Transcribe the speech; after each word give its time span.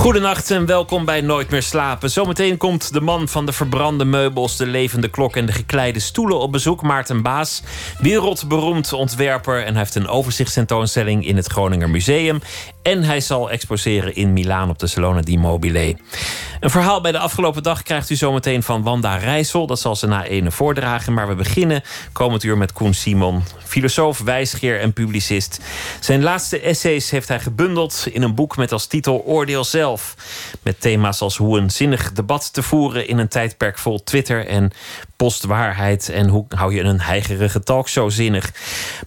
Goedenacht 0.00 0.50
en 0.50 0.66
welkom 0.66 1.04
bij 1.04 1.20
Nooit 1.20 1.50
meer 1.50 1.62
slapen. 1.62 2.10
Zometeen 2.10 2.56
komt 2.56 2.92
de 2.92 3.00
man 3.00 3.28
van 3.28 3.46
de 3.46 3.52
verbrande 3.52 4.04
meubels, 4.04 4.56
de 4.56 4.66
levende 4.66 5.08
klok 5.08 5.36
en 5.36 5.46
de 5.46 5.52
gekleide 5.52 6.00
stoelen 6.00 6.38
op 6.38 6.52
bezoek, 6.52 6.82
Maarten 6.82 7.22
Baas. 7.22 7.62
Wereldberoemd 7.98 8.92
ontwerper 8.92 9.58
en 9.64 9.70
hij 9.70 9.78
heeft 9.78 9.94
een 9.94 10.08
overzichtstentoonstelling 10.08 11.26
in 11.26 11.36
het 11.36 11.46
Groninger 11.46 11.90
Museum. 11.90 12.40
En 12.82 13.02
hij 13.02 13.20
zal 13.20 13.50
exposeren 13.50 14.14
in 14.14 14.32
Milaan 14.32 14.70
op 14.70 14.78
de 14.78 14.86
Salone 14.86 15.22
di 15.22 15.38
Mobile. 15.38 15.96
Een 16.60 16.70
verhaal 16.70 17.00
bij 17.00 17.12
de 17.12 17.18
afgelopen 17.18 17.62
dag 17.62 17.82
krijgt 17.82 18.10
u 18.10 18.14
zometeen 18.14 18.62
van 18.62 18.82
Wanda 18.82 19.16
Rijssel. 19.16 19.66
Dat 19.66 19.80
zal 19.80 19.96
ze 19.96 20.06
na 20.06 20.24
ene 20.24 20.50
voordragen. 20.50 21.12
Maar 21.12 21.28
we 21.28 21.34
beginnen 21.34 21.82
komend 22.12 22.42
uur 22.42 22.56
met 22.58 22.72
Koen 22.72 22.94
Simon. 22.94 23.42
Filosoof, 23.64 24.18
wijsgeer 24.18 24.80
en 24.80 24.92
publicist. 24.92 25.60
Zijn 26.00 26.22
laatste 26.22 26.60
essays 26.60 27.10
heeft 27.10 27.28
hij 27.28 27.40
gebundeld 27.40 28.06
in 28.12 28.22
een 28.22 28.34
boek 28.34 28.56
met 28.56 28.72
als 28.72 28.86
titel 28.86 29.22
Oordeel 29.24 29.64
zelf. 29.64 29.89
Met 30.62 30.80
thema's 30.80 31.20
als 31.20 31.36
hoe 31.36 31.58
een 31.58 31.70
zinnig 31.70 32.12
debat 32.12 32.52
te 32.52 32.62
voeren 32.62 33.08
in 33.08 33.18
een 33.18 33.28
tijdperk 33.28 33.78
vol 33.78 34.02
Twitter 34.02 34.46
en 34.46 34.72
postwaarheid 35.16 36.08
en 36.08 36.28
hoe 36.28 36.44
hou 36.48 36.74
je 36.74 36.82
een 36.82 37.00
heigerige 37.00 37.62
talkshow 37.62 38.10
zinnig. 38.10 38.52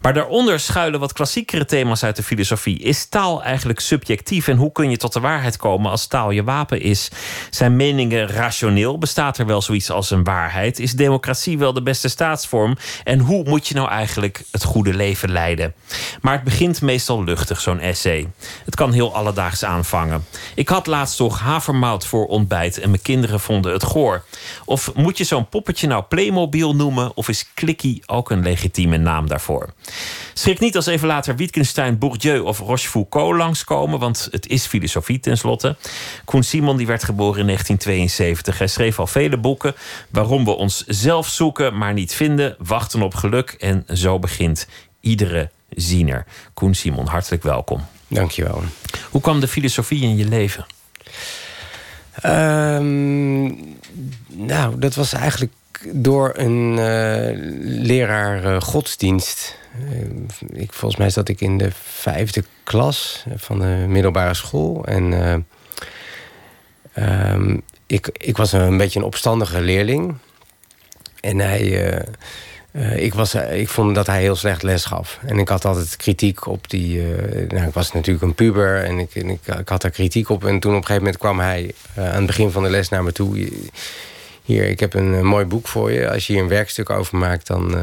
Maar 0.02 0.14
daaronder 0.14 0.60
schuilen 0.60 1.00
wat 1.00 1.14
klassiekere 1.14 1.66
thema's 1.66 2.04
uit 2.04 2.16
de 2.16 2.24
filosofie. 2.24 2.80
Is 2.80 3.06
taal 3.06 3.44
eigenlijk 3.44 3.80
subjectief 3.80 4.48
en 4.48 4.58
hoe 4.58 4.72
kun 4.72 4.90
je 4.90 4.98
tot 4.98 5.14
de 5.14 5.20
waarheid 5.20 5.58
komen 5.58 5.92
als 5.92 6.08
taal 6.08 6.32
je 6.32 6.44
wapen 6.44 6.82
is? 6.82 7.10
Zijn 7.50 7.76
meningen 7.76 8.28
rationeel? 8.28 8.98
Bestaat 8.98 9.38
er 9.38 9.46
wel 9.46 9.62
zoiets 9.62 9.90
als 9.90 10.12
een 10.12 10.24
waarheid? 10.24 10.80
Is 10.80 10.94
democratie 10.94 11.58
wel 11.58 11.74
de 11.74 11.84
beste 11.84 12.08
staatsvorm? 12.08 12.78
En 13.04 13.20
hoe 13.20 13.44
moet 13.44 13.68
je 13.68 13.76
nou 13.76 13.90
eigenlijk 13.90 14.44
het 14.52 14.64
goede 14.64 14.94
leven 14.94 15.32
leiden? 15.32 15.74
Maar 16.22 16.34
het 16.34 16.44
begint 16.44 16.82
meestal 16.82 17.24
luchtig, 17.24 17.62
zo'n 17.62 17.80
essay. 17.80 18.28
Het 18.66 18.76
kan 18.76 18.92
heel 18.92 19.16
alledaags 19.16 19.64
aanvangen. 19.64 20.26
Ik 20.56 20.66
had 20.74 20.88
laatst 20.88 21.18
toch 21.18 21.40
havermout 21.40 22.06
voor 22.06 22.26
ontbijt 22.26 22.80
en 22.80 22.90
mijn 22.90 23.02
kinderen 23.02 23.40
vonden 23.40 23.74
het 23.74 23.84
goor. 23.84 24.24
Of 24.66 24.94
moet 24.96 25.18
je 25.18 25.24
zo'n 25.24 25.50
poppetje 25.50 25.88
nou 25.88 26.04
Playmobil 26.04 26.76
noemen 26.76 27.12
of 27.16 27.30
is 27.30 27.52
Clicky 27.54 28.02
ook 28.06 28.32
een 28.32 28.42
legitieme 28.42 28.98
naam 28.98 29.28
daarvoor? 29.28 29.74
Schrik 30.34 30.60
niet 30.60 30.76
als 30.76 30.86
even 30.86 31.08
later 31.08 31.36
Wittgenstein, 31.36 31.98
Bourdieu 31.98 32.40
of 32.40 32.60
Rochefoucauld 32.60 33.36
langskomen, 33.36 34.00
want 34.00 34.28
het 34.32 34.48
is 34.48 34.66
filosofie 34.66 35.20
tenslotte. 35.20 35.76
Koen 36.26 36.44
Simon 36.44 36.78
die 36.78 36.88
werd 36.88 37.04
geboren 37.04 37.40
in 37.40 37.46
1972. 37.46 38.58
Hij 38.58 38.68
schreef 38.68 39.00
al 39.00 39.08
vele 39.08 39.38
boeken. 39.38 39.76
Waarom 40.10 40.46
we 40.46 40.52
ons 40.52 40.84
zelf 40.88 41.28
zoeken, 41.28 41.78
maar 41.78 41.94
niet 41.94 42.14
vinden, 42.14 42.56
wachten 42.60 43.02
op 43.02 43.16
geluk 43.16 43.50
en 43.50 43.86
zo 43.94 44.20
begint 44.20 44.68
iedere 45.00 45.50
ziener. 45.70 46.26
Koen 46.54 46.74
Simon, 46.74 47.08
hartelijk 47.08 47.44
welkom. 47.44 47.93
Dankjewel. 48.14 48.64
Hoe 49.10 49.22
kwam 49.22 49.40
de 49.40 49.48
filosofie 49.48 50.02
in 50.02 50.18
je 50.18 50.26
leven? 50.26 50.66
Um, 52.26 53.78
nou, 54.28 54.80
dat 54.80 54.96
was 54.96 55.14
eigenlijk 55.14 55.54
door 55.92 56.32
een 56.36 56.72
uh, 56.72 57.86
leraar 57.86 58.46
uh, 58.46 58.62
godsdienst. 58.62 59.58
Uh, 59.92 60.62
ik, 60.62 60.74
volgens 60.74 61.00
mij 61.00 61.10
zat 61.10 61.30
ik 61.30 61.42
in 61.42 61.58
de 61.58 61.70
vijfde 61.84 62.44
klas 62.64 63.26
van 63.36 63.60
de 63.60 63.86
middelbare 63.88 64.34
school. 64.34 64.86
En 64.86 65.14
um, 66.96 67.62
ik, 67.88 68.10
ik 68.14 68.38
was 68.38 68.52
een 68.52 68.78
beetje 68.78 69.00
een 69.00 69.06
opstandige 69.06 69.62
leerling. 69.62 70.16
En 71.20 71.40
hij 71.40 72.06
uh, 72.74 73.04
ik, 73.04 73.14
was, 73.14 73.36
uh, 73.36 73.60
ik 73.60 73.70
vond 73.70 73.96
dat 73.96 74.08
hij 74.08 74.22
heel 74.22 74.36
slecht 74.36 74.64
les 74.64 74.86
gaf. 74.86 75.20
En 75.26 75.40
ik 75.40 75.50
had 75.50 75.66
altijd 75.66 75.96
kritiek 75.96 76.48
op 76.48 76.70
die... 76.70 76.98
Uh, 76.98 77.50
nou, 77.50 77.68
ik 77.68 77.74
was 77.74 77.92
natuurlijk 77.92 78.26
een 78.26 78.36
puber 78.36 78.84
en 78.84 79.00
ik, 79.00 79.16
en 79.16 79.30
ik, 79.30 79.40
ik, 79.60 79.70
had 79.70 79.82
daar 79.82 79.92
kritiek 79.92 80.30
op. 80.30 80.46
En 80.46 80.60
toen 80.60 80.72
op 80.72 80.78
een 80.78 80.86
gegeven 80.86 81.04
moment 81.04 81.18
kwam 81.18 81.40
hij 81.40 81.74
aan 81.96 82.04
het 82.04 82.26
begin 82.26 82.52
van 82.52 82.64
de 82.64 82.70
les 82.70 82.90
naar 82.90 83.04
me 83.04 83.12
toe. 83.12 83.50
Hier, 84.44 84.70
ik 84.70 84.80
heb 84.80 84.94
een 84.94 85.26
mooi 85.26 85.46
boek 85.46 85.68
voor 85.68 85.92
je. 85.92 86.10
Als 86.10 86.28
je 86.28 86.34
hier 86.34 86.42
een 86.42 86.48
werkstuk 86.48 86.90
over 86.90 87.18
maakt, 87.18 87.48
dan, 87.48 87.76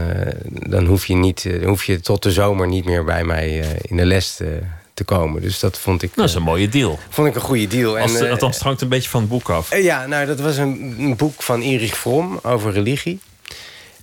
dan 0.44 0.86
hoef, 0.86 1.06
je 1.06 1.14
niet, 1.14 1.48
hoef 1.64 1.84
je 1.84 2.00
tot 2.00 2.22
de 2.22 2.32
zomer 2.32 2.66
niet 2.66 2.84
meer 2.84 3.04
bij 3.04 3.24
mij 3.24 3.64
in 3.82 3.96
de 3.96 4.04
les 4.04 4.34
te, 4.36 4.58
te 4.94 5.04
komen. 5.04 5.42
Dus 5.42 5.58
dat 5.58 5.78
vond 5.78 6.02
ik... 6.02 6.10
Dat 6.14 6.28
is 6.28 6.34
een 6.34 6.42
mooie 6.42 6.68
deal. 6.68 6.98
Vond 7.08 7.28
ik 7.28 7.34
een 7.34 7.40
goede 7.40 7.66
deal. 7.66 7.98
Als, 7.98 8.14
en, 8.14 8.30
althans, 8.30 8.54
het 8.54 8.64
hangt 8.64 8.80
een 8.80 8.88
beetje 8.88 9.10
van 9.10 9.20
het 9.20 9.28
boek 9.30 9.50
af. 9.50 9.76
ja, 9.76 10.06
nou, 10.06 10.26
dat 10.26 10.40
was 10.40 10.56
een, 10.56 10.94
een 10.98 11.16
boek 11.16 11.42
van 11.42 11.60
Erich 11.60 11.96
Fromm 11.96 12.38
over 12.42 12.72
religie. 12.72 13.20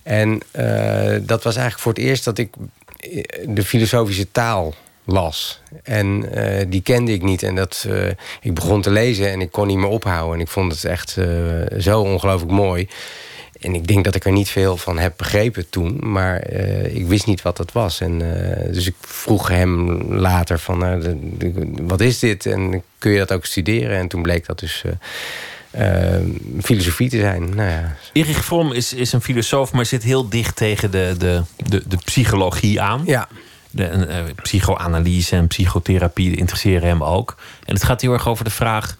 En 0.08 0.40
uh, 0.56 1.16
dat 1.22 1.44
was 1.44 1.56
eigenlijk 1.56 1.80
voor 1.80 1.94
het 1.94 2.02
eerst 2.02 2.24
dat 2.24 2.38
ik 2.38 2.54
eh, 2.98 3.24
de 3.48 3.64
filosofische 3.64 4.32
taal 4.32 4.74
las. 5.04 5.62
En 5.84 6.26
uh, 6.34 6.66
die 6.68 6.82
kende 6.82 7.12
ik 7.12 7.24
niet. 7.24 7.44
En 7.44 7.56
dat, 7.56 7.88
ik 8.42 8.54
begon 8.54 8.82
te 8.82 8.90
lezen 8.90 9.32
en 9.32 9.42
ik 9.42 9.52
kon 9.52 9.68
niet 9.68 9.78
meer 9.78 9.88
ophouden. 9.88 10.36
En 10.36 10.42
ik 10.42 10.48
vond 10.48 10.72
het 10.72 10.84
echt 10.86 11.18
zo 11.80 12.02
ongelooflijk 12.02 12.52
mooi. 12.52 12.88
En 13.62 13.76
ik 13.76 13.88
denk 13.88 14.06
dat 14.06 14.16
ik 14.16 14.26
er 14.26 14.32
niet 14.32 14.50
veel 14.50 14.78
van 14.78 14.98
heb 14.98 15.14
begrepen 15.18 15.70
toen. 15.70 16.00
Maar 16.12 16.50
ik 16.92 17.08
wist 17.08 17.26
niet 17.26 17.42
wat 17.42 17.58
dat 17.58 17.72
was. 17.72 18.02
En, 18.02 18.18
dus 18.72 18.88
ik 18.88 18.96
vroeg 19.02 19.48
hem 19.48 20.02
later 20.14 20.60
van... 20.60 21.04
wat 21.82 22.02
is 22.02 22.20
dit? 22.20 22.46
En 22.46 22.84
kun 22.98 23.12
je 23.12 23.18
dat 23.18 23.32
ook 23.32 23.46
studeren? 23.46 23.98
En 23.98 24.08
toen 24.08 24.22
bleek 24.22 24.46
dat 24.46 24.60
dus 24.60 24.84
filosofie 26.62 27.10
te 27.10 27.20
zijn. 27.20 27.56
Nou 27.56 27.70
ja. 27.70 27.96
Erich 28.14 28.46
Fromm 28.46 28.72
is, 28.72 28.94
is 28.94 29.14
een 29.14 29.22
filosoof, 29.22 29.72
maar 29.72 29.86
zit 29.86 30.04
heel 30.04 30.30
dicht 30.30 30.56
tegen 30.56 30.92
de, 30.92 31.16
de, 31.18 31.42
de, 31.68 31.84
de 31.88 31.98
psychologie 32.06 32.82
aan. 32.82 33.02
Ja. 33.06 33.28
De 33.72 34.08
uh, 34.10 34.34
psychoanalyse 34.42 35.36
en 35.36 35.48
psychotherapie 35.48 36.36
interesseren 36.36 36.88
hem 36.88 37.04
ook. 37.04 37.38
En 37.66 37.74
het 37.74 37.84
gaat 37.84 38.02
heel 38.02 38.14
erg 38.14 38.28
over 38.28 38.44
de 38.44 38.50
vraag: 38.50 38.98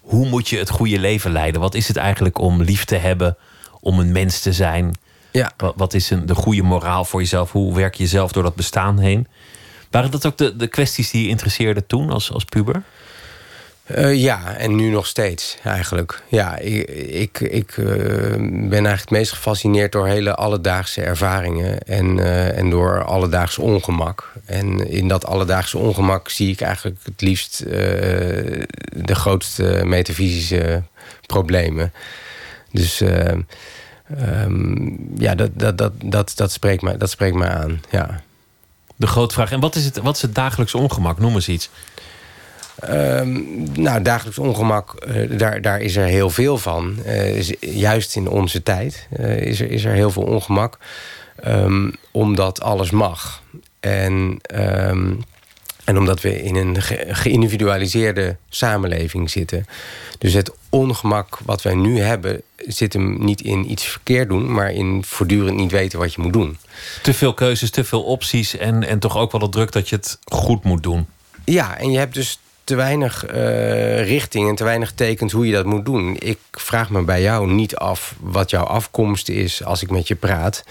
hoe 0.00 0.28
moet 0.28 0.48
je 0.48 0.58
het 0.58 0.70
goede 0.70 0.98
leven 0.98 1.32
leiden? 1.32 1.60
Wat 1.60 1.74
is 1.74 1.88
het 1.88 1.96
eigenlijk 1.96 2.38
om 2.38 2.62
lief 2.62 2.84
te 2.84 2.96
hebben, 2.96 3.36
om 3.80 3.98
een 3.98 4.12
mens 4.12 4.40
te 4.40 4.52
zijn? 4.52 4.94
Ja. 5.30 5.52
Wat, 5.56 5.74
wat 5.76 5.94
is 5.94 6.10
een, 6.10 6.26
de 6.26 6.34
goede 6.34 6.62
moraal 6.62 7.04
voor 7.04 7.20
jezelf? 7.20 7.52
Hoe 7.52 7.74
werk 7.74 7.94
je 7.94 8.06
zelf 8.06 8.32
door 8.32 8.42
dat 8.42 8.54
bestaan 8.54 8.98
heen? 8.98 9.26
Waren 9.90 10.10
dat 10.10 10.26
ook 10.26 10.38
de, 10.38 10.56
de 10.56 10.66
kwesties 10.66 11.10
die 11.10 11.22
je 11.22 11.28
interesseerden 11.28 11.86
toen 11.86 12.10
als, 12.10 12.32
als 12.32 12.44
puber? 12.44 12.82
Uh, 13.96 14.14
ja, 14.14 14.56
en 14.56 14.74
nu 14.74 14.90
nog 14.90 15.06
steeds 15.06 15.56
eigenlijk. 15.64 16.22
Ja, 16.28 16.56
ik, 16.56 16.88
ik, 16.90 17.40
ik 17.40 17.76
uh, 17.76 17.86
ben 18.36 18.70
eigenlijk 18.70 19.00
het 19.00 19.10
meest 19.10 19.32
gefascineerd 19.32 19.92
door 19.92 20.06
hele 20.06 20.34
alledaagse 20.34 21.02
ervaringen 21.02 21.78
en, 21.80 22.16
uh, 22.16 22.58
en 22.58 22.70
door 22.70 23.04
alledaags 23.04 23.58
ongemak. 23.58 24.32
En 24.44 24.90
in 24.90 25.08
dat 25.08 25.26
alledaagse 25.26 25.78
ongemak 25.78 26.28
zie 26.28 26.50
ik 26.50 26.60
eigenlijk 26.60 26.98
het 27.04 27.20
liefst 27.20 27.58
de 27.58 29.14
grootste 29.14 29.80
metafysische 29.84 30.82
problemen. 31.26 31.92
Dus 32.72 33.00
um, 33.00 33.46
ja, 35.18 35.34
dat, 35.34 35.50
dat, 35.52 35.78
dat, 35.78 35.92
dat, 36.04 36.32
dat, 36.36 36.52
spreekt 36.52 36.82
mij, 36.82 36.96
dat 36.96 37.10
spreekt 37.10 37.36
mij 37.36 37.48
aan. 37.48 37.80
Ja. 37.90 38.20
De 38.96 39.06
grote 39.06 39.34
vraag. 39.34 39.52
En 39.52 39.60
wat 39.60 39.76
is 39.76 39.84
het, 39.84 39.96
wat 39.98 40.16
is 40.16 40.22
het 40.22 40.34
dagelijks 40.34 40.74
ongemak? 40.74 41.18
Noem 41.18 41.34
eens 41.34 41.48
iets. 41.48 41.70
Um, 42.88 43.62
nou, 43.72 44.02
dagelijks 44.02 44.38
ongemak, 44.38 45.06
uh, 45.08 45.38
daar, 45.38 45.62
daar 45.62 45.80
is 45.80 45.96
er 45.96 46.06
heel 46.06 46.30
veel 46.30 46.58
van. 46.58 47.04
Is, 47.04 47.54
juist 47.60 48.16
in 48.16 48.28
onze 48.28 48.62
tijd 48.62 49.08
uh, 49.18 49.36
is, 49.36 49.60
er, 49.60 49.70
is 49.70 49.84
er 49.84 49.92
heel 49.92 50.10
veel 50.10 50.22
ongemak. 50.22 50.78
Um, 51.46 51.92
omdat 52.10 52.60
alles 52.60 52.90
mag. 52.90 53.42
En, 53.80 54.40
um, 54.54 55.24
en 55.84 55.98
omdat 55.98 56.20
we 56.20 56.42
in 56.42 56.56
een 56.56 56.82
ge 56.82 57.06
geïndividualiseerde 57.08 58.36
samenleving 58.48 59.30
zitten. 59.30 59.66
Dus 60.18 60.32
het 60.32 60.52
ongemak 60.68 61.38
wat 61.44 61.62
wij 61.62 61.74
nu 61.74 62.00
hebben... 62.00 62.42
zit 62.56 62.92
hem 62.92 63.24
niet 63.24 63.40
in 63.40 63.70
iets 63.70 63.84
verkeerd 63.84 64.28
doen... 64.28 64.52
maar 64.52 64.72
in 64.72 65.04
voortdurend 65.04 65.56
niet 65.56 65.70
weten 65.70 65.98
wat 65.98 66.14
je 66.14 66.20
moet 66.20 66.32
doen. 66.32 66.58
Te 67.02 67.14
veel 67.14 67.34
keuzes, 67.34 67.70
te 67.70 67.84
veel 67.84 68.02
opties... 68.02 68.56
en, 68.56 68.86
en 68.86 68.98
toch 68.98 69.16
ook 69.16 69.32
wel 69.32 69.40
de 69.40 69.48
druk 69.48 69.72
dat 69.72 69.88
je 69.88 69.96
het 69.96 70.18
goed 70.24 70.64
moet 70.64 70.82
doen. 70.82 71.06
Ja, 71.44 71.78
en 71.78 71.90
je 71.90 71.98
hebt 71.98 72.14
dus 72.14 72.38
te 72.70 72.76
weinig 72.76 73.32
uh, 73.34 74.04
richting 74.06 74.48
en 74.48 74.54
te 74.54 74.64
weinig 74.64 74.92
tekens 74.92 75.32
hoe 75.32 75.46
je 75.46 75.52
dat 75.52 75.64
moet 75.64 75.84
doen. 75.84 76.16
Ik 76.18 76.38
vraag 76.50 76.90
me 76.90 77.02
bij 77.02 77.22
jou 77.22 77.52
niet 77.52 77.76
af 77.76 78.14
wat 78.20 78.50
jouw 78.50 78.64
afkomst 78.64 79.28
is 79.28 79.64
als 79.64 79.82
ik 79.82 79.90
met 79.90 80.08
je 80.08 80.14
praat. 80.14 80.64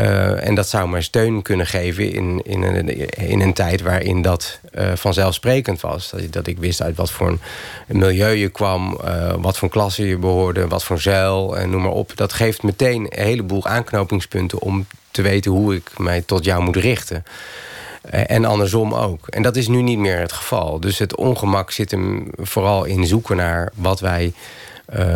Uh, 0.00 0.46
en 0.46 0.54
dat 0.54 0.68
zou 0.68 0.88
mij 0.88 1.02
steun 1.02 1.42
kunnen 1.42 1.66
geven 1.66 2.12
in, 2.12 2.40
in, 2.44 2.62
een, 2.62 3.08
in 3.08 3.40
een 3.40 3.52
tijd 3.52 3.80
waarin 3.80 4.22
dat 4.22 4.60
uh, 4.74 4.92
vanzelfsprekend 4.94 5.80
was. 5.80 6.10
Dat, 6.10 6.32
dat, 6.32 6.46
ik 6.46 6.58
wist 6.58 6.82
uit 6.82 6.96
wat 6.96 7.10
voor 7.10 7.28
een 7.28 7.98
milieu 7.98 8.34
je 8.34 8.48
kwam, 8.48 9.00
wat 9.38 9.58
voor 9.58 9.68
klasse 9.68 10.06
je 10.06 10.16
behoorde, 10.16 10.68
wat 10.68 10.84
voor 10.84 11.00
zeil 11.00 11.56
en 11.56 11.70
noem 11.70 11.82
maar 11.82 11.90
op. 11.90 12.12
Dat 12.16 12.32
geeft 12.32 12.62
meteen 12.62 13.06
een 13.08 13.24
heleboel 13.24 13.66
aanknopingspunten 13.66 14.58
om 14.60 14.86
te 15.10 15.22
weten 15.22 15.50
hoe 15.50 15.74
ik 15.74 15.98
mij 15.98 16.22
tot 16.22 16.44
jou 16.44 16.62
moet 16.62 16.76
richten. 16.76 17.24
En 18.02 18.44
andersom 18.44 18.94
ook. 18.94 19.28
En 19.28 19.42
dat 19.42 19.56
is 19.56 19.68
nu 19.68 19.82
niet 19.82 19.98
meer 19.98 20.18
het 20.18 20.32
geval. 20.32 20.80
Dus 20.80 20.98
het 20.98 21.16
ongemak 21.16 21.70
zit 21.70 21.90
hem 21.90 22.28
vooral 22.36 22.84
in 22.84 23.06
zoeken 23.06 23.36
naar 23.36 23.72
wat 23.74 24.00
wij 24.00 24.32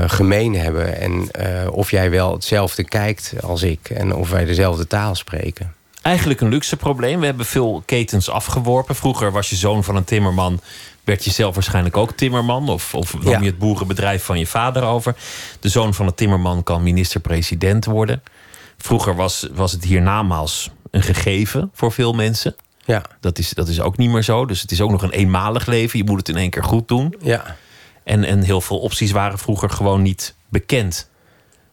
gemeen 0.07 0.55
hebben. 0.55 1.01
En 1.01 1.31
of 1.71 1.91
jij 1.91 2.11
wel 2.11 2.33
hetzelfde 2.33 2.85
kijkt 2.85 3.35
als 3.43 3.63
ik. 3.63 3.91
En 3.91 4.15
of 4.15 4.31
wij 4.31 4.45
dezelfde 4.45 4.87
taal 4.87 5.15
spreken 5.15 5.75
eigenlijk 6.05 6.41
een 6.41 6.49
luxe 6.49 6.77
probleem. 6.77 7.21
We 7.21 7.27
hebben 7.27 7.47
veel 7.47 7.83
ketens 7.87 8.31
afgeworpen. 8.31 8.95
Vroeger 8.95 9.33
was 9.33 9.51
je 9.51 9.57
zoon 9.57 9.85
van 9.85 9.97
een 9.97 10.05
timmerman. 10.05 10.61
Werd 11.05 11.25
je 11.25 11.31
zelf 11.31 11.55
waarschijnlijk 11.55 11.97
ook 11.97 12.13
timmerman? 12.13 12.69
Of, 12.69 12.95
of 12.95 13.23
nam 13.23 13.43
je 13.43 13.49
het 13.49 13.59
boerenbedrijf 13.59 14.25
van 14.25 14.39
je 14.39 14.47
vader 14.47 14.83
over? 14.83 15.15
De 15.61 15.69
zoon 15.69 15.95
van 15.95 16.07
een 16.07 16.15
timmerman 16.15 16.63
kan 16.63 16.83
minister-president 16.83 17.85
worden. 17.85 18.23
Vroeger 18.79 19.15
was, 19.15 19.49
was 19.53 19.73
het 19.73 19.85
hiernamaals 19.85 20.71
een 20.91 21.03
gegeven 21.03 21.71
voor 21.75 21.93
veel 21.93 22.13
mensen. 22.13 22.57
Ja. 22.85 23.03
Dat, 23.21 23.39
is, 23.39 23.51
dat 23.51 23.69
is 23.69 23.81
ook 23.81 23.97
niet 23.97 24.11
meer 24.11 24.23
zo. 24.23 24.47
Dus 24.47 24.61
het 24.61 24.71
is 24.71 24.81
ook 24.81 24.91
nog 24.91 25.03
een 25.03 25.11
eenmalig 25.11 25.67
leven. 25.67 25.99
Je 25.99 26.05
moet 26.05 26.19
het 26.19 26.29
in 26.29 26.37
één 26.37 26.51
keer 26.51 26.65
goed 26.65 26.89
doen. 26.89 27.15
Ja. 27.21 27.57
En, 28.03 28.25
en 28.25 28.43
heel 28.43 28.61
veel 28.61 28.79
opties 28.79 29.11
waren 29.11 29.39
vroeger 29.39 29.71
gewoon 29.71 30.03
niet 30.03 30.35
bekend. 30.49 31.09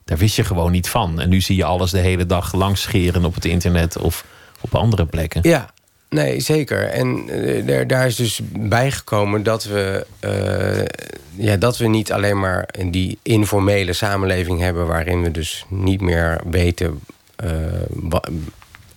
Daar 0.06 0.18
wist 0.18 0.36
je 0.36 0.44
gewoon 0.44 0.72
niet 0.72 0.90
van. 0.90 1.20
En 1.20 1.30
nu 1.30 1.42
zie 1.42 1.56
je 1.56 1.64
alles 1.64 1.92
de 1.92 2.00
hele 2.00 2.26
dag 2.26 2.54
langs 2.54 2.82
scheren 2.82 3.26
op 3.26 3.36
het 3.36 3.46
internet 3.46 3.98
of 3.98 4.26
op 4.62 4.76
andere 4.76 5.06
plekken. 5.06 5.42
Ja, 5.44 5.74
nee, 6.10 6.40
zeker. 6.40 6.88
En 6.88 7.30
uh, 7.30 7.68
daar, 7.68 7.88
daar 7.88 8.06
is 8.06 8.16
dus 8.16 8.40
bijgekomen 8.60 9.44
dat 9.44 9.64
we, 9.64 10.06
uh, 10.26 11.46
ja, 11.46 11.56
dat 11.58 11.78
we 11.78 11.88
niet 11.88 12.12
alleen 12.12 12.40
maar 12.40 12.70
die 12.90 13.20
informele 13.22 13.94
samenleving 13.94 14.60
hebben, 14.60 14.88
waarin 14.88 15.24
we 15.24 15.32
dus 15.32 15.66
niet 15.70 16.02
meer 16.02 16.42
weten. 16.50 17.00
Uh, 17.44 17.52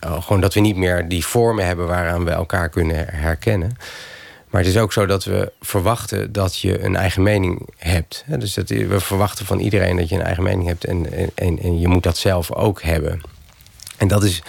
gewoon 0.05 0.41
dat 0.41 0.55
we 0.55 0.61
niet 0.61 0.77
meer 0.77 1.09
die 1.09 1.27
vormen 1.27 1.67
hebben 1.67 1.87
waaraan 1.87 2.25
we 2.25 2.31
elkaar 2.31 2.69
kunnen 2.69 3.07
herkennen. 3.09 3.77
Maar 4.55 4.63
het 4.63 4.73
is 4.73 4.79
ook 4.79 4.93
zo 4.93 5.07
dat 5.07 5.25
we 5.25 5.53
verwachten 5.61 6.33
dat 6.33 6.59
je 6.59 6.85
een 6.85 6.97
eigen 6.97 7.23
mening 7.23 7.69
hebt. 7.77 8.25
Dus 8.39 8.55
dat, 8.55 8.69
we 8.69 9.01
verwachten 9.01 9.47
van 9.47 9.59
iedereen 9.59 9.97
dat 9.97 10.09
je 10.09 10.15
een 10.15 10.23
eigen 10.23 10.43
mening 10.43 10.67
hebt. 10.67 10.85
En, 10.85 11.07
en, 11.35 11.59
en 11.59 11.81
je 11.81 11.89
moet 11.89 12.03
dat 12.03 12.17
zelf 12.17 12.53
ook 12.53 12.83
hebben. 12.83 13.21
En 13.97 14.09
dat, 14.09 14.25
is, 14.25 14.43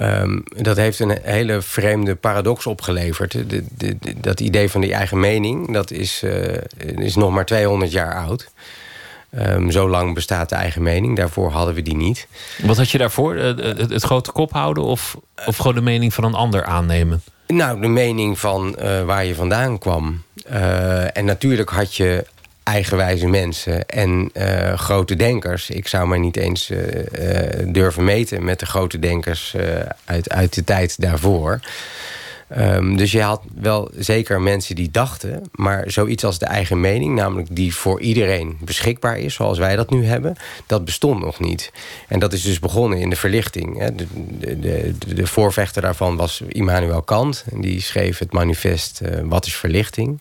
um, 0.00 0.42
dat 0.56 0.76
heeft 0.76 0.98
een 0.98 1.18
hele 1.22 1.62
vreemde 1.62 2.14
paradox 2.14 2.66
opgeleverd. 2.66 3.32
De, 3.32 3.64
de, 3.76 3.96
dat 4.16 4.40
idee 4.40 4.70
van 4.70 4.80
die 4.80 4.92
eigen 4.92 5.20
mening, 5.20 5.72
dat 5.72 5.90
is, 5.90 6.22
uh, 6.24 6.56
is 6.96 7.14
nog 7.14 7.30
maar 7.30 7.46
200 7.46 7.92
jaar 7.92 8.14
oud. 8.14 8.50
Um, 9.30 9.70
zo 9.70 9.88
lang 9.88 10.14
bestaat 10.14 10.48
de 10.48 10.54
eigen 10.54 10.82
mening. 10.82 11.16
Daarvoor 11.16 11.50
hadden 11.50 11.74
we 11.74 11.82
die 11.82 11.96
niet. 11.96 12.26
Wat 12.62 12.76
had 12.76 12.90
je 12.90 12.98
daarvoor? 12.98 13.36
Het, 13.36 13.60
het, 13.60 13.90
het 13.90 14.02
grote 14.02 14.32
kop 14.32 14.52
houden 14.52 14.82
of, 14.82 15.16
of 15.46 15.56
gewoon 15.56 15.74
de 15.74 15.80
mening 15.80 16.14
van 16.14 16.24
een 16.24 16.34
ander 16.34 16.64
aannemen? 16.64 17.22
Nou, 17.46 17.80
de 17.80 17.88
mening 17.88 18.38
van 18.38 18.76
uh, 18.82 19.04
waar 19.04 19.24
je 19.24 19.34
vandaan 19.34 19.78
kwam. 19.78 20.22
Uh, 20.50 21.16
en 21.16 21.24
natuurlijk 21.24 21.70
had 21.70 21.94
je 21.94 22.26
eigenwijze 22.62 23.26
mensen 23.26 23.86
en 23.86 24.30
uh, 24.32 24.72
grote 24.72 25.16
denkers. 25.16 25.70
Ik 25.70 25.88
zou 25.88 26.08
mij 26.08 26.18
niet 26.18 26.36
eens 26.36 26.72
durven 27.64 28.04
meten 28.04 28.44
met 28.44 28.60
de 28.60 28.66
grote 28.66 28.98
denkers 28.98 29.56
uit, 30.04 30.30
uit 30.30 30.54
de 30.54 30.64
tijd 30.64 31.00
daarvoor. 31.00 31.60
Um, 32.56 32.96
dus 32.96 33.12
je 33.12 33.22
had 33.22 33.42
wel 33.54 33.90
zeker 33.96 34.40
mensen 34.40 34.74
die 34.74 34.90
dachten... 34.90 35.42
maar 35.52 35.90
zoiets 35.90 36.24
als 36.24 36.38
de 36.38 36.46
eigen 36.46 36.80
mening, 36.80 37.14
namelijk 37.14 37.56
die 37.56 37.74
voor 37.74 38.00
iedereen 38.00 38.58
beschikbaar 38.60 39.18
is... 39.18 39.34
zoals 39.34 39.58
wij 39.58 39.76
dat 39.76 39.90
nu 39.90 40.04
hebben, 40.04 40.36
dat 40.66 40.84
bestond 40.84 41.20
nog 41.20 41.40
niet. 41.40 41.72
En 42.08 42.18
dat 42.18 42.32
is 42.32 42.42
dus 42.42 42.58
begonnen 42.58 42.98
in 42.98 43.10
de 43.10 43.16
verlichting. 43.16 43.78
Hè. 43.78 43.94
De, 43.94 44.06
de, 44.60 44.94
de, 45.14 45.26
voorvechter 45.26 45.82
daarvan 45.82 46.16
was 46.16 46.42
Immanuel 46.48 47.02
Kant. 47.02 47.44
En 47.50 47.60
die 47.60 47.80
schreef 47.80 48.18
het 48.18 48.32
manifest 48.32 49.00
uh, 49.02 49.20
Wat 49.24 49.46
is 49.46 49.56
verlichting? 49.56 50.20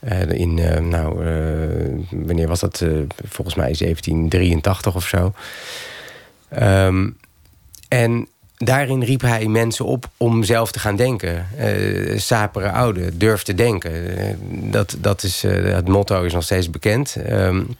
Uh, 0.00 0.30
in, 0.30 0.56
uh, 0.56 0.78
nou, 0.78 1.14
wanneer 2.10 2.48
was 2.48 2.60
dat? 2.60 2.84
volgens 3.28 3.56
mij 3.56 3.74
1783 3.78 4.94
of 4.94 5.06
zo. 5.06 5.32
Um, 6.62 7.16
en 7.88 8.28
daarin 8.58 9.02
riep 9.04 9.20
hij 9.20 9.46
mensen 9.46 9.84
op 9.84 10.08
om 10.16 10.44
zelf 10.44 10.72
te 10.72 10.78
gaan 10.78 10.96
denken. 10.96 11.46
Uh, 11.58 12.18
sapere 12.18 12.70
oude, 12.70 13.16
durf 13.16 13.42
te 13.42 13.54
denken. 13.54 13.92
Uh, 13.92 14.34
dat, 14.72 14.96
dat 14.98 15.22
is, 15.22 15.44
uh, 15.44 15.74
het 15.74 15.88
motto 15.88 16.22
is 16.22 16.32
nog 16.32 16.42
steeds 16.42 16.70
bekend. 16.70 17.16
Um, 17.30 17.76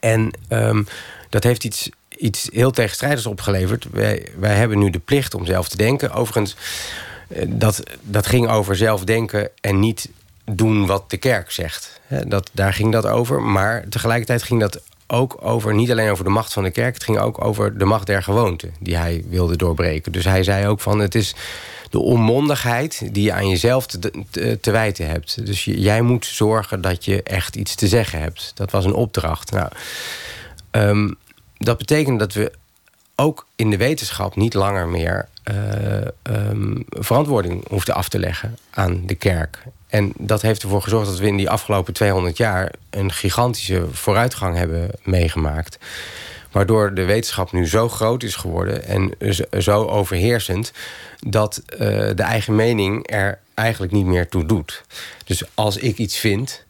en 0.00 0.30
um, 0.48 0.86
dat 1.28 1.44
heeft 1.44 1.64
iets, 1.64 1.90
iets 2.08 2.48
heel 2.52 2.70
tegenstrijdigs 2.70 3.26
opgeleverd. 3.26 3.86
Wij, 3.90 4.28
wij 4.38 4.54
hebben 4.54 4.78
nu 4.78 4.90
de 4.90 4.98
plicht 4.98 5.34
om 5.34 5.46
zelf 5.46 5.68
te 5.68 5.76
denken. 5.76 6.12
Overigens, 6.12 6.56
dat, 7.48 7.82
dat 8.02 8.26
ging 8.26 8.48
over 8.48 8.76
zelf 8.76 9.04
denken 9.04 9.48
en 9.60 9.80
niet 9.80 10.08
doen 10.44 10.86
wat 10.86 11.10
de 11.10 11.16
kerk 11.16 11.50
zegt. 11.50 12.00
Dat, 12.26 12.50
daar 12.52 12.72
ging 12.72 12.92
dat 12.92 13.06
over. 13.06 13.42
Maar 13.42 13.84
tegelijkertijd 13.88 14.42
ging 14.42 14.60
dat 14.60 14.80
ook 15.06 15.36
over, 15.40 15.74
niet 15.74 15.90
alleen 15.90 16.10
over 16.10 16.24
de 16.24 16.30
macht 16.30 16.52
van 16.52 16.62
de 16.62 16.70
kerk... 16.70 16.94
het 16.94 17.04
ging 17.04 17.18
ook 17.18 17.44
over 17.44 17.78
de 17.78 17.84
macht 17.84 18.06
der 18.06 18.22
gewoonte 18.22 18.70
die 18.78 18.96
hij 18.96 19.24
wilde 19.28 19.56
doorbreken. 19.56 20.12
Dus 20.12 20.24
hij 20.24 20.42
zei 20.42 20.66
ook 20.66 20.80
van, 20.80 20.98
het 20.98 21.14
is 21.14 21.34
de 21.90 21.98
onmondigheid 21.98 23.08
die 23.12 23.24
je 23.24 23.32
aan 23.32 23.48
jezelf 23.48 23.86
te, 23.86 23.98
te, 24.30 24.58
te 24.60 24.70
wijten 24.70 25.06
hebt. 25.06 25.46
Dus 25.46 25.64
jij 25.64 26.02
moet 26.02 26.26
zorgen 26.26 26.80
dat 26.80 27.04
je 27.04 27.22
echt 27.22 27.56
iets 27.56 27.74
te 27.74 27.88
zeggen 27.88 28.20
hebt. 28.20 28.52
Dat 28.54 28.70
was 28.70 28.84
een 28.84 28.94
opdracht. 28.94 29.50
Nou, 29.50 29.68
um, 30.70 31.16
dat 31.58 31.78
betekent 31.78 32.18
dat 32.18 32.32
we 32.32 32.52
ook 33.16 33.46
in 33.56 33.70
de 33.70 33.76
wetenschap 33.76 34.36
niet 34.36 34.54
langer 34.54 34.88
meer 34.88 35.28
uh, 35.50 36.46
um, 36.50 36.84
verantwoording 36.88 37.68
hoefden 37.68 37.94
af 37.94 38.08
te 38.08 38.18
leggen 38.18 38.58
aan 38.70 39.02
de 39.06 39.14
kerk. 39.14 39.64
En 39.92 40.12
dat 40.18 40.42
heeft 40.42 40.62
ervoor 40.62 40.82
gezorgd 40.82 41.06
dat 41.06 41.18
we 41.18 41.26
in 41.26 41.36
die 41.36 41.50
afgelopen 41.50 41.92
200 41.92 42.36
jaar 42.36 42.72
een 42.90 43.12
gigantische 43.12 43.86
vooruitgang 43.90 44.56
hebben 44.56 44.90
meegemaakt. 45.02 45.78
Waardoor 46.50 46.94
de 46.94 47.04
wetenschap 47.04 47.52
nu 47.52 47.68
zo 47.68 47.88
groot 47.88 48.22
is 48.22 48.36
geworden 48.36 48.84
en 48.84 49.14
zo 49.58 49.86
overheersend 49.86 50.72
dat 51.26 51.62
uh, 51.72 51.78
de 52.14 52.22
eigen 52.22 52.54
mening 52.54 53.10
er 53.10 53.38
eigenlijk 53.54 53.92
niet 53.92 54.06
meer 54.06 54.28
toe 54.28 54.46
doet. 54.46 54.84
Dus 55.24 55.42
als 55.54 55.76
ik 55.76 55.98
iets 55.98 56.18
vind, 56.18 56.64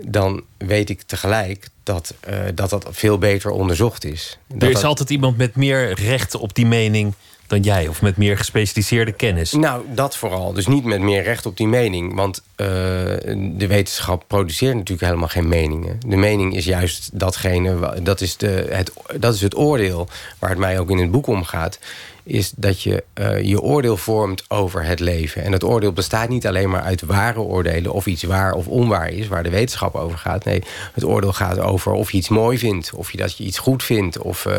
dan 0.00 0.42
weet 0.56 0.90
ik 0.90 1.02
tegelijk 1.02 1.68
dat 1.82 2.14
uh, 2.28 2.38
dat, 2.54 2.70
dat 2.70 2.86
veel 2.90 3.18
beter 3.18 3.50
onderzocht 3.50 4.04
is. 4.04 4.38
Er 4.58 4.68
is 4.68 4.74
dat... 4.74 4.84
altijd 4.84 5.10
iemand 5.10 5.36
met 5.36 5.56
meer 5.56 5.94
recht 5.94 6.34
op 6.34 6.54
die 6.54 6.66
mening 6.66 7.14
dan 7.46 7.60
jij, 7.60 7.88
of 7.88 8.02
met 8.02 8.16
meer 8.16 8.36
gespecialiseerde 8.36 9.12
kennis? 9.12 9.52
Nou, 9.52 9.82
dat 9.94 10.16
vooral. 10.16 10.52
Dus 10.52 10.66
niet 10.66 10.84
met 10.84 11.00
meer 11.00 11.22
recht 11.22 11.46
op 11.46 11.56
die 11.56 11.66
mening. 11.66 12.14
Want 12.14 12.42
uh, 12.56 12.66
de 12.66 13.66
wetenschap 13.66 14.24
produceert 14.26 14.74
natuurlijk 14.74 15.06
helemaal 15.06 15.28
geen 15.28 15.48
meningen. 15.48 15.98
De 16.06 16.16
mening 16.16 16.56
is 16.56 16.64
juist 16.64 17.10
datgene, 17.12 18.00
dat 18.02 18.20
is, 18.20 18.36
de, 18.36 18.66
het, 18.70 18.92
dat 19.18 19.34
is 19.34 19.40
het 19.40 19.56
oordeel 19.56 20.08
waar 20.38 20.50
het 20.50 20.58
mij 20.58 20.78
ook 20.78 20.90
in 20.90 20.98
het 20.98 21.10
boek 21.10 21.26
om 21.26 21.44
gaat. 21.44 21.78
Is 22.22 22.52
dat 22.56 22.82
je 22.82 23.04
uh, 23.14 23.42
je 23.42 23.60
oordeel 23.60 23.96
vormt 23.96 24.44
over 24.48 24.84
het 24.84 25.00
leven. 25.00 25.42
En 25.42 25.52
het 25.52 25.64
oordeel 25.64 25.92
bestaat 25.92 26.28
niet 26.28 26.46
alleen 26.46 26.70
maar 26.70 26.82
uit 26.82 27.02
ware 27.02 27.40
oordelen 27.40 27.92
of 27.92 28.06
iets 28.06 28.22
waar 28.22 28.52
of 28.52 28.66
onwaar 28.66 29.10
is, 29.10 29.28
waar 29.28 29.42
de 29.42 29.50
wetenschap 29.50 29.94
over 29.94 30.18
gaat. 30.18 30.44
Nee, 30.44 30.62
het 30.92 31.04
oordeel 31.04 31.32
gaat 31.32 31.58
over 31.58 31.92
of 31.92 32.10
je 32.10 32.18
iets 32.18 32.28
mooi 32.28 32.58
vindt, 32.58 32.92
of 32.94 33.12
je 33.12 33.16
dat 33.16 33.36
je 33.36 33.44
iets 33.44 33.58
goed 33.58 33.82
vindt. 33.82 34.18
Of. 34.18 34.44
Uh, 34.44 34.54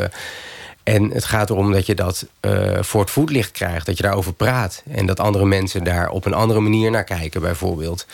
en 0.88 1.12
het 1.12 1.26
gaat 1.26 1.50
erom 1.50 1.72
dat 1.72 1.86
je 1.86 1.96
dat 1.96 2.26
uh, 2.42 2.82
voor 2.82 3.02
het 3.02 3.10
voetlicht 3.10 3.52
krijgt. 3.52 3.86
Dat 3.86 3.98
je 3.98 4.04
daarover 4.04 4.34
praat. 4.34 4.84
En 4.90 5.06
dat 5.06 5.20
andere 5.20 5.46
mensen 5.46 5.84
daar 5.84 6.10
op 6.10 6.26
een 6.26 6.34
andere 6.34 6.60
manier 6.60 6.92
naar 6.92 7.04
kijken, 7.04 7.42
bijvoorbeeld. 7.42 8.06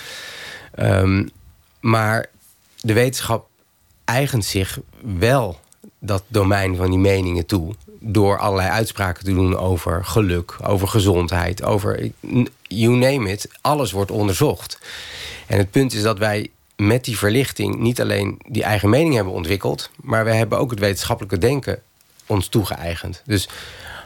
Um, 0.80 1.30
maar 1.80 2.30
de 2.80 2.94
wetenschap 2.94 3.48
eigent 4.06 4.46
zich 4.46 4.80
wel 5.18 5.60
dat 6.00 6.24
domein 6.28 6.76
van 6.76 6.90
die 6.90 7.00
meningen 7.00 7.46
toe. 7.46 7.74
Door 8.00 8.40
allerlei 8.40 8.70
uitspraken 8.70 9.24
te 9.24 9.34
doen 9.34 9.58
over 9.58 10.06
geluk, 10.06 10.56
over 10.64 10.88
gezondheid, 10.88 11.64
over 11.64 12.12
you 12.62 12.96
name 12.96 13.32
it. 13.32 13.50
Alles 13.62 13.92
wordt 13.92 14.12
onderzocht. 14.12 14.80
En 15.48 15.58
het 15.58 15.72
punt 15.72 15.94
is 15.94 16.02
dat 16.02 16.18
wij 16.18 16.50
met 16.76 17.06
die 17.06 17.18
verlichting 17.18 17.78
niet 17.78 18.02
alleen 18.02 18.40
die 18.48 18.64
eigen 18.64 18.90
mening 18.90 19.16
hebben 19.16 19.34
ontwikkeld, 19.34 19.90
maar 20.02 20.24
wij 20.24 20.38
hebben 20.38 20.58
ook 20.58 20.70
het 20.70 20.80
wetenschappelijke 20.80 21.38
denken 21.38 21.82
ons 22.34 22.48
toegeëigend. 22.48 23.22
Dus 23.26 23.50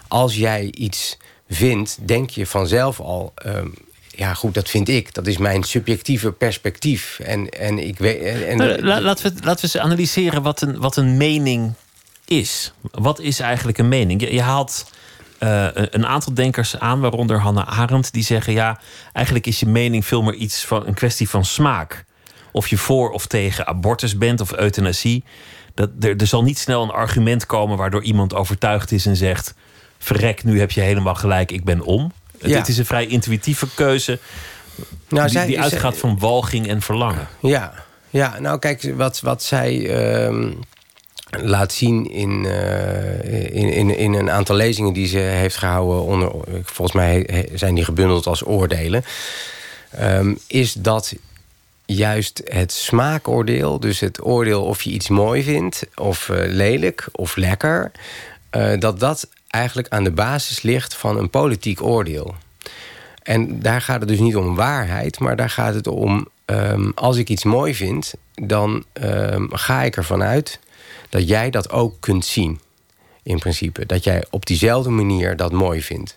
als 0.07 0.35
jij 0.35 0.71
iets 0.71 1.17
vindt, 1.49 1.97
denk 2.01 2.29
je 2.29 2.45
vanzelf 2.45 2.99
al. 2.99 3.33
Um, 3.45 3.73
ja, 4.17 4.33
goed, 4.33 4.53
dat 4.53 4.69
vind 4.69 4.89
ik. 4.89 5.13
Dat 5.13 5.27
is 5.27 5.37
mijn 5.37 5.63
subjectieve 5.63 6.31
perspectief. 6.31 7.19
En, 7.19 7.49
en 7.49 7.87
ik 7.87 7.97
weet. 7.97 8.43
En, 8.43 8.57
nou, 8.57 8.81
laten, 8.81 9.33
we, 9.33 9.43
laten 9.43 9.65
we 9.65 9.73
eens 9.73 9.77
analyseren 9.77 10.41
wat 10.41 10.61
een, 10.61 10.79
wat 10.79 10.97
een 10.97 11.17
mening 11.17 11.73
is. 12.25 12.73
Wat 12.91 13.19
is 13.19 13.39
eigenlijk 13.39 13.77
een 13.77 13.87
mening? 13.87 14.21
Je, 14.21 14.33
je 14.33 14.41
haalt. 14.41 14.91
Uh, 15.39 15.67
een 15.73 16.05
aantal 16.05 16.33
denkers 16.33 16.79
aan, 16.79 16.99
waaronder 16.99 17.39
Hannah 17.39 17.79
Arendt, 17.79 18.13
die 18.13 18.23
zeggen: 18.23 18.53
ja, 18.53 18.79
eigenlijk 19.13 19.47
is 19.47 19.59
je 19.59 19.65
mening 19.65 20.05
veel 20.05 20.21
meer 20.21 20.33
iets 20.33 20.65
van 20.65 20.87
een 20.87 20.93
kwestie 20.93 21.29
van 21.29 21.45
smaak. 21.45 22.05
Of 22.51 22.67
je 22.67 22.77
voor 22.77 23.11
of 23.11 23.25
tegen 23.25 23.67
abortus 23.67 24.17
bent 24.17 24.41
of 24.41 24.53
euthanasie 24.53 25.23
dat, 25.77 25.89
er, 25.99 26.15
er 26.17 26.27
zal 26.27 26.43
niet 26.43 26.57
snel 26.59 26.83
een 26.83 26.89
argument 26.89 27.45
komen 27.45 27.77
waardoor 27.77 28.03
iemand 28.03 28.33
overtuigd 28.33 28.91
is 28.91 29.05
en 29.05 29.15
zegt: 29.15 29.53
Verrek, 29.99 30.43
nu 30.43 30.59
heb 30.59 30.71
je 30.71 30.81
helemaal 30.81 31.15
gelijk, 31.15 31.51
ik 31.51 31.63
ben 31.63 31.81
om. 31.81 32.11
Het, 32.39 32.49
Ja. 32.51 32.57
het 32.57 32.67
is 32.67 32.77
een 32.77 32.85
vrij 32.85 33.05
intuïtieve 33.07 33.67
keuze. 33.75 34.19
Nou, 35.09 35.23
die, 35.23 35.31
zij- 35.37 35.45
die 35.45 35.55
zij- 35.55 35.63
uitgaat 35.63 35.97
van 35.97 36.19
walging 36.19 36.67
en 36.67 36.81
verlangen. 36.81 37.27
Ja, 37.41 37.73
ja 38.09 38.39
nou 38.39 38.59
kijk, 38.59 38.93
wat, 38.95 39.19
wat 39.19 39.43
zij 39.43 39.89
ehm, 39.89 40.51
laat 41.29 41.71
zien 41.73 42.11
in, 42.11 42.45
eh, 42.45 43.55
in, 43.55 43.73
in, 43.73 43.97
in 43.97 44.13
een 44.13 44.31
aantal 44.31 44.55
lezingen 44.55 44.93
die 44.93 45.07
ze 45.07 45.17
heeft 45.17 45.57
gehouden... 45.57 46.01
Onder, 46.03 46.31
volgens 46.63 46.97
mij 46.97 47.47
zijn 47.53 47.75
die 47.75 47.83
gebundeld 47.83 48.27
als 48.27 48.45
oordelen... 48.45 49.03
ehm, 49.91 50.33
is 50.47 50.73
dat 50.73 51.13
juist 51.87 52.41
het 52.45 52.71
smaakoordeel, 52.71 53.79
dus 53.79 53.99
het 53.99 54.25
oordeel 54.25 54.63
of 54.63 54.81
je 54.81 54.89
iets 54.89 55.09
mooi 55.09 55.43
vindt... 55.43 55.87
of 55.95 56.29
eh, 56.29 56.51
lelijk 56.51 57.07
of 57.11 57.35
lekker, 57.35 57.91
eh, 58.49 58.79
dat 58.79 58.99
dat 58.99 59.29
eigenlijk 59.47 59.87
aan 59.87 60.03
de 60.03 60.11
basis 60.11 60.61
ligt 60.61 60.95
van 60.95 61.17
een 61.17 61.29
politiek 61.29 61.81
oordeel. 61.81 62.35
En 63.23 63.59
daar 63.59 63.81
gaat 63.81 63.99
het 63.99 64.09
dus 64.09 64.19
niet 64.19 64.35
om 64.35 64.55
waarheid, 64.55 65.19
maar 65.19 65.35
daar 65.35 65.49
gaat 65.49 65.73
het 65.73 65.87
om... 65.87 66.27
ehm, 66.45 66.91
als 66.95 67.17
ik 67.17 67.29
iets 67.29 67.43
mooi 67.43 67.75
vind, 67.75 68.13
dan 68.33 68.85
ehm, 68.93 69.45
ga 69.49 69.83
ik 69.83 69.97
ervan 69.97 70.23
uit 70.23 70.59
dat 71.09 71.27
jij 71.27 71.49
dat 71.49 71.69
ook 71.69 71.95
kunt 71.99 72.25
zien. 72.25 72.59
In 73.23 73.39
principe. 73.39 73.85
Dat 73.85 74.03
jij 74.03 74.25
op 74.29 74.45
diezelfde 74.45 74.89
manier 74.89 75.35
dat 75.35 75.51
mooi 75.51 75.81
vindt. 75.81 76.13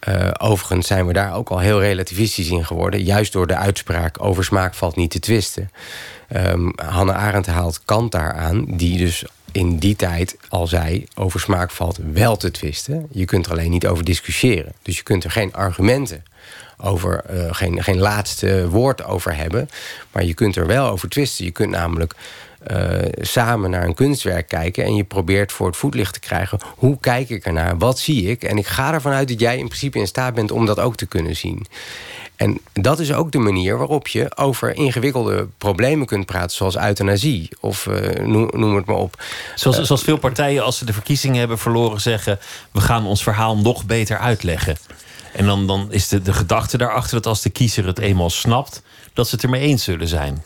Eh, 0.00 0.30
overigens 0.38 0.86
zijn 0.86 1.06
we 1.06 1.12
daar 1.12 1.34
ook 1.34 1.48
al 1.48 1.58
heel 1.58 1.80
relativistisch 1.80 2.48
in 2.48 2.64
geworden. 2.64 3.02
Juist 3.02 3.32
door 3.32 3.46
de 3.46 3.56
uitspraak 3.56 4.24
over 4.24 4.44
smaak 4.44 4.74
valt 4.74 4.96
niet 4.96 5.10
te 5.10 5.18
twisten. 5.18 5.70
Ehm 6.28 6.70
Hannah 6.74 7.16
Arendt 7.16 7.46
haalt 7.46 7.84
Kant 7.84 8.12
daar 8.12 8.34
aan, 8.34 8.64
die 8.66 8.98
dus 8.98 9.24
in 9.52 9.78
die 9.78 9.96
tijd 9.96 10.36
al 10.48 10.66
zei... 10.66 11.06
over 11.14 11.40
smaak 11.40 11.70
valt 11.70 11.98
wel 12.12 12.36
te 12.36 12.50
twisten. 12.50 13.06
Je 13.10 13.24
kunt 13.24 13.46
er 13.46 13.52
alleen 13.52 13.70
niet 13.70 13.86
over 13.86 14.04
discussiëren. 14.04 14.72
Dus 14.82 14.96
je 14.96 15.02
kunt 15.02 15.24
er 15.24 15.30
geen 15.30 15.54
argumenten 15.54 16.24
over, 16.76 17.24
eh, 17.24 17.48
geen, 17.50 17.82
geen 17.82 17.98
laatste 17.98 18.68
woord 18.68 19.04
over 19.04 19.36
hebben. 19.36 19.68
Maar 20.12 20.24
je 20.24 20.34
kunt 20.34 20.56
er 20.56 20.66
wel 20.66 20.88
over 20.88 21.08
twisten. 21.08 21.44
Je 21.44 21.50
kunt 21.50 21.70
namelijk 21.70 22.14
eh, 22.60 22.88
samen 23.20 23.70
naar 23.70 23.84
een 23.84 23.94
kunstwerk 23.94 24.48
kijken... 24.48 24.84
en 24.84 24.94
je 24.94 25.04
probeert 25.04 25.52
voor 25.52 25.66
het 25.66 25.76
voetlicht 25.76 26.12
te 26.12 26.20
krijgen... 26.20 26.58
hoe 26.76 26.98
kijk 27.00 27.28
ik 27.28 27.44
ernaar, 27.44 27.78
wat 27.78 27.98
zie 27.98 28.30
ik? 28.30 28.42
En 28.42 28.58
ik 28.58 28.66
ga 28.66 28.92
ervan 28.92 29.12
uit 29.12 29.28
dat 29.28 29.40
jij 29.40 29.58
in 29.58 29.66
principe 29.66 29.98
in 29.98 30.06
staat 30.06 30.34
bent 30.34 30.50
om 30.50 30.66
dat 30.66 30.78
ook 30.78 30.96
te 30.96 31.06
kunnen 31.06 31.36
zien. 31.36 31.66
En 32.36 32.60
dat 32.72 32.98
is 32.98 33.12
ook 33.12 33.32
de 33.32 33.38
manier 33.38 33.78
waarop 33.78 34.08
je 34.08 34.36
over 34.36 34.76
ingewikkelde 34.76 35.48
problemen 35.58 36.06
kunt 36.06 36.26
praten... 36.26 36.56
zoals 36.56 36.76
euthanasie, 36.76 37.48
of 37.60 37.88
noem, 38.22 38.48
noem 38.52 38.76
het 38.76 38.86
maar 38.86 38.96
op. 38.96 39.22
Zoals, 39.54 39.78
Eh, 39.78 39.84
zoals 39.84 40.02
veel 40.02 40.18
partijen, 40.18 40.64
als 40.64 40.78
ze 40.78 40.84
de 40.84 40.92
verkiezingen 40.92 41.38
hebben 41.38 41.58
verloren, 41.58 42.00
zeggen: 42.00 42.38
we 42.70 42.80
gaan 42.80 43.06
ons 43.06 43.22
verhaal 43.22 43.56
nog 43.56 43.86
beter 43.86 44.18
uitleggen. 44.18 44.76
En 45.32 45.46
dan, 45.46 45.66
dan 45.66 45.86
is 45.90 46.08
de, 46.08 46.22
de 46.22 46.32
gedachte 46.32 46.78
daarachter 46.78 47.14
dat 47.14 47.26
als 47.26 47.42
de 47.42 47.50
kiezer 47.50 47.86
het 47.86 47.98
eenmaal 47.98 48.30
snapt, 48.30 48.82
dat 49.12 49.28
ze 49.28 49.34
het 49.34 49.44
ermee 49.44 49.60
eens 49.60 49.84
zullen 49.84 50.08
zijn. 50.08 50.44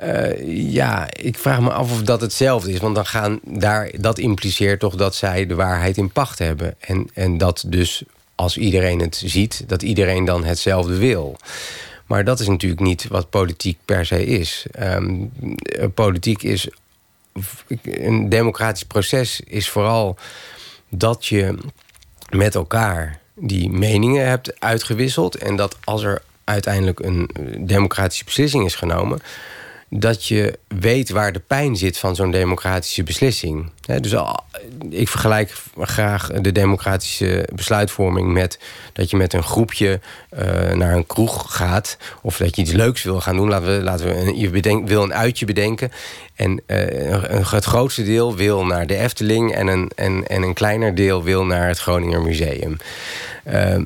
Eh, 0.00 0.72
ja, 0.72 1.08
ik 1.12 1.38
vraag 1.38 1.60
me 1.60 1.70
af 1.70 1.92
of 1.92 2.02
dat 2.02 2.20
hetzelfde 2.20 2.72
is. 2.72 2.78
Want 2.78 2.94
dan 2.94 3.06
gaan 3.06 3.40
daar, 3.44 3.90
dat 3.98 4.18
impliceert 4.18 4.80
toch 4.80 4.94
dat 4.94 5.14
zij 5.14 5.46
de 5.46 5.54
waarheid 5.54 5.96
in 5.96 6.10
pacht 6.10 6.38
hebben. 6.38 6.74
En, 6.78 7.10
en 7.14 7.38
dat 7.38 7.64
dus 7.66 8.02
als 8.34 8.56
iedereen 8.56 9.00
het 9.00 9.22
ziet, 9.24 9.64
dat 9.66 9.82
iedereen 9.82 10.24
dan 10.24 10.44
hetzelfde 10.44 10.96
wil. 10.96 11.36
Maar 12.06 12.24
dat 12.24 12.40
is 12.40 12.48
natuurlijk 12.48 12.80
niet 12.80 13.08
wat 13.08 13.30
politiek 13.30 13.78
per 13.84 14.06
se 14.06 14.26
is. 14.26 14.66
Ehm, 14.70 15.24
eh, 15.56 15.86
politiek 15.94 16.42
is. 16.42 16.68
Een 17.82 18.28
democratisch 18.28 18.84
proces 18.84 19.40
is 19.40 19.68
vooral 19.68 20.16
dat 20.88 21.26
je 21.26 21.54
met 22.30 22.54
elkaar 22.54 23.20
die 23.34 23.70
meningen 23.70 24.28
hebt 24.28 24.60
uitgewisseld. 24.60 25.34
En 25.34 25.56
dat 25.56 25.76
als 25.84 26.02
er 26.02 26.22
uiteindelijk 26.44 27.00
een 27.00 27.30
democratische 27.58 28.24
beslissing 28.24 28.64
is 28.64 28.74
genomen. 28.74 29.20
Dat 29.92 30.26
je 30.26 30.58
weet 30.68 31.10
waar 31.10 31.32
de 31.32 31.40
pijn 31.40 31.76
zit 31.76 31.98
van 31.98 32.14
zo'n 32.14 32.30
democratische 32.30 33.02
beslissing. 33.02 33.70
Dus 34.00 34.14
ik 34.90 35.08
vergelijk 35.08 35.54
graag 35.78 36.26
de 36.26 36.52
democratische 36.52 37.48
besluitvorming 37.54 38.32
met 38.32 38.58
dat 38.92 39.10
je 39.10 39.16
met 39.16 39.32
een 39.32 39.42
groepje 39.42 40.00
eh, 40.30 40.72
naar 40.72 40.94
een 40.94 41.06
kroeg 41.06 41.56
gaat. 41.56 41.96
Of 42.22 42.36
dat 42.36 42.56
je 42.56 42.62
iets 42.62 42.72
leuks 42.72 43.02
wil 43.02 43.20
gaan 43.20 43.36
doen. 43.36 43.48
Laten 43.48 43.76
we, 43.76 43.82
laten 43.82 44.06
we 44.06 44.14
een, 44.14 44.38
je 44.38 44.82
wil 44.84 45.02
een 45.02 45.14
uitje 45.14 45.46
bedenken. 45.46 45.92
En 46.34 46.62
eh, 46.66 47.50
het 47.50 47.64
grootste 47.64 48.02
deel 48.02 48.36
wil 48.36 48.64
naar 48.64 48.86
de 48.86 48.96
Efteling. 48.96 49.54
En 49.54 49.66
een, 49.66 49.90
en, 49.94 50.26
en 50.26 50.42
een 50.42 50.54
kleiner 50.54 50.94
deel 50.94 51.22
wil 51.22 51.44
naar 51.44 51.68
het 51.68 51.78
Groninger 51.78 52.22
Museum. 52.22 52.76
Eh, 53.44 53.78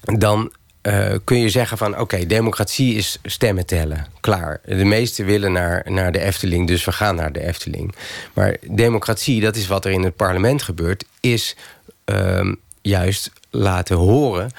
dan 0.00 0.52
eh, 0.80 1.14
kun 1.24 1.38
je 1.38 1.48
zeggen 1.48 1.78
van... 1.78 1.98
oké, 1.98 2.26
democratie 2.26 2.94
is 2.94 3.18
stemmen 3.22 3.66
tellen. 3.66 4.06
Klaar. 4.20 4.60
De 4.64 4.84
meesten 4.84 5.24
willen 5.24 5.52
naar, 5.52 5.82
naar 5.88 6.12
de 6.12 6.20
Efteling, 6.20 6.66
dus 6.66 6.84
we 6.84 6.92
gaan 6.92 7.14
naar 7.14 7.32
de 7.32 7.46
Efteling. 7.46 7.94
Maar 8.32 8.56
democratie, 8.62 9.40
dat 9.40 9.56
is 9.56 9.66
wat 9.66 9.84
er 9.84 9.90
in 9.90 10.02
het 10.02 10.16
parlement 10.16 10.62
gebeurt... 10.62 11.04
is 11.20 11.56
ehm, 12.04 12.54
juist 12.82 13.30
laten 13.50 13.96
horen 13.96 14.50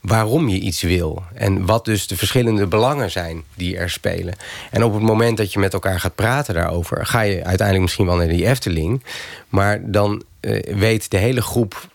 waarom 0.00 0.48
je 0.48 0.58
iets 0.58 0.82
wil. 0.82 1.22
En 1.34 1.66
wat 1.66 1.84
dus 1.84 2.06
de 2.06 2.16
verschillende 2.16 2.66
belangen 2.66 3.10
zijn 3.10 3.42
die 3.54 3.76
er 3.76 3.90
spelen. 3.90 4.34
En 4.70 4.84
op 4.84 4.94
het 4.94 5.02
moment 5.02 5.36
dat 5.36 5.52
je 5.52 5.58
met 5.58 5.72
elkaar 5.72 6.00
gaat 6.00 6.14
praten 6.14 6.54
daarover... 6.54 7.06
ga 7.06 7.20
je 7.20 7.44
uiteindelijk 7.44 7.80
misschien 7.80 8.06
wel 8.06 8.16
naar 8.16 8.28
die 8.28 8.46
Efteling... 8.46 9.02
maar 9.48 9.90
dan 9.90 10.22
eh, 10.40 10.74
weet 10.74 11.10
de 11.10 11.18
hele 11.18 11.42
groep 11.42 11.88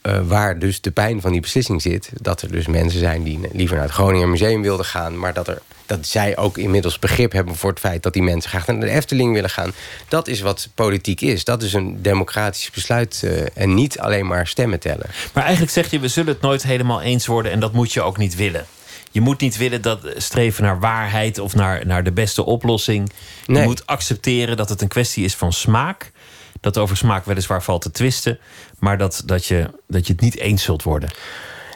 eh, 0.00 0.20
waar 0.26 0.58
dus 0.58 0.80
de 0.80 0.90
pijn 0.90 1.20
van 1.20 1.32
die 1.32 1.40
beslissing 1.40 1.82
zit. 1.82 2.10
Dat 2.14 2.42
er 2.42 2.52
dus 2.52 2.66
mensen 2.66 2.98
zijn 2.98 3.22
die 3.22 3.40
liever 3.52 3.76
naar 3.76 3.84
het 3.84 3.94
Groninger 3.94 4.28
Museum 4.28 4.62
wilden 4.62 4.86
gaan... 4.86 5.18
maar 5.18 5.32
dat, 5.34 5.48
er, 5.48 5.62
dat 5.86 6.06
zij 6.06 6.36
ook 6.36 6.58
inmiddels 6.58 6.98
begrip 6.98 7.32
hebben 7.32 7.54
voor 7.56 7.70
het 7.70 7.78
feit... 7.78 8.02
dat 8.02 8.12
die 8.12 8.22
mensen 8.22 8.50
graag 8.50 8.66
naar 8.66 8.80
de 8.80 8.90
Efteling 8.90 9.32
willen 9.32 9.50
gaan. 9.50 9.72
Dat 10.08 10.28
is 10.28 10.40
wat 10.40 10.68
politiek 10.74 11.20
is. 11.20 11.44
Dat 11.44 11.62
is 11.62 11.72
een 11.72 12.02
democratisch 12.02 12.70
besluit 12.70 13.20
eh, 13.24 13.30
en 13.54 13.74
niet 13.74 13.98
alleen 13.98 14.26
maar 14.26 14.46
stemmen 14.46 14.80
tellen. 14.80 15.06
Maar 15.32 15.42
eigenlijk 15.42 15.72
zeg 15.72 15.90
je, 15.90 15.98
we 15.98 16.08
zullen 16.08 16.32
het 16.32 16.42
nooit 16.42 16.62
helemaal 16.62 17.00
eens 17.02 17.26
worden 17.26 17.52
en 17.52 17.60
dat 17.60 17.72
moet 17.72 17.92
je 17.92 18.02
ook 18.02 18.16
niet 18.18 18.34
willen. 18.36 18.66
Je 19.10 19.20
moet 19.22 19.40
niet 19.40 19.56
willen 19.56 19.82
dat 19.82 20.00
streven 20.16 20.62
naar 20.62 20.80
waarheid 20.80 21.38
of 21.38 21.54
naar, 21.54 21.86
naar 21.86 22.04
de 22.04 22.12
beste 22.12 22.44
oplossing. 22.44 23.12
Je 23.46 23.52
Nee. 23.52 23.64
moet 23.64 23.86
accepteren 23.86 24.56
dat 24.56 24.68
het 24.68 24.82
een 24.82 24.88
kwestie 24.88 25.24
is 25.24 25.34
van 25.34 25.52
smaak. 25.52 26.12
Dat 26.66 26.78
over 26.78 26.96
smaak 26.96 27.24
weliswaar 27.24 27.62
valt 27.62 27.82
te 27.82 27.90
twisten, 27.90 28.38
maar 28.78 28.98
dat, 28.98 29.22
dat, 29.24 29.46
je, 29.46 29.70
dat 29.86 30.06
je 30.06 30.12
het 30.12 30.22
niet 30.22 30.36
eens 30.36 30.62
zult 30.62 30.82
worden. 30.82 31.10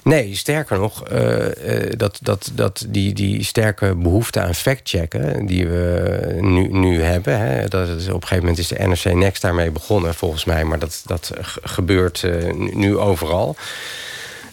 Nee, 0.02 0.36
sterker 0.36 0.78
nog, 0.78 1.04
eh, 1.04 1.84
eh, 1.86 1.92
dat, 1.96 2.18
dat, 2.22 2.50
dat 2.54 2.86
die, 2.88 3.12
die 3.12 3.44
sterke 3.44 3.94
behoefte 3.94 4.40
aan 4.40 4.54
factchecken 4.54 5.46
die 5.46 5.66
we 5.68 6.36
nu, 6.40 6.68
nu 6.68 7.02
hebben. 7.02 7.38
Hè, 7.38 7.68
dat 7.68 7.88
is, 7.88 8.08
op 8.08 8.14
een 8.14 8.28
gegeven 8.28 8.38
moment 8.38 8.58
is 8.58 8.68
de 8.68 8.78
NRC 8.78 9.14
Next 9.14 9.42
daarmee 9.42 9.70
begonnen, 9.70 10.14
volgens 10.14 10.44
mij. 10.44 10.64
Maar 10.64 10.78
dat, 10.78 11.02
dat 11.06 11.32
gebeurt 11.62 12.24
eh, 12.24 12.52
nu, 12.54 12.96
overal. 12.96 13.56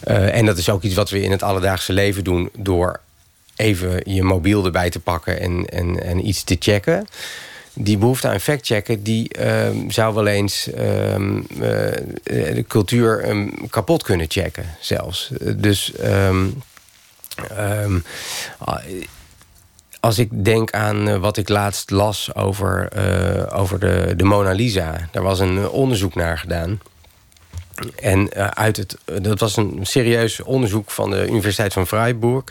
En 0.04 0.46
dat 0.46 0.58
is 0.58 0.70
ook 0.70 0.82
iets 0.82 0.94
wat 0.94 1.10
we 1.10 1.22
in 1.22 1.30
het 1.30 1.42
alledaagse 1.42 1.92
leven 1.92 2.24
doen 2.24 2.50
door 2.56 3.00
even 3.56 4.00
je 4.04 4.22
mobiel 4.22 4.64
erbij 4.64 4.90
te 4.90 5.00
pakken 5.00 5.40
en, 5.40 5.66
en, 5.66 6.02
en 6.02 6.26
iets 6.28 6.44
te 6.44 6.56
checken. 6.58 7.06
Die 7.80 7.98
behoefte 7.98 8.28
aan 8.28 8.40
factchecken, 8.40 9.02
die 9.02 9.28
ehm, 9.28 9.90
zou 9.90 10.14
wel 10.14 10.26
eens 10.26 10.70
ehm, 10.72 11.38
eh, 11.38 12.54
de 12.54 12.64
cultuur 12.68 13.20
ehm, 13.20 13.48
kapot 13.70 14.02
kunnen 14.02 14.26
checken, 14.28 14.64
zelfs. 14.80 15.30
Dus 15.56 15.92
als 20.00 20.18
ik 20.18 20.44
denk 20.44 20.70
aan 20.70 21.08
eh, 21.08 21.16
wat 21.16 21.36
ik 21.36 21.48
laatst 21.48 21.90
las 21.90 22.34
over, 22.34 22.88
eh, 22.88 23.58
over 23.58 23.78
de, 23.78 24.12
de 24.16 24.24
Mona 24.24 24.52
Lisa. 24.52 25.08
Daar 25.12 25.22
was 25.22 25.40
een 25.40 25.68
onderzoek 25.68 26.14
naar 26.14 26.38
gedaan. 26.38 26.80
En 27.96 28.32
uit 28.54 28.76
het, 28.76 28.96
dat 29.22 29.40
was 29.40 29.56
een 29.56 29.78
serieus 29.82 30.40
onderzoek 30.40 30.90
van 30.90 31.10
de 31.10 31.26
Universiteit 31.26 31.72
van 31.72 31.86
Freiburg. 31.86 32.44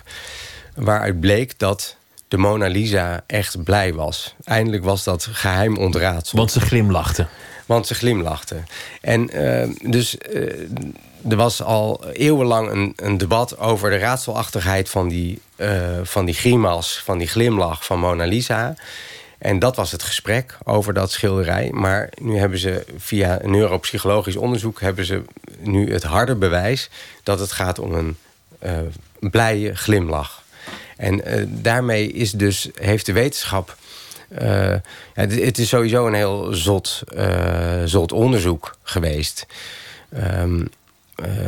Waaruit 0.76 1.20
bleek 1.20 1.60
dat 1.60 1.97
de 2.28 2.38
Mona 2.38 2.68
Lisa 2.68 3.24
echt 3.28 3.64
blij 3.64 3.94
was. 3.94 4.36
Eindelijk 4.44 4.84
was 4.84 5.04
dat 5.04 5.28
geheim 5.32 5.78
ontraadseld. 5.78 6.38
Want 6.38 6.52
ze 6.52 6.60
glimlachten. 6.60 7.30
Want 7.66 7.88
ze 7.88 7.96
glimlachte. 7.96 8.56
En 9.02 9.30
eh, 9.30 9.70
dus 9.82 10.18
eh, 10.18 10.42
er 11.30 11.36
was 11.36 11.62
al 11.62 12.06
eeuwenlang 12.14 12.72
een, 12.72 12.94
een 12.96 13.18
debat 13.18 13.60
over 13.60 13.90
de 13.90 13.98
raadselachtigheid 13.98 14.90
van 14.90 15.08
die, 15.08 15.42
eh, 15.56 16.00
van 16.04 16.26
die 16.26 16.36
grimas, 16.36 17.02
van 17.04 17.18
die 17.18 17.28
glimlach 17.28 17.86
van 17.86 18.00
Mona 18.00 18.26
Lisa. 18.26 18.76
En 19.38 19.60
dat 19.60 19.76
was 19.76 19.92
het 19.92 20.04
gesprek 20.04 20.58
over 20.64 20.94
dat 20.94 21.12
schilderij. 21.12 21.70
Maar 21.72 22.10
nu 22.22 22.38
hebben 22.38 22.60
ze 22.60 22.86
via 22.98 23.42
een 23.42 23.52
neuropsychologisch 23.52 24.36
onderzoek... 24.36 24.82
hebben 24.82 25.06
ze 25.06 25.24
nu 25.60 25.94
het 25.94 26.04
harde 26.04 26.36
bewijs 26.36 26.90
dat 27.24 27.40
het 27.40 27.52
gaat 27.52 27.80
om 27.80 27.94
een 27.94 28.18
blije 29.20 29.76
glimlach. 29.76 30.44
En 30.98 31.26
eh, 31.26 31.44
daarmee 31.48 32.12
is 32.12 32.32
dus, 32.32 32.70
heeft 32.74 33.06
de 33.06 33.14
wetenschap... 33.14 33.76
eh, 34.30 34.76
het, 35.14 35.36
het 35.36 35.58
is 35.58 35.70
sowieso 35.70 36.08
een 36.08 36.14
heel 36.14 36.54
zot, 36.54 37.04
eh, 37.16 37.82
zot 37.86 38.12
onderzoek 38.12 38.78
geweest. 38.84 39.46
Ehm, 40.10 40.66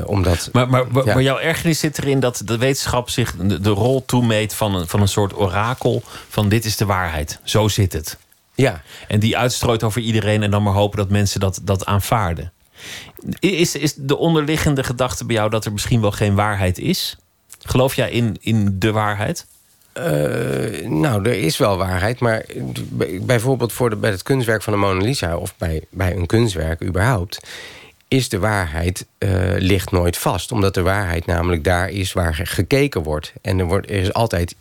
omdat, 0.05 0.49
maar, 0.51 0.69
maar, 0.69 0.85
maar, 0.91 1.21
jouw 1.21 1.39
ergernis 1.39 1.79
zit 1.79 1.97
erin 1.97 2.19
dat 2.19 2.41
de 2.45 2.57
wetenschap 2.57 3.09
zich 3.09 3.35
de, 3.35 3.59
de, 3.59 3.69
rol 3.69 4.05
toemeet 4.05 4.53
van 4.53 4.75
een, 4.75 4.87
van 4.87 5.01
een 5.01 5.07
soort 5.07 5.37
orakel. 5.37 6.03
Van 6.29 6.49
dit 6.49 6.65
is 6.65 6.77
de 6.77 6.85
waarheid. 6.85 7.39
Zo 7.43 7.67
zit 7.67 7.93
het. 7.93 8.17
Ja. 8.55 8.81
En 9.07 9.19
die 9.19 9.37
uitstrooit 9.37 9.83
over 9.83 10.01
iedereen 10.01 10.43
en 10.43 10.51
dan 10.51 10.63
maar 10.63 10.73
hopen 10.73 10.97
dat 10.97 11.09
mensen 11.09 11.39
dat, 11.39 11.59
dat 11.63 11.85
aanvaarden. 11.85 12.51
Is, 13.39 13.75
is 13.75 13.93
de 13.95 14.17
onderliggende 14.17 14.83
gedachte 14.83 15.25
bij 15.25 15.35
jou 15.35 15.49
dat 15.49 15.65
er 15.65 15.71
misschien 15.71 16.01
wel 16.01 16.11
geen 16.11 16.35
waarheid 16.35 16.77
is? 16.77 17.17
Geloof 17.69 17.95
jij 17.95 18.11
in, 18.11 18.37
in 18.39 18.75
de 18.79 18.91
waarheid? 18.91 19.45
Uh, 19.97 20.03
nou, 20.87 21.25
er 21.25 21.33
is 21.33 21.57
wel 21.57 21.77
waarheid, 21.77 22.19
maar 22.19 22.45
bijvoorbeeld 23.21 23.73
voor 23.73 23.97
bij 23.97 24.09
het 24.09 24.23
kunstwerk 24.23 24.61
van 24.63 24.73
de 24.73 24.79
Mona 24.79 25.01
Lisa... 25.01 25.37
of 25.37 25.57
bij, 25.57 25.83
bij 25.89 26.15
een 26.15 26.25
kunstwerk 26.25 26.83
überhaupt... 26.83 27.39
is 28.07 28.29
de 28.29 28.39
waarheid 28.39 29.05
uh, 29.19 29.29
ligt 29.57 29.91
nooit 29.91 30.17
vast. 30.17 30.51
Omdat 30.51 30.73
de 30.73 30.81
waarheid 30.81 31.25
namelijk 31.25 31.63
daar 31.63 31.89
is 31.89 32.13
waar 32.13 32.39
gekeken 32.43 33.03
wordt. 33.03 33.33
En 33.41 33.59
er, 33.59 33.65
wordt, 33.65 33.89
is 33.89 34.13
altijd 34.13 34.55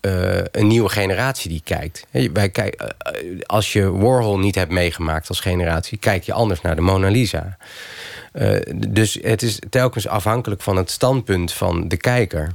uh, 0.00 0.38
een 0.50 0.66
nieuwe 0.66 0.88
generatie 0.88 1.50
die 1.50 1.62
kijkt. 1.64 2.06
Wij 2.32 2.48
kijk, 2.48 2.94
als 3.46 3.72
je 3.72 3.90
Warhol 3.90 4.38
niet 4.38 4.54
hebt 4.54 4.72
meegemaakt 4.72 5.28
als 5.28 5.40
generatie... 5.40 5.98
kijk 5.98 6.22
je 6.22 6.32
anders 6.32 6.60
naar 6.60 6.74
de 6.76 6.82
Mona 6.82 7.08
Lisa. 7.08 7.56
Dus 8.86 9.18
het 9.22 9.42
is 9.42 9.58
telkens 9.70 10.08
afhankelijk 10.08 10.62
van 10.62 10.76
het 10.76 10.90
standpunt 10.90 11.52
van 11.52 11.88
de 11.88 11.96
kijker 11.96 12.52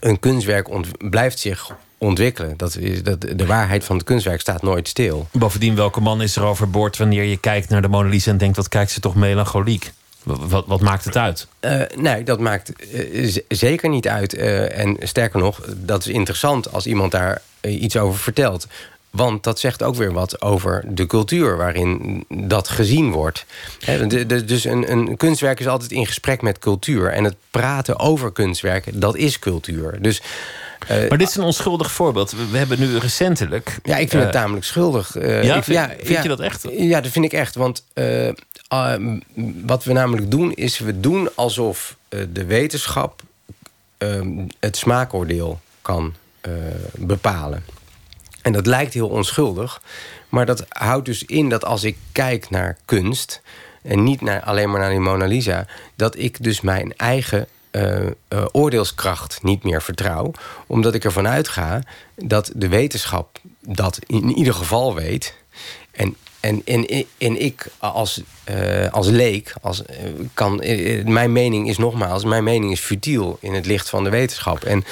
een 0.00 0.20
kunstwerk 0.20 0.68
blijft 1.10 1.38
zich 1.38 1.70
ontwikkelen. 1.98 2.56
Dat 2.56 2.76
is, 2.76 3.02
dat, 3.02 3.20
de 3.20 3.46
waarheid 3.46 3.84
van 3.84 3.96
het 3.96 4.04
kunstwerk 4.04 4.40
staat 4.40 4.62
nooit 4.62 4.88
stil. 4.88 5.28
Bovendien, 5.32 5.74
welke 5.74 6.00
man 6.00 6.22
is 6.22 6.36
er 6.36 6.42
overboord 6.42 6.96
wanneer 6.96 7.24
je 7.24 7.36
kijkt 7.36 7.68
naar 7.68 7.82
de 7.82 7.88
Mona 7.88 8.08
Lisa 8.08 8.30
en 8.30 8.38
denkt: 8.38 8.56
wat 8.56 8.68
kijkt 8.68 8.90
ze 8.90 9.00
toch 9.00 9.14
melancholiek? 9.14 9.92
Wat, 10.22 10.66
wat 10.66 10.80
maakt 10.80 11.04
het 11.04 11.16
uit? 11.16 11.46
Uh, 11.60 11.82
nee, 11.96 12.22
dat 12.22 12.40
maakt 12.40 12.72
uh, 12.94 13.36
zeker 13.48 13.88
niet 13.88 14.08
uit. 14.08 14.34
Uh, 14.34 14.78
en 14.78 14.96
sterker 15.00 15.40
nog, 15.40 15.60
dat 15.76 16.06
is 16.06 16.12
interessant 16.12 16.72
als 16.72 16.86
iemand 16.86 17.12
daar 17.12 17.42
iets 17.60 17.96
over 17.96 18.20
vertelt. 18.20 18.66
Want 19.10 19.44
dat 19.44 19.58
zegt 19.58 19.82
ook 19.82 19.94
weer 19.94 20.12
wat 20.12 20.42
over 20.42 20.84
de 20.88 21.06
cultuur 21.06 21.56
waarin 21.56 22.24
dat 22.28 22.68
gezien 22.68 23.10
wordt. 23.10 23.44
dus 24.46 24.64
een, 24.64 24.90
een, 24.92 25.16
kunstwerk 25.16 25.60
is 25.60 25.66
altijd 25.66 25.90
in 25.90 26.06
gesprek 26.06 26.42
met 26.42 26.58
cultuur. 26.58 27.12
En 27.12 27.24
het 27.24 27.36
praten 27.50 27.98
over 27.98 28.32
kunstwerken, 28.32 29.00
dat 29.00 29.16
is 29.16 29.38
cultuur. 29.38 30.02
Dus, 30.02 30.22
uh, 30.90 31.08
maar 31.08 31.18
dit 31.18 31.28
is 31.28 31.36
een 31.36 31.42
onschuldig 31.42 31.92
voorbeeld. 31.92 32.34
We, 32.50 32.58
hebben 32.58 32.78
nu 32.80 32.98
recentelijk... 32.98 33.78
Ja, 33.82 33.96
ik 33.96 34.08
vind 34.08 34.22
het 34.22 34.34
uh, 34.34 34.40
tamelijk 34.40 34.64
schuldig. 34.64 35.16
Uh, 35.16 35.44
ja, 35.44 35.56
ik, 35.56 35.64
vind, 35.64 35.76
ja, 35.76 35.90
vind 36.02 36.22
je 36.22 36.28
dat 36.28 36.40
echt? 36.40 36.66
Ja, 36.70 37.00
dat 37.00 37.12
vind 37.12 37.24
ik 37.24 37.32
echt. 37.32 37.54
Want 37.54 37.84
wat 39.64 39.84
we 39.84 39.92
namelijk 39.92 40.30
doen, 40.30 40.52
is 40.54 40.78
we 40.78 41.00
doen 41.00 41.28
alsof 41.34 41.96
de 42.08 42.44
wetenschap... 42.44 43.22
het 44.58 44.76
smaakoordeel 44.76 45.60
kan 45.82 46.14
bepalen. 46.94 47.64
En 48.50 48.56
dat 48.56 48.66
lijkt 48.66 48.94
heel 48.94 49.08
onschuldig. 49.08 49.82
Maar 50.28 50.46
dat 50.46 50.64
houdt 50.68 51.06
dus 51.06 51.24
in 51.24 51.48
dat 51.48 51.64
als 51.64 51.84
ik 51.84 51.96
kijk 52.12 52.50
naar 52.50 52.76
kunst... 52.84 53.40
en 53.82 54.02
niet 54.04 54.20
naar, 54.20 54.42
alleen 54.42 54.70
maar 54.70 54.80
naar 54.80 54.90
die 54.90 54.98
Mona 54.98 55.26
Lisa... 55.26 55.66
dat 55.96 56.18
ik 56.18 56.42
dus 56.42 56.60
mijn 56.60 56.96
eigen 56.96 57.46
uh, 57.72 58.06
uh, 58.06 58.10
oordeelskracht 58.52 59.42
niet 59.42 59.62
meer 59.62 59.82
vertrouw. 59.82 60.32
Omdat 60.66 60.94
ik 60.94 61.04
ervan 61.04 61.28
uitga 61.28 61.82
dat 62.14 62.50
de 62.54 62.68
wetenschap 62.68 63.38
dat 63.60 63.98
in 64.06 64.36
ieder 64.36 64.54
geval 64.54 64.94
weet. 64.94 65.34
En, 65.90 66.16
en, 66.40 66.62
en, 66.64 67.06
en 67.18 67.42
ik 67.42 67.70
als, 67.78 68.22
uh, 68.50 68.88
als 68.90 69.06
leek, 69.06 69.54
als, 69.62 69.82
kan, 70.34 70.56
mijn 71.04 71.32
mening 71.32 71.68
is 71.68 71.78
nogmaals... 71.78 72.24
mijn 72.24 72.44
mening 72.44 72.72
is 72.72 72.80
futiel 72.80 73.38
in 73.40 73.54
het 73.54 73.66
licht 73.66 73.88
van 73.88 74.04
de 74.04 74.10
wetenschap. 74.10 74.64
En 74.64 74.84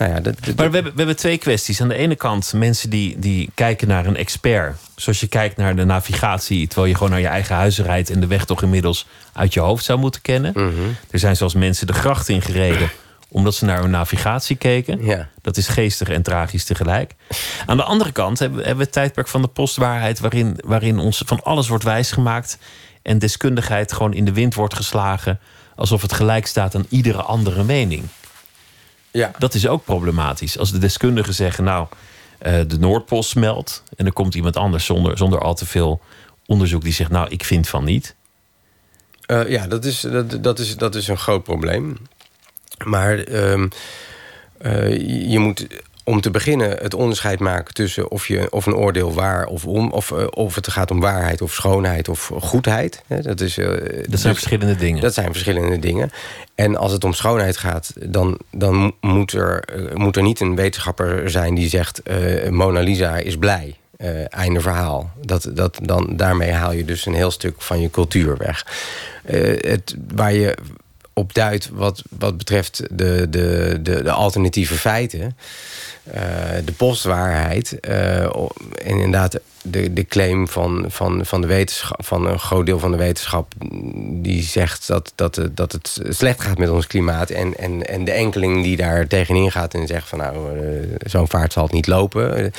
nou 0.00 0.12
ja, 0.12 0.20
maar 0.56 0.70
we 0.70 0.76
hebben, 0.76 0.82
we 0.82 0.98
hebben 0.98 1.16
twee 1.16 1.38
kwesties. 1.38 1.80
Aan 1.80 1.88
de 1.88 1.94
ene 1.94 2.16
kant 2.16 2.52
mensen 2.52 2.90
die, 2.90 3.18
die 3.18 3.50
kijken 3.54 3.88
naar 3.88 4.06
een 4.06 4.16
expert. 4.16 4.76
Zoals 4.96 5.20
je 5.20 5.26
kijkt 5.26 5.56
naar 5.56 5.76
de 5.76 5.84
navigatie, 5.84 6.66
terwijl 6.66 6.88
je 6.88 6.94
gewoon 6.94 7.10
naar 7.10 7.20
je 7.20 7.26
eigen 7.26 7.54
huizen 7.54 7.84
rijdt 7.84 8.10
en 8.10 8.20
de 8.20 8.26
weg 8.26 8.44
toch 8.44 8.62
inmiddels 8.62 9.06
uit 9.32 9.54
je 9.54 9.60
hoofd 9.60 9.84
zou 9.84 9.98
moeten 9.98 10.22
kennen. 10.22 10.52
Mhm. 10.54 10.88
Er 11.10 11.18
zijn 11.18 11.36
zelfs 11.36 11.54
mensen 11.54 11.86
de 11.86 11.92
gracht 11.92 12.28
ingereden 12.28 12.90
omdat 13.32 13.54
ze 13.54 13.64
naar 13.64 13.80
hun 13.80 13.90
navigatie 13.90 14.56
keken. 14.56 15.04
Ja. 15.04 15.28
Dat 15.42 15.56
is 15.56 15.68
geestig 15.68 16.08
en 16.08 16.22
tragisch 16.22 16.64
tegelijk. 16.64 17.14
Aan 17.66 17.76
de 17.76 17.82
andere 17.82 18.12
kant 18.12 18.38
hebben, 18.38 18.58
hebben 18.58 18.76
we 18.76 18.82
het 18.82 18.92
tijdperk 18.92 19.28
van 19.28 19.42
de 19.42 19.48
postwaarheid, 19.48 20.20
waarin, 20.20 20.58
waarin 20.64 20.98
ons 20.98 21.22
van 21.26 21.42
alles 21.42 21.68
wordt 21.68 21.84
wijsgemaakt 21.84 22.58
en 23.02 23.18
deskundigheid 23.18 23.92
gewoon 23.92 24.14
in 24.14 24.24
de 24.24 24.32
wind 24.32 24.54
wordt 24.54 24.74
geslagen, 24.74 25.40
alsof 25.76 26.02
het 26.02 26.12
gelijk 26.12 26.46
staat 26.46 26.74
aan 26.74 26.86
iedere 26.88 27.22
andere 27.22 27.64
mening. 27.64 28.04
Ja. 29.10 29.30
Dat 29.38 29.54
is 29.54 29.66
ook 29.66 29.84
problematisch. 29.84 30.58
Als 30.58 30.72
de 30.72 30.78
deskundigen 30.78 31.34
zeggen, 31.34 31.64
nou, 31.64 31.86
uh, 32.42 32.60
de 32.66 32.78
Noordpool 32.78 33.22
smelt... 33.22 33.82
en 33.96 34.06
er 34.06 34.12
komt 34.12 34.34
iemand 34.34 34.56
anders 34.56 34.84
zonder, 34.84 35.18
zonder 35.18 35.40
al 35.40 35.54
te 35.54 35.66
veel 35.66 36.00
onderzoek 36.46 36.82
die 36.82 36.92
zegt... 36.92 37.10
nou, 37.10 37.28
ik 37.28 37.44
vind 37.44 37.68
van 37.68 37.84
niet. 37.84 38.14
Uh, 39.26 39.48
ja, 39.48 39.66
dat 39.66 39.84
is, 39.84 40.00
dat, 40.00 40.42
dat, 40.42 40.58
is, 40.58 40.76
dat 40.76 40.94
is 40.94 41.08
een 41.08 41.18
groot 41.18 41.42
probleem. 41.42 41.96
Maar 42.84 43.28
uh, 43.28 43.68
je 45.30 45.38
moet 45.38 45.66
om 46.04 46.20
te 46.20 46.30
beginnen 46.30 46.76
het 46.78 46.94
onderscheid 46.94 47.40
maken 47.40 47.74
tussen 47.74 48.10
of, 48.10 48.26
je, 48.26 48.50
of 48.50 48.66
een 48.66 48.74
oordeel 48.74 49.14
waar 49.14 49.46
of 49.46 49.66
om, 49.66 49.90
of, 49.90 50.10
uh, 50.10 50.26
of 50.30 50.54
het 50.54 50.70
gaat 50.70 50.90
om 50.90 51.00
waarheid 51.00 51.42
of 51.42 51.52
schoonheid 51.52 52.08
of 52.08 52.30
goedheid. 52.40 53.02
Dat, 53.06 53.40
is, 53.40 53.58
uh, 53.58 53.66
dat 53.66 53.80
zijn 53.80 54.06
dus, 54.08 54.22
verschillende 54.22 54.76
dingen. 54.76 55.02
Dat 55.02 55.14
zijn 55.14 55.32
verschillende 55.32 55.78
dingen. 55.78 56.10
En 56.54 56.76
als 56.76 56.92
het 56.92 57.04
om 57.04 57.12
schoonheid 57.12 57.56
gaat, 57.56 57.92
dan, 58.04 58.38
dan 58.50 58.94
moet, 59.00 59.32
er, 59.32 59.64
uh, 59.76 59.94
moet 59.94 60.16
er 60.16 60.22
niet 60.22 60.40
een 60.40 60.54
wetenschapper 60.54 61.30
zijn 61.30 61.54
die 61.54 61.68
zegt: 61.68 62.02
Mona 62.50 62.80
Lisa 62.80 63.16
is 63.16 63.36
blij. 63.36 63.76
einde 64.28 64.60
verhaal. 64.60 65.10
Dat, 65.20 65.50
dat, 65.52 65.78
dan, 65.82 66.16
daarmee 66.16 66.52
haal 66.52 66.72
je 66.72 66.84
dus 66.84 67.06
een 67.06 67.14
heel 67.14 67.30
stuk 67.30 67.62
van 67.62 67.80
je 67.80 67.90
cultuur 67.90 68.36
weg. 68.36 68.66
het, 69.60 69.96
waar 70.14 70.32
je 70.32 70.56
op 71.20 71.34
duidt 71.34 71.68
wat, 71.72 72.02
wat 72.18 72.36
betreft 72.36 72.82
de, 72.90 73.26
de, 73.30 73.78
de, 73.82 74.02
de 74.02 74.10
alternatieve 74.10 74.74
feiten. 74.74 75.36
Uh, 76.14 76.20
de 76.64 76.72
postwaarheid. 76.72 77.78
Uh, 77.88 78.22
en 78.24 78.50
inderdaad, 78.84 79.38
de, 79.62 79.92
de 79.92 80.06
claim 80.06 80.48
van, 80.48 80.84
van, 80.88 81.26
van, 81.26 81.40
de 81.40 81.46
wetenschap, 81.46 82.04
van 82.04 82.26
een 82.26 82.38
groot 82.38 82.66
deel 82.66 82.78
van 82.78 82.90
de 82.90 82.96
wetenschap. 82.96 83.52
die 84.12 84.42
zegt 84.42 84.86
dat, 84.86 85.12
dat, 85.14 85.40
dat 85.50 85.72
het 85.72 86.00
slecht 86.08 86.40
gaat 86.40 86.58
met 86.58 86.70
ons 86.70 86.86
klimaat. 86.86 87.30
En, 87.30 87.58
en, 87.58 87.86
en 87.86 88.04
de 88.04 88.12
enkeling 88.12 88.62
die 88.62 88.76
daar 88.76 89.06
tegenin 89.06 89.50
gaat 89.50 89.74
en 89.74 89.86
zegt 89.86 90.08
van 90.08 90.18
nou, 90.18 90.60
uh, 90.60 90.94
zo'n 90.98 91.28
vaart 91.28 91.52
zal 91.52 91.62
het 91.62 91.72
niet 91.72 91.86
lopen. 91.86 92.52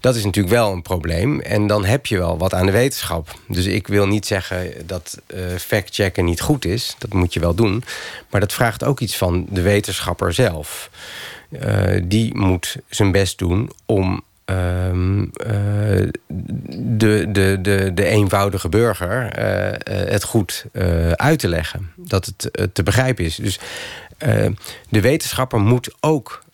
Dat 0.00 0.14
is 0.14 0.24
natuurlijk 0.24 0.54
wel 0.54 0.72
een 0.72 0.82
probleem. 0.82 1.40
En 1.40 1.66
dan 1.66 1.84
heb 1.84 2.06
je 2.06 2.18
wel 2.18 2.38
wat 2.38 2.54
aan 2.54 2.66
de 2.66 2.72
wetenschap. 2.72 3.38
Dus 3.48 3.66
ik 3.66 3.86
wil 3.86 4.06
niet 4.06 4.26
zeggen 4.26 4.72
dat 4.86 5.18
uh, 5.26 5.40
fact-checken 5.58 6.24
niet 6.24 6.40
goed 6.40 6.64
is. 6.64 6.94
Dat 6.98 7.12
moet 7.12 7.34
je 7.34 7.40
wel 7.40 7.54
doen. 7.54 7.84
Maar 8.30 8.40
dat 8.40 8.52
vraagt 8.52 8.84
ook 8.84 9.00
iets 9.00 9.16
van 9.16 9.46
de 9.50 9.62
wetenschapper 9.62 10.32
zelf. 10.32 10.90
Uh, 11.50 12.02
die 12.04 12.36
moet 12.36 12.76
zijn 12.88 13.12
best 13.12 13.38
doen 13.38 13.70
om 13.86 14.24
uh, 14.50 14.92
uh, 14.92 15.28
de, 16.96 17.26
de, 17.30 17.58
de, 17.62 17.90
de 17.94 18.04
eenvoudige 18.04 18.68
burger 18.68 19.28
het 20.10 20.24
goed 20.24 20.64
uit 21.12 21.38
te 21.38 21.48
leggen. 21.48 21.92
Dat 21.96 22.26
het 22.26 22.74
te 22.74 22.82
begrijpen 22.82 23.24
is. 23.24 23.36
Dus 23.36 23.58
de 24.88 25.00
wetenschapper 25.00 25.60
moet 25.60 25.94
ook 26.00 26.44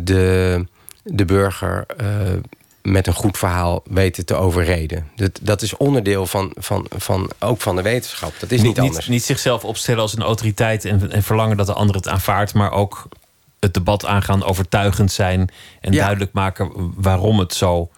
de, 0.00 0.64
de 1.02 1.24
burger 1.24 1.86
met 2.86 3.06
een 3.06 3.12
goed 3.12 3.38
verhaal 3.38 3.82
weten 3.84 4.24
te 4.24 4.34
overreden. 4.34 5.08
Dat, 5.16 5.38
dat 5.42 5.62
is 5.62 5.76
onderdeel 5.76 6.26
van, 6.26 6.52
van, 6.54 6.86
van, 6.96 7.30
ook 7.38 7.60
van 7.60 7.76
de 7.76 7.82
wetenschap. 7.82 8.32
Dat 8.40 8.50
is 8.50 8.60
niet, 8.60 8.68
niet 8.68 8.78
anders. 8.78 9.06
Niet, 9.06 9.08
niet 9.08 9.24
zichzelf 9.24 9.64
opstellen 9.64 10.00
als 10.00 10.16
een 10.16 10.22
autoriteit 10.22 10.84
en, 10.84 11.10
en 11.10 11.22
verlangen 11.22 11.56
dat 11.56 11.66
de 11.66 11.72
ander 11.72 11.96
het 11.96 12.08
aanvaardt, 12.08 12.54
maar 12.54 12.72
ook 12.72 13.08
het 13.60 13.74
debat 13.74 14.06
aangaan, 14.06 14.44
overtuigend 14.44 15.12
zijn 15.12 15.50
en 15.80 15.92
duidelijk 15.92 16.32
maken 16.32 16.92
waarom 16.94 17.38
het 17.38 17.54
zo 17.54 17.90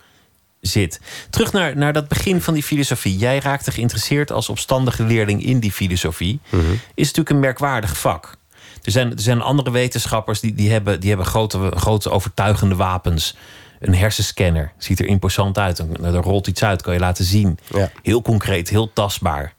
zit. 0.60 1.00
Terug 1.30 1.52
naar, 1.52 1.76
naar 1.76 1.92
dat 1.92 2.08
begin 2.08 2.40
van 2.40 2.54
die 2.54 2.62
filosofie. 2.62 3.16
Jij 3.16 3.38
raakte 3.38 3.70
geïnteresseerd 3.70 4.32
als 4.32 4.48
opstandige 4.48 5.02
leerling 5.04 5.44
in 5.44 5.60
die 5.60 5.72
filosofie. 5.72 6.40
Mm 6.50 6.60
-hmm. 6.60 6.80
Is 6.94 7.06
natuurlijk 7.06 7.30
een 7.30 7.40
merkwaardig 7.40 7.98
vak. 7.98 8.36
Er 8.82 8.90
zijn, 8.90 9.10
er 9.10 9.20
zijn 9.20 9.40
andere 9.40 9.70
wetenschappers 9.70 10.40
die, 10.40 10.54
die 10.54 10.70
hebben, 10.70 11.00
die 11.00 11.08
hebben 11.08 11.26
grote, 11.26 11.70
grote 11.74 12.10
overtuigende 12.10 12.74
wapens. 12.74 13.36
Een 13.80 13.94
hersenscanner 13.94 14.72
ziet 14.78 15.00
er 15.00 15.06
imposant 15.06 15.58
uit. 15.58 15.78
Er 15.78 16.12
rolt 16.12 16.46
iets 16.46 16.62
uit, 16.62 16.82
kan 16.82 16.94
je 16.94 17.00
laten 17.00 17.24
zien. 17.24 17.58
Ja. 17.74 17.90
Heel 18.02 18.22
concreet, 18.22 18.68
heel 18.68 18.92
tastbaar. 18.92 19.54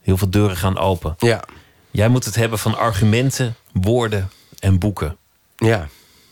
Heel 0.00 0.16
veel 0.16 0.30
deuren 0.30 0.56
gaan 0.56 0.78
open. 0.78 1.14
Ja. 1.18 1.44
Jij 1.90 2.08
moet 2.08 2.24
het 2.24 2.34
hebben 2.34 2.58
van 2.58 2.78
argumenten, 2.78 3.54
woorden 3.72 4.30
en 4.58 4.78
boeken. 4.78 5.16
Ja. 5.62 5.88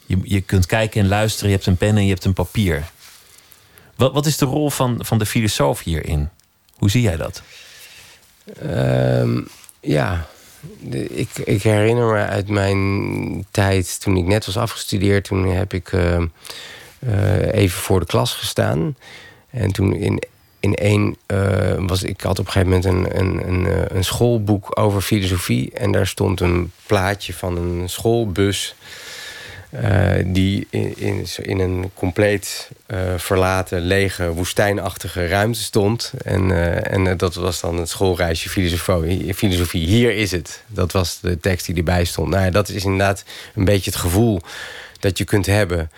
Je, 0.06 0.18
je 0.22 0.40
kunt 0.40 0.66
kijken 0.66 1.00
en 1.00 1.08
luisteren, 1.08 1.48
je 1.50 1.54
hebt 1.54 1.66
een 1.66 1.76
pen 1.76 1.96
en 1.96 2.04
je 2.04 2.10
hebt 2.12 2.24
een 2.24 2.32
papier. 2.32 2.90
Wat, 3.96 4.12
wat 4.12 4.26
is 4.26 4.36
de 4.36 4.44
rol 4.44 4.70
van, 4.70 5.04
van 5.04 5.18
de 5.18 5.26
filosoof 5.26 5.82
hierin? 5.82 6.28
Hoe 6.76 6.90
zie 6.90 7.02
jij 7.02 7.16
dat? 7.16 7.42
Um, 8.62 9.48
ja, 9.80 10.26
ik, 11.10 11.28
ik 11.44 11.62
herinner 11.62 12.06
me 12.06 12.18
uit 12.18 12.48
mijn 12.48 13.46
tijd 13.50 14.00
toen 14.00 14.16
ik 14.16 14.24
net 14.24 14.46
was 14.46 14.56
afgestudeerd. 14.56 15.24
Toen 15.24 15.44
heb 15.44 15.72
ik 15.72 15.92
eh, 15.92 16.16
eh, 16.98 17.52
even 17.52 17.80
voor 17.80 18.00
de 18.00 18.06
klas 18.06 18.34
gestaan. 18.34 18.96
En 19.50 19.72
toen 19.72 19.94
in, 19.94 20.22
in 20.60 20.74
één 20.74 21.16
uh, 21.26 21.74
was 21.78 22.02
ik 22.02 22.20
had 22.20 22.38
op 22.38 22.46
een 22.46 22.52
gegeven 22.52 22.68
moment 22.68 23.14
een, 23.14 23.20
een, 23.20 23.48
een, 23.48 23.96
een 23.96 24.04
schoolboek 24.04 24.78
over 24.78 25.00
filosofie. 25.00 25.72
En 25.72 25.92
daar 25.92 26.06
stond 26.06 26.40
een 26.40 26.72
plaatje 26.86 27.34
van 27.34 27.56
een 27.56 27.88
schoolbus. 27.88 28.74
Uh, 29.74 30.24
die 30.26 30.66
in, 30.70 30.98
in, 30.98 31.26
in, 31.42 31.58
een 31.58 31.90
compleet 31.94 32.70
uh, 32.86 32.98
verlaten, 33.16 33.80
lege, 33.80 34.32
woestijnachtige 34.32 35.26
ruimte 35.26 35.62
stond. 35.62 36.12
En, 36.24 36.48
uh, 36.48 36.92
en 36.92 37.16
dat 37.16 37.34
was 37.34 37.60
dan 37.60 37.76
het 37.76 37.88
schoolreisje 37.88 38.48
filosofie, 38.48 39.34
filosofie. 39.34 39.86
Hier 39.86 40.14
is 40.14 40.30
het. 40.30 40.62
Dat 40.66 40.92
was 40.92 41.20
de 41.20 41.40
tekst 41.40 41.66
die 41.66 41.76
erbij 41.76 42.04
stond. 42.04 42.28
Nou 42.28 42.44
ja, 42.44 42.50
dat 42.50 42.68
is 42.68 42.84
inderdaad 42.84 43.24
een 43.54 43.64
beetje 43.64 43.90
het 43.90 44.00
gevoel 44.00 44.40
dat 45.00 45.18
je 45.18 45.24
kunt 45.24 45.46
hebben... 45.46 45.90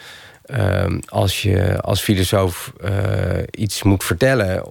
als 1.09 1.43
je 1.43 1.81
als 1.81 2.01
filosoof 2.01 2.73
iets 3.51 3.83
moet 3.83 4.05
vertellen 4.05 4.65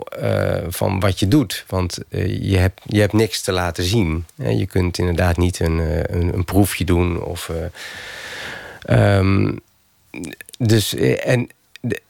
van 0.69 0.99
wat 0.99 1.19
je 1.19 1.27
doet. 1.27 1.65
Want 1.67 1.97
je, 2.39 2.57
hebt, 2.57 2.81
je 2.85 2.99
hebt 2.99 3.13
niks 3.13 3.41
te 3.41 3.51
laten 3.51 3.83
zien. 3.83 4.25
je 4.35 4.65
kunt 4.65 4.97
inderdaad 4.97 5.37
niet 5.37 5.59
een, 5.59 5.77
een, 6.15 6.33
een 6.33 6.45
proefje 6.45 6.83
doen 6.83 7.23
of... 7.23 7.49
Um, 8.89 9.59
dus, 10.57 10.95
eh, 10.95 11.27
en 11.27 11.49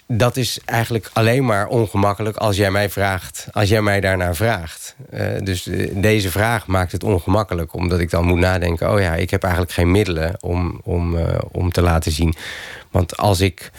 dat 0.07 0.37
is 0.37 0.59
eigenlijk 0.65 1.09
alleen 1.13 1.45
maar 1.45 1.67
ongemakkelijk 1.67 2.37
als 2.37 2.57
jij 2.57 2.71
mij 2.71 2.89
vraagt, 2.89 3.47
als 3.51 3.69
jij 3.69 3.81
mij 3.81 3.99
daarnaar 3.99 4.35
vraagt. 4.35 4.95
Uh, 5.13 5.25
dus 5.43 5.69
deze 5.91 6.31
vraag 6.31 6.67
maakt 6.67 6.91
het 6.91 7.03
ongemakkelijk, 7.03 7.73
omdat 7.73 7.99
ik 7.99 8.09
dan 8.09 8.25
moet 8.25 8.39
nadenken: 8.39 8.93
oh 8.93 8.99
ja, 8.99 9.15
ik 9.15 9.29
heb 9.29 9.43
eigenlijk 9.43 9.73
geen 9.73 9.91
middelen 9.91 10.35
om, 10.39 10.81
om, 10.83 11.15
uh, 11.15 11.25
om 11.51 11.71
te 11.71 11.81
laten 11.81 12.11
zien. 12.11 12.35
Want 12.91 13.17
als 13.17 13.39
ik. 13.39 13.71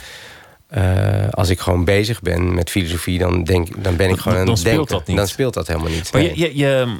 Uh, 0.77 1.29
als 1.31 1.49
ik 1.49 1.61
gewoon 1.61 1.85
bezig 1.85 2.23
ben 2.23 2.55
met 2.55 2.71
filosofie, 2.71 3.19
dan, 3.19 3.45
denk, 3.45 3.83
dan 3.83 3.97
ben 3.97 4.11
ik 4.11 4.19
gewoon 4.19 4.39
aan 4.39 4.49
het 4.49 4.63
denken. 4.63 4.87
Dat 4.87 5.07
niet. 5.07 5.17
Dan 5.17 5.29
speelt 5.29 5.55
dat 5.55 5.67
helemaal 5.67 5.91
niet. 5.91 6.13
Maar 6.13 6.23
je, 6.23 6.39
je, 6.39 6.57
je, 6.57 6.97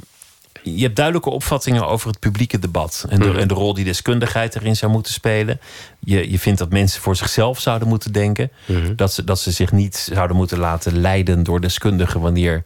je 0.63 0.81
hebt 0.83 0.95
duidelijke 0.95 1.29
opvattingen 1.29 1.87
over 1.87 2.07
het 2.09 2.19
publieke 2.19 2.59
debat. 2.59 3.05
En 3.09 3.19
de, 3.19 3.25
Mhm. 3.25 3.37
en 3.37 3.47
de 3.47 3.53
rol 3.53 3.73
die 3.73 3.85
deskundigheid 3.85 4.55
erin 4.55 4.75
zou 4.75 4.91
moeten 4.91 5.13
spelen. 5.13 5.59
Je, 5.99 6.31
je 6.31 6.39
vindt 6.39 6.59
dat 6.59 6.69
mensen 6.69 7.01
voor 7.01 7.15
zichzelf 7.15 7.59
zouden 7.59 7.87
moeten 7.87 8.11
denken. 8.11 8.51
Mhm. 8.65 8.95
Dat, 8.95 9.13
ze, 9.13 9.23
dat 9.23 9.39
ze 9.39 9.51
zich 9.51 9.71
niet 9.71 9.95
zouden 10.13 10.35
moeten 10.37 10.57
laten 10.59 10.97
leiden 10.97 11.43
door 11.43 11.61
deskundigen. 11.61 12.19
wanneer 12.21 12.63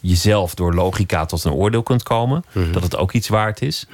je 0.00 0.14
zelf 0.16 0.54
door 0.54 0.74
logica 0.74 1.24
tot 1.26 1.44
een 1.44 1.52
oordeel 1.52 1.82
kunt 1.82 2.02
komen. 2.02 2.44
Mhm. 2.52 2.72
Dat 2.72 2.82
het 2.82 2.96
ook 2.96 3.12
iets 3.12 3.28
waard 3.28 3.62
is. 3.62 3.86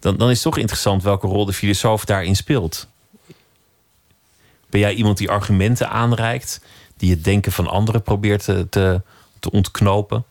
Dan, 0.00 0.16
dan 0.16 0.28
is 0.30 0.34
het 0.34 0.42
toch 0.52 0.58
interessant 0.58 1.02
welke 1.02 1.26
rol 1.26 1.44
de 1.44 1.52
filosoof 1.52 2.04
daarin 2.04 2.36
speelt. 2.36 2.86
Ben 4.70 4.80
jij 4.80 4.94
iemand 4.94 5.18
die 5.18 5.30
argumenten 5.30 5.90
aanreikt, 5.90 6.60
die 6.96 7.10
het 7.10 7.24
denken 7.24 7.52
van 7.52 7.66
anderen 7.66 8.02
probeert 8.02 8.44
te, 8.44 8.66
te, 8.70 9.00
te 9.38 9.50
ontknopen? 9.50 10.24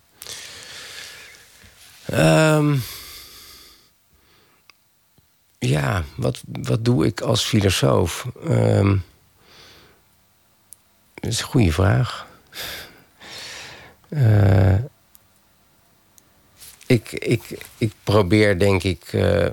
Um, 2.14 2.84
ja, 5.60 6.04
wat, 6.16 6.42
wat 6.46 6.86
doe 6.86 7.06
ik 7.06 7.22
als 7.22 7.44
filosoof? 7.44 8.28
Um, 8.48 9.04
dat 11.14 11.32
is 11.32 11.40
een 11.40 11.46
goede 11.46 11.72
vraag. 11.72 12.28
Uh, 14.10 14.76
ik, 16.86 17.12
ik, 17.12 17.66
ik 17.78 17.92
probeer, 18.04 18.60
denk 18.60 18.84
ik. 18.84 19.14
Uh, 19.14 19.48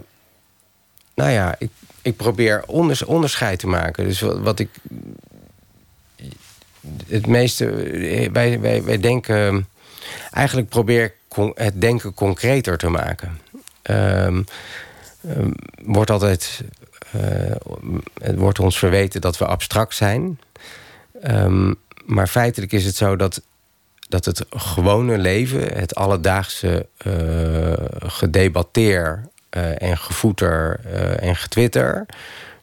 nou 1.15 1.31
ja, 1.31 1.55
ik, 1.59 1.71
ik 2.03 2.17
probeer 2.17 2.65
onders, 2.67 3.05
onderscheid 3.05 3.59
te 3.59 3.67
maken. 3.67 4.05
Dus 4.05 4.21
wat, 4.21 4.39
wat 4.39 4.59
ik. 4.59 4.71
Het 7.07 7.27
meeste. 7.27 7.67
Wij, 8.33 8.61
wij, 8.61 8.83
wij 8.83 8.99
denken. 8.99 9.69
Eigenlijk 10.31 10.69
probeer 10.69 11.05
ik 11.05 11.15
het 11.55 11.81
denken 11.81 12.15
concreter 12.15 12.79
te 12.79 12.89
maken. 12.89 13.41
Um, 13.83 14.45
um, 15.37 15.55
wordt 15.85 16.11
altijd, 16.11 16.65
uh, 17.17 17.23
het 18.23 18.37
wordt 18.37 18.59
ons 18.59 18.79
verweten 18.79 19.21
dat 19.21 19.39
we 19.39 19.47
abstract 19.47 19.95
zijn. 19.95 20.41
Um, 21.27 21.77
maar 22.05 22.27
feitelijk 22.27 22.73
is 22.73 22.85
het 22.85 22.97
zo 22.97 23.17
dat, 23.17 23.43
dat 24.09 24.25
het 24.25 24.45
gewone 24.51 25.19
leven, 25.19 25.79
het 25.79 25.95
alledaagse 25.95 26.87
uh, 27.07 27.73
gedebatteer 27.99 29.29
uh, 29.57 29.83
en 29.83 29.99
gevoeter 29.99 30.81
en 31.19 31.37
getwitter, 31.37 32.07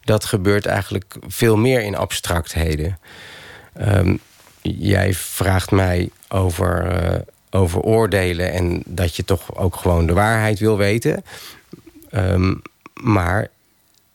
dat 0.01 0.25
gebeurt 0.25 0.65
eigenlijk 0.65 1.15
veel 1.27 1.57
meer 1.57 1.81
in 1.81 1.95
abstractheden. 1.95 2.99
jij 4.61 5.13
vraagt 5.13 5.71
mij 5.71 6.09
over 6.27 6.87
over 7.55 7.81
oordelen 7.81 8.51
en 8.51 8.83
dat 8.85 9.15
je 9.15 9.23
toch 9.23 9.55
ook 9.55 9.75
gewoon 9.75 10.05
de 10.05 10.13
waarheid 10.13 10.59
wil 10.59 10.77
weten. 10.77 11.23
Um, 12.11 12.61
maar 12.93 13.47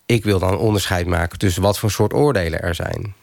ik 0.07 0.24
wil 0.24 0.38
dan 0.38 0.59
onderscheid 0.59 1.07
maken 1.07 1.38
tussen 1.38 1.62
wat 1.62 1.79
voor 1.79 1.90
soort 1.90 2.12
oordelen 2.12 2.62
er 2.62 2.74
zijn. 2.74 3.14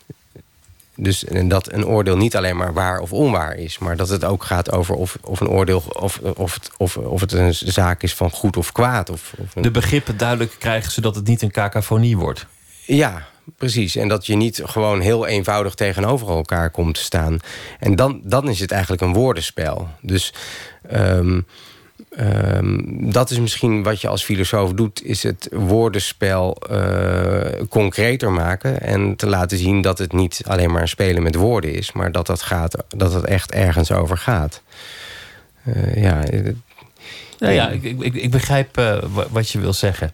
Dus 0.96 1.26
en 1.26 1.48
dat 1.48 1.72
een 1.72 1.86
oordeel 1.86 2.18
niet 2.18 2.36
alleen 2.36 2.58
maar 2.58 2.74
waar 2.74 3.00
of 3.00 3.14
onwaar 3.14 3.56
is, 3.56 3.78
maar 3.78 3.98
dat 3.98 4.10
het 4.10 4.24
ook 4.24 4.44
gaat 4.44 4.72
over 4.72 4.96
of, 4.96 5.18
of 5.22 5.40
een 5.40 5.50
oordeel 5.50 5.84
of, 5.90 6.20
of, 6.20 6.54
het, 6.54 6.72
of, 6.78 6.98
of 6.98 7.22
het 7.22 7.32
een 7.32 7.54
zaak 7.54 8.04
is 8.04 8.14
van 8.14 8.32
goed 8.32 8.58
of 8.58 8.72
kwaad. 8.72 9.10
Of, 9.10 9.34
of 9.38 9.56
een... 9.56 9.62
De 9.62 9.72
begrippen 9.72 10.18
duidelijk 10.18 10.56
krijgen 10.60 10.92
zodat 10.92 11.16
het 11.16 11.28
niet 11.28 11.42
een 11.42 11.52
cacophonie 11.52 12.18
wordt. 12.18 12.46
Ja, 12.86 13.28
precies. 13.58 13.96
En 13.96 14.08
dat 14.08 14.26
je 14.26 14.36
niet 14.36 14.62
gewoon 14.66 15.00
heel 15.00 15.28
eenvoudig 15.28 15.74
tegenover 15.74 16.28
elkaar 16.28 16.70
komt 16.70 16.96
te 16.96 17.02
staan. 17.02 17.40
En 17.80 17.96
dan, 17.96 18.22
dan 18.24 18.50
is 18.50 18.60
het 18.60 18.72
eigenlijk 18.72 19.02
een 19.02 19.14
woordenspel. 19.14 19.88
Dus 20.02 20.34
um, 20.92 21.46
um, 22.20 23.12
dat 23.12 23.30
is 23.30 23.40
misschien 23.40 23.84
wat 23.84 24.02
je 24.02 24.08
als 24.08 24.24
filosoof 24.24 24.74
doet... 24.74 25.04
is 25.04 25.24
het 25.24 25.50
woordenspel 25.52 26.58
uh, 26.72 27.42
concreter 27.70 28.32
maken... 28.32 28.82
en 28.82 29.16
te 29.16 29.28
laten 29.28 29.58
zien 29.58 29.82
dat 29.82 29.98
het 29.98 30.14
niet 30.14 30.42
alleen 30.46 30.72
maar 30.72 30.82
een 30.82 30.88
spelen 30.88 31.24
met 31.24 31.36
woorden 31.36 31.74
is... 31.74 31.92
maar 31.92 32.12
dat 32.12 32.28
dat, 32.28 32.42
gaat, 32.42 32.84
dat 32.88 33.14
het 33.14 33.26
echt 33.26 33.52
ergens 33.52 33.92
over 33.92 34.18
gaat. 34.18 34.62
Uh, 35.64 36.04
ja, 36.04 36.24
nou 37.40 37.54
ja, 37.54 37.70
ik, 37.70 37.84
ik, 37.84 38.14
ik 38.14 38.32
begrijp 38.32 38.80
uh, 38.80 38.98
wat 39.30 39.50
je 39.50 39.60
wil 39.60 39.74
zeggen. 39.74 40.14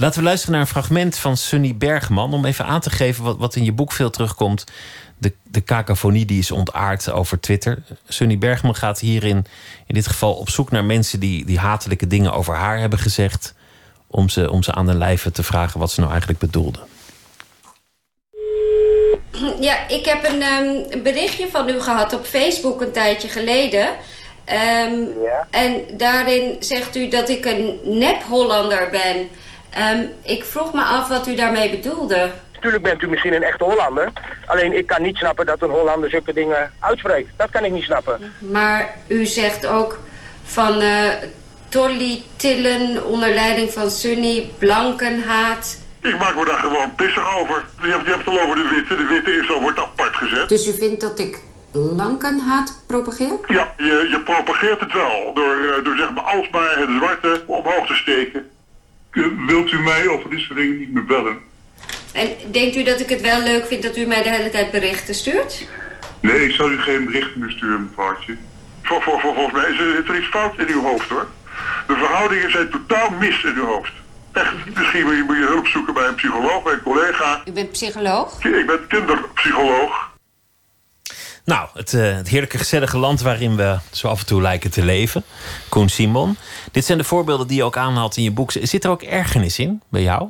Laten 0.00 0.18
we 0.18 0.24
luisteren 0.24 0.52
naar 0.52 0.62
een 0.62 0.72
fragment 0.72 1.18
van 1.18 1.36
Sunny 1.36 1.76
Bergman... 1.76 2.32
om 2.32 2.44
even 2.44 2.64
aan 2.64 2.80
te 2.80 2.90
geven 2.90 3.24
wat, 3.24 3.36
wat 3.38 3.56
in 3.56 3.64
je 3.64 3.72
boek 3.72 3.92
veel 3.92 4.10
terugkomt. 4.10 4.64
De, 5.18 5.32
de 5.42 5.64
cacophonie 5.64 6.24
die 6.24 6.38
is 6.38 6.50
ontaard 6.50 7.10
over 7.10 7.40
Twitter. 7.40 7.82
Sunny 8.08 8.38
Bergman 8.38 8.74
gaat 8.74 9.00
hierin 9.00 9.46
in 9.86 9.94
dit 9.94 10.06
geval 10.06 10.34
op 10.34 10.48
zoek 10.48 10.70
naar 10.70 10.84
mensen... 10.84 11.20
die, 11.20 11.44
die 11.44 11.58
hatelijke 11.58 12.06
dingen 12.06 12.32
over 12.32 12.54
haar 12.54 12.78
hebben 12.78 12.98
gezegd... 12.98 13.54
om 14.06 14.28
ze, 14.28 14.50
om 14.50 14.62
ze 14.62 14.72
aan 14.72 14.86
de 14.86 14.94
lijve 14.94 15.30
te 15.30 15.42
vragen 15.42 15.80
wat 15.80 15.90
ze 15.90 16.00
nou 16.00 16.10
eigenlijk 16.10 16.40
bedoelde. 16.40 16.78
Ja, 19.60 19.88
ik 19.88 20.04
heb 20.04 20.24
een, 20.24 20.42
um, 20.42 21.02
berichtje 21.02 21.48
van 21.50 21.68
u 21.68 21.80
gehad 21.80 22.12
op 22.12 22.24
Facebook 22.24 22.80
een 22.80 22.92
tijdje 22.92 23.28
geleden... 23.28 23.88
Um, 24.46 25.22
ja. 25.22 25.46
En 25.50 25.84
daarin 25.96 26.56
zegt 26.60 26.96
u 26.96 27.08
dat 27.08 27.28
ik 27.28 27.44
een 27.44 27.78
nep-Hollander 27.84 28.88
ben... 28.90 29.28
Um, 29.78 30.10
ik 30.22 30.44
vroeg 30.44 30.72
me 30.72 30.82
af 30.82 31.08
wat 31.08 31.26
u 31.26 31.34
daarmee 31.34 31.70
bedoelde. 31.70 32.30
Natuurlijk 32.54 32.82
bent 32.82 33.02
u 33.02 33.08
misschien 33.08 33.32
een 33.32 33.42
echte 33.42 33.64
Hollander. 33.64 34.12
Alleen 34.46 34.76
ik 34.76 34.86
kan 34.86 35.02
niet 35.02 35.16
snappen 35.16 35.46
dat 35.46 35.62
een 35.62 35.70
Hollander 35.70 36.10
zulke 36.10 36.32
dingen 36.32 36.72
uitspreekt. 36.78 37.30
Dat 37.36 37.50
kan 37.50 37.64
ik 37.64 37.72
niet 37.72 37.82
snappen. 37.82 38.32
Maar 38.38 38.94
u 39.08 39.26
zegt 39.26 39.66
ook 39.66 39.98
van 40.44 40.82
uh, 40.82 41.08
Tolly 41.68 42.22
Tillen 42.36 43.04
onder 43.04 43.34
leiding 43.34 43.70
van 43.70 43.90
Sunny 43.90 44.50
Blankenhaat. 44.58 45.78
Ik 46.00 46.18
maak 46.18 46.34
me 46.34 46.44
daar 46.44 46.58
gewoon 46.58 46.94
pissig 46.94 47.38
over. 47.38 47.64
Je 47.82 47.88
hebt, 47.88 48.04
je 48.04 48.10
hebt 48.10 48.24
het 48.24 48.34
al 48.34 48.40
over 48.40 48.56
de 48.56 48.68
witte. 48.74 48.96
De 48.96 49.06
witte 49.06 49.32
is 49.32 49.50
al 49.50 49.60
wordt 49.60 49.78
apart 49.78 50.16
gezet. 50.16 50.48
Dus 50.48 50.66
u 50.66 50.72
vindt 50.72 51.00
dat 51.00 51.18
ik 51.18 51.38
Blankenhaat 51.72 52.82
propageer? 52.86 53.38
Ja, 53.46 53.74
je, 53.76 54.08
je 54.10 54.20
propageert 54.24 54.80
het 54.80 54.92
wel. 54.92 55.30
Door, 55.34 55.56
uh, 55.56 55.84
door 55.84 55.96
zeg 55.96 56.12
maar 56.12 56.24
alsmaar 56.24 56.78
het 56.78 56.88
zwarte 56.98 57.42
omhoog 57.46 57.86
te 57.86 57.94
steken. 57.94 58.50
Wilt 59.46 59.72
u 59.72 59.78
mij 59.78 60.08
over 60.08 60.30
dit 60.30 60.40
soort 60.40 60.58
dingen 60.58 60.78
niet 60.78 60.92
meer 60.92 61.04
bellen? 61.04 61.38
En 62.12 62.28
denkt 62.50 62.76
u 62.76 62.82
dat 62.82 63.00
ik 63.00 63.08
het 63.08 63.20
wel 63.20 63.42
leuk 63.42 63.66
vind 63.66 63.82
dat 63.82 63.96
u 63.96 64.06
mij 64.06 64.22
de 64.22 64.30
hele 64.30 64.50
tijd 64.50 64.70
berichten 64.70 65.14
stuurt? 65.14 65.66
Nee, 66.20 66.44
ik 66.44 66.54
zal 66.54 66.70
u 66.70 66.78
geen 66.78 67.04
berichten 67.04 67.40
meer 67.40 67.50
sturen, 67.50 67.82
mevrouwtje. 67.82 68.36
Voor, 68.82 69.02
voor, 69.02 69.20
volgens 69.20 69.52
mij 69.52 69.70
is 69.70 69.78
er 70.08 70.16
iets 70.16 70.26
fout 70.26 70.58
in 70.58 70.68
uw 70.68 70.82
hoofd, 70.82 71.08
hoor. 71.08 71.28
De 71.86 71.94
verhoudingen 71.94 72.50
zijn 72.50 72.70
totaal 72.70 73.10
mis 73.10 73.44
in 73.44 73.54
uw 73.56 73.64
hoofd. 73.64 73.92
Echt, 74.32 74.52
misschien 74.74 75.04
moet 75.04 75.16
je, 75.16 75.22
moet 75.26 75.36
je 75.36 75.46
hulp 75.46 75.66
zoeken 75.66 75.94
bij 75.94 76.06
een 76.06 76.14
psycholoog, 76.14 76.62
bij 76.62 76.72
een 76.72 76.82
collega. 76.82 77.42
U 77.44 77.52
bent 77.52 77.72
psycholoog? 77.72 78.44
Ik 78.44 78.66
ben 78.66 78.86
kinderpsycholoog. 78.86 80.09
Nou, 81.44 81.68
het, 81.74 81.92
uh, 81.92 82.16
het, 82.16 82.28
heerlijke 82.28 82.58
gezellige 82.58 82.98
land 82.98 83.20
waarin 83.20 83.56
we 83.56 83.78
zo 83.90 84.08
af 84.08 84.20
en 84.20 84.26
toe 84.26 84.42
lijken 84.42 84.70
te 84.70 84.84
leven. 84.84 85.24
Koen 85.68 85.88
Simon. 85.88 86.36
Dit 86.72 86.84
zijn 86.84 86.98
de 86.98 87.04
voorbeelden 87.04 87.46
die 87.46 87.56
je 87.56 87.64
ook 87.64 87.76
aanhaalt 87.76 88.16
in 88.16 88.22
je 88.22 88.30
boek. 88.30 88.52
Zit 88.62 88.84
er 88.84 88.90
ook 88.90 89.02
ergernis 89.02 89.58
in 89.58 89.82
bij 89.88 90.02
jou? 90.02 90.28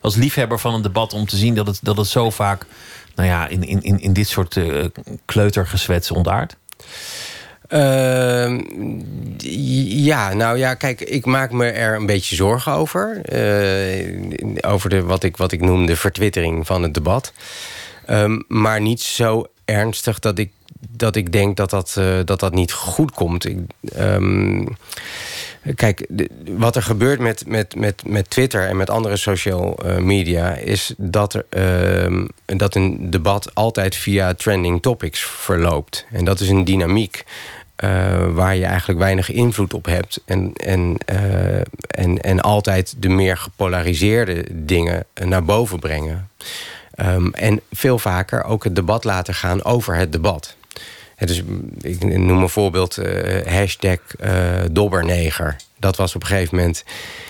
Als 0.00 0.16
liefhebber 0.16 0.58
van 0.58 0.74
een 0.74 0.82
debat 0.82 1.12
om 1.12 1.26
te 1.26 1.36
zien 1.36 1.54
dat 1.54 1.66
het, 1.66 1.78
dat 1.82 1.96
het 1.96 2.06
zo 2.06 2.30
vaak 2.30 2.66
nou 3.14 3.28
ja, 3.28 3.48
in, 3.48 3.62
in, 3.62 4.00
in 4.00 4.12
dit 4.12 4.28
soort 4.28 4.56
uh, 4.56 4.84
kleutergezwets? 5.24 6.10
Uh, 7.68 8.60
ja, 10.04 10.32
nou 10.32 10.58
ja, 10.58 10.74
kijk, 10.74 11.00
ik 11.00 11.24
maak 11.24 11.50
me 11.50 11.70
er 11.70 11.94
een 11.96 12.06
beetje 12.06 12.36
zorgen 12.36 12.72
over. 12.72 13.20
Uh, 13.32 14.18
over 14.60 14.90
de, 14.90 15.02
wat, 15.02 15.22
ik, 15.22 15.36
wat 15.36 15.52
ik 15.52 15.60
noem 15.60 15.86
de 15.86 15.96
vertwittering 15.96 16.66
van 16.66 16.82
het 16.82 16.94
debat. 16.94 17.32
Um, 18.10 18.44
maar 18.48 18.80
niet 18.80 19.00
zo 19.00 19.46
ernstig 19.72 20.18
dat 20.18 20.38
ik, 20.38 20.50
dat 20.90 21.16
ik 21.16 21.32
denk 21.32 21.56
dat 21.56 21.70
dat, 21.70 21.96
uh, 21.98 22.18
dat, 22.24 22.40
dat 22.40 22.54
niet 22.54 22.72
goed 22.72 23.12
komt. 23.12 23.46
Ik, 23.46 23.58
um, 23.98 24.76
Kijk, 25.74 26.06
wat 26.56 26.76
er 26.76 26.82
gebeurt 26.82 27.20
met, 27.20 27.46
met, 27.46 27.76
met, 27.76 28.02
met 28.06 28.30
Twitter 28.30 28.68
en 28.68 28.76
met 28.76 28.90
andere 28.90 29.16
social 29.16 29.78
uh, 29.86 29.96
media... 29.98 30.54
is 30.54 30.94
dat, 30.96 31.34
er, 31.34 31.44
uh, 32.10 32.26
dat 32.46 32.74
een 32.74 33.10
debat 33.10 33.54
altijd 33.54 33.96
via 33.96 34.34
trending 34.34 34.82
topics 34.82 35.20
verloopt. 35.20 36.06
En 36.10 36.24
dat 36.24 36.40
is 36.40 36.48
een 36.48 36.64
dynamiek 36.64 37.24
uh, 37.84 38.34
waar 38.34 38.56
je 38.56 38.64
eigenlijk 38.64 38.98
weinig 38.98 39.30
invloed 39.30 39.74
op 39.74 39.84
hebt. 39.84 40.20
En, 40.24 40.52
en, 40.54 40.96
en, 41.86 42.18
en 42.20 42.40
altijd 42.40 42.94
de 42.98 43.08
meer 43.08 43.36
gepolariseerde 43.36 44.44
dingen 44.52 45.04
naar 45.14 45.44
boven 45.44 45.78
brengen. 45.78 46.28
Um, 46.96 47.34
en 47.34 47.60
veel 47.70 47.98
vaker 47.98 48.44
ook 48.44 48.64
het 48.64 48.74
debat 48.74 49.04
laten 49.04 49.34
gaan 49.34 49.64
over 49.64 49.94
het 49.94 50.12
debat. 50.12 50.56
Dus 51.18 51.42
ik 51.80 52.04
noem 52.04 52.42
een 52.42 52.48
voorbeeld, 52.48 52.96
uh, 52.96 53.46
hashtag 53.46 53.98
uh, 54.20 54.60
dobberneger. 54.70 55.56
Dat 55.78 55.96
was 55.96 56.14
op 56.14 56.22
een 56.22 56.26
gegeven 56.28 56.56
moment... 56.56 56.84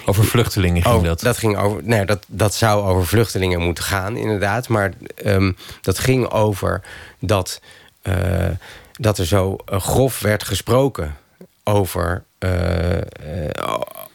Over 0.07 0.25
vluchtelingen 0.25 0.83
ging 0.83 0.95
over, 0.95 1.07
dat? 1.07 1.21
Dat, 1.21 1.37
ging 1.37 1.57
over, 1.57 1.81
nee, 1.85 2.05
dat, 2.05 2.25
dat 2.27 2.55
zou 2.55 2.83
over 2.89 3.07
vluchtelingen 3.07 3.61
moeten 3.61 3.85
gaan, 3.85 4.17
inderdaad. 4.17 4.69
Maar 4.69 4.93
um, 5.25 5.57
dat 5.81 5.99
ging 5.99 6.31
over 6.31 6.83
dat, 7.19 7.61
uh, 8.03 8.49
dat 8.93 9.19
er 9.19 9.27
zo 9.27 9.57
grof 9.67 10.21
werd 10.21 10.45
gesproken 10.45 11.17
over, 11.65 12.25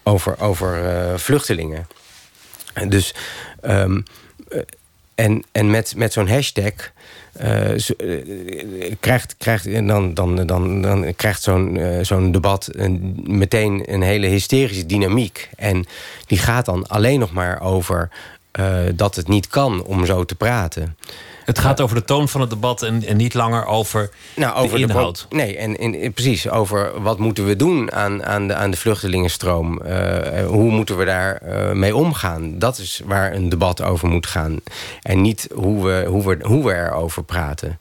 over, 0.03 0.39
over 0.39 1.19
vluchtelingen. 1.19 1.87
Dus... 2.87 3.15
Um, 3.61 4.03
en, 5.17 5.43
en 5.51 5.69
met, 5.69 5.93
met 5.95 6.13
zo'n 6.13 6.27
hashtag 6.27 6.73
uh, 7.41 7.81
krijgt, 8.99 9.35
krijgt, 9.37 9.87
dan, 9.87 10.13
dan, 10.13 10.45
dan, 10.45 10.81
dan 10.81 11.15
krijgt 11.15 11.41
zo'n 11.43 11.79
zo'n 12.01 12.31
debat 12.31 12.69
een, 12.71 13.23
meteen 13.23 13.93
een 13.93 14.01
hele 14.01 14.27
hysterische 14.27 14.85
dynamiek. 14.85 15.49
En 15.55 15.85
die 16.25 16.37
gaat 16.37 16.65
dan 16.65 16.87
alleen 16.87 17.19
nog 17.19 17.31
maar 17.31 17.61
over 17.61 18.09
dat 18.95 19.15
het 19.15 19.27
niet 19.27 19.47
kan 19.47 19.83
om 19.83 20.05
zo 20.05 20.25
te 20.25 20.35
praten. 20.35 20.97
Het 21.47 21.59
gaat 21.59 21.81
over 21.81 21.95
de 21.95 22.03
toon 22.03 22.29
van 22.29 22.41
het 22.41 22.49
debat 22.49 22.81
en, 22.81 23.03
en 23.05 23.17
niet 23.17 23.33
langer 23.33 23.65
over, 23.65 24.09
nou, 24.35 24.55
over 24.55 24.77
de 24.77 24.83
inhoud. 24.83 25.25
De, 25.29 25.35
nee, 25.35 25.57
en, 25.57 25.77
en, 25.77 26.13
precies 26.13 26.49
over 26.49 27.01
wat 27.01 27.19
moeten 27.19 27.45
we 27.45 27.55
doen 27.55 27.91
aan, 27.91 28.25
aan, 28.25 28.47
de, 28.47 28.53
aan 28.53 28.71
de 28.71 28.77
vluchtelingenstroom. 28.77 29.81
Uh, 29.85 30.45
hoe 30.45 30.71
moeten 30.71 30.97
we 30.97 31.05
daar 31.05 31.41
uh, 31.45 31.71
mee 31.71 31.95
omgaan? 31.95 32.59
Dat 32.59 32.77
is 32.77 33.01
waar 33.05 33.33
een 33.33 33.49
debat 33.49 33.81
over 33.81 34.07
moet 34.07 34.27
gaan. 34.27 34.59
En 35.01 35.21
niet 35.21 35.47
hoe 35.53 35.85
we, 35.85 36.05
hoe 36.07 36.27
we, 36.27 36.37
hoe 36.41 36.65
we 36.65 36.73
erover 36.73 37.23
praten. 37.23 37.79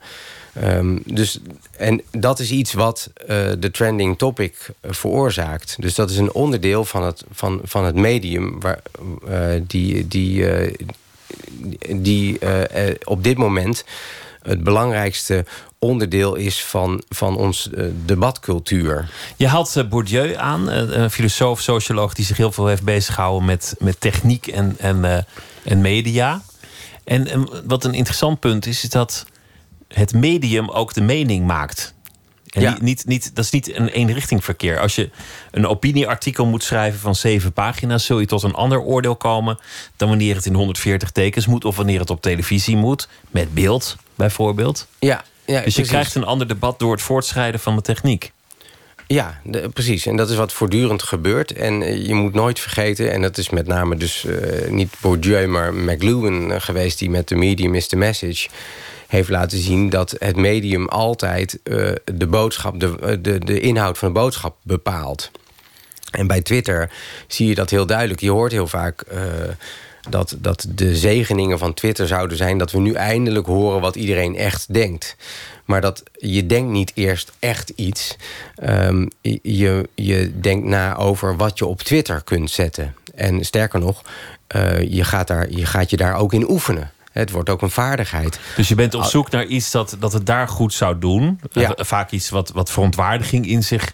Um, 0.63 1.01
dus, 1.05 1.39
en 1.77 2.01
dat 2.11 2.39
is 2.39 2.51
iets 2.51 2.73
wat 2.73 3.11
uh, 3.21 3.27
de 3.59 3.71
trending 3.71 4.17
topic 4.17 4.69
veroorzaakt. 4.81 5.75
Dus 5.79 5.95
dat 5.95 6.09
is 6.09 6.17
een 6.17 6.33
onderdeel 6.33 6.85
van 6.85 7.03
het, 7.03 7.23
van, 7.31 7.61
van 7.63 7.85
het 7.85 7.95
medium... 7.95 8.59
Waar, 8.59 8.79
die, 9.67 10.07
die, 10.07 10.45
die 11.95 12.37
uh, 12.39 12.61
op 13.03 13.23
dit 13.23 13.37
moment 13.37 13.83
het 14.41 14.63
belangrijkste 14.63 15.45
onderdeel 15.79 16.35
is 16.35 16.63
van, 16.63 17.03
van 17.09 17.37
ons 17.37 17.69
uh, 17.73 17.85
debatcultuur. 18.05 19.09
Je 19.35 19.47
haalt 19.47 19.89
Bourdieu 19.89 20.35
aan, 20.35 20.69
een 20.69 21.11
filosoof, 21.11 21.61
socioloog... 21.61 22.13
die 22.13 22.25
zich 22.25 22.37
heel 22.37 22.51
veel 22.51 22.67
heeft 22.67 22.83
bezighouden 22.83 23.45
met, 23.45 23.75
met 23.79 23.99
techniek 23.99 24.47
en, 24.47 24.75
en, 24.79 25.25
en 25.63 25.81
media. 25.81 26.41
En, 27.03 27.27
en 27.27 27.49
wat 27.67 27.83
een 27.83 27.93
interessant 27.93 28.39
punt 28.39 28.65
is, 28.65 28.83
is 28.83 28.89
dat 28.89 29.25
het 29.87 30.13
medium 30.13 30.69
ook 30.69 30.93
de 30.93 31.01
mening 31.01 31.45
maakt. 31.45 31.93
En 32.47 32.61
ja. 32.61 32.77
niet, 32.81 33.05
niet, 33.05 33.35
dat 33.35 33.45
is 33.45 33.51
niet 33.51 33.75
een 33.75 33.87
eenrichting 33.87 34.43
verkeer. 34.43 34.79
Als 34.79 34.95
je 34.95 35.09
een 35.51 35.67
opinieartikel 35.67 36.45
moet 36.45 36.63
schrijven 36.63 36.99
van 36.99 37.15
zeven 37.15 37.53
pagina's, 37.53 38.05
zul 38.05 38.19
je 38.19 38.25
tot 38.25 38.43
een 38.43 38.53
ander 38.53 38.79
oordeel 38.79 39.15
komen 39.15 39.59
dan 39.95 40.09
wanneer 40.09 40.35
het 40.35 40.45
in 40.45 40.53
140 40.53 41.11
tekens 41.11 41.47
moet 41.47 41.65
of 41.65 41.75
wanneer 41.75 41.99
het 41.99 42.09
op 42.09 42.21
televisie 42.21 42.75
moet, 42.75 43.07
met 43.29 43.53
beeld 43.53 43.95
bijvoorbeeld. 44.15 44.87
Ja, 44.99 45.07
ja, 45.07 45.23
dus 45.45 45.55
je 45.55 45.61
precies. 45.61 45.87
krijgt 45.87 46.15
een 46.15 46.23
ander 46.23 46.47
debat 46.47 46.79
door 46.79 46.91
het 46.91 47.01
voortschrijden 47.01 47.59
van 47.59 47.75
de 47.75 47.81
techniek. 47.81 48.31
Ja, 49.07 49.39
de, 49.43 49.69
precies. 49.69 50.05
En 50.05 50.15
dat 50.15 50.29
is 50.29 50.35
wat 50.35 50.53
voortdurend 50.53 51.03
gebeurt. 51.03 51.53
En 51.53 52.03
je 52.05 52.13
moet 52.13 52.33
nooit 52.33 52.59
vergeten, 52.59 53.11
en 53.11 53.21
dat 53.21 53.37
is 53.37 53.49
met 53.49 53.67
name 53.67 53.95
dus 53.95 54.23
uh, 54.23 54.69
niet 54.69 54.95
Bourdieu, 55.01 55.47
maar 55.47 55.73
McLuhan 55.73 56.61
geweest, 56.61 56.99
die 56.99 57.09
met 57.09 57.27
The 57.27 57.35
Medium 57.35 57.75
is 57.75 57.87
the 57.87 57.95
Message 57.95 58.47
heeft 59.07 59.29
laten 59.29 59.57
zien 59.57 59.89
dat 59.89 60.15
het 60.19 60.35
medium 60.35 60.87
altijd 60.87 61.59
uh, 61.63 61.91
de, 62.13 62.27
boodschap, 62.27 62.79
de, 62.79 63.19
de, 63.21 63.39
de 63.39 63.59
inhoud 63.59 63.97
van 63.97 64.07
de 64.07 64.19
boodschap 64.19 64.55
bepaalt. 64.61 65.31
En 66.11 66.27
bij 66.27 66.41
Twitter 66.41 66.91
zie 67.27 67.47
je 67.47 67.55
dat 67.55 67.69
heel 67.69 67.85
duidelijk. 67.85 68.19
Je 68.19 68.31
hoort 68.31 68.51
heel 68.51 68.67
vaak 68.67 69.03
uh, 69.13 69.21
dat, 70.09 70.35
dat 70.39 70.65
de 70.69 70.95
zegeningen 70.95 71.59
van 71.59 71.73
Twitter 71.73 72.07
zouden 72.07 72.37
zijn... 72.37 72.57
dat 72.57 72.71
we 72.71 72.79
nu 72.79 72.93
eindelijk 72.93 73.45
horen 73.45 73.81
wat 73.81 73.95
iedereen 73.95 74.35
echt 74.35 74.73
denkt. 74.73 75.15
Maar 75.65 75.81
dat 75.81 76.03
je 76.13 76.45
denkt 76.45 76.71
niet 76.71 76.91
eerst 76.95 77.31
echt 77.39 77.69
iets. 77.69 78.15
Um, 78.63 79.07
je, 79.41 79.89
je 79.95 80.39
denkt 80.39 80.65
na 80.67 80.95
over 80.95 81.37
wat 81.37 81.57
je 81.57 81.65
op 81.65 81.81
Twitter 81.81 82.23
kunt 82.23 82.51
zetten. 82.51 82.95
En 83.15 83.45
sterker 83.45 83.79
nog, 83.79 84.01
je, 84.87 85.03
gaat 85.03 85.27
daar, 85.27 85.49
je 85.49 85.65
gaat 85.65 85.89
je 85.89 85.97
daar 85.97 86.15
ook 86.15 86.33
in 86.33 86.49
oefenen. 86.49 86.91
Het 87.17 87.31
wordt 87.31 87.49
ook 87.49 87.61
een 87.61 87.69
vaardigheid. 87.69 88.39
Dus 88.55 88.67
je 88.67 88.75
bent 88.75 88.93
op 88.93 89.03
zoek 89.03 89.29
naar 89.29 89.45
iets 89.45 89.71
dat, 89.71 89.95
dat 89.99 90.13
het 90.13 90.25
daar 90.25 90.47
goed 90.47 90.73
zou 90.73 90.99
doen. 90.99 91.39
Ja. 91.51 91.73
Vaak 91.75 92.11
iets 92.11 92.29
wat, 92.29 92.51
wat 92.53 92.71
verontwaardiging 92.71 93.47
in 93.47 93.63
zich 93.63 93.91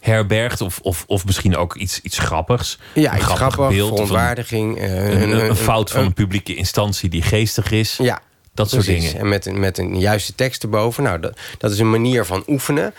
herbergt. 0.00 0.60
Of, 0.60 0.78
of, 0.82 1.04
of 1.06 1.26
misschien 1.26 1.56
ook 1.56 1.74
iets, 1.74 2.00
iets 2.00 2.18
grappigs. 2.18 2.78
Ja, 2.92 3.12
een 3.12 3.16
iets 3.18 3.26
grappig, 3.26 3.68
beeld, 3.68 3.88
verontwaardiging. 3.88 4.80
Een, 4.80 5.22
een, 5.22 5.48
een, 5.48 5.56
fout 5.56 5.90
van 5.90 6.04
een 6.04 6.12
publieke 6.12 6.54
instantie 6.54 7.08
die 7.08 7.22
geestig 7.22 7.70
is. 7.70 7.96
Ja, 7.96 8.20
dat 8.54 8.68
precies. 8.68 8.86
soort 8.86 9.00
dingen. 9.00 9.20
En 9.20 9.28
met, 9.28 9.52
met 9.58 9.78
een 9.78 9.98
juiste 9.98 10.34
tekst 10.34 10.62
erboven. 10.62 11.02
Nou, 11.02 11.20
dat, 11.20 11.38
dat 11.58 11.70
is 11.70 11.78
een 11.78 11.90
manier 11.90 12.24
van 12.24 12.44
oefenen. 12.46 12.94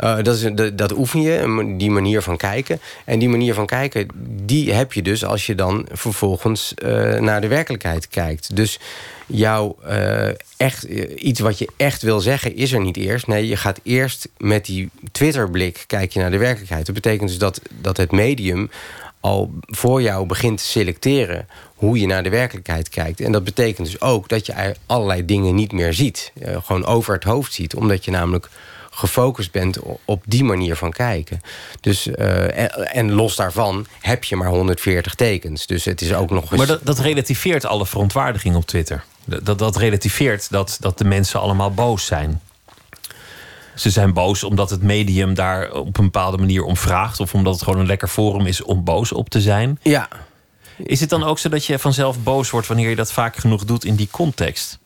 Uh, 0.00 0.22
dat, 0.22 0.78
dat, 0.78 0.92
oefen 0.92 1.20
je, 1.20 1.74
die 1.78 1.90
manier 1.90 2.22
van 2.22 2.36
kijken. 2.36 2.80
En 3.04 3.18
die 3.18 3.28
manier 3.28 3.54
van 3.54 3.66
kijken, 3.66 4.08
die 4.44 4.72
heb 4.72 4.92
je 4.92 5.02
dus 5.02 5.24
als 5.24 5.46
je 5.46 5.54
dan 5.54 5.86
vervolgens 5.92 6.74
uh, 6.84 7.18
naar 7.18 7.40
de 7.40 7.48
werkelijkheid 7.48 8.08
kijkt. 8.08 8.56
Dus 8.56 8.78
jouw 9.26 9.76
uh, 9.86 10.28
echt, 10.56 10.82
iets 11.16 11.40
wat 11.40 11.58
je 11.58 11.68
echt 11.76 12.02
wil 12.02 12.20
zeggen, 12.20 12.56
is 12.56 12.72
er 12.72 12.80
niet 12.80 12.96
eerst. 12.96 13.26
Nee, 13.26 13.48
je 13.48 13.56
gaat 13.56 13.80
eerst 13.82 14.28
met 14.38 14.64
die 14.64 14.90
Twitterblik 15.12 15.84
kijk 15.86 16.12
je 16.12 16.20
naar 16.20 16.30
de 16.30 16.38
werkelijkheid. 16.38 16.86
Dat 16.86 16.94
betekent 16.94 17.28
dus 17.28 17.38
dat, 17.38 17.60
dat 17.80 17.96
het 17.96 18.10
medium 18.10 18.70
al 19.20 19.52
voor 19.60 20.02
jou 20.02 20.26
begint 20.26 20.58
te 20.58 20.64
selecteren 20.64 21.48
hoe 21.74 21.98
je 21.98 22.06
naar 22.06 22.22
de 22.22 22.28
werkelijkheid 22.28 22.88
kijkt. 22.88 23.20
En 23.20 23.32
dat 23.32 23.44
betekent 23.44 23.86
dus 23.86 24.00
ook 24.00 24.28
dat 24.28 24.46
je 24.46 24.74
allerlei 24.86 25.24
dingen 25.24 25.54
niet 25.54 25.72
meer 25.72 25.92
ziet. 25.92 26.32
gewoon 26.64 26.84
over 26.84 27.14
het 27.14 27.24
hoofd 27.24 27.52
ziet. 27.52 27.74
Omdat 27.74 28.04
je 28.04 28.10
namelijk 28.10 28.48
gefocust 28.94 29.52
bent 29.52 29.78
op 30.04 30.22
die 30.26 30.44
manier 30.44 30.76
van 30.76 30.90
kijken. 30.90 31.40
Dus, 31.80 32.06
uh, 32.06 32.58
en, 32.58 32.70
en, 32.92 33.12
los 33.12 33.36
daarvan 33.36 33.86
heb 34.00 34.24
je 34.24 34.36
maar 34.36 34.48
140 34.48 35.14
tekens. 35.14 35.66
Dus 35.66 35.84
het 35.84 36.00
is 36.00 36.14
ook 36.14 36.30
nog 36.30 36.42
eens... 36.42 36.58
Maar 36.58 36.66
dat, 36.66 36.80
dat 36.82 36.98
relativeert 36.98 37.64
alle 37.64 37.86
verontwaardiging 37.86 38.54
op 38.56 38.66
Twitter. 38.66 39.04
Dat, 39.24 39.58
dat 39.58 39.76
relativeert 39.76 40.50
dat, 40.50 40.76
dat 40.80 40.98
de 40.98 41.04
mensen 41.04 41.40
allemaal 41.40 41.70
boos 41.70 42.06
zijn. 42.06 42.40
Ze 43.74 43.90
zijn 43.90 44.12
boos 44.12 44.44
omdat 44.44 44.70
het 44.70 44.82
medium 44.82 45.34
daar 45.34 45.72
op 45.72 45.98
een 45.98 46.04
bepaalde 46.04 46.38
manier 46.38 46.62
om 46.62 46.76
vraagt... 46.76 47.20
of 47.20 47.34
omdat 47.34 47.54
het 47.54 47.62
gewoon 47.62 47.80
een 47.80 47.86
lekker 47.86 48.08
forum 48.08 48.46
is 48.46 48.62
om 48.62 48.84
boos 48.84 49.12
op 49.12 49.28
te 49.28 49.40
zijn. 49.40 49.78
Ja. 49.82 50.08
Is 50.76 51.00
het 51.00 51.08
dan 51.08 51.24
ook 51.24 51.38
zo 51.38 51.48
dat 51.48 51.66
je 51.66 51.78
vanzelf 51.78 52.22
boos 52.22 52.50
wordt... 52.50 52.66
wanneer 52.66 52.88
je 52.88 52.96
dat 52.96 53.12
vaak 53.12 53.36
genoeg 53.36 53.64
doet 53.64 53.84
in 53.84 53.94
die 53.94 54.08
context? 54.10 54.78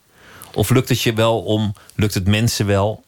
Of 0.53 0.69
lukt 0.69 0.89
het 0.89 1.01
je 1.01 1.13
wel 1.13 1.41
om, 1.41 1.73
lukt 1.95 2.13
het 2.13 2.27
mensen 2.27 2.65
wel 2.65 3.03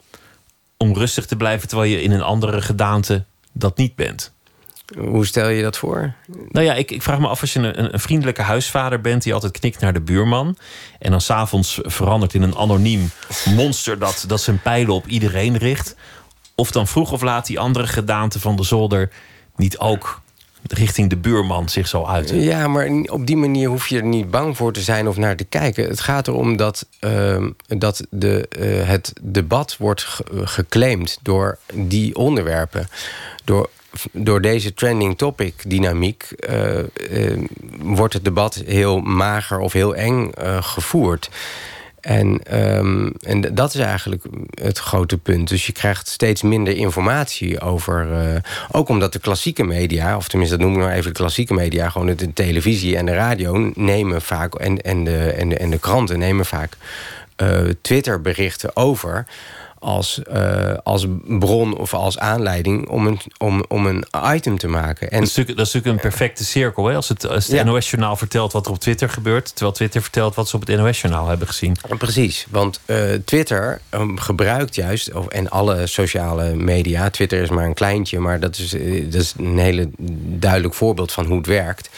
om 0.81 0.93
rustig 0.93 1.25
te 1.25 1.35
blijven 1.35 1.67
terwijl 1.67 1.91
je 1.91 2.01
in 2.01 2.11
een 2.11 2.21
andere 2.21 2.61
gedaante 2.61 3.25
dat 3.51 3.77
niet 3.77 3.95
bent? 3.95 4.33
Hoe 4.97 5.25
stel 5.25 5.49
je 5.49 5.61
dat 5.61 5.77
voor? 5.77 6.13
Nou 6.49 6.65
ja, 6.65 6.73
ik, 6.73 6.91
ik 6.91 7.01
vraag 7.01 7.19
me 7.19 7.27
af 7.27 7.41
als 7.41 7.53
je 7.53 7.59
een, 7.59 7.93
een, 7.93 7.99
vriendelijke 7.99 8.41
huisvader 8.41 9.01
bent 9.01 9.23
die 9.23 9.33
altijd 9.33 9.59
knikt 9.59 9.79
naar 9.79 9.93
de 9.93 10.01
buurman. 10.01 10.57
En 10.99 11.11
dan 11.11 11.21
s'avonds 11.21 11.79
verandert 11.83 12.33
in 12.33 12.41
een 12.41 12.55
anoniem 12.55 13.09
monster 13.45 13.99
dat, 13.99 14.23
dat 14.27 14.41
zijn 14.41 14.61
pijlen 14.61 14.93
op 14.93 15.07
iedereen 15.07 15.57
richt. 15.57 15.95
Of 16.55 16.71
dan 16.71 16.87
vroeg 16.87 17.11
of 17.11 17.21
laat 17.21 17.45
die 17.45 17.59
andere 17.59 17.87
gedaante 17.87 18.39
van 18.39 18.55
de 18.55 18.63
zolder 18.63 19.09
niet 19.55 19.77
ook 19.77 20.20
richting 20.67 21.09
de 21.09 21.17
buurman 21.17 21.69
zich 21.69 21.87
zo 21.87 22.05
uiten. 22.05 22.39
Ja, 22.39 22.67
maar 22.67 22.89
op 23.05 23.27
die 23.27 23.37
manier 23.37 23.69
hoef 23.69 23.87
je 23.87 23.97
er 23.97 24.03
niet 24.03 24.31
bang 24.31 24.57
voor 24.57 24.73
te 24.73 24.81
zijn 24.81 25.07
of 25.07 25.17
naar 25.17 25.35
te 25.35 25.43
kijken. 25.43 25.87
Het 25.87 25.99
gaat 25.99 26.27
erom 26.27 26.57
dat, 26.57 26.85
uh, 27.01 27.45
dat 27.67 28.05
de, 28.09 28.49
uh, 28.59 28.87
het 28.87 29.13
debat 29.21 29.77
wordt 29.77 30.19
geclaimd 30.43 31.17
door 31.21 31.57
die 31.73 32.15
onderwerpen. 32.15 32.87
Door 33.43 33.69
door 34.11 34.41
deze 34.41 34.73
trending 34.73 35.17
topic 35.17 35.53
dynamiek 35.67 36.27
uh, 36.49 36.79
wordt 37.81 38.13
het 38.13 38.23
debat 38.23 38.61
heel 38.65 38.99
mager 38.99 39.59
of 39.59 39.73
heel 39.73 39.95
eng 39.95 40.31
gevoerd. 40.59 41.29
En, 42.01 42.41
um, 42.77 43.13
en 43.19 43.55
dat 43.55 43.73
is 43.73 43.79
eigenlijk 43.79 44.23
het 44.61 44.77
grote 44.77 45.17
punt. 45.17 45.47
Dus 45.47 45.65
je 45.65 45.71
krijgt 45.71 46.07
steeds 46.07 46.41
minder 46.41 46.75
informatie 46.75 47.61
over. 47.61 48.07
ook 48.71 48.89
omdat 48.89 49.13
de 49.13 49.19
klassieke 49.19 49.63
media, 49.63 50.15
of 50.15 50.27
tenminste 50.27 50.57
dat 50.57 50.65
noem 50.65 50.75
ik 50.75 50.83
maar 50.83 50.93
even 50.93 51.11
de 51.11 51.17
klassieke 51.17 51.53
media, 51.53 51.89
gewoon 51.89 52.15
de 52.15 52.33
televisie 52.33 52.97
en 52.97 53.05
de 53.05 53.13
radio 53.13 53.71
nemen 53.75 54.21
vaak. 54.21 54.55
En, 54.55 54.81
en, 54.81 55.03
de, 55.03 55.17
en, 55.17 55.49
de, 55.49 55.57
en 55.57 55.69
de 55.69 55.79
kranten 55.79 56.19
nemen 56.19 56.45
vaak 56.45 56.77
Twitter-berichten 57.81 58.75
over 58.75 59.25
als, 59.81 60.21
uh, 60.33 60.73
als 60.83 61.05
bron 61.27 61.77
of 61.77 61.93
als 61.93 62.19
aanleiding 62.19 62.89
om 62.89 63.07
een, 63.07 63.19
om, 63.37 63.63
om 63.67 63.85
een 63.85 64.05
item 64.33 64.57
te 64.57 64.67
maken. 64.67 65.11
En, 65.11 65.19
dat, 65.19 65.27
is 65.27 65.35
natuurlijk, 65.35 65.57
dat 65.57 65.67
is 65.67 65.73
natuurlijk 65.73 66.03
een 66.03 66.09
perfecte 66.09 66.45
cirkel. 66.45 66.85
Hè? 66.85 66.95
Als 66.95 67.09
het, 67.09 67.27
als 67.27 67.47
het 67.47 67.65
NOS-journaal 67.65 68.15
vertelt 68.15 68.51
wat 68.51 68.65
er 68.65 68.71
op 68.71 68.79
Twitter 68.79 69.09
gebeurt... 69.09 69.49
terwijl 69.49 69.71
Twitter 69.71 70.01
vertelt 70.01 70.35
wat 70.35 70.49
ze 70.49 70.55
op 70.55 70.67
het 70.67 70.79
NOS-journaal 70.79 71.27
hebben 71.27 71.47
gezien. 71.47 71.75
Precies, 71.97 72.45
want 72.49 72.79
uh, 72.85 72.97
Twitter 73.25 73.81
um, 73.91 74.19
gebruikt 74.19 74.75
juist... 74.75 75.13
Of, 75.13 75.27
en 75.27 75.49
alle 75.49 75.87
sociale 75.87 76.55
media... 76.55 77.09
Twitter 77.09 77.41
is 77.41 77.49
maar 77.49 77.65
een 77.65 77.73
kleintje, 77.73 78.19
maar 78.19 78.39
dat 78.39 78.57
is, 78.57 78.69
dat 79.09 79.21
is 79.21 79.33
een 79.37 79.57
hele 79.57 79.89
duidelijk 80.39 80.73
voorbeeld 80.73 81.11
van 81.11 81.25
hoe 81.25 81.37
het 81.37 81.47
werkt 81.47 81.89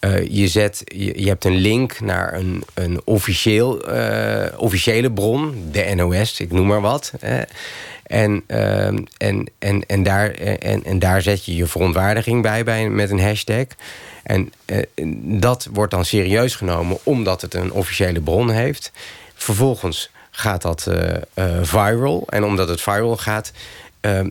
uh, 0.00 0.26
je, 0.28 0.48
zet, 0.48 0.82
je, 0.94 1.28
hebt 1.28 1.44
een 1.44 1.56
link 1.56 2.00
naar 2.00 2.34
een, 2.34 2.64
een 2.74 3.00
officieel, 3.04 3.94
uh, 3.94 4.46
officiële 4.56 5.12
bron, 5.12 5.68
de 5.70 5.92
NOS, 5.94 6.40
ik 6.40 6.52
noem 6.52 6.66
maar 6.66 6.80
wat. 6.80 7.12
Hè. 7.20 7.42
En, 8.02 8.42
uh, 8.46 8.86
en, 8.86 9.46
en, 9.58 9.86
en, 9.86 10.02
daar, 10.02 10.30
en, 10.30 10.84
en 10.84 10.98
daar 10.98 11.22
zet 11.22 11.44
je 11.44 11.56
je 11.56 11.66
verontwaardiging 11.66 12.42
bij, 12.42 12.64
bij 12.64 12.88
met 12.88 13.10
een 13.10 13.20
hashtag. 13.20 13.66
En 14.22 14.52
dat 15.22 15.68
wordt 15.72 15.92
dan 15.92 16.04
serieus 16.04 16.54
genomen 16.54 16.98
omdat 17.02 17.40
het 17.40 17.54
een 17.54 17.72
officiële 17.72 18.20
bron 18.20 18.50
heeft. 18.50 18.92
Vervolgens 19.34 20.10
gaat 20.30 20.62
dat 20.62 20.90
viral. 21.60 22.26
En 22.28 22.44
omdat 22.44 22.68
het 22.68 22.80
viral 22.80 23.16
gaat, 23.16 23.52
ehm, 24.00 24.30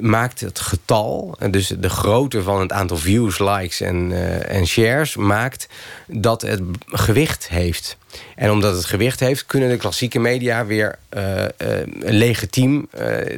maakt 0.00 0.40
het 0.40 0.58
getal, 0.58 1.38
dus 1.50 1.68
de 1.78 1.88
grootte 1.88 2.42
van 2.42 2.60
het 2.60 2.72
aantal 2.72 2.96
views, 2.96 3.38
likes 3.38 3.80
en, 3.80 4.10
uh, 4.10 4.50
en 4.50 4.66
shares, 4.66 5.16
maakt 5.16 5.68
dat 6.06 6.42
het 6.42 6.60
gewicht 6.86 7.48
heeft. 7.48 7.96
En 8.34 8.50
omdat 8.50 8.74
het 8.74 8.84
gewicht 8.84 9.20
heeft, 9.20 9.46
kunnen 9.46 9.68
de 9.68 9.76
klassieke 9.76 10.18
media 10.18 10.66
weer 10.66 10.98
uh, 11.16 11.42
uh, 11.42 11.48
legitiem 11.98 12.88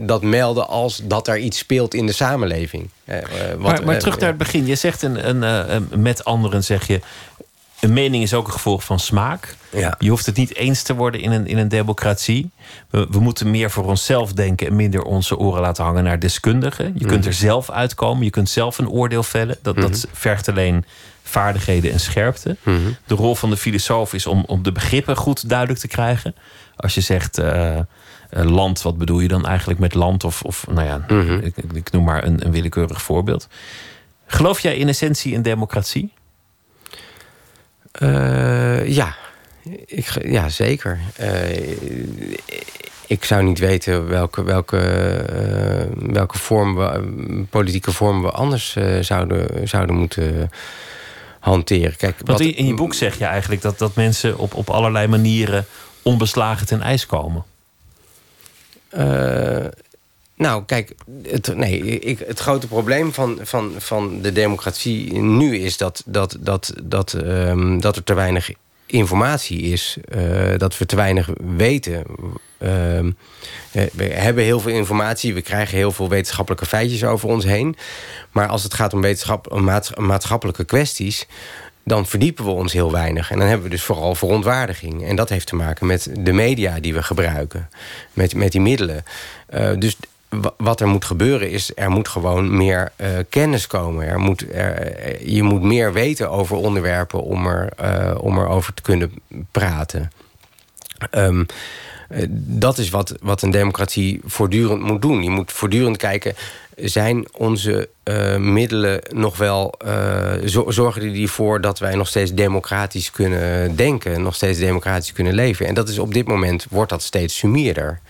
dat 0.01 0.23
melden 0.23 0.69
als 0.69 1.01
dat 1.05 1.29
er 1.29 1.39
iets 1.39 1.59
speelt 1.59 1.95
in 1.95 2.07
de 2.07 2.13
samenleving. 2.13 2.89
Wat, 3.05 3.59
maar, 3.59 3.85
maar, 3.85 3.99
terug 3.99 4.19
naar 4.19 4.29
het 4.29 4.39
begin. 4.39 4.67
Je 4.67 4.75
zegt 4.75 5.03
een, 5.03 5.29
een, 5.29 5.89
met 6.03 6.25
anderen 6.25 6.65
zeg 6.65 6.87
je. 6.87 7.01
Een 7.81 7.93
mening 7.93 8.23
is 8.23 8.35
ook 8.35 8.47
een 8.47 8.53
gevolg 8.53 8.85
van 8.85 8.99
smaak. 8.99 9.57
Ja. 9.71 9.95
Je 9.99 10.11
hoeft 10.11 10.27
het 10.27 10.37
niet 10.37 10.55
eens 10.55 10.83
te 10.83 10.95
worden 10.95 11.21
in 11.21 11.31
een, 11.31 11.47
in 11.47 11.59
een 11.59 11.69
democratie. 11.69 12.51
We, 12.91 13.07
we, 13.11 13.21
moeten 13.21 13.51
meer 13.51 13.71
voor 13.71 13.85
onszelf 13.85 14.33
denken 14.33 14.67
en 14.67 14.77
minder 14.77 15.03
onze 15.03 15.37
oren 15.37 15.61
laten 15.61 15.85
hangen 15.85 16.05
naar 16.05 16.19
deskundigen. 16.19 16.93
Je 16.95 17.07
kunt 17.07 17.19
mhm. 17.19 17.29
er 17.29 17.35
zelf 17.35 17.71
uitkomen, 17.71 18.25
je 18.25 18.31
kunt 18.31 18.49
zelf 18.49 18.79
een 18.79 18.89
oordeel 18.89 19.23
vellen. 19.23 19.57
Dat, 19.63 19.77
dat 19.77 19.91
mhm. 19.91 20.07
vergt 20.13 20.49
alleen 20.49 20.85
vaardigheden 21.23 21.93
en 21.93 22.01
scherpte. 22.01 22.57
Mhm. 22.63 22.77
De 23.07 23.15
rol 23.15 23.35
van 23.35 23.51
de 23.51 23.57
filosoof 23.57 24.15
is 24.15 24.27
om, 24.27 24.45
om 24.47 24.63
de 24.63 24.73
begrippen 24.73 25.17
goed 25.17 25.49
duidelijk 25.49 25.79
te 25.79 25.89
krijgen. 25.89 26.35
Als 26.77 26.95
je 26.95 27.01
zegt 27.01 27.39
uh, 27.39 27.79
land, 28.31 28.83
wat 28.83 28.99
bedoel 28.99 29.21
je 29.21 29.29
dan 29.29 29.47
eigenlijk 29.47 29.81
met 29.81 29.95
land? 29.95 30.25
Of, 30.25 30.43
of 30.43 30.67
nou 30.71 30.87
ja, 30.87 31.05
ik, 31.43 31.57
ik, 31.73 31.91
noem 31.91 32.05
maar 32.05 32.25
een, 32.25 32.47
een 32.47 32.53
willekeurig 32.53 33.03
voorbeeld. 33.03 33.49
Geloof 34.27 34.61
jij 34.61 34.77
in 34.77 34.89
essentie 34.89 35.33
in 35.33 35.43
democratie? 35.43 36.13
Uh, 38.03 38.89
ja, 38.89 39.17
ik, 39.87 40.25
ja, 40.25 40.49
zeker. 40.49 40.99
Uh, 41.21 41.71
ik 43.07 43.25
zou 43.25 43.43
niet 43.43 43.59
weten 43.59 44.09
welke, 44.09 44.43
welke, 44.43 44.77
uh, 45.97 46.13
welke 46.13 46.39
vorm 46.39 46.77
we, 46.77 47.05
politieke 47.51 47.93
vorm 47.93 48.23
we 48.23 48.31
anders 48.31 48.77
zouden, 49.01 49.69
zouden 49.69 49.97
moeten 49.97 50.51
hanteren. 51.41 51.97
Kijk, 51.97 52.17
Want 52.25 52.41
in, 52.41 52.57
in 52.57 52.67
je 52.67 52.75
boek 52.75 52.95
zeg 52.95 53.19
je 53.19 53.25
eigenlijk 53.25 53.63
dat, 53.63 53.79
dat 53.79 53.95
mensen 53.95 54.39
op, 54.39 54.55
op 54.55 54.71
allerlei 54.71 55.07
manieren 55.07 55.67
onbeslagen 56.03 56.67
ten 56.67 56.83
ijs 56.83 57.07
komen. 57.07 57.45
Nou, 60.39 60.65
kijk, 60.65 60.95
het, 61.23 61.57
nee, 61.57 61.81
ik, 61.99 62.19
het 62.19 62.39
grote 62.39 62.67
probleem 62.67 63.13
van, 63.13 63.39
van, 63.43 63.73
van 63.79 64.23
de 64.23 64.33
democratie 64.33 65.13
nu 65.19 65.57
is 65.57 65.77
dat, 65.77 66.03
dat, 66.07 66.37
dat, 66.41 66.73
dat, 66.83 67.13
um, 67.13 67.81
dat 67.81 67.97
er 67.97 68.05
te 68.05 68.15
weinig 68.15 68.51
informatie 68.87 69.61
is. 69.61 69.97
Uh, 70.17 70.57
dat 70.57 70.79
we 70.79 70.87
te 70.87 70.97
weinig 70.97 71.29
weten. 71.57 72.05
Uh, 72.59 72.69
we 73.93 74.05
hebben 74.05 74.45
heel 74.45 74.61
veel 74.61 74.73
informatie, 74.73 75.35
we 75.35 75.43
krijgen 75.43 75.77
heel 75.77 75.93
veel 75.93 76.09
wetenschappelijke 76.09 76.67
feitjes 76.67 77.05
over 77.05 77.29
ons 77.29 77.45
heen. 77.45 77.77
Maar 78.31 78.49
als 78.49 78.63
het 78.63 78.75
gaat 78.75 78.93
om 78.93 79.01
wetenschap, 79.01 79.61
maatschappelijke 79.97 80.65
kwesties 80.65 81.27
dan 81.89 82.07
verdiepen 82.07 82.45
we 82.45 82.51
ons 82.51 82.73
heel 82.73 82.93
weinig. 82.93 83.31
En 83.31 83.39
dan 83.39 83.47
hebben 83.47 83.65
we 83.65 83.73
dus 83.73 83.83
vooral 83.83 84.15
verontwaardiging. 84.15 85.05
En 85.05 85.17
dat 85.17 85.29
heeft 85.29 85.47
te 85.47 85.57
maken 85.57 85.87
met 85.87 86.11
de 86.19 86.33
media 86.33 86.81
die 86.81 86.95
we 86.95 87.03
gebruiken. 87.03 87.69
Met, 88.13 88.35
met 88.35 88.53
die 88.53 88.61
middelen. 88.61 89.05
Uh, 89.55 89.71
dus 89.79 89.97
wat 90.57 90.81
er 90.81 90.89
moet 90.89 91.05
gebeuren 91.05 91.51
is, 91.51 91.73
er 91.75 91.91
moet 91.91 92.09
gewoon 92.09 92.57
meer 92.57 92.93
uh, 92.97 93.09
kennis 93.29 93.67
komen. 93.67 94.07
Er 94.07 94.19
moet, 94.19 94.53
er, 94.53 95.31
je 95.31 95.43
moet 95.43 95.63
meer 95.63 95.93
weten 95.93 96.31
over 96.31 96.57
onderwerpen 96.57 97.23
om, 97.23 97.47
er, 97.47 97.73
uh, 97.81 98.15
om 98.21 98.39
erover 98.39 98.75
te 98.75 98.83
kunnen 98.83 99.13
praten. 99.51 100.13
Um, 101.11 101.47
dat 102.37 102.79
is 102.79 102.91
wat, 102.91 103.15
wat 103.21 103.43
een 103.43 103.51
democratie 103.51 104.21
voortdurend 104.25 104.83
moet 104.83 105.03
doen. 105.03 105.23
Je 105.23 105.31
moet 105.31 105.53
voortdurend 105.53 105.97
kijken, 105.97 106.35
zijn 106.77 107.27
onze 107.33 107.89
middelen 108.39 109.01
nog 109.09 109.37
wel... 109.37 109.75
Zorgen 110.69 111.01
die 111.01 111.23
ervoor 111.23 111.61
dat 111.61 111.79
wij 111.79 111.95
nog 111.95 112.09
steeds 112.09 112.35
democratisch 112.35 113.11
kunnen 113.11 113.77
denken... 113.77 114.23
nog 114.23 114.35
steeds 114.35 114.59
democratisch 114.59 115.13
kunnen 115.13 115.35
leven? 115.35 115.67
En 115.67 115.75
dat 115.75 115.89
is 115.89 115.99
op 115.99 116.15
dit 116.15 116.27
moment, 116.27 116.67
wordt 116.71 116.91
dat 116.91 117.03
steeds 117.03 117.39
sumierder. 117.39 118.01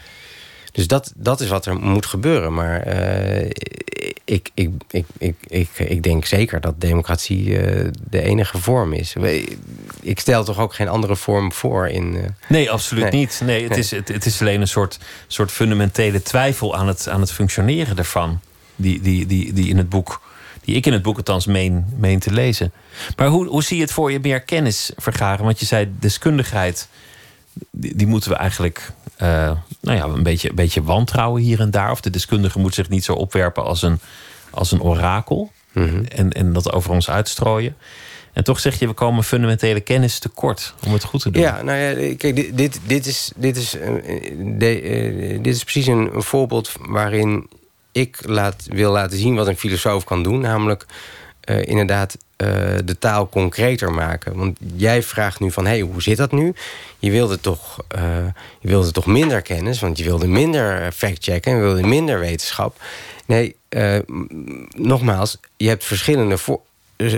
Dus 0.73 0.87
dat, 0.87 1.13
dat 1.17 1.41
is 1.41 1.49
wat 1.49 1.67
er 1.67 1.77
moet 1.77 2.07
gebeuren. 2.07 2.55
Maar 2.55 2.87
uh, 2.87 3.51
ik, 4.25 4.51
ik, 4.55 4.71
ik, 4.91 5.07
ik, 5.19 5.37
ik, 5.47 5.69
ik 5.79 6.03
denk 6.03 6.25
zeker 6.25 6.61
dat 6.61 6.81
democratie 6.81 7.45
uh, 7.45 7.91
de 8.11 8.23
enige 8.23 8.59
vorm 8.59 8.93
is. 8.93 9.15
Ik 10.01 10.21
stel 10.21 10.45
toch 10.45 10.59
ook 10.59 10.75
geen 10.75 10.89
andere 10.89 11.17
vorm 11.17 11.53
voor 11.53 11.89
in. 11.89 12.15
Uh, 12.15 12.23
nee, 12.49 12.71
absoluut 12.71 13.11
nee. 13.11 13.13
niet. 13.13 13.41
Nee, 13.45 13.61
het, 13.61 13.71
nee. 13.71 13.79
Is, 13.79 13.91
het, 13.91 14.09
het, 14.09 14.27
is 14.27 14.41
alleen 14.41 14.61
een 14.61 14.69
soort, 14.69 14.99
soort 15.27 15.51
fundamentele 15.51 16.23
twijfel 16.23 16.77
aan 16.77 16.89
het, 16.89 17.09
aan 17.09 17.21
het 17.21 17.33
functioneren 17.33 17.97
ervan. 17.97 18.41
Die, 18.77 19.01
die, 19.01 19.27
die, 19.27 19.53
die 19.53 19.69
in 19.69 19.77
het 19.77 19.89
boek. 19.89 20.21
Die 20.61 20.77
ik 20.77 20.87
in 20.87 20.93
het 20.93 21.03
boek 21.03 21.17
althans 21.17 21.47
meen, 21.47 21.87
meen 21.97 22.19
te 22.19 22.33
lezen. 22.33 22.73
Maar 23.17 23.29
hoe, 23.29 23.47
hoe 23.47 23.63
zie 23.63 23.77
je 23.77 23.83
het 23.83 23.93
voor 23.93 24.13
je 24.13 24.19
meer 24.21 24.41
kennis 24.41 24.93
vergaren? 24.97 25.45
Want 25.45 25.61
je 25.61 25.67
zei 25.67 25.93
deskundigheid. 25.99 26.89
Die, 27.71 27.97
die 27.97 28.07
moeten 28.07 28.31
we 28.31 28.37
eigenlijk 28.37 28.93
uh, 29.23 29.51
nou 29.81 29.97
ja, 29.97 30.05
een 30.05 30.23
beetje, 30.23 30.49
een 30.49 30.55
beetje 30.55 30.83
wantrouwen 30.83 31.43
hier 31.43 31.61
en 31.61 31.71
daar. 31.71 31.91
Of 31.91 32.01
de 32.01 32.11
deskundige 32.11 32.59
moet 32.59 32.75
zich 32.75 32.89
niet 32.89 33.05
zo 33.05 33.13
opwerpen 33.13 33.65
als 33.65 33.83
een, 33.83 33.99
als 34.51 34.73
een 34.73 34.83
orakel. 34.83 35.53
Mm 35.73 35.89
-hmm. 35.89 36.05
en, 36.05 36.33
en 36.33 36.53
dat 36.53 36.73
over 36.73 36.91
ons 36.91 37.11
uitstrooien. 37.11 37.77
En 38.33 38.45
toch 38.45 38.61
zeg 38.61 38.79
je, 38.79 38.87
we 38.87 38.93
komen 38.93 39.25
fundamentele 39.25 39.81
kennis 39.81 40.19
tekort 40.19 40.75
om 40.87 40.93
het 40.93 41.05
goed 41.05 41.23
te 41.23 41.31
doen. 41.31 41.43
Ja, 41.43 41.63
nou 41.63 41.79
ja, 41.79 42.15
kijk, 42.17 42.37
dit, 42.37 42.57
dit, 42.57 42.81
dit, 42.87 43.07
is, 43.07 43.33
dit, 43.37 43.57
is, 43.57 43.71
de, 44.59 44.83
uh, 44.83 45.43
dit 45.43 45.55
is 45.55 45.63
precies 45.63 45.87
een, 45.87 46.15
een, 46.15 46.23
voorbeeld 46.23 46.73
waarin 46.81 47.49
ik 47.93 48.19
laat, 48.27 48.67
wil 48.71 48.93
laten 48.93 49.19
zien 49.19 49.35
wat 49.35 49.47
een 49.47 49.57
filosoof 49.57 50.05
kan 50.05 50.23
doen. 50.23 50.41
Namelijk 50.41 50.87
eh, 51.49 51.67
inderdaad 51.67 52.19
eh, 52.37 52.49
de 52.85 52.99
taal 52.99 53.29
concreter 53.29 53.93
maken. 53.93 54.37
Want 54.37 54.59
jij 54.77 55.03
vraagt 55.03 55.41
nu 55.41 55.51
van, 55.51 55.65
hé, 55.65 55.71
hey, 55.71 55.81
hoe 55.81 56.03
zit 56.03 56.17
dat 56.17 56.33
nu? 56.33 56.55
Je 56.99 57.11
wilde, 57.11 57.41
toch, 57.41 57.79
uh, 57.97 58.03
je 58.61 58.69
wilde 58.69 58.91
toch 58.91 59.07
minder 59.07 59.43
kennis, 59.43 59.81
want 59.81 59.99
je 59.99 60.05
wilde 60.05 60.27
minder 60.27 60.93
fact-checken... 60.93 61.53
en 61.53 61.59
je 61.59 61.65
wilde 61.65 61.87
minder 61.87 62.19
wetenschap. 62.19 62.81
Nee, 63.27 63.57
nogmaals, 64.77 65.39
je 65.57 65.69
hebt 65.69 65.85
verschillende 65.85 66.37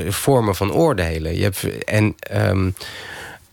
vormen 0.08 0.54
van 0.54 0.72
oordelen. 0.72 1.36
Je 1.36 1.42
hebt, 1.42 1.84
en 1.84 2.14
um, 2.32 2.74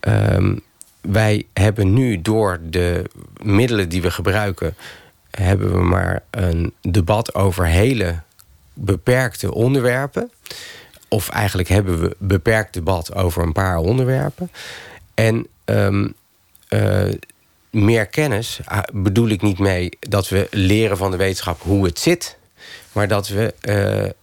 um, 0.00 0.60
wij 1.00 1.46
hebben 1.52 1.92
nu 1.92 2.22
door 2.22 2.58
de 2.62 3.04
middelen 3.42 3.88
die 3.88 4.02
we 4.02 4.10
gebruiken... 4.10 4.76
hebben 5.30 5.72
we 5.72 5.82
maar 5.82 6.22
een 6.30 6.72
debat 6.80 7.34
over 7.34 7.66
hele 7.66 8.14
beperkte 8.78 9.54
onderwerpen. 9.54 10.30
Of 11.08 11.28
eigenlijk 11.28 11.68
hebben 11.68 12.00
we 12.00 12.16
beperkt 12.18 12.74
debat 12.74 13.14
over 13.14 13.42
een 13.42 13.52
paar 13.52 13.76
onderwerpen. 13.76 14.50
En 15.14 15.46
um, 15.64 16.14
uh, 16.68 17.12
meer 17.70 18.06
kennis 18.06 18.60
ah, 18.64 18.82
bedoel 18.92 19.28
ik 19.28 19.42
niet 19.42 19.58
mee 19.58 19.88
dat 20.00 20.28
we 20.28 20.48
leren 20.50 20.96
van 20.96 21.10
de 21.10 21.16
wetenschap 21.16 21.62
hoe 21.62 21.84
het 21.84 21.98
zit. 21.98 22.36
Maar 22.92 23.08
dat 23.08 23.28
we 23.28 23.54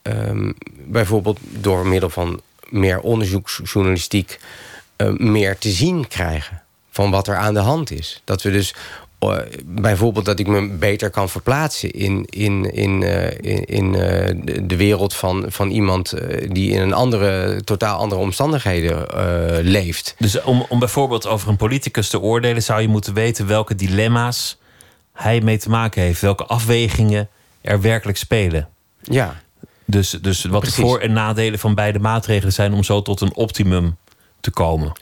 uh, 0.04 0.26
um, 0.30 0.56
bijvoorbeeld 0.86 1.40
door 1.42 1.88
middel 1.88 2.10
van 2.10 2.42
meer 2.70 3.00
onderzoeksjournalistiek 3.00 4.40
uh, 4.98 5.10
meer 5.18 5.58
te 5.58 5.70
zien 5.70 6.08
krijgen 6.08 6.64
van 6.90 7.12
wat 7.12 7.28
er 7.28 7.36
aan 7.36 7.54
de 7.54 7.60
hand 7.60 7.92
is. 7.92 8.22
Dat 8.24 8.42
we 8.42 8.52
dus 8.52 8.76
uh, 9.34 9.40
bijvoorbeeld 9.66 10.26
dat 10.26 10.40
ik 10.40 10.48
me 10.48 10.70
beter 10.70 11.10
kan 11.10 11.30
verplaatsen 11.30 11.92
in, 11.92 12.26
in, 12.30 12.74
in, 12.74 13.02
uh, 13.02 13.32
in, 13.32 13.66
in 13.66 13.86
uh, 13.86 14.00
de, 14.64 14.76
wereld 14.76 15.14
van, 15.14 15.46
van 15.48 15.70
iemand 15.70 16.14
die 16.48 16.72
in 16.72 16.82
een 16.82 16.94
andere, 16.94 17.62
totaal 17.64 18.00
andere 18.00 18.22
omstandigheden 18.22 19.06
leeft. 19.64 20.16
Dus 20.18 20.42
om, 20.42 20.66
om 20.70 20.80
bijvoorbeeld 20.80 21.28
over 21.28 21.50
een 21.50 21.58
politicus 21.58 22.10
te 22.10 22.20
oordelen, 22.20 22.64
zou 22.64 22.82
je 22.82 22.88
moeten 22.88 23.14
weten 23.14 23.48
welke 23.48 23.76
dilemma's 23.76 24.58
hij 25.14 25.42
mee 25.42 25.58
te 25.58 25.70
maken 25.70 26.02
heeft, 26.02 26.22
welke 26.22 26.46
afwegingen 26.46 27.30
er 27.62 27.82
werkelijk 27.82 28.18
spelen. 28.18 28.68
Ja. 29.02 29.42
Dus, 29.86 30.10
dus 30.10 30.44
wat 30.44 30.60
Precies. 30.60 30.76
de 30.78 30.82
voor- 30.82 31.00
en 31.00 31.14
nadelen 31.14 31.60
van 31.60 31.76
beide 31.76 32.00
maatregelen 32.00 32.54
zijn 32.54 32.74
om 32.74 32.84
zo 32.84 33.02
tot 33.02 33.22
een 33.22 33.36
optimum 33.36 33.98
te 34.40 34.52
komen. 34.52 34.94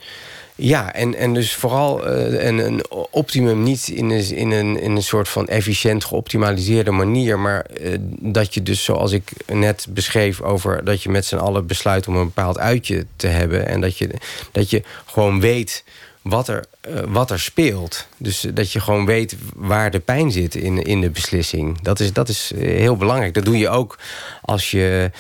Ja, 0.56 0.94
en, 0.94 1.16
en 1.16 1.34
dus 1.34 1.54
vooral 1.54 2.08
uh, 2.08 2.46
een, 2.46 2.58
een, 2.58 2.84
optimum 3.10 3.64
niet 3.64 3.88
in 3.88 4.10
een, 4.10 4.36
in, 4.36 4.52
een, 4.52 4.80
in 4.80 4.96
een 4.96 5.04
soort 5.04 5.30
van 5.30 5.48
efficiënt 5.48 6.06
geoptimaliseerde 6.06 6.92
manier. 6.92 7.40
Maar 7.40 7.66
uh, 7.82 7.96
dat 8.20 8.54
je 8.54 8.64
dus, 8.64 8.84
zoals 8.84 9.12
ik 9.12 9.32
net 9.46 9.86
beschreef, 9.90 10.42
over 10.42 10.84
dat 10.84 11.04
je 11.04 11.10
met 11.10 11.26
z'n 11.26 11.36
allen 11.36 11.68
besluit 11.68 12.08
om 12.08 12.16
een 12.16 12.26
bepaald 12.26 12.58
uitje 12.58 13.06
te 13.16 13.28
hebben. 13.28 13.68
En 13.68 13.82
dat 13.82 13.98
je, 13.98 14.10
dat 14.52 14.70
je 14.70 14.84
gewoon 15.06 15.40
weet 15.40 15.84
wat 16.22 16.48
er, 16.48 16.66
uh, 16.90 17.00
wat 17.08 17.32
er 17.32 17.40
speelt. 17.40 18.08
Dus 18.18 18.46
dat 18.54 18.72
je 18.72 18.80
gewoon 18.80 19.06
weet 19.06 19.36
waar 19.56 19.92
de 19.92 20.00
pijn 20.00 20.32
zit 20.32 20.56
in, 20.56 20.84
in 20.84 21.02
de 21.02 21.10
beslissing. 21.10 21.82
Dat 21.82 22.00
is, 22.00 22.14
dat 22.14 22.30
is 22.30 22.52
heel 22.56 22.98
belangrijk. 22.98 23.34
Dat 23.34 23.46
doe 23.46 23.58
je 23.58 23.70
ook 23.70 23.98
als 24.42 24.72
je 24.72 25.12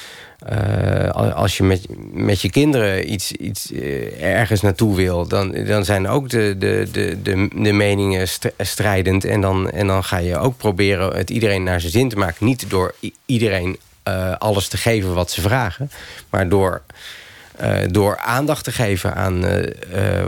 uh, 0.51 1.33
als 1.33 1.57
je 1.57 1.63
met, 1.63 1.85
met 2.13 2.41
je 2.41 2.49
kinderen 2.49 3.11
iets, 3.11 3.31
iets 3.31 3.71
uh, 3.71 4.23
ergens 4.23 4.61
naartoe 4.61 4.95
wil, 4.95 5.27
dan, 5.27 5.51
dan 5.51 5.85
zijn 5.85 6.07
ook 6.07 6.29
de, 6.29 6.55
de, 6.57 6.87
de, 6.91 7.21
de, 7.21 7.49
de 7.55 7.71
meningen 7.71 8.27
strijdend. 8.57 9.25
En 9.25 9.41
dan, 9.41 9.69
en 9.69 9.87
dan 9.87 10.03
ga 10.03 10.17
je 10.17 10.37
ook 10.37 10.57
proberen 10.57 11.15
het 11.15 11.29
iedereen 11.29 11.63
naar 11.63 11.79
zijn 11.79 11.91
zin 11.91 12.09
te 12.09 12.17
maken. 12.17 12.45
Niet 12.45 12.69
door 12.69 12.95
iedereen 13.25 13.77
uh, 14.07 14.35
alles 14.37 14.67
te 14.67 14.77
geven 14.77 15.13
wat 15.13 15.31
ze 15.31 15.41
vragen, 15.41 15.91
maar 16.29 16.49
door. 16.49 16.81
door 17.91 18.17
aandacht 18.17 18.63
te 18.63 18.71
geven 18.71 19.15
aan 19.15 19.43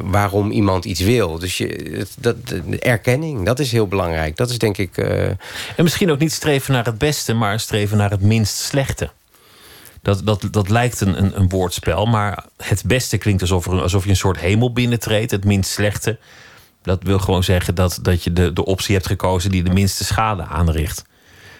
waarom 0.03 0.51
iemand 0.51 0.85
iets 0.85 1.01
wil. 1.01 1.39
Dus 1.39 1.57
je, 1.57 2.05
dat, 2.19 2.47
de 2.47 2.79
erkenning, 2.79 3.45
dat 3.45 3.59
is 3.59 3.71
heel 3.71 3.87
belangrijk. 3.87 4.37
Dat 4.37 4.49
is 4.49 4.57
denk 4.57 4.77
ik. 4.77 4.97
En 4.97 5.37
misschien 5.83 6.11
ook 6.11 6.19
niet 6.19 6.31
streven 6.31 6.73
naar 6.73 6.85
het 6.85 6.97
beste, 6.97 7.33
maar 7.33 7.59
streven 7.59 7.97
naar 7.97 8.11
het 8.11 8.21
minst 8.21 8.57
slechte. 8.57 9.09
Dat, 10.05 10.21
dat, 10.23 10.47
dat 10.51 10.69
lijkt 10.69 11.01
een, 11.01 11.23
een, 11.23 11.39
een 11.39 11.49
woordspel, 11.49 12.05
maar 12.05 12.45
het 12.57 12.83
beste 12.85 13.17
klinkt 13.17 13.41
alsof, 13.41 13.67
er, 13.67 13.81
alsof 13.81 14.03
je 14.03 14.09
een 14.09 14.15
soort 14.15 14.39
hemel 14.39 14.73
binnentreedt. 14.73 15.31
Het 15.31 15.45
minst 15.45 15.71
slechte. 15.71 16.17
Dat 16.81 17.03
wil 17.03 17.19
gewoon 17.19 17.43
zeggen 17.43 17.75
dat, 17.75 17.99
dat 18.01 18.23
je 18.23 18.33
de, 18.33 18.53
de 18.53 18.65
optie 18.65 18.95
hebt 18.95 19.07
gekozen 19.07 19.51
die 19.51 19.63
de 19.63 19.73
minste 19.73 20.03
schade 20.03 20.43
aanricht. 20.43 21.03
Ja. 21.05 21.11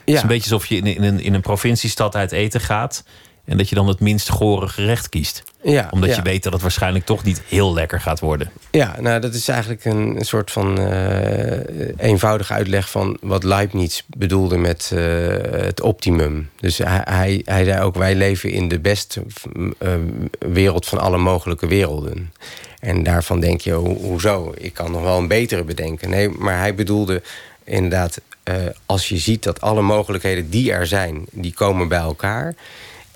Het 0.06 0.16
is 0.16 0.22
een 0.22 0.28
beetje 0.28 0.52
alsof 0.52 0.66
je 0.70 0.76
in, 0.76 0.86
in, 0.86 1.04
een, 1.04 1.20
in 1.20 1.34
een 1.34 1.42
provinciestad 1.42 2.16
uit 2.16 2.32
eten 2.32 2.62
gaat. 2.62 3.04
En 3.46 3.58
dat 3.58 3.70
je 3.70 3.76
dan 3.76 3.88
het 3.88 4.00
minst 4.00 4.30
gore 4.30 4.68
gerecht 4.68 5.10
kiest. 5.10 5.44
Ja, 5.62 5.88
Omdat 5.92 6.10
ja. 6.10 6.16
je 6.16 6.22
weet 6.22 6.44
dat 6.44 6.54
het 6.54 6.62
waarschijnlijk 6.62 7.06
toch 7.06 7.24
niet 7.24 7.42
heel 7.48 7.74
lekker 7.74 8.02
gaat 8.02 8.20
worden. 8.20 8.52
Ja, 8.72 8.96
nou 9.00 9.20
dat 9.20 9.34
is 9.34 9.48
eigenlijk 9.48 9.86
een 9.86 10.18
soort 10.20 10.52
van 10.52 10.80
uh, 10.80 11.60
eenvoudige 11.98 12.54
uitleg 12.54 12.90
van 12.90 13.18
wat 13.22 13.44
Leibniz 13.44 14.02
bedoelde 14.08 14.58
met 14.58 14.92
uh, 14.94 15.02
het 15.52 15.82
optimum. 15.82 16.50
Dus 16.60 16.78
hij, 16.78 17.02
hij, 17.04 17.42
hij, 17.46 17.64
zei 17.64 17.82
ook: 17.82 17.96
wij 17.96 18.16
leven 18.16 18.52
in 18.52 18.68
de 18.68 18.80
beste 18.80 19.24
uh, 19.80 19.94
wereld 20.40 20.86
van 20.86 21.00
alle 21.00 21.18
mogelijke 21.18 21.68
werelden. 21.68 22.34
En 22.80 23.04
daarvan 23.04 23.40
denk 23.40 23.62
je: 23.62 23.72
ho 23.72 23.96
hoezo? 23.96 24.54
Ik 24.58 24.74
kan 24.74 24.92
nog 24.92 25.02
wel 25.02 25.18
een 25.18 25.28
betere 25.28 25.64
bedenken. 25.64 26.10
Nee, 26.10 26.30
maar 26.30 26.58
hij 26.58 26.76
bedoelde 26.76 27.22
inderdaad, 27.64 28.22
als 28.86 29.10
je 29.10 29.18
ziet 29.18 29.44
dat 29.44 29.62
alle 29.62 29.82
mogelijkheden 29.82 30.50
die 30.50 30.72
er 30.72 30.88
zijn, 30.88 31.26
die 31.32 31.54
komen 31.54 31.88
bij 31.88 32.00
elkaar. 32.00 32.56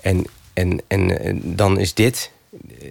En, 0.02 0.26
en, 0.52 0.80
en 0.88 1.40
dan 1.44 1.78
is 1.78 1.94
dit, 1.94 2.30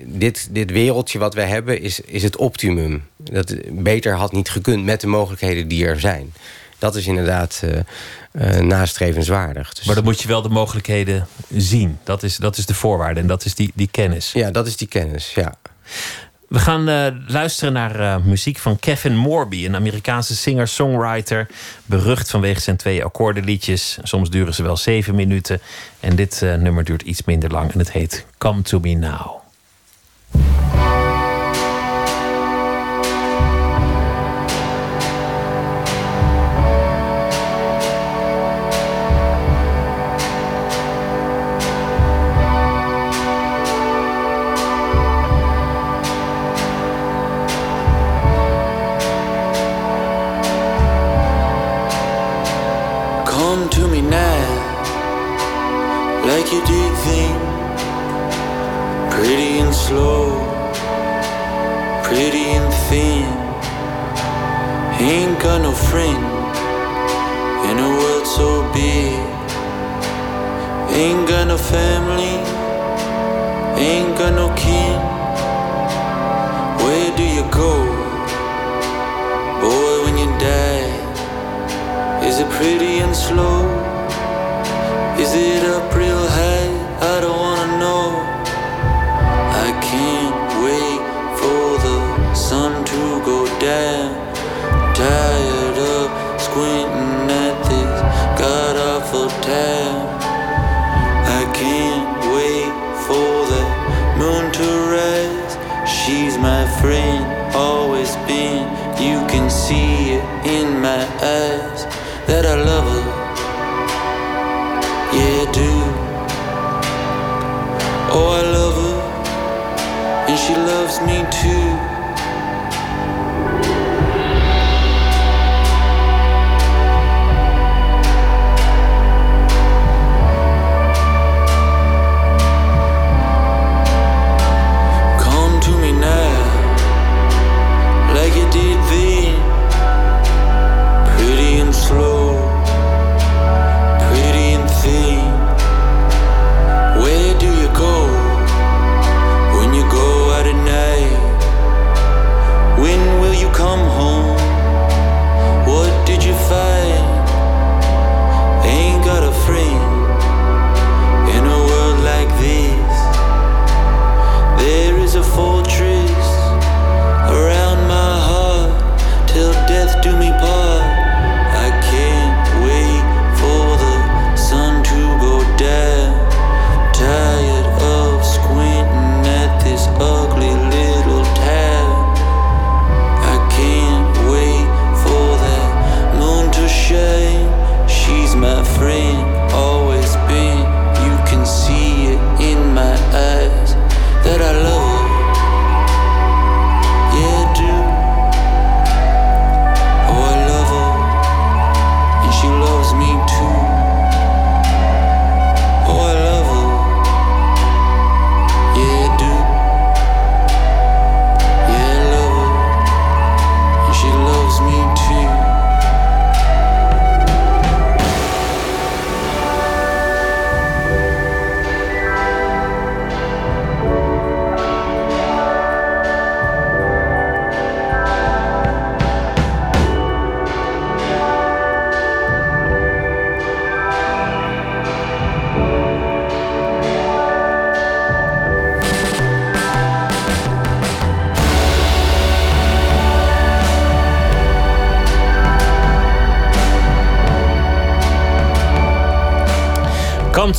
dit, 0.04 0.48
dit 0.52 0.72
wereldje 0.72 1.20
wat 1.20 1.34
wij 1.34 1.48
hebben, 1.48 1.82
is, 1.82 2.00
is 2.00 2.24
het 2.24 2.36
optimum. 2.36 3.04
Dat 3.18 3.56
beter 3.70 4.16
had 4.16 4.32
niet 4.32 4.50
gekund 4.50 4.84
met 4.86 5.02
de 5.02 5.08
mogelijkheden 5.08 5.68
die 5.68 5.86
er 5.86 6.00
zijn. 6.00 6.34
Dat 6.78 6.96
is 6.96 7.08
inderdaad 7.08 7.62
uh, 7.64 7.80
uh, 8.32 8.60
nastrevenswaardig. 8.60 9.74
Dus 9.74 9.86
maar 9.86 9.96
dan 9.96 10.04
moet 10.04 10.22
je 10.22 10.28
wel 10.28 10.42
de 10.42 10.50
mogelijkheden 10.50 11.28
zien. 11.56 11.98
Dat 12.04 12.24
is, 12.24 12.38
dat 12.38 12.58
is 12.58 12.66
de 12.66 12.74
voorwaarde 12.74 13.20
en 13.20 13.28
dat 13.28 13.46
is 13.46 13.56
die, 13.56 13.72
die 13.76 13.90
kennis. 13.92 14.32
Ja, 14.32 14.52
dat 14.52 14.68
is 14.68 14.78
die 14.78 14.88
kennis, 14.88 15.32
ja. 15.36 15.54
We 16.50 16.60
gaan 16.60 16.90
uh, 16.90 17.08
luisteren 17.28 17.74
naar 17.74 18.00
uh, 18.00 18.18
muziek 18.24 18.58
van 18.58 18.80
Kevin 18.80 19.16
Morby, 19.16 19.66
een 19.66 19.76
Amerikaanse 19.76 20.36
singer-songwriter. 20.36 21.48
Berucht 21.86 22.30
vanwege 22.30 22.60
zijn 22.60 22.78
twee 22.78 23.04
akkoordenliedjes. 23.04 23.98
Soms 24.04 24.30
duren 24.30 24.54
ze 24.54 24.64
wel 24.64 24.78
zeven 24.78 25.16
minuten. 25.16 25.62
En 26.00 26.16
dit 26.16 26.42
uh, 26.44 26.56
nummer 26.56 26.84
duurt 26.84 27.02
iets 27.02 27.24
minder 27.24 27.52
lang 27.52 27.72
en 27.72 27.80
het 27.80 27.92
heet 27.92 28.26
Come 28.38 28.62
to 28.62 28.80
Me 28.80 28.94
Now. 28.94 29.38
no 71.50 71.58
family, 71.58 72.38
ain't 73.82 74.16
got 74.20 74.34
no 74.36 74.54
kin. 74.56 75.00
Where 76.84 77.10
do 77.18 77.24
you 77.24 77.42
go? 77.50 77.74
Boy, 79.60 80.04
when 80.04 80.16
you 80.20 80.30
die, 80.38 80.94
is 82.28 82.40
it 82.40 82.50
pretty 82.52 83.00
and 83.00 83.16
slow? 83.16 83.66
Is 85.18 85.34
it 85.34 85.59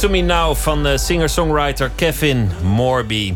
to 0.00 0.08
Me 0.08 0.20
Now 0.20 0.56
van 0.56 0.86
uh, 0.86 0.96
singer-songwriter 0.96 1.90
Kevin 1.94 2.50
Morby. 2.62 3.34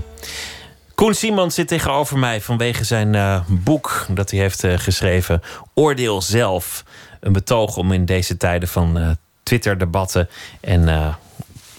Koen 0.95 1.15
Simons 1.15 1.55
zit 1.55 1.69
tegenover 1.69 2.19
mij 2.19 2.41
vanwege 2.41 2.85
zijn 2.85 3.15
uh, 3.15 3.41
boek 3.49 4.07
dat 4.09 4.31
hij 4.31 4.41
heeft 4.41 4.65
uh, 4.65 4.79
geschreven. 4.79 5.43
Oordeel 5.75 6.23
zelf. 6.23 6.85
Een 7.21 7.33
betoog 7.33 7.77
om 7.77 7.93
in 7.93 8.05
deze 8.05 8.37
tijden 8.37 8.69
van 8.69 9.17
Twitter-debatten 9.43 10.29
en 10.61 11.15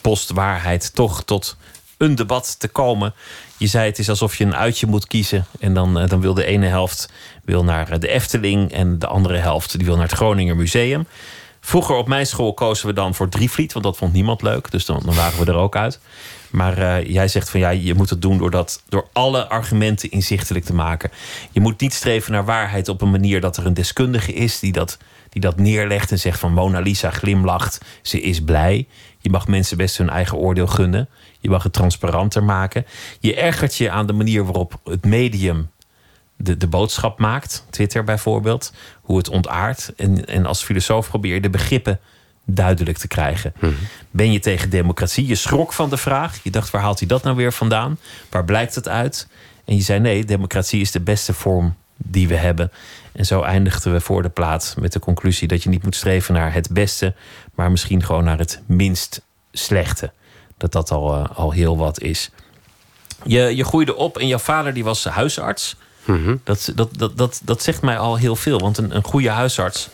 postwaarheid 0.01 0.95
toch 0.95 1.23
tot 1.23 1.57
een 1.97 2.15
debat 2.15 2.59
te 2.59 2.67
komen. 2.67 3.13
Je 3.57 3.67
zei 3.67 3.89
het 3.89 3.99
is 3.99 4.09
alsof 4.09 4.37
je 4.37 4.43
een 4.43 4.55
uitje 4.55 4.87
moet 4.87 5.07
kiezen. 5.07 5.45
En 5.59 5.73
dan, 5.73 6.05
dan 6.07 6.21
wil 6.21 6.33
de 6.33 6.45
ene 6.45 6.67
helft 6.67 7.09
wil 7.43 7.63
naar 7.63 7.99
de 7.99 8.07
Efteling 8.07 8.71
en 8.71 8.99
de 8.99 9.07
andere 9.07 9.37
helft 9.37 9.77
die 9.77 9.85
wil 9.85 9.95
naar 9.95 10.07
het 10.07 10.17
Groninger 10.17 10.55
Museum. 10.55 11.07
Vroeger 11.65 11.95
op 11.95 12.07
mijn 12.07 12.27
school 12.27 12.53
kozen 12.53 12.87
we 12.87 12.93
dan 12.93 13.15
voor 13.15 13.29
Drievliet, 13.29 13.73
want 13.73 13.85
dat 13.85 13.97
vond 13.97 14.13
niemand 14.13 14.41
leuk. 14.41 14.71
Dus 14.71 14.85
dan, 14.85 15.01
dan 15.05 15.15
waren 15.15 15.39
we 15.39 15.51
er 15.51 15.57
ook 15.57 15.75
uit. 15.75 15.99
Maar 16.49 16.79
uh, 16.79 17.05
jij 17.05 17.27
zegt 17.27 17.49
van 17.49 17.59
ja, 17.59 17.69
je 17.69 17.93
moet 17.93 18.09
het 18.09 18.21
doen 18.21 18.37
door, 18.37 18.51
dat, 18.51 18.83
door 18.89 19.07
alle 19.13 19.47
argumenten 19.47 20.11
inzichtelijk 20.11 20.65
te 20.65 20.73
maken. 20.73 21.11
Je 21.51 21.59
moet 21.59 21.79
niet 21.79 21.93
streven 21.93 22.31
naar 22.31 22.45
waarheid 22.45 22.89
op 22.89 23.01
een 23.01 23.11
manier 23.11 23.41
dat 23.41 23.57
er 23.57 23.65
een 23.65 23.73
deskundige 23.73 24.33
is 24.33 24.59
die 24.59 24.71
dat, 24.71 24.97
die 25.29 25.41
dat 25.41 25.57
neerlegt 25.57 26.11
en 26.11 26.19
zegt 26.19 26.39
van 26.39 26.53
Mona 26.53 26.79
Lisa 26.79 27.09
glimlacht, 27.09 27.81
ze 28.01 28.21
is 28.21 28.43
blij. 28.43 28.87
Je 29.19 29.29
mag 29.29 29.47
mensen 29.47 29.77
best 29.77 29.97
hun 29.97 30.09
eigen 30.09 30.37
oordeel 30.37 30.67
gunnen. 30.67 31.09
Je 31.39 31.49
mag 31.49 31.63
het 31.63 31.73
transparanter 31.73 32.43
maken. 32.43 32.85
Je 33.19 33.35
ergert 33.35 33.75
je 33.75 33.89
aan 33.89 34.07
de 34.07 34.13
manier 34.13 34.43
waarop 34.43 34.79
het 34.83 35.05
medium 35.05 35.69
de, 36.35 36.57
de 36.57 36.67
boodschap 36.67 37.19
maakt, 37.19 37.65
Twitter 37.69 38.03
bijvoorbeeld, 38.03 38.73
hoe 39.01 39.17
het 39.17 39.29
ontaart. 39.29 39.93
En, 39.95 40.25
en 40.25 40.45
als 40.45 40.63
filosoof 40.63 41.09
probeer 41.09 41.33
je 41.33 41.41
de 41.41 41.49
begrippen 41.49 41.99
duidelijk 42.45 42.97
te 42.97 43.07
krijgen. 43.07 43.53
Mhm. 43.59 43.73
Ben 44.11 44.31
je 44.31 44.39
tegen 44.39 44.69
democratie? 44.69 45.27
Je 45.27 45.35
schrok 45.35 45.73
van 45.73 45.89
de 45.89 45.97
vraag. 45.97 46.39
Je 46.43 46.51
dacht, 46.51 46.69
waar 46.69 46.81
haalt 46.81 46.99
hij 46.99 47.07
dat 47.07 47.23
nou 47.23 47.35
weer 47.35 47.53
vandaan? 47.53 47.99
Waar 48.29 48.45
blijkt 48.45 48.75
het 48.75 48.87
uit? 48.87 49.27
En 49.65 49.75
je 49.75 49.81
zei 49.81 49.99
nee, 49.99 50.25
democratie 50.25 50.81
is 50.81 50.91
de 50.91 50.99
beste 50.99 51.33
vorm 51.33 51.75
die 51.97 52.27
we 52.27 52.35
hebben. 52.35 52.71
En 53.11 53.25
zo 53.25 53.41
eindigden 53.41 53.93
we 53.93 53.99
voor 54.01 54.21
de 54.21 54.29
plaats 54.29 54.75
met 54.75 54.93
de 54.93 54.99
conclusie 54.99 55.47
dat 55.47 55.63
je 55.63 55.69
niet 55.69 55.83
moet 55.83 55.95
streven 55.95 56.33
naar 56.33 56.53
het 56.53 56.69
beste, 56.71 57.13
maar 57.55 57.71
misschien 57.71 58.03
gewoon 58.03 58.23
naar 58.23 58.37
het 58.37 58.61
minst 58.65 59.21
slechte. 59.51 60.11
Dat 60.57 60.71
dat 60.71 60.91
al, 60.91 61.17
uh, 61.17 61.25
al 61.35 61.51
heel 61.51 61.77
wat 61.77 62.01
is. 62.01 62.31
Je, 63.23 63.55
je 63.55 63.63
groeide 63.63 63.95
op 63.95 64.17
en 64.17 64.27
jouw 64.27 64.37
vader 64.37 64.73
die 64.73 64.83
was 64.83 65.03
huisarts. 65.03 65.75
Mhm. 66.05 66.35
dat, 66.43 66.71
dat, 66.75 66.89
dat, 66.97 67.17
dat, 67.17 67.41
dat 67.43 67.63
zegt 67.63 67.81
mij 67.81 67.97
al 67.97 68.17
heel 68.17 68.35
veel. 68.35 68.59
Want 68.59 68.77
een, 68.77 68.95
een 68.95 69.03
goede 69.03 69.29
huisarts, 69.29 69.89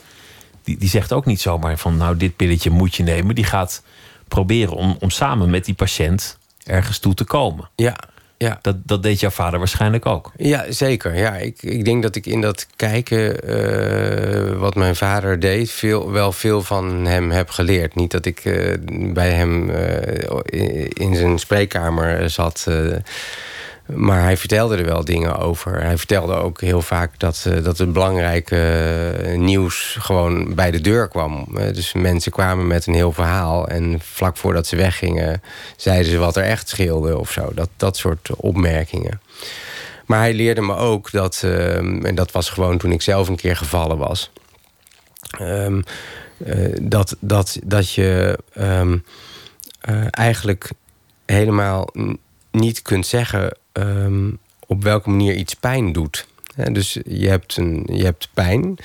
die, 0.64 0.78
die 0.78 0.88
zegt 0.88 1.12
ook 1.12 1.26
niet 1.26 1.40
zomaar 1.40 1.78
van... 1.78 1.96
nou, 1.96 2.16
dit 2.16 2.36
pilletje 2.36 2.70
moet 2.70 2.94
je 2.94 3.02
nemen. 3.02 3.34
Die 3.34 3.44
gaat 3.44 3.82
proberen 4.28 4.74
om, 4.74 4.96
om 5.00 5.10
samen 5.10 5.50
met 5.50 5.64
die 5.64 5.74
patiënt 5.74 6.38
ergens 6.64 6.98
toe 6.98 7.14
te 7.14 7.24
komen. 7.24 7.68
Ja, 7.76 7.96
ja. 8.42 8.58
Dat, 8.62 8.76
dat 8.84 9.02
deed 9.02 9.20
jouw 9.20 9.30
vader 9.30 9.58
waarschijnlijk 9.58 10.06
ook. 10.06 10.32
Ja, 10.36 10.64
zeker. 10.68 11.16
Ja, 11.16 11.36
ik, 11.36 11.62
ik 11.62 11.84
denk 11.84 12.02
dat 12.02 12.16
ik 12.16 12.26
in 12.26 12.40
dat 12.40 12.66
kijken 12.76 13.50
uh, 13.50 14.58
wat 14.58 14.74
mijn 14.74 14.96
vader 14.96 15.40
deed... 15.40 15.70
Veel, 15.70 16.10
wel 16.10 16.32
veel 16.32 16.62
van 16.62 17.04
hem 17.04 17.30
heb 17.30 17.50
geleerd. 17.50 17.94
Niet 17.94 18.10
dat 18.10 18.26
ik 18.26 18.44
uh, 18.44 18.74
bij 19.12 19.30
hem 19.30 19.70
uh, 19.70 19.76
in, 20.44 20.88
in, 20.88 21.16
zijn 21.16 21.38
spreekkamer 21.38 22.30
zat 22.30 22.66
maar 23.86 24.22
hij 24.22 24.36
vertelde 24.36 24.76
er 24.76 24.84
wel 24.84 25.04
dingen 25.04 25.38
over. 25.38 25.82
Hij 25.82 25.98
vertelde 25.98 26.34
ook 26.34 26.60
heel 26.60 26.82
vaak 26.82 27.18
dat, 27.18 27.44
uh, 27.48 27.64
dat 27.64 27.78
het 27.78 27.92
belangrijke 27.92 28.56
eh, 28.56 29.38
nieuws 29.38 29.96
gewoon 29.98 30.54
bij 30.54 30.70
de 30.70 30.80
deur 30.80 31.08
kwam. 31.08 31.46
Uh, 31.50 31.72
dus 31.72 31.92
mensen 31.92 32.32
kwamen 32.32 32.66
met 32.66 32.86
een 32.86 32.94
heel 32.94 33.12
verhaal. 33.12 33.68
En 33.68 34.00
vlak 34.00 34.36
voordat 34.36 34.66
ze 34.66 34.76
weggingen, 34.76 35.42
zeiden 35.76 36.10
ze 36.10 36.18
wat 36.18 36.36
er 36.36 36.44
echt 36.44 36.68
scheelde 36.68 37.18
of 37.18 37.30
zo. 37.32 37.50
Dat, 37.54 37.68
dat 37.76 37.96
soort 37.96 38.30
opmerkingen. 38.36 39.20
Maar 40.06 40.18
hij 40.18 40.34
leerde 40.34 40.60
me 40.60 40.74
ook 40.74 41.10
dat, 41.10 41.42
en 41.42 42.14
dat 42.14 42.32
was 42.32 42.50
gewoon 42.50 42.78
toen 42.78 42.92
ik 42.92 43.02
zelf 43.02 43.28
een 43.28 43.36
keer 43.36 43.56
gevallen 43.56 43.98
was. 43.98 44.30
Um, 45.40 45.82
dat, 46.80 47.16
dat, 47.20 47.58
dat 47.64 47.92
je 47.92 48.38
um, 48.58 49.04
eigenlijk 50.10 50.70
helemaal 51.26 51.88
niet 52.52 52.82
kunt 52.82 53.06
zeggen 53.06 53.56
um, 53.72 54.38
op 54.66 54.82
welke 54.82 55.10
manier 55.10 55.34
iets 55.34 55.54
pijn 55.54 55.92
doet. 55.92 56.26
dus 56.72 56.98
je 57.04 57.28
hebt, 57.28 57.56
een, 57.56 57.86
je 57.92 58.04
hebt 58.04 58.28
pijn. 58.34 58.76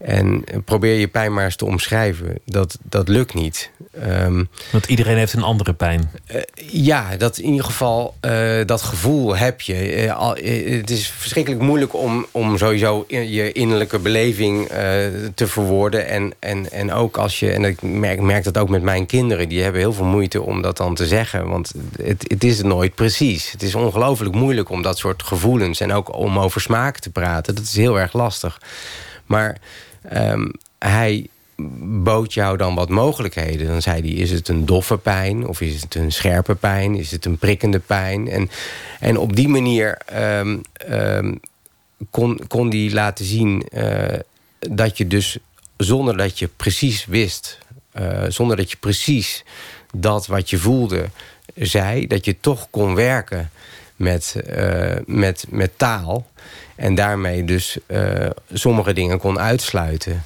En 0.00 0.44
probeer 0.64 0.98
je 0.98 1.08
pijn 1.08 1.34
maar 1.34 1.44
eens 1.44 1.56
te 1.56 1.64
omschrijven. 1.64 2.38
Dat, 2.44 2.78
dat 2.82 3.08
lukt 3.08 3.34
niet. 3.34 3.70
Um, 4.06 4.48
Want 4.72 4.86
iedereen 4.86 5.16
heeft 5.16 5.32
een 5.32 5.42
andere 5.42 5.72
pijn. 5.72 6.10
Uh, 6.34 6.40
ja, 6.70 7.16
dat 7.16 7.38
in 7.38 7.50
ieder 7.50 7.64
geval, 7.64 8.14
uh, 8.24 8.66
dat 8.66 8.82
gevoel 8.82 9.36
heb 9.36 9.60
je. 9.60 10.04
Uh, 10.04 10.16
al, 10.16 10.34
het 10.34 10.90
is 10.90 11.08
verschrikkelijk 11.08 11.62
moeilijk 11.62 11.94
om, 11.94 12.26
om 12.30 12.58
sowieso 12.58 13.04
in, 13.06 13.30
je 13.30 13.52
innerlijke 13.52 13.98
beleving 13.98 14.68
te 15.34 15.46
verwoorden. 15.46 16.06
En, 16.06 16.32
en, 16.38 16.70
en 16.70 16.92
ook 16.92 17.16
als 17.16 17.38
je, 17.40 17.50
en 17.50 17.64
ik 17.64 17.82
merk, 17.82 18.20
merk 18.20 18.44
dat 18.44 18.58
ook 18.58 18.68
met 18.68 18.82
mijn 18.82 19.06
kinderen, 19.06 19.48
die 19.48 19.62
hebben 19.62 19.80
heel 19.80 19.92
veel 19.92 20.04
moeite 20.04 20.42
om 20.42 20.62
dat 20.62 20.76
dan 20.76 20.94
te 20.94 21.06
zeggen. 21.06 21.48
Want 21.48 21.72
het, 22.02 22.24
het 22.28 22.44
is 22.44 22.62
nooit 22.62 22.94
precies. 22.94 23.52
Het 23.52 23.62
is 23.62 23.74
ongelooflijk 23.74 24.34
moeilijk 24.34 24.70
om 24.70 24.82
dat 24.82 24.98
soort 24.98 25.22
gevoelens 25.22 25.80
en 25.80 25.92
ook 25.92 26.16
om 26.16 26.38
over 26.38 26.60
smaak 26.60 26.98
te 26.98 27.10
praten. 27.10 27.54
Dat 27.54 27.64
is 27.64 27.76
heel 27.76 27.98
erg 27.98 28.12
lastig. 28.12 28.60
Maar 29.26 29.56
um, 30.12 30.52
hij 30.78 31.28
bood 32.02 32.34
jou 32.34 32.56
dan 32.56 32.74
wat 32.74 32.88
mogelijkheden. 32.88 33.66
Dan 33.66 33.82
zei 33.82 34.00
hij, 34.00 34.10
is 34.10 34.30
het 34.30 34.48
een 34.48 34.66
doffe 34.66 34.96
pijn? 34.96 35.46
Of 35.46 35.60
is 35.60 35.80
het 35.80 35.94
een 35.94 36.12
scherpe 36.12 36.54
pijn? 36.54 36.94
Is 36.94 37.10
het 37.10 37.24
een 37.24 37.38
prikkende 37.38 37.78
pijn? 37.78 38.28
En, 38.28 38.50
en 39.00 39.18
op 39.18 39.36
die 39.36 39.48
manier 39.48 39.98
um, 40.14 40.60
um, 40.90 41.40
kon, 42.10 42.40
kon 42.48 42.70
die 42.70 42.92
laten 42.92 43.24
zien... 43.24 43.66
Uh, 43.72 44.04
dat 44.58 44.98
je 44.98 45.06
dus 45.06 45.38
zonder 45.76 46.16
dat 46.16 46.38
je 46.38 46.48
precies 46.56 47.06
wist... 47.06 47.58
Uh, 48.00 48.24
zonder 48.28 48.56
dat 48.56 48.70
je 48.70 48.76
precies 48.76 49.44
dat 49.94 50.26
wat 50.26 50.50
je 50.50 50.58
voelde 50.58 51.08
zei... 51.54 52.06
dat 52.06 52.24
je 52.24 52.40
toch 52.40 52.66
kon 52.70 52.94
werken 52.94 53.50
met, 54.00 54.42
uh, 54.56 54.92
met, 55.06 55.46
met 55.48 55.70
taal... 55.76 56.26
en 56.76 56.94
daarmee 56.94 57.44
dus 57.44 57.78
sommige 58.52 58.92
dingen 58.92 59.18
kon 59.18 59.38
uitsluiten... 59.38 60.22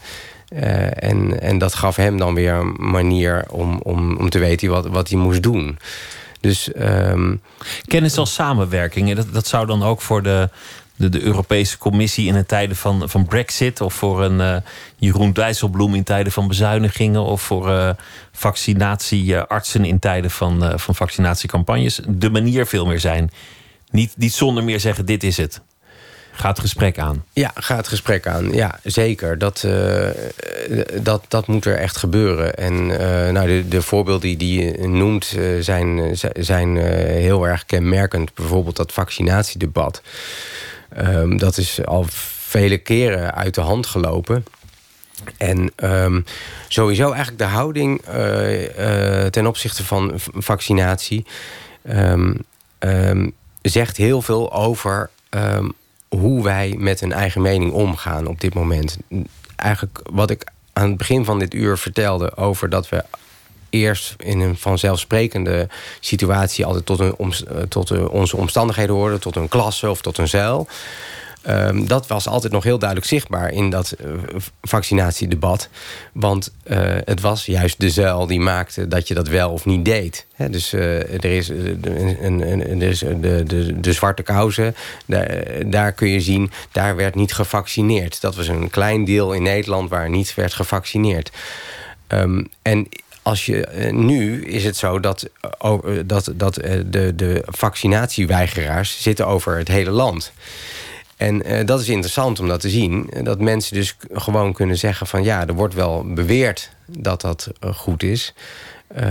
Uh, 0.53 1.03
en, 1.03 1.41
en 1.41 1.59
dat 1.59 1.75
gaf 1.75 1.97
hem 1.97 2.19
dan 2.19 2.35
weer 2.35 2.53
een 2.53 2.77
manier 2.79 3.45
om, 3.51 3.81
om, 3.83 4.17
om 4.17 4.31
te 4.31 4.39
weten 4.39 4.69
wat, 4.69 4.87
wat 4.87 5.09
hij 5.09 5.19
moest 5.19 5.43
doen. 5.43 5.79
Dus, 6.41 6.71
um... 6.79 7.41
Kennis 7.87 8.17
als 8.17 8.35
samenwerking, 8.35 9.15
dat, 9.15 9.33
dat 9.33 9.47
zou 9.47 9.67
dan 9.67 9.83
ook 9.83 10.01
voor 10.01 10.23
de, 10.23 10.49
de, 10.97 11.09
de 11.09 11.21
Europese 11.21 11.79
Commissie 11.79 12.35
in 12.35 12.47
tijden 12.47 12.77
van, 12.77 13.09
van 13.09 13.27
Brexit, 13.27 13.81
of 13.81 13.95
voor 13.95 14.23
een 14.23 14.63
Jeroen 14.97 15.33
Dijsselbloem 15.33 15.95
in 15.95 16.05
tijden 16.05 16.33
van 16.33 16.49
bezuinigingen, 16.49 17.25
of 17.25 17.43
voor 17.43 17.97
vaccinatieartsen 18.33 19.85
in 19.85 19.99
tijden 19.99 20.31
van, 20.31 20.73
van 20.81 20.95
vaccinatiecampagnes, 20.95 22.01
de 22.09 22.31
manier 22.31 22.67
veel 22.67 22.87
meer 22.87 23.01
zijn. 23.01 23.31
Niet, 23.95 24.13
niet 24.17 24.33
zonder 24.33 24.65
meer 24.65 24.81
zeggen: 24.81 25.07
dit 25.07 25.23
is 25.23 25.37
het. 25.37 25.61
Ga 26.33 26.49
het 26.49 26.59
gesprek 26.59 26.99
aan. 26.99 27.25
Ja, 27.33 27.51
ga 27.55 27.77
het 27.77 27.89
gesprek 27.89 28.27
aan. 28.27 28.53
Ja, 28.53 28.79
zeker. 28.83 29.39
Dat, 29.39 29.63
uh, 29.67 30.09
dat, 31.03 31.25
dat 31.29 31.47
moet 31.47 31.65
er 31.65 31.77
echt 31.77 31.97
gebeuren. 31.97 32.55
En 32.55 32.75
uh, 32.75 32.99
nou, 33.31 33.47
de, 33.47 33.69
de 33.69 33.83
voorbeelden 33.83 34.39
die 34.39 34.65
je 34.65 34.89
noemt 34.89 35.35
uh, 35.37 35.63
zijn, 35.63 36.17
zijn 36.33 36.77
heel 36.77 37.49
erg 37.49 37.67
kenmerkend. 37.67 38.35
Bijvoorbeeld 38.35 38.77
dat 38.77 38.93
vaccinatiedebat. 38.93 40.03
Um, 40.99 41.39
dat 41.39 41.57
is 41.57 41.85
al 41.85 42.05
vele 42.09 42.79
keren 42.79 43.35
uit 43.35 43.55
de 43.55 43.61
hand 43.61 43.87
gelopen. 43.87 44.45
En 45.37 45.73
um, 45.77 46.25
sowieso 46.69 47.07
eigenlijk 47.07 47.39
de 47.39 47.45
houding 47.45 48.03
ten 49.31 49.47
opzichte 49.47 49.85
van 49.85 50.13
vaccinatie... 50.35 51.27
Um, 51.91 52.45
zegt 53.71 53.97
heel 53.97 54.23
veel 54.23 54.53
over 54.53 55.11
hoe 56.09 56.43
wij 56.43 56.75
met 56.79 57.01
een 57.01 57.13
eigen 57.13 57.43
mening 57.43 57.73
omgaan 57.73 58.27
op 58.27 58.41
dit 58.41 58.55
moment. 58.55 58.99
Eigenlijk 59.57 60.01
wat 60.11 60.31
ik 60.31 60.45
aan 60.73 60.89
het 60.89 60.97
begin 60.97 61.25
van 61.25 61.39
dit 61.39 61.55
uur 61.55 61.79
vertelde 61.79 62.37
over 62.37 62.71
dat 62.71 62.89
we 62.89 63.05
eerst 63.71 64.15
in 64.19 64.41
een 64.41 64.57
vanzelfsprekende 64.57 65.69
situatie 66.01 66.65
altijd 66.65 66.87
tot, 66.87 67.01
een, 67.01 67.17
tot 67.69 68.09
onze 68.09 68.37
omstandigheden 68.37 68.95
hoorden, 68.95 69.21
tot 69.21 69.37
een 69.37 69.49
klasse 69.49 69.91
of 69.91 70.01
tot 70.01 70.19
een 70.19 70.29
zeil. 70.29 70.69
Um, 71.49 71.87
dat 71.87 72.07
was 72.07 72.29
altijd 72.29 72.53
nog 72.53 72.65
heel 72.65 72.79
duidelijk 72.79 73.09
zichtbaar 73.09 73.53
in 73.53 73.71
dat 73.71 73.97
uh, 74.05 74.13
vaccinatiedebat. 74.63 75.69
Want 76.13 76.53
uh, 76.67 76.79
het 77.05 77.21
was 77.21 77.47
juist 77.47 77.81
de 77.81 77.91
zuil 77.91 78.27
die 78.27 78.41
maakte 78.41 78.89
dat 78.89 79.09
je 79.09 79.15
dat 79.15 79.29
wel 79.29 79.51
of 79.51 79.65
niet 79.65 79.85
deed. 79.85 80.27
Dus 80.51 80.73
uh, 80.73 81.15
er 81.15 81.25
is, 81.25 81.49
een, 81.49 82.39
de, 83.21 83.43
de, 83.47 83.81
de, 83.81 83.93
zwarte 83.93 84.23
kousen, 84.23 84.75
daar, 85.67 85.93
kun 85.93 86.09
je 86.09 86.21
zien, 86.21 86.51
daar 86.73 86.97
werd 86.97 87.15
niet 87.15 87.35
gevaccineerd. 87.35 88.21
Dat 88.21 88.37
was 88.37 88.49
een 88.49 88.71
klein 88.71 89.05
deel 89.05 89.33
in 89.33 89.43
Nederland 89.43 89.91
waar 89.91 90.11
niet 90.11 90.35
werd 90.35 90.55
gevaccineerd. 90.55 91.33
Um, 92.09 92.49
en 92.63 92.89
als 93.23 93.47
je, 93.47 93.89
nu 93.93 94.45
is 94.45 94.65
het 94.65 94.77
zo 94.77 95.01
dat, 95.01 95.29
dat, 96.07 96.33
dat 96.35 96.55
de, 96.87 97.13
de 97.15 97.43
vaccinatieweigeraars 97.47 99.03
zitten 99.03 99.27
over 99.27 99.59
het 99.59 99.69
hele 99.69 99.91
land. 99.91 100.33
En 101.17 101.51
uh, 101.51 101.67
dat 101.67 101.81
is 101.81 101.89
interessant 101.89 102.41
om 102.41 102.49
dat 102.49 102.61
te 102.61 102.69
zien. 102.69 103.11
Dat 103.23 103.41
mensen 103.41 103.75
dus 103.75 103.97
gewoon 104.13 104.53
kunnen 104.53 104.77
zeggen 104.77 105.07
van... 105.07 105.25
ja, 105.25 105.47
er 105.47 105.55
wordt 105.55 105.75
wel 105.75 106.15
beweerd 106.15 106.71
dat 106.87 107.21
dat 107.21 107.49
uh, 107.65 107.75
goed 107.75 108.03
is. 108.03 108.35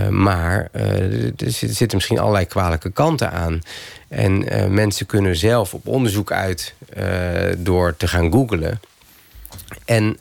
Maar 0.09 0.69
er 0.71 1.51
zitten 1.51 1.97
misschien 1.97 2.19
allerlei 2.19 2.45
kwalijke 2.45 2.91
kanten 2.91 3.31
aan. 3.31 3.61
En 4.07 4.45
mensen 4.73 5.05
kunnen 5.05 5.35
zelf 5.35 5.73
op 5.73 5.87
onderzoek 5.87 6.31
uit 6.31 6.73
door 7.57 7.97
te 7.97 8.07
gaan 8.07 8.31
googlen. 8.31 8.79
En, 9.85 10.17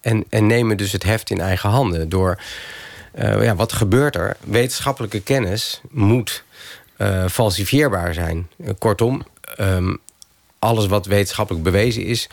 en, 0.00 0.24
en 0.28 0.46
nemen 0.46 0.76
dus 0.76 0.92
het 0.92 1.02
heft 1.02 1.30
in 1.30 1.40
eigen 1.40 1.70
handen. 1.70 2.08
Door, 2.08 2.40
ja, 3.16 3.54
wat 3.54 3.72
gebeurt 3.72 4.16
er? 4.16 4.36
Wetenschappelijke 4.40 5.20
kennis 5.20 5.80
moet 5.90 6.44
falsifieerbaar 7.28 8.14
zijn. 8.14 8.48
kortom, 8.78 9.24
um, 9.60 10.00
alles 10.64 10.86
wat 10.86 11.06
wetenschappelijk 11.06 11.64
bewezen 11.64 12.04
is... 12.04 12.28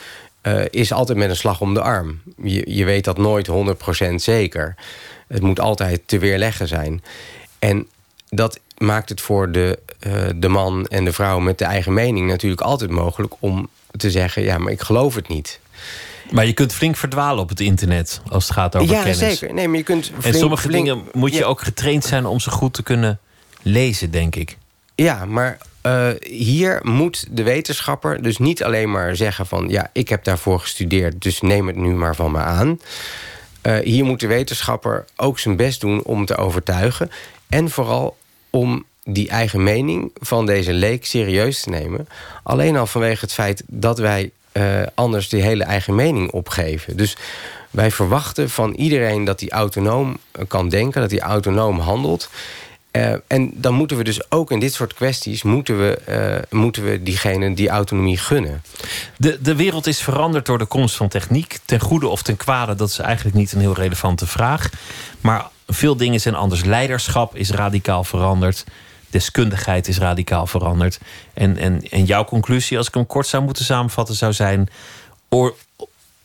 Uh, 0.47 0.61
is 0.69 0.91
altijd 0.91 1.17
met 1.17 1.29
een 1.29 1.35
slag 1.35 1.61
om 1.61 1.73
de 1.73 1.81
arm. 1.81 2.21
Je, 2.43 2.75
je 2.75 2.85
weet 2.85 3.03
dat 3.03 3.17
nooit 3.17 3.49
100% 4.11 4.15
zeker. 4.15 4.75
Het 5.27 5.41
moet 5.41 5.59
altijd 5.59 6.01
te 6.05 6.17
weerleggen 6.17 6.67
zijn. 6.67 7.03
En 7.59 7.87
dat 8.29 8.59
maakt 8.77 9.09
het 9.09 9.21
voor 9.21 9.51
de, 9.51 9.79
uh, 10.07 10.23
de 10.35 10.47
man 10.47 10.85
en 10.85 11.05
de 11.05 11.13
vrouw 11.13 11.39
met 11.39 11.57
de 11.57 11.65
eigen 11.65 11.93
mening... 11.93 12.27
natuurlijk 12.27 12.61
altijd 12.61 12.91
mogelijk 12.91 13.33
om 13.39 13.69
te 13.97 14.11
zeggen... 14.11 14.43
ja, 14.43 14.57
maar 14.57 14.71
ik 14.71 14.81
geloof 14.81 15.15
het 15.15 15.27
niet. 15.27 15.59
Maar 16.31 16.45
je 16.45 16.53
kunt 16.53 16.73
flink 16.73 16.95
verdwalen 16.95 17.43
op 17.43 17.49
het 17.49 17.59
internet 17.59 18.21
als 18.29 18.43
het 18.43 18.53
gaat 18.53 18.75
over 18.75 18.93
ja, 18.93 19.01
kennis. 19.01 19.19
Ja, 19.19 19.29
zeker. 19.29 19.53
Nee, 19.53 19.67
maar 19.67 19.77
je 19.77 19.83
kunt 19.83 20.05
flink, 20.05 20.23
en 20.23 20.33
sommige 20.33 20.61
flink, 20.61 20.85
dingen 20.85 21.03
moet 21.13 21.33
je 21.33 21.39
ja. 21.39 21.45
ook 21.45 21.61
getraind 21.61 22.05
zijn 22.05 22.25
om 22.25 22.39
ze 22.39 22.49
goed 22.49 22.73
te 22.73 22.83
kunnen 22.83 23.19
lezen, 23.61 24.11
denk 24.11 24.35
ik. 24.35 24.57
Ja, 24.95 25.25
maar 25.25 25.57
uh, 25.83 26.09
hier 26.21 26.79
moet 26.83 27.27
de 27.31 27.43
wetenschapper 27.43 28.21
dus 28.21 28.37
niet 28.37 28.63
alleen 28.63 28.91
maar 28.91 29.15
zeggen 29.15 29.45
van... 29.45 29.69
ja, 29.69 29.89
ik 29.93 30.09
heb 30.09 30.23
daarvoor 30.23 30.59
gestudeerd, 30.59 31.21
dus 31.21 31.41
neem 31.41 31.67
het 31.67 31.75
nu 31.75 31.93
maar 31.93 32.15
van 32.15 32.31
me 32.31 32.37
aan. 32.37 32.79
Uh, 33.63 33.79
hier 33.79 34.05
moet 34.05 34.19
de 34.19 34.27
wetenschapper 34.27 35.05
ook 35.15 35.39
zijn 35.39 35.55
best 35.55 35.81
doen 35.81 36.03
om 36.03 36.25
te 36.25 36.37
overtuigen. 36.37 37.11
En 37.49 37.69
vooral 37.69 38.17
om 38.49 38.85
die 39.03 39.29
eigen 39.29 39.63
mening 39.63 40.11
van 40.19 40.45
deze 40.45 40.73
leek 40.73 41.05
serieus 41.05 41.61
te 41.61 41.69
nemen. 41.69 42.07
Alleen 42.43 42.77
al 42.77 42.87
vanwege 42.87 43.21
het 43.21 43.33
feit 43.33 43.63
dat 43.67 43.97
wij 43.97 44.31
uh, 44.53 44.81
anders 44.95 45.29
die 45.29 45.41
hele 45.41 45.63
eigen 45.63 45.95
mening 45.95 46.31
opgeven. 46.31 46.97
Dus 46.97 47.17
wij 47.69 47.91
verwachten 47.91 48.49
van 48.49 48.73
iedereen 48.73 49.23
dat 49.23 49.39
hij 49.39 49.49
autonoom 49.49 50.17
kan 50.47 50.69
denken... 50.69 51.01
dat 51.01 51.11
hij 51.11 51.19
autonoom 51.19 51.79
handelt... 51.79 52.29
Uh, 52.91 53.13
en 53.27 53.51
dan 53.53 53.73
moeten 53.73 53.97
we 53.97 54.03
dus 54.03 54.31
ook 54.31 54.51
in 54.51 54.59
dit 54.59 54.73
soort 54.73 54.93
kwesties... 54.93 55.43
moeten 55.43 55.77
we, 55.79 56.01
uh, 56.51 56.59
moeten 56.59 56.83
we 56.83 57.03
diegene 57.03 57.53
die 57.53 57.69
autonomie 57.69 58.17
gunnen. 58.17 58.63
De, 59.17 59.41
de 59.41 59.55
wereld 59.55 59.87
is 59.87 60.01
veranderd 60.01 60.45
door 60.45 60.57
de 60.57 60.65
komst 60.65 60.95
van 60.95 61.07
techniek. 61.07 61.59
Ten 61.65 61.79
goede 61.79 62.07
of 62.07 62.21
ten 62.21 62.37
kwade, 62.37 62.75
dat 62.75 62.89
is 62.89 62.99
eigenlijk 62.99 63.35
niet 63.35 63.51
een 63.51 63.59
heel 63.59 63.73
relevante 63.73 64.27
vraag. 64.27 64.69
Maar 65.21 65.47
veel 65.67 65.97
dingen 65.97 66.19
zijn 66.21 66.35
anders. 66.35 66.63
Leiderschap 66.63 67.35
is 67.35 67.49
radicaal 67.49 68.03
veranderd. 68.03 68.63
Deskundigheid 69.09 69.87
is 69.87 69.97
radicaal 69.97 70.47
veranderd. 70.47 70.99
En, 71.33 71.57
en, 71.57 71.89
en 71.89 72.05
jouw 72.05 72.25
conclusie, 72.25 72.77
als 72.77 72.87
ik 72.87 72.93
hem 72.93 73.05
kort 73.05 73.27
zou 73.27 73.43
moeten 73.43 73.65
samenvatten... 73.65 74.15
zou 74.15 74.33
zijn, 74.33 74.69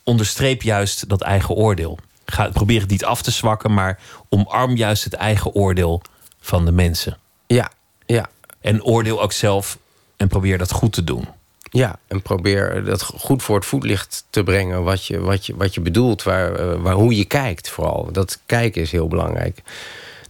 onderstreep 0.02 0.62
juist 0.62 1.08
dat 1.08 1.22
eigen 1.22 1.54
oordeel. 1.54 1.98
Ga, 2.24 2.48
probeer 2.48 2.80
het 2.80 2.90
niet 2.90 3.04
af 3.04 3.22
te 3.22 3.30
zwakken, 3.30 3.74
maar 3.74 3.98
omarm 4.28 4.76
juist 4.76 5.04
het 5.04 5.14
eigen 5.14 5.54
oordeel 5.54 6.02
van 6.46 6.64
de 6.64 6.72
mensen. 6.72 7.18
Ja, 7.46 7.70
ja. 8.06 8.28
En 8.60 8.84
oordeel 8.84 9.22
ook 9.22 9.32
zelf 9.32 9.78
en 10.16 10.28
probeer 10.28 10.58
dat 10.58 10.72
goed 10.72 10.92
te 10.92 11.04
doen. 11.04 11.28
Ja, 11.70 11.98
en 12.06 12.22
probeer 12.22 12.84
dat 12.84 13.02
goed 13.02 13.42
voor 13.42 13.56
het 13.56 13.64
voetlicht 13.64 14.24
te 14.30 14.42
brengen 14.42 14.82
wat 14.82 15.06
je, 15.06 15.20
wat 15.20 15.46
je, 15.46 15.56
wat 15.56 15.74
je 15.74 15.80
bedoelt, 15.80 16.22
waar, 16.22 16.82
waar, 16.82 16.94
hoe 16.94 17.16
je 17.16 17.24
kijkt 17.24 17.68
vooral. 17.68 18.08
Dat 18.12 18.38
kijken 18.46 18.82
is 18.82 18.92
heel 18.92 19.08
belangrijk. 19.08 19.62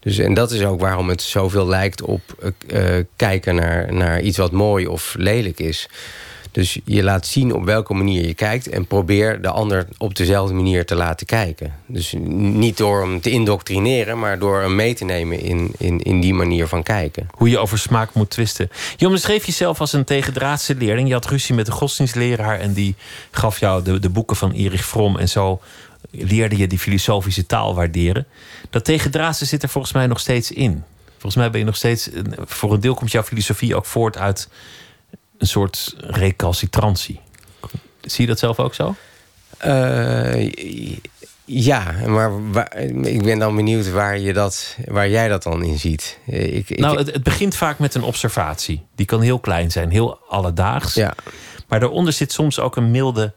Dus, 0.00 0.18
en 0.18 0.34
dat 0.34 0.50
is 0.50 0.64
ook 0.64 0.80
waarom 0.80 1.08
het 1.08 1.22
zoveel 1.22 1.66
lijkt 1.66 2.02
op 2.02 2.52
uh, 2.66 3.04
kijken 3.16 3.54
naar, 3.54 3.92
naar 3.92 4.20
iets 4.20 4.38
wat 4.38 4.52
mooi 4.52 4.86
of 4.86 5.14
lelijk 5.18 5.60
is. 5.60 5.88
Dus 6.56 6.78
je 6.84 7.02
laat 7.02 7.26
zien 7.26 7.54
op 7.54 7.64
welke 7.64 7.94
manier 7.94 8.26
je 8.26 8.34
kijkt 8.34 8.68
en 8.68 8.86
probeer 8.86 9.42
de 9.42 9.48
ander 9.48 9.86
op 9.98 10.14
dezelfde 10.14 10.54
manier 10.54 10.86
te 10.86 10.94
laten 10.94 11.26
kijken. 11.26 11.74
Dus 11.86 12.14
niet 12.28 12.76
door 12.76 13.00
hem 13.00 13.20
te 13.20 13.30
indoctrineren, 13.30 14.18
maar 14.18 14.38
door 14.38 14.60
hem 14.60 14.74
mee 14.74 14.94
te 14.94 15.04
nemen 15.04 15.40
in, 15.40 15.72
in, 15.78 16.00
in 16.00 16.20
die 16.20 16.34
manier 16.34 16.66
van 16.66 16.82
kijken. 16.82 17.28
Hoe 17.30 17.48
je 17.48 17.58
over 17.58 17.78
smaak 17.78 18.14
moet 18.14 18.30
twisten. 18.30 18.70
Je 18.96 19.06
omschreef 19.06 19.46
jezelf 19.46 19.80
als 19.80 19.92
een 19.92 20.04
tegendraadse 20.04 20.74
leerling. 20.74 21.08
Je 21.08 21.14
had 21.14 21.26
ruzie 21.26 21.54
met 21.54 21.66
de 21.66 21.72
godsdienstleraar 21.72 22.60
en 22.60 22.72
die 22.72 22.94
gaf 23.30 23.60
jou 23.60 23.82
de, 23.82 23.98
de 23.98 24.10
boeken 24.10 24.36
van 24.36 24.52
Erich 24.52 24.86
Fromm 24.86 25.16
en 25.16 25.28
zo 25.28 25.60
leerde 26.10 26.56
je 26.56 26.66
die 26.66 26.78
filosofische 26.78 27.46
taal 27.46 27.74
waarderen. 27.74 28.26
Dat 28.70 28.84
tegendraadse 28.84 29.44
zit 29.44 29.62
er 29.62 29.68
volgens 29.68 29.92
mij 29.92 30.06
nog 30.06 30.20
steeds 30.20 30.50
in. 30.50 30.82
Volgens 31.12 31.36
mij 31.36 31.50
ben 31.50 31.60
je 31.60 31.66
nog 31.66 31.76
steeds. 31.76 32.08
Voor 32.44 32.72
een 32.72 32.80
deel 32.80 32.94
komt 32.94 33.12
jouw 33.12 33.22
filosofie 33.22 33.76
ook 33.76 33.86
voort 33.86 34.18
uit 34.18 34.48
een 35.38 35.46
soort 35.46 35.94
recalcitrantie. 35.98 37.20
Zie 38.00 38.24
je 38.24 38.26
dat 38.26 38.38
zelf 38.38 38.58
ook 38.58 38.74
zo? 38.74 38.94
Uh, 39.66 40.52
ja, 41.44 41.94
maar 42.06 42.52
waar, 42.52 42.76
ik 43.02 43.22
ben 43.22 43.38
dan 43.38 43.56
benieuwd 43.56 43.90
waar, 43.90 44.18
je 44.18 44.32
dat, 44.32 44.76
waar 44.84 45.08
jij 45.08 45.28
dat 45.28 45.42
dan 45.42 45.62
in 45.64 45.78
ziet. 45.78 46.18
Ik, 46.26 46.70
ik, 46.70 46.78
nou, 46.78 46.98
het, 46.98 47.12
het, 47.12 47.22
begint 47.22 47.54
vaak 47.54 47.78
met 47.78 47.94
een 47.94 48.02
observatie. 48.02 48.86
Die 48.94 49.06
kan 49.06 49.20
heel 49.20 49.38
klein 49.38 49.70
zijn, 49.70 49.90
heel 49.90 50.18
alledaags. 50.28 50.94
Ja. 50.94 51.14
Maar 51.68 51.80
daaronder 51.80 52.12
zit 52.12 52.32
soms 52.32 52.60
ook 52.60 52.76
een 52.76 52.90
milde 52.90 53.34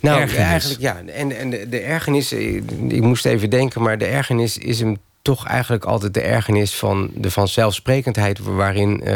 nou, 0.00 0.20
ergernis. 0.20 0.46
eigenlijk 0.46 0.80
ja. 0.80 1.12
En, 1.12 1.36
en 1.36 1.50
de, 1.50 1.68
de 1.68 1.80
ergernis, 1.80 2.32
ik 2.32 3.02
moest 3.02 3.24
even 3.24 3.50
denken, 3.50 3.82
maar 3.82 3.98
de 3.98 4.06
ergernis 4.06 4.58
is 4.58 4.80
hem 4.80 4.98
toch 5.26 5.46
eigenlijk 5.46 5.84
altijd 5.84 6.14
de 6.14 6.20
ergernis 6.20 6.74
van 6.74 7.10
de 7.14 7.30
vanzelfsprekendheid... 7.30 8.38
waarin 8.38 8.90
uh, 8.90 9.06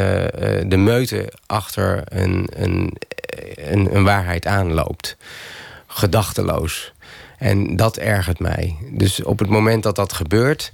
de 0.66 0.76
meute 0.76 1.32
achter 1.46 2.02
een, 2.04 2.48
een, 2.56 2.92
een, 3.54 3.94
een 3.94 4.04
waarheid 4.04 4.46
aanloopt. 4.46 5.16
Gedachteloos. 5.86 6.92
En 7.38 7.76
dat 7.76 7.96
ergert 7.96 8.38
mij. 8.38 8.76
Dus 8.90 9.22
op 9.22 9.38
het 9.38 9.48
moment 9.48 9.82
dat 9.82 9.96
dat 9.96 10.12
gebeurt, 10.12 10.72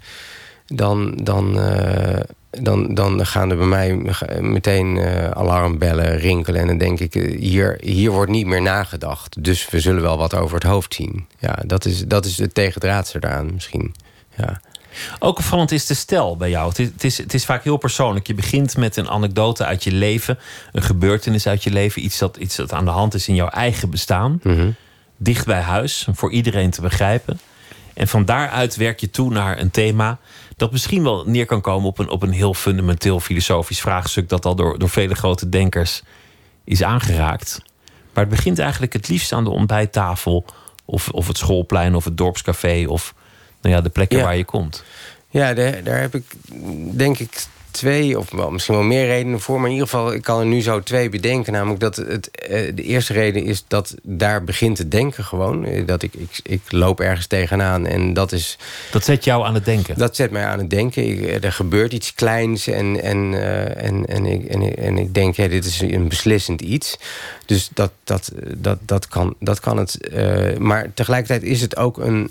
dan, 0.66 1.16
dan, 1.22 1.58
uh, 1.58 2.20
dan, 2.50 2.94
dan 2.94 3.26
gaan 3.26 3.50
er 3.50 3.56
bij 3.56 3.66
mij 3.66 4.14
meteen 4.40 4.98
alarmbellen 5.32 6.18
rinkelen. 6.18 6.60
En 6.60 6.66
dan 6.66 6.78
denk 6.78 7.00
ik, 7.00 7.12
hier, 7.38 7.78
hier 7.80 8.10
wordt 8.10 8.30
niet 8.30 8.46
meer 8.46 8.62
nagedacht. 8.62 9.44
Dus 9.44 9.70
we 9.70 9.80
zullen 9.80 10.02
wel 10.02 10.18
wat 10.18 10.34
over 10.34 10.54
het 10.54 10.66
hoofd 10.66 10.94
zien. 10.94 11.26
Ja, 11.38 11.58
dat 11.66 11.84
is, 11.84 12.06
dat 12.06 12.24
is 12.24 12.38
het 12.38 12.54
tegendraadse 12.54 13.18
daaraan 13.18 13.54
misschien. 13.54 13.94
Ja. 14.36 14.60
Ook 15.18 15.38
opvallend 15.38 15.72
is 15.72 15.86
de 15.86 15.94
stijl 15.94 16.36
bij 16.36 16.50
jou. 16.50 16.68
Het 16.68 17.04
is, 17.04 17.18
het 17.18 17.34
is, 17.34 17.44
vaak 17.44 17.64
heel 17.64 17.76
persoonlijk. 17.76 18.26
Je 18.26 18.34
begint 18.34 18.76
met 18.76 18.96
een 18.96 19.08
anekdote 19.08 19.64
uit 19.64 19.84
je 19.84 19.92
leven, 19.92 20.38
een 20.72 20.82
gebeurtenis 20.82 21.46
uit 21.46 21.62
je 21.64 21.70
leven, 21.70 22.04
iets 22.04 22.18
dat, 22.18 22.36
iets 22.36 22.56
dat 22.56 22.72
aan 22.72 22.84
de 22.84 22.90
hand 22.90 23.14
is 23.14 23.28
in 23.28 23.34
jouw 23.34 23.48
eigen 23.48 23.90
bestaan. 23.90 24.40
Mhm. 24.42 24.70
Dicht 25.16 25.46
bij 25.46 25.60
huis, 25.60 26.08
voor 26.12 26.32
iedereen 26.32 26.70
te 26.70 26.80
begrijpen. 26.80 27.40
En 27.94 28.08
van 28.08 28.24
daaruit 28.24 28.76
werk 28.76 29.00
je 29.00 29.10
toe 29.10 29.30
naar 29.30 29.58
een 29.58 29.70
thema 29.70 30.18
dat 30.56 30.72
misschien 30.72 31.02
wel 31.02 31.24
neer 31.26 31.46
kan 31.46 31.60
komen 31.60 31.88
op 31.88 31.98
een, 31.98 32.08
op 32.08 32.22
een 32.22 32.30
heel 32.30 32.54
fundamenteel 32.54 33.20
filosofisch 33.20 33.80
vraagstuk 33.80 34.28
dat 34.28 34.44
al 34.44 34.54
door, 34.54 34.78
door 34.78 34.88
vele 34.88 35.14
grote 35.14 35.48
denkers 35.48 36.02
is 36.64 36.82
aangeraakt. 36.82 37.60
Maar 38.12 38.24
het 38.24 38.34
begint 38.34 38.58
eigenlijk 38.58 38.92
het 38.92 39.08
liefst 39.08 39.32
aan 39.32 39.44
de 39.44 39.50
ontbijttafel 39.50 40.44
of, 40.84 41.08
of 41.08 41.26
het 41.26 41.38
schoolplein 41.38 41.94
of 41.94 42.04
het 42.04 42.16
dorpscafé 42.16 42.84
of 42.88 43.14
nou 43.66 43.78
ja, 43.78 43.84
de 43.84 43.90
plekken 43.90 44.22
waar 44.22 44.36
je 44.36 44.44
komt. 44.44 44.84
Ja, 45.30 45.54
daar, 45.54 45.82
daar 45.82 46.00
heb 46.00 46.14
ik 46.14 46.24
denk 46.96 47.18
ik 47.18 47.46
twee, 47.76 48.18
of 48.18 48.30
wel, 48.30 48.50
misschien 48.50 48.74
wel 48.74 48.84
meer 48.84 49.06
redenen 49.06 49.40
voor. 49.40 49.56
Maar 49.56 49.66
in 49.66 49.72
ieder 49.72 49.88
geval, 49.88 50.12
ik 50.12 50.22
kan 50.22 50.40
er 50.40 50.46
nu 50.46 50.62
zo 50.62 50.82
twee 50.82 51.08
bedenken. 51.08 51.52
Namelijk 51.52 51.80
dat 51.80 51.96
het, 51.96 52.30
eh, 52.30 52.74
de 52.74 52.82
eerste 52.82 53.12
reden 53.12 53.44
is 53.44 53.64
dat 53.68 53.94
daar 54.02 54.44
begint 54.44 54.76
te 54.76 54.88
denken 54.88 55.24
gewoon. 55.24 55.64
Eh, 55.64 55.86
dat 55.86 56.02
ik, 56.02 56.14
ik, 56.14 56.40
ik 56.42 56.60
loop 56.68 57.00
ergens 57.00 57.26
tegenaan 57.26 57.86
en 57.86 58.14
dat 58.14 58.32
is... 58.32 58.58
Dat 58.90 59.04
zet 59.04 59.24
jou 59.24 59.44
aan 59.44 59.54
het 59.54 59.64
denken? 59.64 59.98
Dat 59.98 60.16
zet 60.16 60.30
mij 60.30 60.44
aan 60.44 60.58
het 60.58 60.70
denken. 60.70 61.06
Ik, 61.08 61.22
eh, 61.22 61.44
er 61.44 61.52
gebeurt 61.52 61.92
iets 61.92 62.14
kleins 62.14 62.66
en, 62.66 63.02
en, 63.02 63.34
en, 63.76 64.06
en, 64.06 64.26
ik, 64.26 64.44
en, 64.44 64.62
ik, 64.62 64.74
en 64.74 64.98
ik 64.98 65.14
denk, 65.14 65.36
ja, 65.36 65.48
dit 65.48 65.64
is 65.64 65.80
een 65.80 66.08
beslissend 66.08 66.60
iets. 66.60 66.98
Dus 67.46 67.70
dat, 67.74 67.92
dat, 68.04 68.32
dat, 68.56 68.78
dat, 68.80 69.08
kan, 69.08 69.34
dat 69.40 69.60
kan 69.60 69.76
het. 69.76 69.98
maar 70.58 70.90
tegelijkertijd 70.94 71.42
is 71.42 71.60
het 71.60 71.76
ook 71.76 71.98
een, 71.98 72.30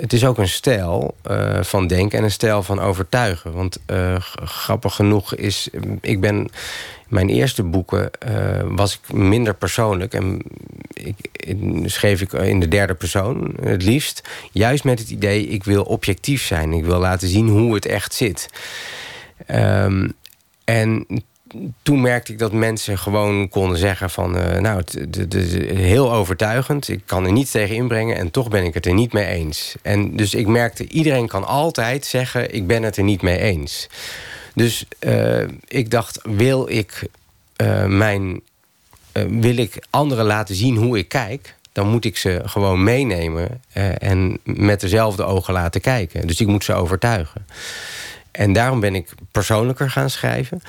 het 0.00 0.12
is 0.12 0.24
ook 0.24 0.38
een 0.38 0.48
stijl 0.48 1.14
van 1.60 1.86
denken 1.86 2.18
en 2.18 2.24
een 2.24 2.30
stijl 2.30 2.62
van 2.62 2.80
overtuigen. 2.80 3.52
Want 3.52 3.78
grappig 4.44 4.94
genoeg 4.94 5.34
is... 5.34 5.68
Ik 6.00 6.20
ben... 6.20 6.48
Mijn 7.08 7.28
eerste 7.28 7.62
boeken 7.62 8.10
uh, 8.28 8.60
was 8.64 8.94
ik 8.94 9.12
minder 9.12 9.54
persoonlijk. 9.54 10.14
En 10.14 10.42
ik, 10.92 11.16
schreef 11.84 12.20
ik 12.20 12.32
in 12.32 12.60
de 12.60 12.68
derde 12.68 12.94
persoon 12.94 13.54
het 13.62 13.82
liefst. 13.82 14.28
Juist 14.52 14.84
met 14.84 14.98
het 14.98 15.10
idee, 15.10 15.46
ik 15.46 15.64
wil 15.64 15.82
objectief 15.82 16.42
zijn. 16.42 16.72
Ik 16.72 16.84
wil 16.84 16.98
laten 16.98 17.28
zien 17.28 17.48
hoe 17.48 17.74
het 17.74 17.86
echt 17.86 18.14
zit. 18.14 18.48
Um, 19.50 20.12
en 20.64 21.06
toen 21.82 22.00
merkte 22.00 22.32
ik 22.32 22.38
dat 22.38 22.52
mensen 22.52 22.98
gewoon 22.98 23.48
konden 23.48 23.78
zeggen 23.78 24.10
van... 24.10 24.36
Uh, 24.36 24.58
nou, 24.58 24.76
het, 24.76 25.34
is 25.34 25.52
heel 25.76 26.12
overtuigend, 26.12 26.88
ik 26.88 27.02
kan 27.06 27.24
er 27.24 27.32
niets 27.32 27.50
tegen 27.50 27.76
inbrengen... 27.76 28.16
en 28.16 28.30
toch 28.30 28.48
ben 28.48 28.64
ik 28.64 28.74
het 28.74 28.86
er 28.86 28.94
niet 28.94 29.12
mee 29.12 29.26
eens. 29.26 29.74
En 29.82 30.16
dus 30.16 30.34
ik 30.34 30.46
merkte, 30.46 30.88
iedereen 30.88 31.28
kan 31.28 31.46
altijd 31.46 32.06
zeggen... 32.06 32.54
ik 32.54 32.66
ben 32.66 32.82
het 32.82 32.96
er 32.96 33.02
niet 33.02 33.22
mee 33.22 33.38
eens. 33.38 33.88
Dus 34.54 34.84
uh, 35.00 35.42
ik 35.68 35.90
dacht, 35.90 36.20
wil 36.22 36.68
ik, 36.68 37.08
uh, 37.56 37.84
mijn, 37.84 38.40
wil 39.28 39.56
ik 39.56 39.86
anderen 39.90 40.24
laten 40.24 40.54
zien 40.54 40.76
hoe 40.76 40.98
ik 40.98 41.08
kijk... 41.08 41.54
dan 41.72 41.88
moet 41.88 42.04
ik 42.04 42.16
ze 42.16 42.42
gewoon 42.44 42.82
meenemen 42.82 43.62
en 43.98 44.38
met 44.42 44.80
dezelfde 44.80 45.24
ogen 45.24 45.52
laten 45.52 45.80
kijken. 45.80 46.26
Dus 46.26 46.40
ik 46.40 46.46
moet 46.46 46.64
ze 46.64 46.74
overtuigen. 46.74 47.46
En 48.30 48.52
daarom 48.52 48.80
ben 48.80 48.94
ik 48.94 49.08
persoonlijker 49.30 49.90
gaan 49.90 50.10
schrijven. 50.10 50.60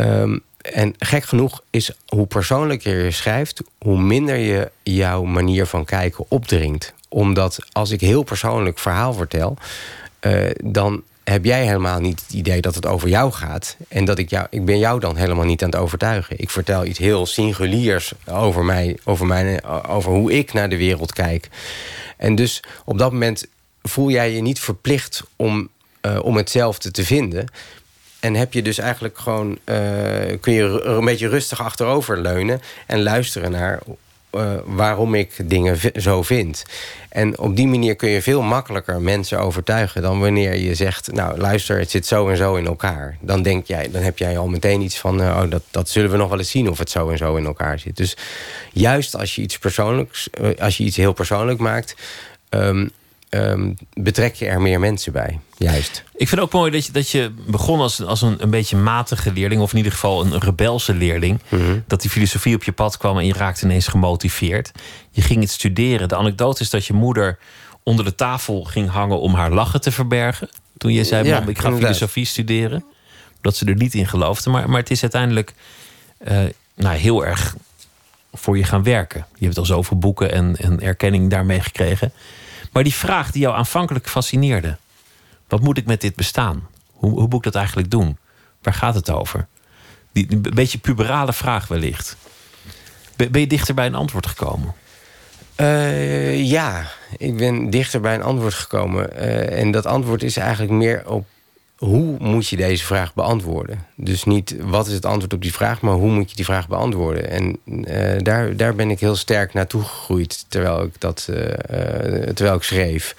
Um, 0.00 0.42
en 0.58 0.94
gek 0.98 1.24
genoeg 1.24 1.62
is 1.70 1.90
hoe 2.06 2.26
persoonlijker 2.26 3.04
je 3.04 3.10
schrijft... 3.10 3.62
hoe 3.78 4.00
minder 4.00 4.36
je 4.36 4.70
jouw 4.82 5.22
manier 5.22 5.66
van 5.66 5.84
kijken 5.84 6.24
opdringt. 6.28 6.92
Omdat 7.08 7.58
als 7.72 7.90
ik 7.90 8.00
heel 8.00 8.22
persoonlijk 8.22 8.78
verhaal 8.78 9.12
vertel... 9.12 9.56
Uh, 10.20 10.50
dan 10.64 11.02
heb 11.24 11.44
jij 11.44 11.66
helemaal 11.66 12.00
niet 12.00 12.20
het 12.20 12.32
idee 12.32 12.60
dat 12.60 12.74
het 12.74 12.86
over 12.86 13.08
jou 13.08 13.32
gaat. 13.32 13.76
En 13.88 14.04
dat 14.04 14.18
ik 14.18 14.30
jou, 14.30 14.46
ik 14.50 14.64
ben 14.64 14.78
jou 14.78 15.00
dan 15.00 15.16
helemaal 15.16 15.44
niet 15.44 15.62
aan 15.62 15.70
het 15.70 15.78
overtuigen. 15.78 16.38
Ik 16.38 16.50
vertel 16.50 16.84
iets 16.84 16.98
heel 16.98 17.26
singuliers 17.26 18.12
over 18.26 18.64
mij, 18.64 18.98
over, 19.04 19.26
mij, 19.26 19.64
over 19.88 20.12
hoe 20.12 20.32
ik 20.32 20.52
naar 20.52 20.68
de 20.68 20.76
wereld 20.76 21.12
kijk. 21.12 21.48
En 22.16 22.34
dus 22.34 22.62
op 22.84 22.98
dat 22.98 23.12
moment 23.12 23.46
voel 23.82 24.10
jij 24.10 24.32
je 24.32 24.40
niet 24.40 24.60
verplicht 24.60 25.22
om, 25.36 25.68
uh, 26.02 26.18
om 26.22 26.36
hetzelfde 26.36 26.90
te 26.90 27.04
vinden. 27.04 27.46
En 28.20 28.34
heb 28.34 28.52
je 28.52 28.62
dus 28.62 28.78
eigenlijk 28.78 29.18
gewoon, 29.18 29.58
uh, 29.64 29.76
kun 30.40 30.52
je 30.52 30.62
er 30.62 30.86
een 30.86 31.04
beetje 31.04 31.28
rustig 31.28 31.62
achterover 31.62 32.20
leunen 32.20 32.60
en 32.86 33.02
luisteren 33.02 33.50
naar 33.50 33.80
uh, 34.32 34.52
waarom 34.64 35.14
ik 35.14 35.34
dingen 35.44 35.78
zo 36.00 36.22
vind. 36.22 36.64
En 37.08 37.38
op 37.38 37.56
die 37.56 37.66
manier 37.66 37.96
kun 37.96 38.08
je 38.08 38.22
veel 38.22 38.42
makkelijker 38.42 39.00
mensen 39.00 39.38
overtuigen 39.40 40.02
dan 40.02 40.20
wanneer 40.20 40.56
je 40.56 40.74
zegt: 40.74 41.12
Nou, 41.12 41.38
luister, 41.38 41.78
het 41.78 41.90
zit 41.90 42.06
zo 42.06 42.28
en 42.28 42.36
zo 42.36 42.54
in 42.54 42.66
elkaar. 42.66 43.16
Dan 43.20 43.42
denk 43.42 43.66
jij, 43.66 43.90
dan 43.90 44.02
heb 44.02 44.18
jij 44.18 44.38
al 44.38 44.48
meteen 44.48 44.80
iets 44.80 44.98
van: 44.98 45.20
uh, 45.20 45.40
Oh, 45.42 45.50
dat, 45.50 45.62
dat 45.70 45.88
zullen 45.88 46.10
we 46.10 46.16
nog 46.16 46.28
wel 46.28 46.38
eens 46.38 46.50
zien 46.50 46.70
of 46.70 46.78
het 46.78 46.90
zo 46.90 47.10
en 47.10 47.18
zo 47.18 47.36
in 47.36 47.46
elkaar 47.46 47.78
zit. 47.78 47.96
Dus 47.96 48.16
juist 48.72 49.16
als 49.16 49.34
je 49.34 49.42
iets 49.42 49.58
persoonlijks, 49.58 50.28
als 50.58 50.76
je 50.76 50.84
iets 50.84 50.96
heel 50.96 51.12
persoonlijk 51.12 51.58
maakt. 51.58 51.94
Um, 52.50 52.90
um, 53.30 53.76
betrek 53.92 54.34
je 54.34 54.46
er 54.46 54.60
meer 54.60 54.80
mensen 54.80 55.12
bij. 55.12 55.40
Juist. 55.56 56.04
Ik 56.16 56.28
vind 56.28 56.40
ook 56.40 56.52
mooi 56.52 56.70
dat 56.70 56.86
je, 56.86 56.92
dat 56.92 57.10
je 57.10 57.32
begon 57.46 57.80
als, 57.80 58.02
als 58.02 58.22
een, 58.22 58.42
een 58.42 58.50
beetje 58.50 58.76
matige 58.76 59.32
leerling, 59.32 59.60
of 59.60 59.70
in 59.70 59.76
ieder 59.76 59.92
geval 59.92 60.24
een 60.24 60.38
rebelse 60.38 60.94
leerling. 60.94 61.40
Mhm. 61.48 61.78
Dat 61.86 62.00
die 62.00 62.10
filosofie 62.10 62.54
op 62.54 62.64
je 62.64 62.72
pad 62.72 62.96
kwam 62.96 63.18
en 63.18 63.26
je 63.26 63.32
raakte 63.32 63.64
ineens 63.64 63.86
gemotiveerd. 63.86 64.72
Je 65.10 65.22
ging 65.22 65.40
het 65.40 65.50
studeren. 65.50 66.08
De 66.08 66.16
anekdote 66.16 66.62
is 66.62 66.70
dat 66.70 66.86
je 66.86 66.92
moeder 66.92 67.38
onder 67.82 68.04
de 68.04 68.14
tafel 68.14 68.64
ging 68.64 68.90
hangen 68.90 69.20
om 69.20 69.34
haar 69.34 69.50
lachen 69.50 69.80
te 69.80 69.90
verbergen. 69.90 70.48
Toen 70.76 70.92
je 70.92 71.04
zei: 71.04 71.26
ja, 71.26 71.46
ik 71.46 71.58
ga 71.58 71.72
filosofie 71.72 72.24
studeren. 72.24 72.84
Dat 73.40 73.56
ze 73.56 73.64
er 73.64 73.76
niet 73.76 73.94
in 73.94 74.06
geloofde. 74.06 74.50
Maar, 74.50 74.70
maar 74.70 74.80
het 74.80 74.90
is 74.90 75.02
uiteindelijk 75.02 75.54
uh, 76.28 76.38
nou, 76.74 76.96
heel 76.96 77.26
erg 77.26 77.56
voor 78.32 78.56
je 78.56 78.64
gaan 78.64 78.82
werken. 78.82 79.26
Je 79.38 79.44
hebt 79.44 79.58
al 79.58 79.64
zoveel 79.64 79.98
boeken 79.98 80.32
en, 80.32 80.56
en 80.56 80.80
erkenning 80.80 81.30
daarmee 81.30 81.60
gekregen. 81.60 82.12
Maar 82.72 82.82
die 82.82 82.94
vraag 82.94 83.30
die 83.30 83.42
jou 83.42 83.56
aanvankelijk 83.56 84.08
fascineerde: 84.08 84.76
wat 85.48 85.60
moet 85.60 85.78
ik 85.78 85.86
met 85.86 86.00
dit 86.00 86.16
bestaan? 86.16 86.68
Hoe, 86.92 87.10
hoe 87.10 87.26
moet 87.28 87.34
ik 87.34 87.42
dat 87.42 87.54
eigenlijk 87.54 87.90
doen? 87.90 88.18
Waar 88.62 88.74
gaat 88.74 88.94
het 88.94 89.10
over? 89.10 89.46
Die, 90.12 90.26
een 90.30 90.42
beetje 90.54 90.78
puberale 90.78 91.32
vraag 91.32 91.68
wellicht. 91.68 92.16
Ben 93.16 93.40
je 93.40 93.46
dichter 93.46 93.74
bij 93.74 93.86
een 93.86 93.94
antwoord 93.94 94.26
gekomen? 94.26 94.74
Uh, 95.60 96.44
ja, 96.44 96.86
ik 97.16 97.36
ben 97.36 97.70
dichter 97.70 98.00
bij 98.00 98.14
een 98.14 98.22
antwoord 98.22 98.54
gekomen. 98.54 99.10
Uh, 99.16 99.60
en 99.60 99.70
dat 99.70 99.86
antwoord 99.86 100.22
is 100.22 100.36
eigenlijk 100.36 100.72
meer 100.72 101.08
op 101.08 101.26
hoe 101.78 102.16
moet 102.18 102.48
je 102.48 102.56
deze 102.56 102.84
vraag 102.84 103.14
beantwoorden? 103.14 103.86
Dus 103.94 104.24
niet 104.24 104.56
wat 104.60 104.86
is 104.86 104.92
het 104.92 105.06
antwoord 105.06 105.32
op 105.32 105.42
die 105.42 105.52
vraag, 105.52 105.80
maar 105.80 105.94
hoe 105.94 106.10
moet 106.10 106.30
je 106.30 106.36
die 106.36 106.44
vraag 106.44 106.68
beantwoorden? 106.68 107.30
En 107.30 107.58
uh, 107.64 108.18
daar, 108.18 108.56
daar 108.56 108.74
ben 108.74 108.90
ik 108.90 109.00
heel 109.00 109.16
sterk 109.16 109.52
naartoe 109.52 109.82
gegroeid 109.82 110.44
terwijl 110.48 110.82
ik, 110.82 111.00
dat, 111.00 111.28
uh, 111.30 111.36
terwijl 112.34 112.54
ik 112.56 112.62
schreef. 112.62 113.14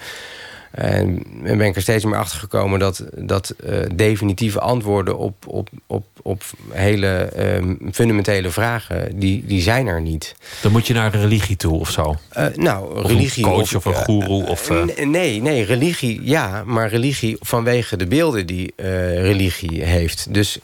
En 0.71 1.23
ben 1.41 1.61
ik 1.61 1.75
er 1.75 1.81
steeds 1.81 2.05
meer 2.05 2.17
achter 2.17 2.39
gekomen 2.39 2.79
dat, 2.79 3.03
dat 3.15 3.53
uh, 3.65 3.79
definitieve 3.95 4.59
antwoorden 4.59 5.17
op, 5.17 5.47
op, 5.47 5.69
op, 5.87 6.05
op 6.21 6.43
hele 6.69 7.31
uh, 7.61 7.91
fundamentele 7.91 8.49
vragen, 8.49 9.19
die, 9.19 9.45
die 9.45 9.61
zijn 9.61 9.87
er 9.87 10.01
niet. 10.01 10.35
Dan 10.61 10.71
moet 10.71 10.87
je 10.87 10.93
naar 10.93 11.11
de 11.11 11.19
religie 11.19 11.55
toe 11.55 11.79
of 11.79 11.91
zo? 11.91 12.15
Uh, 12.37 12.45
nou, 12.55 12.97
of 12.97 13.05
religie. 13.05 13.45
Een 13.45 13.51
coach 13.51 13.75
of, 13.75 13.75
of 13.75 13.85
een 13.85 14.03
goeroe? 14.03 14.47
Of, 14.47 14.69
Nee, 15.03 15.41
nee, 15.41 15.63
religie 15.63 16.21
ja, 16.23 16.63
maar 16.65 16.89
religie 16.89 17.37
vanwege 17.39 17.97
de 17.97 18.07
beelden 18.07 18.45
die 18.45 18.73
religie 18.75 19.83
heeft. 19.83 20.33
Dus 20.33 20.59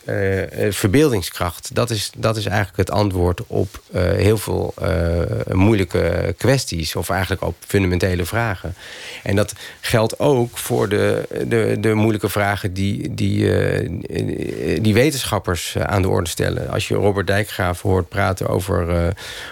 verbeeldingskracht, 0.70 1.70
dat 1.74 1.90
is, 1.90 2.12
dat 2.18 2.38
is 2.38 2.46
eigenlijk 2.46 2.78
het 2.78 2.92
antwoord 2.92 3.42
op 3.48 3.82
heel 4.16 4.38
veel 4.38 4.74
moeilijke 5.52 6.34
kwesties, 6.38 6.96
of 6.96 7.10
eigenlijk 7.10 7.42
op 7.42 7.56
fundamentele 7.68 8.26
vragen. 8.26 8.76
En 9.24 9.36
dat 9.36 9.54
geldt 9.96 10.20
ook 10.20 10.58
voor 10.58 10.90
de, 10.90 11.28
de, 11.48 11.78
de 11.80 11.94
moeilijke 11.94 12.30
vragen 12.30 12.74
die, 12.74 13.14
die, 13.14 13.40
uh, 13.40 14.80
die 14.82 14.94
wetenschappers 14.94 15.78
aan 15.78 16.02
de 16.02 16.10
orde 16.10 16.30
stellen. 16.30 16.70
Als 16.70 16.88
je 16.88 16.96
Robert 16.96 17.28
Dijkgraaf 17.28 17.82
hoort 17.82 18.10
praten 18.10 18.48
over, 18.48 18.90
uh, 18.90 19.08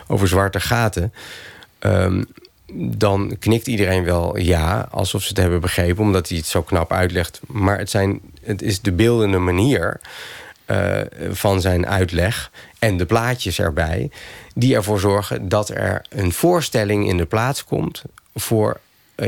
over 0.07 0.27
zwarte 0.27 0.59
gaten. 0.59 1.13
Um, 1.79 2.25
dan 2.73 3.35
knikt 3.39 3.67
iedereen 3.67 4.03
wel 4.03 4.37
ja, 4.37 4.87
alsof 4.91 5.21
ze 5.21 5.27
het 5.27 5.37
hebben 5.37 5.61
begrepen, 5.61 6.03
omdat 6.03 6.29
hij 6.29 6.37
het 6.37 6.47
zo 6.47 6.61
knap 6.61 6.91
uitlegt. 6.91 7.39
Maar 7.47 7.77
het, 7.77 7.89
zijn, 7.89 8.19
het 8.41 8.61
is 8.61 8.81
de 8.81 8.91
beeldende 8.91 9.37
manier 9.37 9.99
van 11.31 11.61
zijn 11.61 11.87
uitleg 11.87 12.51
en 12.79 12.97
de 12.97 13.05
plaatjes 13.05 13.59
erbij, 13.59 14.11
die 14.55 14.75
ervoor 14.75 14.99
zorgen 14.99 15.49
dat 15.49 15.69
er 15.69 16.01
een 16.09 16.31
voorstelling 16.31 17.07
in 17.07 17.17
de 17.17 17.25
plaats 17.25 17.63
komt 17.63 18.03
voor 18.35 18.79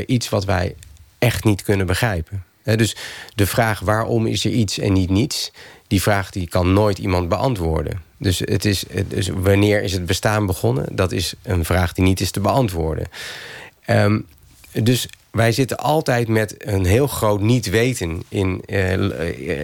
iets 0.06 0.28
wat 0.28 0.44
wij 0.44 0.74
echt 1.18 1.44
niet 1.44 1.62
kunnen 1.62 1.86
begrijpen. 1.86 2.44
Dus 2.62 2.96
de 3.34 3.46
vraag 3.46 3.80
waarom 3.80 4.26
is 4.26 4.44
er 4.44 4.50
iets 4.50 4.78
en 4.78 4.92
niet 4.92 5.10
niets... 5.10 5.52
die 5.86 6.02
vraag 6.02 6.30
die 6.30 6.48
kan 6.48 6.72
nooit 6.72 6.98
iemand 6.98 7.28
beantwoorden. 7.28 8.02
Dus, 8.18 8.38
het 8.38 8.64
is, 8.64 8.84
dus 9.08 9.28
wanneer 9.28 9.82
is 9.82 9.92
het 9.92 10.06
bestaan 10.06 10.46
begonnen? 10.46 10.86
Dat 10.90 11.12
is 11.12 11.34
een 11.42 11.64
vraag 11.64 11.92
die 11.92 12.04
niet 12.04 12.20
is 12.20 12.30
te 12.30 12.40
beantwoorden. 12.40 13.06
Um, 13.86 14.26
dus 14.72 15.08
wij 15.30 15.52
zitten 15.52 15.76
altijd 15.76 16.28
met 16.28 16.54
een 16.58 16.84
heel 16.84 17.06
groot 17.06 17.40
niet 17.40 17.70
weten 17.70 18.22
in, 18.28 18.62
uh, 18.66 19.10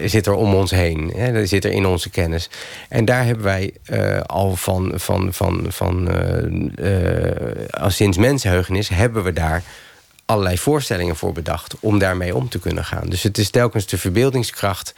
zit 0.05 0.25
er 0.25 0.33
om 0.33 0.53
ons 0.53 0.71
heen. 0.71 1.13
Hè, 1.15 1.45
zit 1.45 1.65
er 1.65 1.71
in 1.71 1.85
onze 1.85 2.09
kennis. 2.09 2.49
En 2.89 3.05
daar 3.05 3.25
hebben 3.25 3.43
wij 3.43 3.73
uh, 3.91 4.21
al 4.21 4.55
van, 4.55 4.91
van, 4.95 5.33
van, 5.33 5.65
van 5.67 6.09
uh, 6.79 7.87
sinds 7.87 8.17
mensheugenis 8.17 8.89
hebben 8.89 9.23
we 9.23 9.33
daar 9.33 9.63
allerlei 10.25 10.57
voorstellingen 10.57 11.15
voor 11.15 11.33
bedacht 11.33 11.75
om 11.79 11.99
daarmee 11.99 12.35
om 12.35 12.49
te 12.49 12.59
kunnen 12.59 12.85
gaan. 12.85 13.09
Dus 13.09 13.23
het 13.23 13.37
is 13.37 13.49
telkens 13.49 13.85
de 13.85 13.97
verbeeldingskracht 13.97 14.93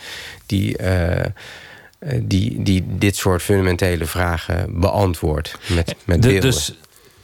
die, 0.46 0.82
uh, 0.82 1.26
die, 2.22 2.64
die 2.64 2.86
dit 2.88 3.16
soort 3.16 3.42
fundamentele 3.42 4.06
vragen 4.06 4.80
beantwoordt 4.80 5.58
met, 5.68 5.96
met 6.06 6.22
de, 6.22 6.40
Dus 6.40 6.74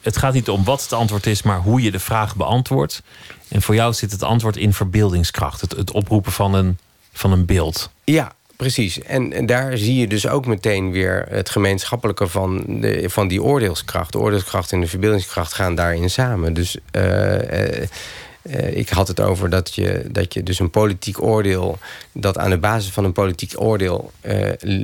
het 0.00 0.16
gaat 0.16 0.32
niet 0.32 0.48
om 0.48 0.64
wat 0.64 0.82
het 0.82 0.92
antwoord 0.92 1.26
is, 1.26 1.42
maar 1.42 1.58
hoe 1.58 1.82
je 1.82 1.90
de 1.90 2.00
vraag 2.00 2.36
beantwoordt. 2.36 3.02
En 3.48 3.62
voor 3.62 3.74
jou 3.74 3.92
zit 3.92 4.12
het 4.12 4.22
antwoord 4.22 4.56
in 4.56 4.72
verbeeldingskracht, 4.72 5.60
het, 5.60 5.72
het 5.72 5.90
oproepen 5.90 6.32
van 6.32 6.54
een, 6.54 6.78
van 7.12 7.32
een 7.32 7.46
beeld. 7.46 7.90
Ja, 8.04 8.32
Precies, 8.62 9.00
en, 9.02 9.32
en, 9.32 9.46
daar 9.46 9.76
zie 9.76 9.96
je 9.96 10.06
dus 10.06 10.28
ook 10.28 10.46
meteen 10.46 10.92
weer 10.92 11.26
het 11.28 11.50
gemeenschappelijke 11.50 12.26
van, 12.26 12.64
de, 12.80 13.04
van 13.10 13.28
die 13.28 13.42
oordeelskracht. 13.42 14.12
De 14.12 14.18
oordeelskracht 14.18 14.72
en 14.72 14.80
de 14.80 14.86
verbeeldingskracht 14.86 15.52
gaan 15.52 15.74
daarin 15.74 16.10
samen. 16.10 16.54
Dus 16.54 16.76
uh, 16.96 17.80
uh, 17.80 18.76
ik 18.76 18.88
had 18.88 19.08
het 19.08 19.20
over 19.20 19.50
dat 19.50 19.74
je, 19.74 20.06
dat 20.10 20.34
je 20.34 20.42
dus 20.42 20.58
een 20.58 20.70
politiek 20.70 21.22
oordeel... 21.22 21.78
dat 22.12 22.38
aan 22.38 22.50
de 22.50 22.58
basis 22.58 22.92
van 22.92 23.04
een 23.04 23.12
politiek 23.12 23.52
oordeel 23.60 24.12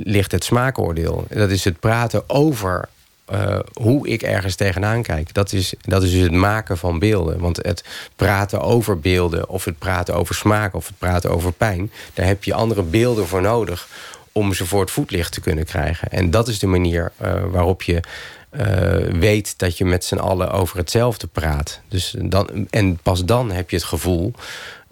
ligt 0.03 0.31
het 0.31 0.43
smaakoordeel. 0.43 1.25
Dat 1.29 1.49
is 1.49 1.63
het 1.63 1.79
praten 1.79 2.29
over 2.29 2.89
uh, 3.31 3.59
hoe 3.73 4.07
ik 4.07 4.21
ergens 4.21 4.55
tegenaan 4.55 5.01
kijk. 5.01 5.33
Dat 5.33 5.53
is, 5.53 5.73
dat 5.81 6.03
is 6.03 6.11
dus 6.11 6.21
het 6.21 6.31
maken 6.31 6.77
van 6.77 6.99
beelden. 6.99 7.39
Want 7.39 7.57
het 7.57 7.83
praten 8.15 8.61
over 8.61 8.99
beelden, 8.99 9.49
of 9.49 9.65
het 9.65 9.77
praten 9.77 10.15
over 10.15 10.35
smaak, 10.35 10.73
of 10.73 10.87
het 10.87 10.97
praten 10.97 11.29
over 11.29 11.51
pijn, 11.51 11.91
daar 12.13 12.25
heb 12.25 12.43
je 12.43 12.53
andere 12.53 12.83
beelden 12.83 13.27
voor 13.27 13.41
nodig 13.41 13.87
om 14.31 14.53
ze 14.53 14.65
voor 14.65 14.81
het 14.81 14.91
voetlicht 14.91 15.33
te 15.33 15.41
kunnen 15.41 15.65
krijgen. 15.65 16.11
En 16.11 16.31
dat 16.31 16.47
is 16.47 16.59
de 16.59 16.67
manier 16.67 17.11
uh, 17.21 17.33
waarop 17.51 17.81
je 17.81 18.01
uh, 18.51 19.19
weet 19.19 19.57
dat 19.57 19.77
je 19.77 19.85
met 19.85 20.05
z'n 20.05 20.17
allen 20.17 20.51
over 20.51 20.77
hetzelfde 20.77 21.27
praat. 21.27 21.79
Dus 21.87 22.15
dan, 22.19 22.67
en 22.69 22.97
pas 22.97 23.25
dan 23.25 23.51
heb 23.51 23.69
je 23.69 23.75
het 23.75 23.85
gevoel 23.85 24.33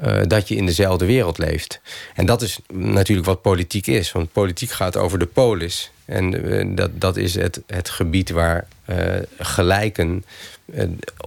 uh, 0.03 0.21
dat 0.27 0.47
je 0.47 0.55
in 0.55 0.65
dezelfde 0.65 1.05
wereld 1.05 1.37
leeft. 1.37 1.79
En 2.15 2.25
dat 2.25 2.41
is 2.41 2.59
natuurlijk 2.73 3.27
wat 3.27 3.41
politiek 3.41 3.87
is. 3.87 4.11
Want 4.11 4.31
politiek 4.31 4.71
gaat 4.71 4.97
over 4.97 5.19
de 5.19 5.25
polis. 5.25 5.91
En 6.05 6.47
uh, 6.47 6.75
dat, 6.75 7.01
dat 7.01 7.17
is 7.17 7.35
het, 7.35 7.61
het 7.67 7.89
gebied 7.89 8.29
waar 8.29 8.67
uh, 8.85 8.95
gelijken 9.39 10.25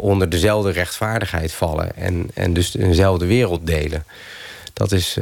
onder 0.00 0.28
dezelfde 0.28 0.70
rechtvaardigheid 0.70 1.52
vallen. 1.52 1.96
En, 1.96 2.30
en 2.34 2.52
dus 2.52 2.70
dezelfde 2.70 3.26
wereld 3.26 3.66
delen. 3.66 4.04
Dat 4.72 4.92
is, 4.92 5.16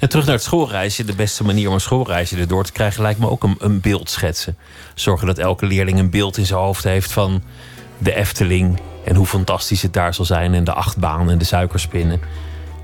en 0.00 0.08
terug 0.08 0.24
naar 0.24 0.34
het 0.34 0.44
schoolreisje. 0.44 1.04
De 1.04 1.14
beste 1.14 1.44
manier 1.44 1.68
om 1.68 1.74
een 1.74 1.80
schoolreisje 1.80 2.36
erdoor 2.36 2.64
te 2.64 2.72
krijgen... 2.72 3.02
lijkt 3.02 3.20
me 3.20 3.30
ook 3.30 3.42
een, 3.42 3.56
een 3.58 3.80
beeld 3.80 4.10
schetsen. 4.10 4.56
Zorgen 4.94 5.26
dat 5.26 5.38
elke 5.38 5.66
leerling 5.66 5.98
een 5.98 6.10
beeld 6.10 6.36
in 6.36 6.46
zijn 6.46 6.60
hoofd 6.60 6.84
heeft... 6.84 7.12
van 7.12 7.42
de 7.98 8.14
Efteling 8.14 8.80
en 9.04 9.14
hoe 9.14 9.26
fantastisch 9.26 9.82
het 9.82 9.92
daar 9.92 10.14
zal 10.14 10.24
zijn... 10.24 10.54
en 10.54 10.64
de 10.64 10.72
achtbaan 10.72 11.30
en 11.30 11.38
de 11.38 11.44
suikerspinnen. 11.44 12.20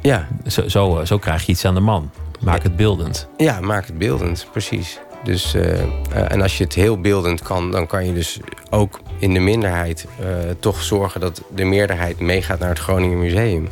Ja. 0.08 0.28
Zo, 0.46 0.68
zo, 0.68 1.04
zo, 1.04 1.18
krijg 1.18 1.46
je 1.46 1.52
iets 1.52 1.64
aan 1.64 1.74
de 1.74 1.80
man. 1.80 2.10
Maak 2.40 2.62
het 2.62 2.76
beeldend. 2.76 3.28
Ja, 3.36 3.60
maak 3.60 3.86
het 3.86 3.98
beeldend, 3.98 4.46
precies. 4.50 4.98
Dus, 5.24 5.54
uh, 5.54 5.62
uh, 5.62 5.82
en 6.10 6.42
als 6.42 6.58
je 6.58 6.64
het 6.64 6.74
heel 6.74 7.00
beeldend 7.00 7.42
kan, 7.42 7.70
dan 7.70 7.86
kan 7.86 8.06
je 8.06 8.12
dus 8.12 8.40
ook 8.70 9.00
in 9.18 9.34
de 9.34 9.40
minderheid 9.40 10.06
uh, 10.20 10.26
toch 10.60 10.82
zorgen 10.82 11.20
dat 11.20 11.42
de 11.54 11.64
meerderheid 11.64 12.20
meegaat 12.20 12.58
naar 12.58 12.68
het 12.68 12.78
Groningen 12.78 13.18
Museum. 13.18 13.68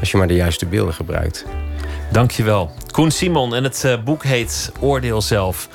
Als 0.00 0.10
je 0.10 0.16
maar 0.16 0.26
de 0.26 0.34
juiste 0.34 0.66
beelden 0.66 0.94
gebruikt. 0.94 1.44
Dankjewel. 2.12 2.70
Koen 2.90 3.10
Simon 3.10 3.54
en 3.54 3.64
het 3.64 3.98
boek 4.04 4.24
heet 4.24 4.72
Oordeel 4.80 5.22
zelf. 5.22 5.68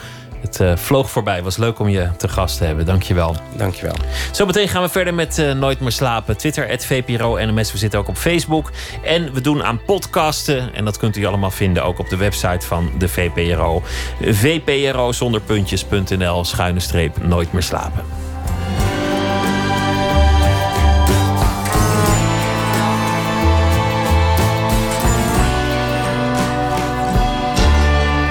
Het 0.43 0.59
uh, 0.59 0.75
vloog 0.75 1.11
voorbij. 1.11 1.43
Was 1.43 1.57
leuk 1.57 1.79
om 1.79 1.89
je 1.89 2.09
te 2.17 2.27
gast 2.27 2.57
te 2.57 2.63
hebben. 2.63 2.85
Dankjewel. 2.85 3.35
Dankjewel. 3.55 3.95
Zometeen 4.31 4.67
gaan 4.67 4.81
we 4.81 4.89
verder 4.89 5.13
met 5.13 5.37
uh, 5.37 5.51
Nooit 5.51 5.79
meer 5.79 5.91
slapen. 5.91 6.37
Twitter, 6.37 6.79
VPRO 6.79 7.37
NMS. 7.45 7.71
We 7.71 7.77
zitten 7.77 7.99
ook 7.99 8.07
op 8.07 8.17
Facebook. 8.17 8.71
En 9.03 9.33
we 9.33 9.41
doen 9.41 9.63
aan 9.63 9.81
podcasten. 9.85 10.73
En 10.73 10.85
dat 10.85 10.97
kunt 10.97 11.17
u 11.17 11.25
allemaal 11.25 11.51
vinden 11.51 11.83
ook 11.83 11.99
op 11.99 12.09
de 12.09 12.17
website 12.17 12.67
van 12.67 12.91
de 12.97 13.07
VPRO. 13.07 13.83
VPRO 14.21 15.11
zonder 15.11 15.41
puntjes.nl 15.41 16.43
schuine 16.43 16.79
streep 16.79 17.23
Nooit 17.23 17.53
meer 17.53 17.63
slapen. 17.63 18.03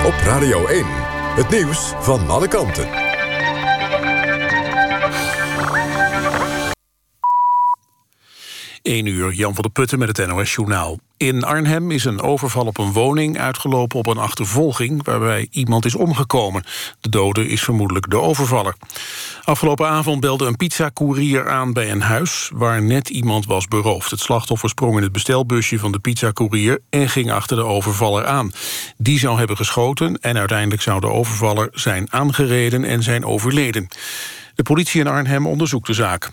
Op 0.07 0.15
Radio 0.25 0.67
1. 0.67 1.02
Het 1.33 1.51
nieuws 1.51 1.93
van 2.01 2.29
alle 2.31 2.49
kanten. 2.49 2.89
1 8.83 9.07
uur, 9.07 9.33
Jan 9.33 9.55
van 9.55 9.63
der 9.63 9.73
Putten 9.73 9.99
met 9.99 10.17
het 10.17 10.27
NOS-journaal. 10.27 10.99
In 11.23 11.45
Arnhem 11.45 11.91
is 11.91 12.05
een 12.05 12.21
overval 12.21 12.67
op 12.67 12.79
een 12.79 12.93
woning 12.93 13.39
uitgelopen 13.39 13.99
op 13.99 14.07
een 14.07 14.19
achtervolging... 14.19 15.05
waarbij 15.05 15.49
iemand 15.51 15.85
is 15.85 15.95
omgekomen. 15.95 16.65
De 17.01 17.09
dode 17.09 17.49
is 17.49 17.63
vermoedelijk 17.63 18.11
de 18.11 18.21
overvaller. 18.21 18.75
Afgelopen 19.45 19.89
avond 19.89 20.21
belde 20.21 20.47
een 20.47 20.57
pizzacourier 20.57 21.51
aan 21.51 21.73
bij 21.73 21.91
een 21.91 22.01
huis... 22.01 22.51
waar 22.55 22.83
net 22.83 23.09
iemand 23.09 23.47
was 23.47 23.67
beroofd. 23.69 24.11
Het 24.11 24.21
slachtoffer 24.21 24.69
sprong 24.69 24.97
in 24.97 25.03
het 25.03 25.13
bestelbusje 25.13 25.79
van 25.79 25.93
de 25.93 25.99
pizzacourier... 25.99 26.81
en 26.91 27.09
ging 27.09 27.31
achter 27.31 27.57
de 27.57 27.65
overvaller 27.65 28.27
aan. 28.27 28.53
Die 28.97 29.19
zou 29.19 29.39
hebben 29.39 29.57
geschoten 29.57 30.21
en 30.21 30.39
uiteindelijk 30.39 30.83
zou 30.83 31.01
de 31.01 31.11
overvaller 31.11 31.69
zijn 31.73 32.13
aangereden... 32.13 32.85
en 32.85 33.03
zijn 33.03 33.25
overleden. 33.25 33.89
De 34.55 34.63
politie 34.63 35.01
in 35.01 35.07
Arnhem 35.07 35.47
onderzoekt 35.47 35.87
de 35.87 35.95
zaak. 35.95 36.33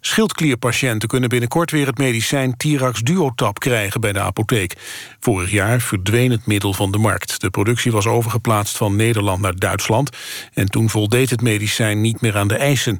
Schildklierpatiënten 0.00 1.08
kunnen 1.08 1.28
binnenkort 1.28 1.70
weer 1.70 1.86
het 1.86 1.98
medicijn 1.98 2.56
Tirax 2.56 3.00
Duotap 3.00 3.58
krijgen 3.58 4.00
bij 4.00 4.12
de 4.12 4.20
apotheek. 4.20 4.76
Vorig 5.20 5.50
jaar 5.50 5.80
verdween 5.80 6.30
het 6.30 6.46
middel 6.46 6.72
van 6.72 6.90
de 6.90 6.98
markt. 6.98 7.40
De 7.40 7.50
productie 7.50 7.92
was 7.92 8.06
overgeplaatst 8.06 8.76
van 8.76 8.96
Nederland 8.96 9.40
naar 9.40 9.56
Duitsland 9.56 10.16
en 10.54 10.66
toen 10.66 10.90
voldeed 10.90 11.30
het 11.30 11.42
medicijn 11.42 12.00
niet 12.00 12.20
meer 12.20 12.36
aan 12.36 12.48
de 12.48 12.56
eisen. 12.56 12.98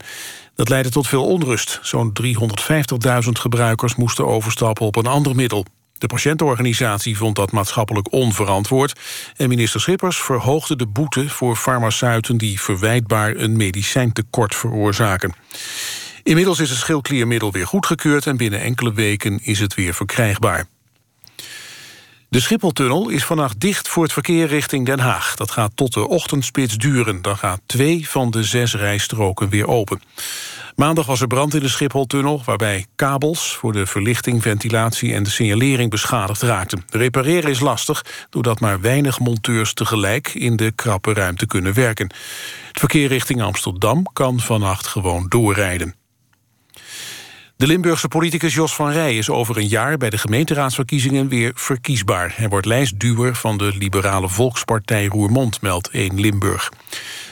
Dat 0.54 0.68
leidde 0.68 0.90
tot 0.90 1.08
veel 1.08 1.26
onrust. 1.26 1.78
Zo'n 1.82 2.12
350.000 2.22 3.30
gebruikers 3.32 3.94
moesten 3.94 4.26
overstappen 4.26 4.86
op 4.86 4.96
een 4.96 5.06
ander 5.06 5.34
middel. 5.34 5.64
De 5.98 6.06
patiëntenorganisatie 6.06 7.16
vond 7.16 7.36
dat 7.36 7.52
maatschappelijk 7.52 8.12
onverantwoord... 8.12 9.00
en 9.36 9.48
minister 9.48 9.80
Schippers 9.80 10.16
verhoogde 10.16 10.76
de 10.76 10.86
boete 10.86 11.28
voor 11.28 11.56
farmaceuten... 11.56 12.36
die 12.36 12.60
verwijtbaar 12.60 13.36
een 13.36 13.56
medicijntekort 13.56 14.54
veroorzaken. 14.54 15.34
Inmiddels 16.22 16.58
is 16.58 16.70
het 16.70 16.78
schildkliermiddel 16.78 17.52
weer 17.52 17.66
goedgekeurd... 17.66 18.26
en 18.26 18.36
binnen 18.36 18.60
enkele 18.60 18.92
weken 18.92 19.40
is 19.42 19.60
het 19.60 19.74
weer 19.74 19.94
verkrijgbaar. 19.94 20.66
De 22.30 22.40
Schipholtunnel 22.40 23.08
is 23.08 23.24
vannacht 23.24 23.60
dicht 23.60 23.88
voor 23.88 24.02
het 24.02 24.12
verkeer 24.12 24.46
richting 24.46 24.86
Den 24.86 25.00
Haag. 25.00 25.34
Dat 25.34 25.50
gaat 25.50 25.72
tot 25.74 25.94
de 25.94 26.08
ochtendspits 26.08 26.76
duren. 26.76 27.22
Dan 27.22 27.36
gaan 27.36 27.60
twee 27.66 28.08
van 28.08 28.30
de 28.30 28.42
zes 28.42 28.74
rijstroken 28.74 29.48
weer 29.48 29.66
open. 29.66 30.02
Maandag 30.76 31.06
was 31.06 31.20
er 31.20 31.26
brand 31.26 31.54
in 31.54 31.60
de 31.60 31.68
Schipholtunnel... 31.68 32.42
waarbij 32.44 32.86
kabels 32.96 33.56
voor 33.56 33.72
de 33.72 33.86
verlichting, 33.86 34.42
ventilatie 34.42 35.14
en 35.14 35.22
de 35.22 35.30
signalering 35.30 35.90
beschadigd 35.90 36.42
raakten. 36.42 36.84
Repareren 36.90 37.50
is 37.50 37.60
lastig, 37.60 38.04
doordat 38.28 38.60
maar 38.60 38.80
weinig 38.80 39.18
monteurs 39.18 39.74
tegelijk... 39.74 40.28
in 40.34 40.56
de 40.56 40.72
krappe 40.74 41.12
ruimte 41.12 41.46
kunnen 41.46 41.74
werken. 41.74 42.06
Het 42.68 42.78
verkeer 42.78 43.08
richting 43.08 43.42
Amsterdam 43.42 44.06
kan 44.12 44.40
vannacht 44.40 44.86
gewoon 44.86 45.26
doorrijden. 45.28 45.99
De 47.60 47.66
Limburgse 47.66 48.08
politicus 48.08 48.54
Jos 48.54 48.74
van 48.74 48.90
Rij 48.90 49.16
is 49.16 49.30
over 49.30 49.56
een 49.56 49.68
jaar 49.68 49.96
bij 49.96 50.10
de 50.10 50.18
gemeenteraadsverkiezingen 50.18 51.28
weer 51.28 51.52
verkiesbaar. 51.54 52.32
Hij 52.36 52.48
wordt 52.48 52.66
lijstduwer 52.66 53.34
van 53.34 53.58
de 53.58 53.72
liberale 53.78 54.28
volkspartij 54.28 55.06
Roermond, 55.06 55.60
meldt 55.60 55.90
1 55.90 56.20
Limburg. 56.20 56.72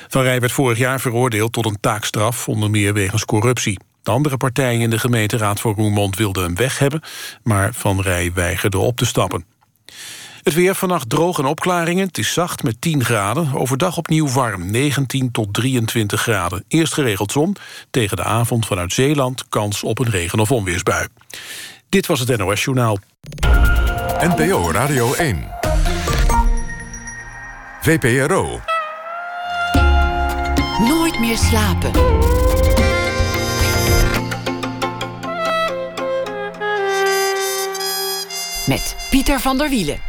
Van 0.09 0.23
Rij 0.23 0.41
werd 0.41 0.53
vorig 0.53 0.79
jaar 0.79 1.01
veroordeeld 1.01 1.53
tot 1.53 1.67
een 1.67 1.81
taakstraf, 1.81 2.49
onder 2.49 2.71
meer 2.71 2.93
wegens 2.93 3.25
corruptie. 3.25 3.79
De 4.03 4.11
andere 4.11 4.37
partijen 4.37 4.81
in 4.81 4.91
de 4.91 4.99
gemeenteraad 4.99 5.61
voor 5.61 5.75
Roermond 5.75 6.17
wilden 6.17 6.43
hem 6.43 6.55
weg 6.55 6.79
hebben, 6.79 7.01
maar 7.43 7.75
Van 7.75 8.01
Rij 8.01 8.33
weigerde 8.35 8.79
op 8.79 8.97
te 8.97 9.07
stappen. 9.07 9.58
Het 10.49 10.57
weer 10.57 10.75
vannacht 10.75 11.11
droog 11.11 11.39
en 11.39 11.45
opklaringen. 11.45 12.07
Het 12.07 12.19
is 12.19 12.33
zacht 12.33 12.63
met 12.63 12.81
10 12.81 13.05
graden. 13.05 13.55
Overdag 13.55 13.97
opnieuw 13.97 14.29
warm, 14.29 14.71
19 14.71 15.31
tot 15.31 15.55
23 15.55 16.21
graden. 16.21 16.65
Eerst 16.69 16.95
geregeld 16.95 17.33
zon. 17.33 17.57
Tegen 17.91 18.17
de 18.17 18.25
avond 18.25 18.67
vanuit 18.67 18.93
Zeeland 18.93 19.49
kans 19.49 19.83
op 19.83 19.99
een 19.99 20.11
regen- 20.11 20.39
of 20.39 20.51
onweersbui. 20.51 21.07
Dit 21.89 22.07
was 22.07 22.21
het 22.21 22.37
NOS 22.37 22.65
Journaal. 22.65 22.99
NPO 24.21 24.71
Radio 24.71 25.15
1. 25.15 25.49
VPRO. 27.81 28.61
Nooit 30.89 31.21
meer 31.21 31.37
slapen. 31.37 31.91
Met 38.67 38.97
Pieter 39.11 39.41
van 39.41 39.59
der 39.59 39.69
Wielen. 39.69 40.09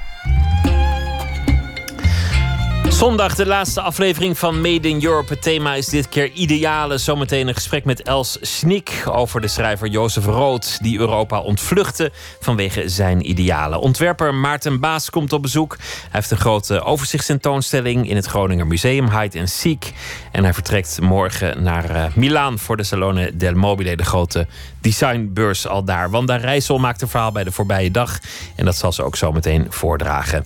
Zondag 3.00 3.36
de 3.36 3.46
laatste 3.46 3.82
aflevering 3.82 4.38
van 4.38 4.62
Made 4.62 4.90
in 4.90 5.04
Europe. 5.04 5.34
Het 5.34 5.42
thema 5.42 5.74
is 5.76 5.86
dit 5.88 6.10
keer 6.10 6.32
idealen. 6.32 7.00
Zometeen 7.00 7.48
een 7.48 7.54
gesprek 7.54 7.86
met 7.86 8.02
Els 8.02 8.38
Snik 8.42 9.04
over 9.12 9.42
de 9.42 9.48
schrijver 9.48 9.88
Jozef 9.88 10.26
Rood... 10.26 10.78
die 10.82 11.00
Europa 11.00 11.40
ontvluchtte 11.40 12.12
vanwege 12.40 12.90
zijn 12.90 13.30
idealen. 13.30 13.80
Ontwerper 13.80 14.34
Maarten 14.34 14.80
Baas 14.80 15.10
komt 15.10 15.34
op 15.34 15.42
bezoek. 15.42 15.78
Hij 15.78 16.08
heeft 16.12 16.32
een 16.32 16.38
grote 16.38 16.82
overzichtstentoonstelling 16.82 18.10
in 18.10 18.16
het 18.16 18.26
Groninger 18.26 18.68
Museum 18.68 19.20
Hide 19.20 19.40
and 19.40 19.50
Seek. 19.50 19.94
En 20.32 20.44
hij 20.44 20.54
vertrekt 20.54 21.02
morgen 21.02 21.64
naar 21.64 21.92
uh, 21.92 22.06
Milaan 22.16 22.60
voor 22.60 22.78
de 22.78 22.84
Salone 22.84 23.36
del 23.36 23.54
Mobile... 23.54 23.96
de 23.96 24.06
grote 24.06 24.48
designbeurs 24.82 25.68
al 25.68 25.84
daar. 25.84 26.10
Wanda 26.10 26.36
Rijssel 26.36 26.78
maakt 26.78 27.02
een 27.02 27.08
verhaal 27.08 27.32
bij 27.32 27.44
de 27.44 27.52
voorbije 27.52 27.92
dag. 27.92 28.20
En 28.56 28.66
dat 28.66 28.76
zal 28.76 28.92
ze 28.92 29.04
ook 29.04 29.16
zo 29.16 29.32
meteen 29.32 29.66
voordragen. 29.70 30.46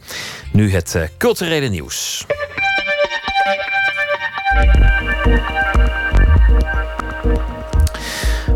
Nu 0.52 0.72
het 0.72 0.94
uh, 0.96 1.04
culturele 1.18 1.68
nieuws. 1.68 2.26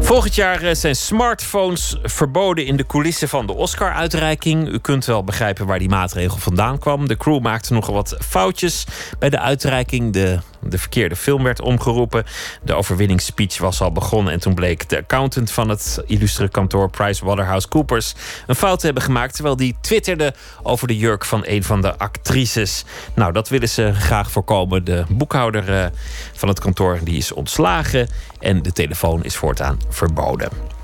Volgend 0.07 0.35
jaar 0.35 0.61
eh, 0.63 0.75
zijn 0.75 0.95
smartphones 0.95 1.97
verboden 2.03 2.65
in 2.65 2.77
de 2.77 2.85
coulissen 2.85 3.29
van 3.29 3.47
de 3.47 3.53
Oscar-uitreiking. 3.53 4.67
U 4.67 4.79
kunt 4.79 5.05
wel 5.05 5.23
begrijpen 5.23 5.65
waar 5.65 5.79
die 5.79 5.89
maatregel 5.89 6.37
vandaan 6.37 6.79
kwam. 6.79 7.07
De 7.07 7.17
crew 7.17 7.41
maakte 7.41 7.73
nogal 7.73 7.93
wat 7.93 8.15
foutjes 8.19 8.85
bij 9.19 9.29
de 9.29 9.39
uitreiking. 9.39 10.13
De, 10.13 10.39
de 10.69 10.77
verkeerde 10.77 11.15
film 11.15 11.43
werd 11.43 11.61
omgeroepen. 11.61 12.25
De 12.61 12.73
overwinningsspeech 12.73 13.57
was 13.57 13.81
al 13.81 13.91
begonnen. 13.91 14.33
En 14.33 14.39
toen 14.39 14.53
bleek 14.53 14.89
de 14.89 14.97
accountant 14.97 15.51
van 15.51 15.69
het 15.69 16.01
illustere 16.05 16.49
kantoor 16.49 16.89
PricewaterhouseCoopers 16.89 18.13
een 18.47 18.55
fout 18.55 18.79
te 18.79 18.85
hebben 18.85 19.03
gemaakt. 19.03 19.33
Terwijl 19.33 19.55
die 19.55 19.75
twitterde 19.81 20.33
over 20.63 20.87
de 20.87 20.97
jurk 20.97 21.25
van 21.25 21.41
een 21.45 21.63
van 21.63 21.81
de 21.81 21.97
actrices. 21.97 22.85
Nou, 23.15 23.31
dat 23.31 23.49
willen 23.49 23.69
ze 23.69 23.93
graag 23.93 24.31
voorkomen. 24.31 24.83
De 24.83 25.05
boekhouder 25.09 25.73
eh, 25.73 25.85
van 26.33 26.47
het 26.49 26.59
kantoor 26.59 26.99
die 27.03 27.17
is 27.17 27.31
ontslagen. 27.31 28.07
En 28.39 28.61
de 28.61 28.71
telefoon 28.71 29.23
is 29.23 29.35
voortaan 29.35 29.79
verboden. 29.89 30.76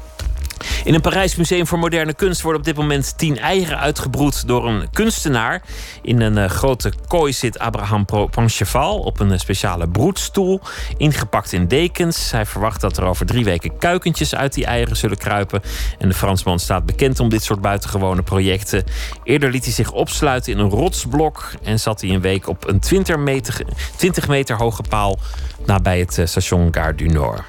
In 0.83 0.93
een 0.93 1.01
Parijs 1.01 1.35
Museum 1.35 1.67
voor 1.67 1.79
Moderne 1.79 2.13
Kunst 2.13 2.41
worden 2.41 2.59
op 2.59 2.65
dit 2.67 2.75
moment 2.75 3.17
tien 3.17 3.39
eieren 3.39 3.79
uitgebroed 3.79 4.47
door 4.47 4.67
een 4.67 4.89
kunstenaar. 4.91 5.61
In 6.01 6.21
een 6.21 6.37
uh, 6.37 6.45
grote 6.45 6.93
kooi 7.07 7.33
zit 7.33 7.59
Abraham 7.59 8.05
Pancheval 8.05 8.99
op 8.99 9.19
een 9.19 9.31
uh, 9.31 9.37
speciale 9.37 9.87
broedstoel, 9.87 10.61
ingepakt 10.97 11.51
in 11.53 11.67
dekens. 11.67 12.31
Hij 12.31 12.45
verwacht 12.45 12.81
dat 12.81 12.97
er 12.97 13.03
over 13.03 13.25
drie 13.25 13.43
weken 13.43 13.77
kuikentjes 13.77 14.35
uit 14.35 14.53
die 14.53 14.65
eieren 14.65 14.97
zullen 14.97 15.17
kruipen. 15.17 15.61
En 15.99 16.07
de 16.07 16.15
Fransman 16.15 16.59
staat 16.59 16.85
bekend 16.85 17.19
om 17.19 17.29
dit 17.29 17.43
soort 17.43 17.61
buitengewone 17.61 18.21
projecten. 18.21 18.83
Eerder 19.23 19.51
liet 19.51 19.63
hij 19.63 19.73
zich 19.73 19.91
opsluiten 19.91 20.53
in 20.53 20.59
een 20.59 20.69
rotsblok 20.69 21.51
en 21.63 21.79
zat 21.79 22.01
hij 22.01 22.09
een 22.09 22.21
week 22.21 22.47
op 22.47 22.67
een 22.67 22.79
20 22.79 23.17
meter, 23.17 23.65
20 23.95 24.27
meter 24.27 24.55
hoge 24.55 24.83
paal 24.89 25.19
nabij 25.65 25.99
het 25.99 26.17
uh, 26.17 26.25
station 26.25 26.67
Gare 26.71 26.95
du 26.95 27.05
Nord. 27.05 27.41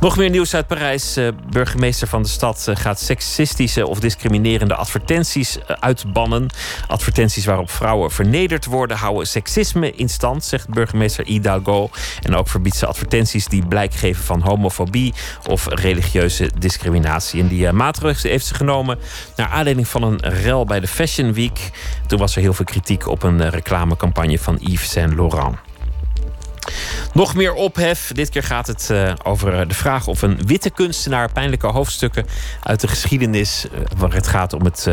Nog 0.00 0.16
meer 0.16 0.30
nieuws 0.30 0.54
uit 0.54 0.66
Parijs. 0.66 1.16
Uh, 1.16 1.28
burgemeester 1.50 2.08
van 2.08 2.22
de 2.22 2.28
stad 2.28 2.66
uh, 2.68 2.76
gaat 2.76 3.00
seksistische 3.00 3.86
of 3.86 4.00
discriminerende 4.00 4.74
advertenties 4.74 5.56
uh, 5.56 5.76
uitbannen. 5.80 6.46
Advertenties 6.86 7.44
waarop 7.44 7.70
vrouwen 7.70 8.10
vernederd 8.10 8.64
worden 8.64 8.96
houden 8.96 9.26
seksisme 9.26 9.92
in 9.92 10.08
stand, 10.08 10.44
zegt 10.44 10.68
burgemeester 10.68 11.24
Hidalgo. 11.26 11.90
En 12.22 12.36
ook 12.36 12.48
verbiedt 12.48 12.76
ze 12.76 12.86
advertenties 12.86 13.46
die 13.46 13.66
blijk 13.66 13.94
geven 13.94 14.24
van 14.24 14.40
homofobie 14.40 15.14
of 15.46 15.66
religieuze 15.68 16.50
discriminatie. 16.58 17.40
En 17.40 17.48
die 17.48 17.72
maatregelen 17.72 18.30
heeft 18.30 18.46
ze 18.46 18.54
genomen 18.54 18.98
naar 19.36 19.48
aanleiding 19.48 19.88
van 19.88 20.02
een 20.02 20.18
rel 20.20 20.64
bij 20.64 20.80
de 20.80 20.88
Fashion 20.88 21.32
Week. 21.32 21.70
Toen 22.06 22.18
was 22.18 22.36
er 22.36 22.42
heel 22.42 22.54
veel 22.54 22.64
kritiek 22.64 23.06
op 23.06 23.22
een 23.22 23.50
reclamecampagne 23.50 24.38
van 24.38 24.56
Yves 24.60 24.90
Saint 24.90 25.14
Laurent. 25.14 25.67
Nog 27.12 27.34
meer 27.34 27.52
ophef. 27.52 28.10
Dit 28.14 28.28
keer 28.28 28.42
gaat 28.42 28.66
het 28.66 28.88
uh, 28.90 29.12
over 29.22 29.68
de 29.68 29.74
vraag 29.74 30.06
of 30.06 30.22
een 30.22 30.40
witte 30.46 30.70
kunstenaar 30.70 31.32
pijnlijke 31.32 31.66
hoofdstukken 31.66 32.26
uit 32.62 32.80
de 32.80 32.88
geschiedenis, 32.88 33.66
uh, 33.72 33.80
waar 33.96 34.12
het 34.12 34.26
gaat 34.26 34.52
om 34.52 34.64
het 34.64 34.90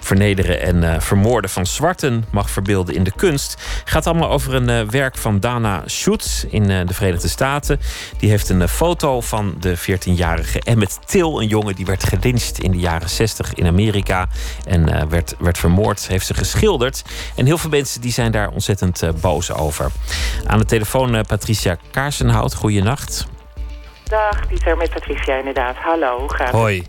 vernederen 0.00 0.60
en 0.62 1.02
vermoorden 1.02 1.50
van 1.50 1.66
zwarten, 1.66 2.24
mag 2.30 2.50
verbeelden 2.50 2.94
in 2.94 3.04
de 3.04 3.12
kunst. 3.16 3.62
Gaat 3.84 4.06
allemaal 4.06 4.30
over 4.30 4.54
een 4.54 4.90
werk 4.90 5.16
van 5.16 5.40
Dana 5.40 5.82
Schutz 5.86 6.44
in 6.44 6.66
de 6.66 6.94
Verenigde 6.94 7.28
Staten. 7.28 7.80
Die 8.18 8.30
heeft 8.30 8.48
een 8.48 8.68
foto 8.68 9.20
van 9.20 9.54
de 9.60 9.78
14-jarige 9.78 10.60
Emmett 10.60 10.98
Till, 11.06 11.22
een 11.22 11.48
jongen 11.48 11.74
die 11.74 11.86
werd 11.86 12.04
gelyncht 12.04 12.58
in 12.58 12.70
de 12.70 12.78
jaren 12.78 13.10
60 13.10 13.54
in 13.54 13.66
Amerika 13.66 14.28
en 14.66 15.08
werd, 15.08 15.34
werd 15.38 15.58
vermoord. 15.58 16.08
Heeft 16.08 16.26
ze 16.26 16.34
geschilderd. 16.34 17.02
En 17.36 17.46
heel 17.46 17.58
veel 17.58 17.70
mensen 17.70 18.00
die 18.00 18.12
zijn 18.12 18.32
daar 18.32 18.48
ontzettend 18.48 19.02
boos 19.20 19.52
over. 19.52 19.90
Aan 20.46 20.58
de 20.58 20.64
telefoon 20.64 20.87
Patricia 21.26 21.76
Kaarsenhout. 21.90 22.54
Goeienacht. 22.54 23.26
Dag, 24.04 24.46
Pieter, 24.46 24.76
met 24.76 24.90
Patricia 24.90 25.36
inderdaad. 25.36 25.76
Hallo, 25.76 26.18
hoe 26.18 26.34
gaat 26.34 26.46
het? 26.46 26.56
Hoi. 26.56 26.86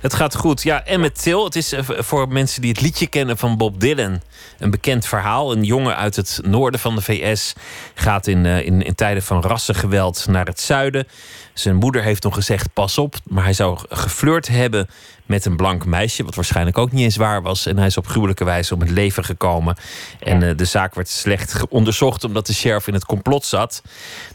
Het 0.00 0.14
gaat 0.14 0.36
goed. 0.36 0.62
Ja, 0.62 0.84
Emmett 0.84 1.22
Till, 1.22 1.44
het 1.44 1.56
is 1.56 1.74
voor 1.86 2.28
mensen 2.28 2.60
die 2.62 2.70
het 2.70 2.80
liedje 2.80 3.06
kennen 3.06 3.38
van 3.38 3.56
Bob 3.56 3.80
Dylan... 3.80 4.20
een 4.58 4.70
bekend 4.70 5.06
verhaal. 5.06 5.52
Een 5.52 5.64
jongen 5.64 5.96
uit 5.96 6.16
het 6.16 6.40
noorden 6.42 6.80
van 6.80 6.94
de 6.94 7.02
VS 7.02 7.52
gaat 7.94 8.26
in, 8.26 8.46
in, 8.46 8.82
in 8.82 8.94
tijden 8.94 9.22
van 9.22 9.42
rassengeweld 9.42 10.26
naar 10.28 10.46
het 10.46 10.60
zuiden. 10.60 11.06
Zijn 11.54 11.76
moeder 11.76 12.02
heeft 12.02 12.22
nog 12.22 12.34
gezegd, 12.34 12.72
pas 12.72 12.98
op. 12.98 13.14
Maar 13.24 13.44
hij 13.44 13.52
zou 13.52 13.78
geflirt 13.88 14.48
hebben 14.48 14.88
met 15.26 15.44
een 15.44 15.56
blank 15.56 15.84
meisje, 15.84 16.24
wat 16.24 16.34
waarschijnlijk 16.34 16.78
ook 16.78 16.92
niet 16.92 17.02
eens 17.02 17.16
waar 17.16 17.42
was. 17.42 17.66
En 17.66 17.76
hij 17.76 17.86
is 17.86 17.96
op 17.96 18.06
gruwelijke 18.06 18.44
wijze 18.44 18.74
om 18.74 18.80
het 18.80 18.90
leven 18.90 19.24
gekomen. 19.24 19.76
En 20.20 20.42
uh, 20.42 20.56
de 20.56 20.64
zaak 20.64 20.94
werd 20.94 21.08
slecht 21.08 21.68
onderzocht 21.68 22.24
omdat 22.24 22.46
de 22.46 22.54
sheriff 22.54 22.86
in 22.86 22.94
het 22.94 23.04
complot 23.04 23.44
zat. 23.44 23.82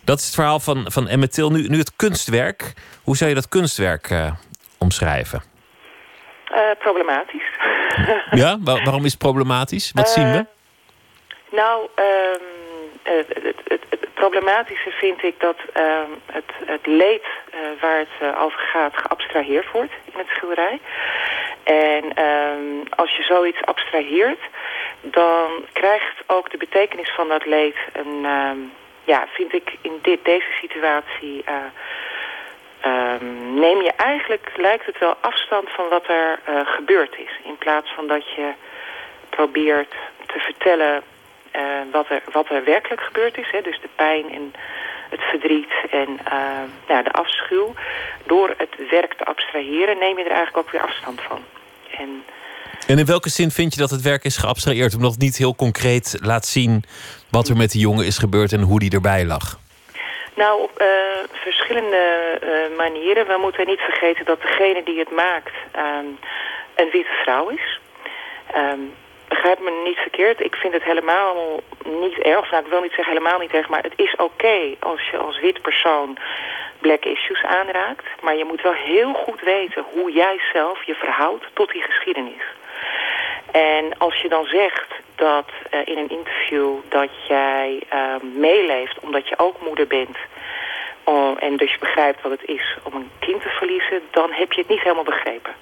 Dat 0.04 0.20
is 0.20 0.26
het 0.26 0.34
verhaal 0.34 0.60
van, 0.60 0.86
van 0.92 1.08
Emmett 1.08 1.34
Till. 1.34 1.50
Nu, 1.50 1.68
nu 1.68 1.78
het 1.78 1.92
kunstwerk. 1.96 2.74
Hoe 3.04 3.18
zou 3.18 3.30
je 3.30 3.36
dat 3.36 3.50
kunstwerk 3.50 4.10
uh, 4.10 4.32
omschrijven? 4.78 5.55
Uh, 6.52 6.60
problematisch. 6.80 7.50
ja, 8.42 8.58
Waar, 8.64 8.84
waarom 8.84 9.06
is 9.06 9.12
het 9.12 9.22
problematisch? 9.22 9.92
Wat 9.94 10.10
zien 10.10 10.32
we? 10.32 10.46
Nou, 11.52 11.88
um, 11.96 12.42
het, 13.04 13.28
het, 13.28 13.56
het, 13.68 13.82
het, 13.90 14.14
problematische 14.14 14.92
vind 14.92 15.24
ik 15.24 15.40
dat 15.40 15.58
um, 15.78 16.22
het, 16.26 16.52
het 16.66 16.86
leed 16.86 17.24
uh, 17.54 17.60
waar 17.82 17.98
het 17.98 18.36
over 18.38 18.60
gaat 18.60 18.98
geabstraheerd 18.98 19.72
wordt 19.72 19.94
in 20.06 20.20
het 20.20 20.28
schilderij. 20.28 20.80
En 21.64 22.14
ehm, 22.14 22.94
als 22.96 23.16
je 23.16 23.24
zoiets 23.24 23.66
abstraheert, 23.66 24.40
dan 25.02 25.50
krijgt 25.74 26.24
ook 26.28 26.52
de 26.52 26.58
betekenis 26.58 27.12
van 27.16 27.28
dat 27.28 27.46
leed 27.46 27.76
een, 27.94 28.26
ehm, 28.26 28.58
ja, 29.04 29.28
vind 29.34 29.54
ik 29.54 29.78
in 29.82 30.00
dit, 30.02 30.26
deze 30.26 30.52
situatie, 30.62 31.44
uh, 32.86 33.14
neem 33.54 33.82
je 33.82 33.92
eigenlijk, 33.98 34.52
lijkt 34.58 34.86
het 34.86 35.00
wel 35.00 35.16
afstand 35.22 35.70
van 35.70 35.90
wat 35.90 36.08
er 36.08 36.40
uh, 36.50 36.60
gebeurd 36.66 37.16
is. 37.18 37.40
In 37.44 37.58
plaats 37.58 37.90
van 37.96 38.08
dat 38.08 38.30
je 38.36 38.52
probeert 39.30 39.94
te 40.26 40.40
vertellen 40.40 41.04
uh, 41.56 41.62
wat, 41.92 42.10
er, 42.10 42.22
wat 42.32 42.50
er 42.50 42.64
werkelijk 42.64 43.02
gebeurd 43.02 43.38
is. 43.38 43.52
Hè, 43.52 43.62
dus 43.62 43.80
de 43.82 43.90
pijn 43.96 44.32
en 44.32 44.54
het 45.10 45.22
verdriet 45.22 45.74
en 45.92 46.20
ja, 46.88 47.02
de 47.02 47.12
afschuw. 47.12 47.74
Door 48.26 48.54
het 48.58 48.90
werk 48.90 49.14
te 49.14 49.26
abstraheren 49.26 49.98
neem 49.98 50.18
je 50.18 50.24
er 50.24 50.32
eigenlijk 50.32 50.58
ook 50.58 50.72
weer 50.72 50.82
afstand 50.82 51.22
van. 51.22 51.40
En, 51.98 52.24
en 52.88 53.00
in 53.00 53.06
welke 53.06 53.30
zin 53.30 53.52
vind 53.52 53.74
je 53.74 53.80
dat 53.80 53.90
het 53.90 54.02
werk 54.02 54.24
is 54.24 54.38
geabstraheerd? 54.38 54.96
Omdat 54.96 55.12
het 55.12 55.22
niet 55.22 55.38
heel 55.38 55.56
concreet 55.56 56.18
laat 56.22 56.46
zien 56.46 56.84
wat 57.30 57.48
er 57.48 57.58
met 57.58 57.72
die 57.72 57.82
jongen 57.82 58.06
is 58.06 58.18
gebeurd 58.18 58.52
en 58.52 58.62
hoe 58.62 58.80
die 58.80 58.92
erbij 58.92 59.26
lag. 59.26 59.60
Nou, 60.36 60.62
op 60.62 60.82
uh, 60.82 60.88
verschillende 61.32 62.40
uh, 62.44 62.78
manieren. 62.78 63.28
We 63.28 63.38
moeten 63.42 63.68
niet 63.68 63.80
vergeten 63.80 64.26
dat 64.26 64.42
degene 64.42 64.84
die 64.84 65.00
het 65.00 65.12
maakt 65.12 65.54
um, 65.78 66.20
een 66.76 66.90
witte 66.92 67.14
vrouw 67.24 67.50
is. 67.50 67.80
Um, 68.56 68.94
begrijp 69.28 69.60
me 69.60 69.82
niet 69.84 69.98
verkeerd. 69.98 70.40
Ik 70.40 70.56
vind 70.56 70.74
het 70.74 70.84
helemaal 70.84 71.62
niet 71.84 72.18
erg. 72.18 72.52
Nou, 72.52 72.64
ik 72.64 72.70
wil 72.70 72.82
niet 72.82 72.94
zeggen 72.94 73.14
helemaal 73.14 73.40
niet 73.40 73.54
erg. 73.54 73.70
Maar 73.70 73.84
het 73.84 73.94
is 73.96 74.16
oké 74.16 74.76
als 74.80 75.10
je 75.12 75.18
als 75.18 75.40
wit 75.40 75.62
persoon 75.62 76.18
black 76.80 77.06
issues 77.06 77.44
aanraakt. 77.44 78.06
Maar 78.22 78.36
je 78.36 78.46
moet 78.46 78.62
wel 78.62 78.74
heel 78.74 79.14
goed 79.14 79.42
weten 79.42 79.86
hoe 79.92 80.12
jij 80.12 80.40
zelf 80.54 80.84
je 80.84 80.96
verhoudt 80.96 81.46
tot 81.54 81.72
die 81.72 81.82
geschiedenis. 81.82 82.44
En 83.56 83.98
als 83.98 84.22
je 84.22 84.30
dan 84.30 84.46
zegt 84.46 84.94
dat 85.16 85.50
uh, 85.74 85.80
in 85.86 85.98
een 85.98 86.10
interview 86.10 86.74
dat 86.90 87.10
jij 87.28 87.82
uh, 87.94 88.16
meeleeft 88.22 89.00
omdat 89.00 89.28
je 89.28 89.40
ook 89.40 89.62
moeder 89.62 89.88
bent... 89.88 90.18
Uh, 91.10 91.32
en 91.40 91.58
dus 91.58 91.72
je 91.72 91.80
begrijpt 91.80 92.22
wat 92.22 92.32
het 92.32 92.46
is 92.46 92.78
om 92.84 92.94
een 92.94 93.12
kind 93.20 93.42
te 93.42 93.50
verliezen... 93.50 94.02
dan 94.12 94.32
heb 94.32 94.54
je 94.54 94.62
het 94.62 94.70
niet 94.70 94.82
helemaal 94.82 95.04
begrepen. 95.04 95.54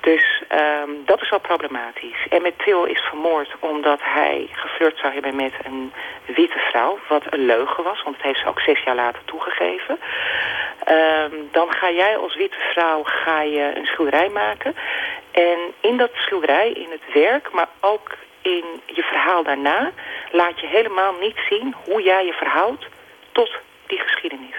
Dus 0.00 0.42
um, 0.52 1.02
dat 1.04 1.22
is 1.22 1.30
wel 1.30 1.40
problematisch. 1.40 2.26
En 2.30 2.52
Till 2.56 2.84
is 2.84 3.00
vermoord 3.00 3.54
omdat 3.58 3.98
hij 4.02 4.48
geflirt 4.52 4.98
zou 4.98 5.12
hebben 5.12 5.36
met 5.36 5.52
een 5.64 5.92
witte 6.24 6.58
vrouw. 6.58 6.98
Wat 7.08 7.22
een 7.30 7.46
leugen 7.46 7.84
was, 7.84 8.02
want 8.02 8.16
het 8.16 8.24
heeft 8.24 8.38
ze 8.38 8.48
ook 8.48 8.60
zes 8.60 8.82
jaar 8.82 8.94
later 8.94 9.24
toegegeven. 9.24 9.98
Um, 10.88 11.48
dan 11.50 11.72
ga 11.72 11.90
jij 11.90 12.16
als 12.16 12.36
witte 12.36 12.58
vrouw 12.72 13.02
ga 13.02 13.42
je 13.42 13.72
een 13.74 13.86
schilderij 13.86 14.28
maken. 14.28 14.74
En 15.30 15.58
in 15.80 15.96
dat 15.96 16.10
schilderij, 16.14 16.70
in 16.70 16.90
het 16.90 17.12
werk, 17.12 17.52
maar 17.52 17.68
ook 17.80 18.16
in 18.42 18.64
je 18.86 19.02
verhaal 19.02 19.42
daarna... 19.42 19.90
laat 20.30 20.60
je 20.60 20.66
helemaal 20.66 21.14
niet 21.20 21.38
zien 21.48 21.74
hoe 21.84 22.02
jij 22.02 22.24
je 22.24 22.32
verhoudt 22.32 22.86
tot 23.32 23.50
die 23.90 23.98
geschiedenis. 23.98 24.56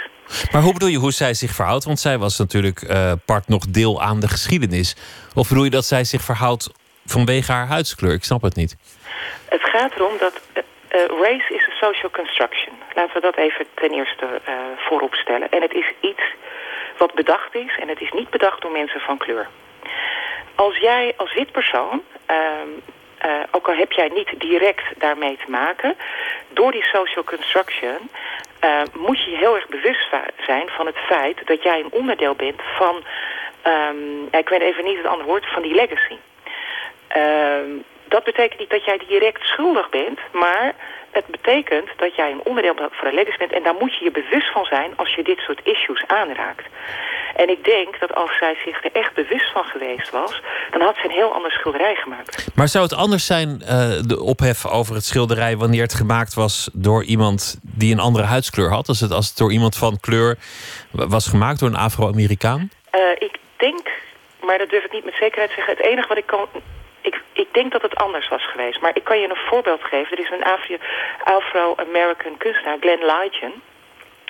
Maar 0.52 0.62
hoe 0.62 0.74
bedoel 0.74 0.90
je 0.90 0.98
hoe 0.98 1.12
zij 1.12 1.34
zich 1.34 1.52
verhoudt? 1.52 1.86
Want 1.86 2.00
zij 2.00 2.18
was 2.18 2.38
natuurlijk 2.38 2.82
uh, 2.82 3.12
part 3.26 3.48
nog 3.48 3.66
deel 3.66 4.02
aan 4.02 4.20
de 4.20 4.28
geschiedenis. 4.28 4.96
Of 5.36 5.48
bedoel 5.48 5.64
je 5.64 5.70
dat 5.70 5.86
zij 5.86 6.04
zich 6.04 6.22
verhoudt 6.22 6.72
vanwege 7.06 7.52
haar 7.52 7.68
huidskleur? 7.68 8.14
Ik 8.14 8.24
snap 8.24 8.42
het 8.42 8.56
niet. 8.56 8.76
Het 9.50 9.62
gaat 9.62 9.96
erom 9.96 10.18
dat 10.20 10.42
uh, 10.56 10.62
race 11.24 11.54
is 11.54 11.68
a 11.70 11.74
social 11.86 12.12
construction. 12.12 12.74
Laten 12.96 13.14
we 13.14 13.22
dat 13.22 13.38
even 13.38 13.66
ten 13.74 13.92
eerste 13.92 14.26
uh, 14.48 14.54
voorop 14.78 15.14
stellen. 15.14 15.50
En 15.50 15.62
het 15.62 15.74
is 15.74 15.92
iets 16.02 16.24
wat 16.98 17.14
bedacht 17.14 17.56
is 17.56 17.78
en 17.80 17.88
het 17.88 18.02
is 18.02 18.12
niet 18.12 18.30
bedacht 18.30 18.62
door 18.62 18.72
mensen 18.72 19.00
van 19.00 19.18
kleur. 19.18 19.48
Als 20.56 20.78
jij 20.78 21.14
als 21.18 21.34
wit 21.34 21.52
persoon, 21.52 22.02
uh, 23.26 23.32
ook 23.52 23.68
al 23.68 23.76
heb 23.76 23.92
jij 23.92 24.08
niet 24.08 24.40
direct 24.40 24.84
daarmee 24.98 25.38
te 25.38 25.52
maken... 25.52 25.96
door 26.50 26.72
die 26.72 26.84
social 26.84 27.24
construction 27.24 28.10
uh, 28.64 28.82
moet 28.94 29.24
je 29.24 29.30
je 29.32 29.38
heel 29.38 29.56
erg 29.56 29.68
bewust 29.68 30.08
zijn 30.46 30.70
van 30.70 30.86
het 30.86 30.98
feit... 30.98 31.48
dat 31.48 31.64
jij 31.64 31.80
een 31.80 31.92
onderdeel 31.92 32.36
bent 32.36 32.62
van, 32.78 33.04
um, 33.68 34.28
ik 34.32 34.50
weet 34.50 34.62
even 34.62 34.84
niet 34.84 34.98
het 34.98 35.06
andere 35.06 35.30
woord, 35.30 35.46
van 35.46 35.62
die 35.62 35.76
legacy. 35.76 36.18
Uh, 37.18 37.84
dat 38.06 38.24
betekent 38.24 38.60
niet 38.60 38.70
dat 38.70 38.86
jij 38.86 39.00
direct 39.08 39.44
schuldig 39.44 39.90
bent, 39.90 40.20
maar 40.32 40.74
het 41.12 41.26
betekent 41.26 41.90
dat 41.98 42.16
jij 42.16 42.32
een 42.32 42.44
onderdeel 42.44 42.76
van 42.76 43.10
de 43.10 43.16
legacy 43.16 43.38
bent... 43.38 43.52
en 43.52 43.64
daar 43.64 43.76
moet 43.80 43.98
je 43.98 44.04
je 44.04 44.12
bewust 44.12 44.52
van 44.52 44.66
zijn 44.66 44.92
als 44.96 45.16
je 45.16 45.24
dit 45.24 45.38
soort 45.38 45.62
issues 45.64 46.04
aanraakt. 46.08 46.66
En 47.36 47.50
ik 47.50 47.64
denk 47.64 48.00
dat 48.00 48.16
als 48.16 48.38
zij 48.38 48.56
zich 48.66 48.84
er 48.84 48.92
echt 48.94 49.14
bewust 49.14 49.52
van 49.52 49.64
geweest 49.64 50.10
was... 50.10 50.42
dan 50.72 50.82
had 50.82 50.96
ze 50.96 51.06
een 51.06 51.12
heel 51.12 51.34
ander 51.34 51.52
schilderij 51.52 51.96
gemaakt. 51.96 52.48
Maar 52.56 52.68
zou 52.68 52.84
het 52.84 52.94
anders 52.96 53.26
zijn, 53.26 53.50
uh, 53.62 53.68
de 54.08 54.20
ophef 54.22 54.66
over 54.66 54.96
het 54.96 55.06
schilderij... 55.06 55.58
wanneer 55.58 55.82
het 55.82 55.94
gemaakt 55.94 56.34
was 56.34 56.70
door 56.74 57.04
iemand 57.04 57.60
die 57.62 57.94
een 57.94 58.00
andere 58.00 58.26
huidskleur 58.26 58.70
had? 58.70 58.88
Als 58.88 59.00
het, 59.00 59.12
als 59.12 59.28
het 59.28 59.38
door 59.38 59.52
iemand 59.52 59.78
van 59.78 60.00
kleur 60.00 60.38
was 60.92 61.28
gemaakt, 61.28 61.60
door 61.60 61.70
een 61.70 61.76
Afro-Amerikaan? 61.76 62.70
Uh, 62.96 63.02
ik 63.20 63.38
denk, 63.58 63.90
maar 64.42 64.58
dat 64.58 64.70
durf 64.70 64.84
ik 64.84 64.92
niet 64.92 65.06
met 65.06 65.14
zekerheid 65.14 65.50
te 65.50 65.56
zeggen... 65.56 65.76
het 65.78 65.86
enige 65.86 66.08
wat 66.08 66.18
ik 66.18 66.26
kan 66.26 66.48
ik, 67.42 67.54
denk 67.54 67.72
dat 67.72 67.82
het 67.82 67.96
anders 67.96 68.28
was 68.28 68.46
geweest. 68.48 68.82
Maar 68.82 68.96
ik 68.96 69.04
kan 69.04 69.20
je 69.20 69.30
een 69.30 69.48
voorbeeld 69.50 69.84
geven. 69.84 70.18
Er 70.18 70.24
is 70.24 70.32
een 70.32 70.80
Afro-American 71.24 72.38
kunstenaar, 72.38 72.78
Glenn 72.80 73.06
Lygen 73.06 73.62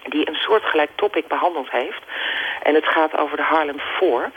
die 0.10 0.28
een 0.28 0.36
soortgelijk 0.36 0.90
topic 0.96 1.28
behandeld 1.28 1.72
heeft. 1.72 2.02
En 2.64 2.76
het 2.76 2.88
gaat 2.88 3.18
over 3.18 3.38
de 3.38 3.44
Harlem 3.44 3.80
4. 3.80 4.32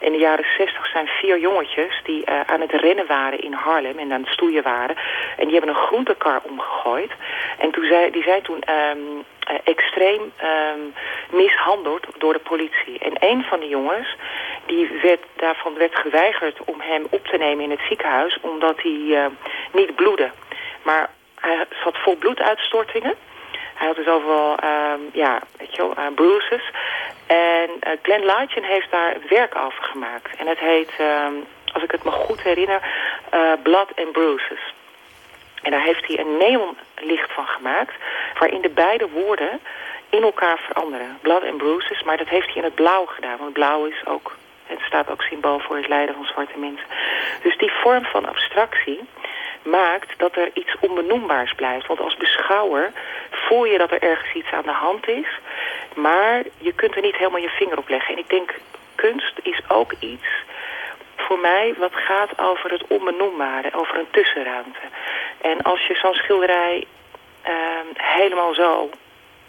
In 0.00 0.12
de 0.12 0.18
jaren 0.18 0.44
60 0.56 0.86
zijn 0.86 1.06
vier 1.06 1.38
jongetjes 1.38 2.00
die 2.04 2.22
uh, 2.30 2.40
aan 2.46 2.60
het 2.60 2.72
rennen 2.72 3.06
waren 3.06 3.40
in 3.40 3.52
Harlem 3.52 3.98
en 3.98 4.12
aan 4.12 4.20
het 4.20 4.32
stoeien 4.32 4.62
waren. 4.62 4.96
En 5.36 5.44
die 5.44 5.52
hebben 5.52 5.74
een 5.74 5.86
groentekar 5.86 6.40
omgegooid. 6.42 7.10
En 7.58 7.70
toen 7.70 7.84
zei, 7.84 8.10
die 8.10 8.22
zijn 8.22 8.42
toen 8.42 8.62
um, 8.70 9.24
uh, 9.50 9.58
extreem 9.64 10.20
um, 10.20 10.94
mishandeld 11.30 12.06
door 12.18 12.32
de 12.32 12.38
politie. 12.38 12.98
En 12.98 13.12
een 13.18 13.44
van 13.44 13.60
de 13.60 13.68
jongens, 13.68 14.16
die 14.66 14.90
werd, 15.02 15.20
daarvan 15.36 15.74
werd 15.74 15.96
geweigerd 15.96 16.64
om 16.64 16.80
hem 16.80 17.06
op 17.10 17.26
te 17.26 17.36
nemen 17.36 17.64
in 17.64 17.70
het 17.70 17.80
ziekenhuis... 17.88 18.38
omdat 18.40 18.82
hij 18.82 18.92
uh, 18.92 19.26
niet 19.72 19.94
bloedde. 19.94 20.30
Maar 20.82 21.10
hij 21.40 21.66
zat 21.84 21.96
vol 21.98 22.16
bloeduitstortingen. 22.16 23.14
Hij 23.80 23.88
had 23.88 23.98
dus 23.98 24.14
overal, 24.14 24.50
um, 24.50 25.10
ja, 25.12 25.38
weet 25.58 25.74
je 25.74 25.82
wel, 25.82 25.94
uh, 25.98 26.14
bruises. 26.14 26.70
En 27.26 27.70
uh, 27.70 27.92
Glenn 28.02 28.24
Lightjen 28.24 28.64
heeft 28.64 28.90
daar 28.90 29.16
werk 29.28 29.54
over 29.56 29.82
gemaakt. 29.82 30.36
En 30.36 30.46
het 30.46 30.58
heet, 30.58 30.90
um, 31.00 31.44
als 31.72 31.82
ik 31.82 31.90
het 31.90 32.04
me 32.04 32.10
goed 32.10 32.42
herinner, 32.42 32.80
uh, 33.34 33.52
Blood 33.62 33.88
and 33.96 34.12
Bruises. 34.12 34.74
En 35.62 35.70
daar 35.70 35.82
heeft 35.82 36.06
hij 36.06 36.18
een 36.18 36.36
neonlicht 36.36 37.32
van 37.32 37.46
gemaakt... 37.46 37.94
waarin 38.38 38.60
de 38.60 38.68
beide 38.68 39.08
woorden 39.08 39.60
in 40.10 40.22
elkaar 40.22 40.58
veranderen. 40.58 41.18
Blood 41.22 41.44
and 41.44 41.56
Bruises, 41.56 42.02
maar 42.02 42.16
dat 42.16 42.28
heeft 42.28 42.46
hij 42.46 42.56
in 42.56 42.64
het 42.64 42.74
blauw 42.74 43.06
gedaan. 43.06 43.38
Want 43.38 43.52
blauw 43.52 43.84
is 43.84 44.06
ook, 44.06 44.36
het 44.66 44.80
staat 44.80 45.10
ook 45.10 45.22
symbool 45.22 45.58
voor 45.58 45.76
het 45.76 45.88
lijden 45.88 46.14
van 46.14 46.24
zwarte 46.24 46.58
mensen. 46.58 46.86
Dus 47.42 47.56
die 47.56 47.72
vorm 47.72 48.04
van 48.04 48.28
abstractie 48.28 49.00
maakt 49.62 50.18
dat 50.18 50.36
er 50.36 50.50
iets 50.54 50.76
onbenoembaars 50.80 51.54
blijft. 51.54 51.86
Want 51.86 52.00
als 52.00 52.16
beschouwer 52.16 52.92
voel 53.30 53.64
je 53.64 53.78
dat 53.78 53.90
er 53.90 54.02
ergens 54.02 54.32
iets 54.32 54.50
aan 54.50 54.62
de 54.62 54.70
hand 54.70 55.08
is... 55.08 55.28
maar 55.94 56.42
je 56.58 56.72
kunt 56.72 56.96
er 56.96 57.02
niet 57.02 57.16
helemaal 57.16 57.40
je 57.40 57.48
vinger 57.48 57.78
op 57.78 57.88
leggen. 57.88 58.14
En 58.14 58.20
ik 58.20 58.28
denk, 58.28 58.54
kunst 58.94 59.38
is 59.42 59.60
ook 59.68 59.92
iets 59.98 60.26
voor 61.16 61.38
mij 61.38 61.74
wat 61.78 61.94
gaat 61.94 62.38
over 62.38 62.70
het 62.70 62.84
onbenoembare, 62.86 63.70
over 63.72 63.98
een 63.98 64.10
tussenruimte. 64.10 64.78
En 65.40 65.62
als 65.62 65.86
je 65.86 65.94
zo'n 65.94 66.14
schilderij 66.14 66.84
uh, 67.48 67.52
helemaal 67.94 68.54
zo 68.54 68.90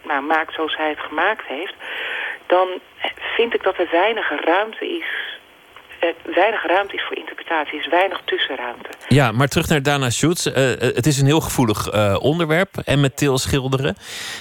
nou, 0.01 0.22
maakt 0.22 0.53
zoals 0.53 0.78
hij 0.78 0.89
het 0.89 0.99
gemaakt 0.99 1.45
heeft... 1.45 1.74
dan 2.45 2.68
vind 3.36 3.53
ik 3.53 3.64
dat 3.64 3.78
er 3.78 3.88
weinig 3.91 4.45
ruimte 4.45 4.97
is 4.97 5.39
weinig 6.36 6.66
ruimte 6.66 6.95
is 6.95 7.04
voor 7.08 7.18
interpretatie, 7.18 7.80
is 7.80 7.88
weinig 7.88 8.22
tussenruimte. 8.26 8.89
Ja, 9.08 9.32
maar 9.32 9.47
terug 9.47 9.68
naar 9.68 9.84
Dana 9.84 10.10
Schutz. 10.10 10.45
Uh, 10.45 10.54
het 10.78 11.06
is 11.06 11.20
een 11.20 11.26
heel 11.26 11.41
gevoelig 11.41 11.93
uh, 11.93 12.16
onderwerp. 12.20 12.78
En 12.78 12.99
met 12.99 13.18
til 13.18 13.38
schilderen. 13.38 13.95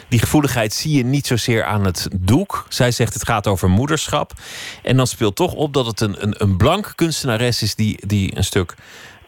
Die 0.09 0.19
gevoeligheid 0.19 0.73
zie 0.73 0.97
je 0.97 1.05
niet 1.05 1.27
zozeer 1.27 1.65
aan 1.65 1.85
het 1.85 2.09
doek. 2.21 2.67
Zij 2.69 2.91
zegt 2.91 3.15
het 3.15 3.25
gaat 3.25 3.47
over 3.47 3.69
moederschap. 3.69 4.33
En 4.83 4.97
dan 4.97 5.07
speelt 5.07 5.37
toch 5.37 5.53
op 5.53 5.73
dat 5.73 5.87
het 5.87 6.01
een, 6.01 6.23
een, 6.23 6.35
een 6.39 6.57
blanke 6.57 6.95
kunstenares 6.95 7.63
is 7.63 7.75
die, 7.75 8.07
die 8.07 8.37
een 8.37 8.45
stuk 8.45 8.75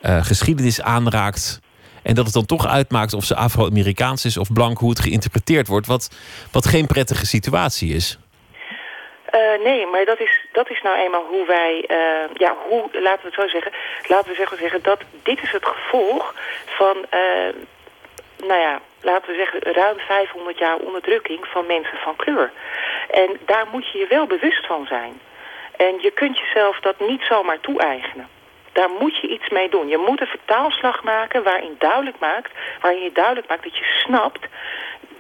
geschiedenis 0.03 0.83
aanraakt. 0.83 1.61
En 2.03 2.15
dat 2.15 2.25
het 2.25 2.35
dan 2.35 2.47
toch 2.47 2.67
uitmaakt 2.67 3.13
of 3.13 3.25
ze 3.25 3.37
Afro-Amerikaans 3.37 4.25
is 4.25 4.37
of 4.37 4.53
blank, 4.53 4.79
hoe 4.79 4.91
het 4.91 5.01
geïnterpreteerd 5.01 5.67
wordt. 5.67 5.87
Wat, 5.87 6.11
wat 6.51 6.67
geen 6.67 6.87
prettige 6.87 7.27
situatie 7.27 7.95
is. 7.95 8.19
Uh, 9.35 9.65
nee, 9.65 9.87
maar 9.87 10.05
dat 10.05 10.21
is, 10.21 10.47
dat 10.53 10.71
is 10.71 10.83
nou 10.83 10.97
eenmaal 10.97 11.25
hoe 11.25 11.47
wij, 11.47 11.85
uh, 11.89 12.35
ja, 12.35 12.57
hoe, 12.69 12.89
laten 12.93 13.21
we 13.21 13.27
het 13.27 13.35
zo 13.35 13.49
zeggen, 13.49 13.73
laten 14.07 14.31
we 14.31 14.37
zeggen, 14.37 14.59
zeggen 14.59 14.83
dat 14.83 15.01
dit 15.23 15.43
is 15.43 15.53
het 15.53 15.67
gevolg 15.67 16.35
van, 16.67 16.97
uh, 16.97 17.55
nou 18.47 18.61
ja, 18.61 18.81
laten 19.01 19.31
we 19.31 19.37
zeggen, 19.37 19.73
ruim 19.73 19.99
500 19.99 20.59
jaar 20.59 20.77
onderdrukking 20.77 21.47
van 21.47 21.67
mensen 21.67 21.99
van 21.99 22.17
kleur. 22.17 22.53
En 23.11 23.39
daar 23.47 23.67
moet 23.73 23.89
je 23.93 23.99
je 23.99 24.07
wel 24.07 24.27
bewust 24.27 24.67
van 24.67 24.87
zijn. 24.87 25.21
En 25.77 26.01
je 26.01 26.11
kunt 26.11 26.39
jezelf 26.39 26.81
dat 26.81 27.01
niet 27.01 27.23
zomaar 27.23 27.61
toe-eigenen. 27.61 28.29
Daar 28.73 28.91
moet 29.01 29.17
je 29.17 29.29
iets 29.29 29.49
mee 29.49 29.69
doen. 29.69 29.89
Je 29.89 29.99
moet 29.99 30.21
een 30.21 30.27
vertaalslag 30.27 31.03
maken 31.03 31.43
waarin, 31.43 31.75
duidelijk 31.79 32.19
maakt, 32.19 32.53
waarin 32.81 33.03
je 33.03 33.13
duidelijk 33.13 33.49
maakt 33.49 33.63
dat 33.63 33.77
je 33.77 33.85
snapt 33.85 34.47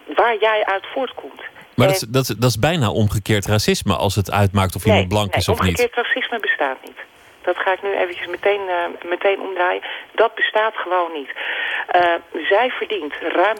waar 0.04 0.36
jij 0.36 0.64
uit 0.64 0.86
voortkomt. 0.86 1.42
Maar 1.84 1.92
dat, 1.92 2.02
is, 2.02 2.28
dat, 2.28 2.40
dat 2.40 2.50
is 2.50 2.58
bijna 2.58 2.90
omgekeerd 2.90 3.46
racisme 3.46 3.94
als 3.96 4.14
het 4.14 4.30
uitmaakt 4.30 4.74
of 4.74 4.84
iemand 4.84 5.08
blank 5.08 5.34
is 5.34 5.48
of 5.48 5.60
niet. 5.60 5.78
Omgekeerd 5.78 5.94
racisme 5.94 6.40
bestaat 6.40 6.76
niet. 6.84 6.98
Dat 7.42 7.56
ga 7.56 7.72
ik 7.72 7.82
nu 7.82 7.96
eventjes 7.96 8.26
meteen, 8.26 8.60
uh, 8.68 9.10
meteen 9.10 9.40
omdraaien. 9.40 9.82
Dat 10.14 10.34
bestaat 10.34 10.74
gewoon 10.76 11.12
niet. 11.12 11.30
Uh, 11.94 12.44
zij 12.48 12.70
verdient 12.70 13.14
ruim 13.14 13.56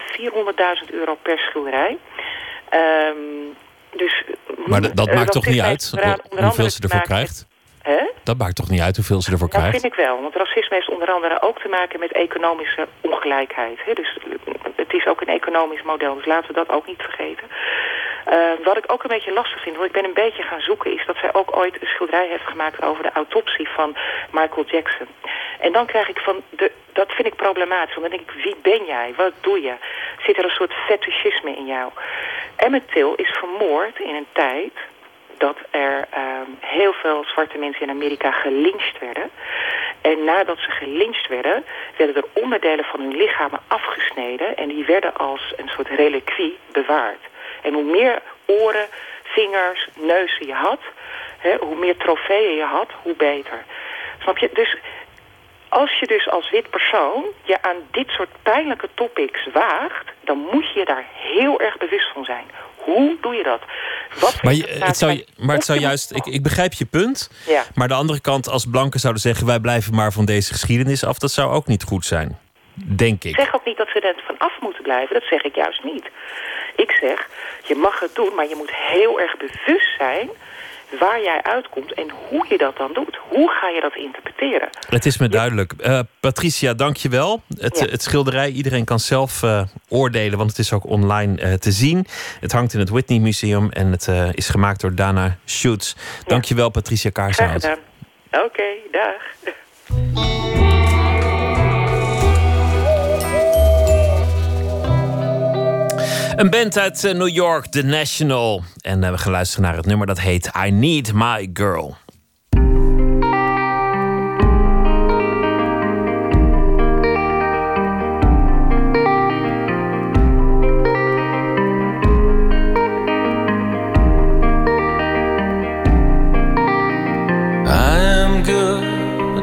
400.000 0.87 0.95
euro 0.95 1.15
per 1.23 1.39
schilderij. 1.39 1.99
Um, 2.75 3.57
dus, 3.97 4.25
maar 4.67 4.95
dat 4.95 5.15
maakt 5.15 5.33
toch 5.33 5.47
niet 5.47 5.61
uit 5.61 5.93
hoeveel 6.31 6.71
ze 6.71 6.83
ervoor 6.83 7.03
krijgt? 7.03 7.47
Dat 8.23 8.39
maakt 8.39 8.57
toch 8.57 8.71
niet 8.71 8.81
uit 8.81 8.97
hoeveel 8.97 9.21
ze 9.23 9.33
ervoor 9.33 9.49
krijgt? 9.49 9.73
Dat 9.73 9.81
vind 9.81 9.93
ik 9.93 10.05
wel. 10.05 10.23
Want 10.23 10.35
racisme 10.35 10.77
heeft 10.77 10.91
onder 10.91 11.11
andere 11.13 11.43
ook 11.43 11.59
te 11.61 11.69
maken 11.69 11.99
met 12.01 12.13
economische 12.13 12.89
ongelijkheid. 13.01 13.79
Dus 13.95 14.19
het 14.77 14.93
is 14.93 15.07
ook 15.07 15.21
een 15.21 15.29
economisch 15.29 15.83
model. 15.83 16.15
Dus 16.15 16.27
laten 16.27 16.49
we 16.49 16.55
dat 16.55 16.69
ook 16.69 16.87
niet 16.87 17.03
vergeten. 17.03 17.47
Uh, 18.33 18.65
wat 18.65 18.77
ik 18.77 18.93
ook 18.93 19.03
een 19.03 19.09
beetje 19.17 19.33
lastig 19.33 19.63
vind, 19.63 19.77
want 19.77 19.89
ik 19.89 19.93
ben 19.93 20.05
een 20.05 20.23
beetje 20.25 20.43
gaan 20.43 20.61
zoeken... 20.61 20.93
is 20.93 21.07
dat 21.07 21.17
zij 21.17 21.35
ook 21.35 21.57
ooit 21.57 21.81
een 21.81 21.87
schilderij 21.87 22.29
heeft 22.29 22.47
gemaakt 22.47 22.83
over 22.83 23.03
de 23.03 23.13
autopsie 23.13 23.69
van 23.69 23.97
Michael 24.31 24.65
Jackson. 24.67 25.07
En 25.61 25.73
dan 25.73 25.87
krijg 25.87 26.09
ik 26.09 26.19
van, 26.19 26.43
de, 26.51 26.71
dat 26.93 27.13
vind 27.13 27.27
ik 27.27 27.35
problematisch. 27.37 27.95
Want 27.95 28.09
dan 28.09 28.17
denk 28.19 28.31
ik, 28.31 28.43
wie 28.45 28.57
ben 28.63 28.85
jij? 28.85 29.15
Wat 29.17 29.33
doe 29.41 29.61
je? 29.61 29.75
Zit 30.27 30.39
er 30.39 30.45
een 30.45 30.51
soort 30.51 30.73
fetischisme 30.73 31.57
in 31.57 31.67
jou? 31.67 31.91
Emmett 32.57 32.93
Till 32.93 33.13
is 33.17 33.31
vermoord 33.39 33.99
in 33.99 34.15
een 34.15 34.27
tijd 34.33 34.73
dat 35.47 35.57
er 35.71 35.99
um, 35.99 36.59
heel 36.61 36.93
veel 36.93 37.25
zwarte 37.25 37.59
mensen 37.59 37.83
in 37.83 37.91
Amerika 37.91 38.31
gelyncht 38.31 38.99
werden. 38.99 39.31
En 40.01 40.25
nadat 40.25 40.59
ze 40.59 40.71
gelyncht 40.71 41.29
werden, 41.29 41.65
werden 41.97 42.17
er 42.17 42.43
onderdelen 42.43 42.85
van 42.85 43.01
hun 43.01 43.17
lichamen 43.17 43.61
afgesneden... 43.69 44.57
en 44.57 44.69
die 44.69 44.85
werden 44.85 45.17
als 45.17 45.53
een 45.57 45.69
soort 45.69 45.89
reliquie 45.89 46.59
bewaard. 46.73 47.23
En 47.63 47.73
hoe 47.73 47.85
meer 47.85 48.23
oren, 48.47 48.87
vingers, 49.23 49.89
neuzen 49.95 50.47
je 50.47 50.55
had... 50.55 50.81
Hè, 51.39 51.57
hoe 51.57 51.77
meer 51.77 51.97
trofeeën 51.97 52.57
je 52.57 52.65
had, 52.65 52.91
hoe 53.03 53.15
beter. 53.15 53.65
Snap 54.19 54.39
je? 54.39 54.51
Dus 54.53 54.77
als 55.69 55.99
je 55.99 56.07
dus 56.07 56.29
als 56.29 56.51
wit 56.51 56.71
persoon 56.71 57.25
je 57.45 57.63
aan 57.63 57.77
dit 57.91 58.09
soort 58.09 58.31
pijnlijke 58.43 58.89
topics 58.95 59.47
waagt... 59.53 60.07
dan 60.21 60.49
moet 60.53 60.73
je 60.75 60.85
daar 60.85 61.05
heel 61.13 61.61
erg 61.61 61.77
bewust 61.77 62.09
van 62.13 62.25
zijn. 62.25 62.47
Hoe 62.77 63.17
doe 63.21 63.35
je 63.35 63.43
dat? 63.43 63.63
Wat 64.21 64.43
maar, 64.43 64.55
je, 64.55 64.67
het 64.79 64.97
zou, 64.97 65.25
maar 65.37 65.57
het 65.57 65.65
zou 65.65 65.79
juist, 65.79 66.11
ik, 66.15 66.27
ik 66.27 66.43
begrijp 66.43 66.73
je 66.73 66.85
punt. 66.85 67.31
Ja. 67.47 67.65
Maar 67.75 67.89
de 67.89 67.95
andere 67.95 68.21
kant, 68.21 68.49
als 68.49 68.67
blanken 68.71 69.01
zouden 69.01 69.23
zeggen: 69.23 69.47
wij 69.47 69.61
blijven 69.61 69.95
maar 69.95 70.13
van 70.13 70.25
deze 70.25 70.53
geschiedenis 70.53 71.05
af, 71.05 71.19
dat 71.19 71.31
zou 71.31 71.53
ook 71.53 71.67
niet 71.67 71.83
goed 71.83 72.05
zijn. 72.05 72.39
Denk 72.75 73.25
ik. 73.25 73.31
Ik 73.31 73.41
zeg 73.41 73.55
ook 73.55 73.65
niet 73.65 73.77
dat 73.77 73.89
ze 73.89 74.01
er 74.01 74.23
van 74.27 74.39
af 74.39 74.53
moeten 74.61 74.83
blijven. 74.83 75.15
Dat 75.15 75.29
zeg 75.31 75.43
ik 75.43 75.55
juist 75.55 75.85
niet. 75.85 76.11
Ik 76.77 76.91
zeg, 76.91 77.29
je 77.65 77.75
mag 77.75 78.01
het 78.01 78.15
doen, 78.15 78.35
maar 78.35 78.49
je 78.49 78.57
moet 78.57 78.75
heel 78.75 79.21
erg 79.21 79.37
bewust 79.37 79.97
zijn 79.99 80.31
waar 80.99 81.23
jij 81.23 81.43
uitkomt 81.43 81.95
en 81.95 82.11
hoe 82.29 82.47
je 82.49 82.59
dat 82.59 82.77
dan 82.77 82.93
doet. 82.93 83.19
Hoe 83.29 83.51
ga 83.51 83.69
je 83.69 83.81
dat 83.81 83.97
interpreteren? 83.97 84.69
Het 84.89 85.07
is 85.07 85.19
me 85.19 85.29
duidelijk. 85.29 85.73
Uh, 85.81 86.01
Patricia, 86.21 86.75
dank 86.75 86.97
je 86.97 87.09
wel. 87.09 87.43
Het, 87.59 87.81
het 87.81 88.03
schilderij, 88.03 88.51
iedereen 88.51 88.85
kan 88.85 88.99
zelf 88.99 89.43
uh, 89.43 89.63
oordelen, 89.89 90.39
want 90.39 90.51
het 90.51 90.59
is 90.59 90.73
ook 90.73 90.87
online 90.87 91.43
uh, 91.43 91.53
te 91.53 91.71
zien. 91.71 92.07
Het 92.41 92.53
hangt 92.53 92.73
in 92.73 92.79
het 92.79 92.89
Whitney 92.89 93.19
Museum 93.19 93.71
en 93.71 93.93
het 93.93 94.09
is 94.33 94.49
gemaakt 94.49 94.81
door 94.81 94.95
Dana 94.95 95.37
Schutz. 95.45 95.95
Dank 96.27 96.45
je 96.45 96.55
wel, 96.55 96.71
Patricia 96.71 97.11
Kaarshout. 97.11 97.65
Oké, 97.65 98.45
okay, 98.45 98.77
dag. 98.91 99.23
Een 106.37 106.51
band 106.51 106.79
uit 106.79 107.03
New 107.03 107.29
York, 107.29 107.67
The 107.67 107.83
National. 107.83 108.63
En 108.81 109.01
we 109.01 109.19
gaan 109.19 109.33
luisteren 109.33 109.65
naar 109.65 109.77
het 109.77 109.87
nummer 109.87 110.07
dat 110.07 110.21
heet 110.21 110.51
I 110.67 110.71
Need 110.71 111.13
My 111.13 111.51
Girl. 111.53 111.97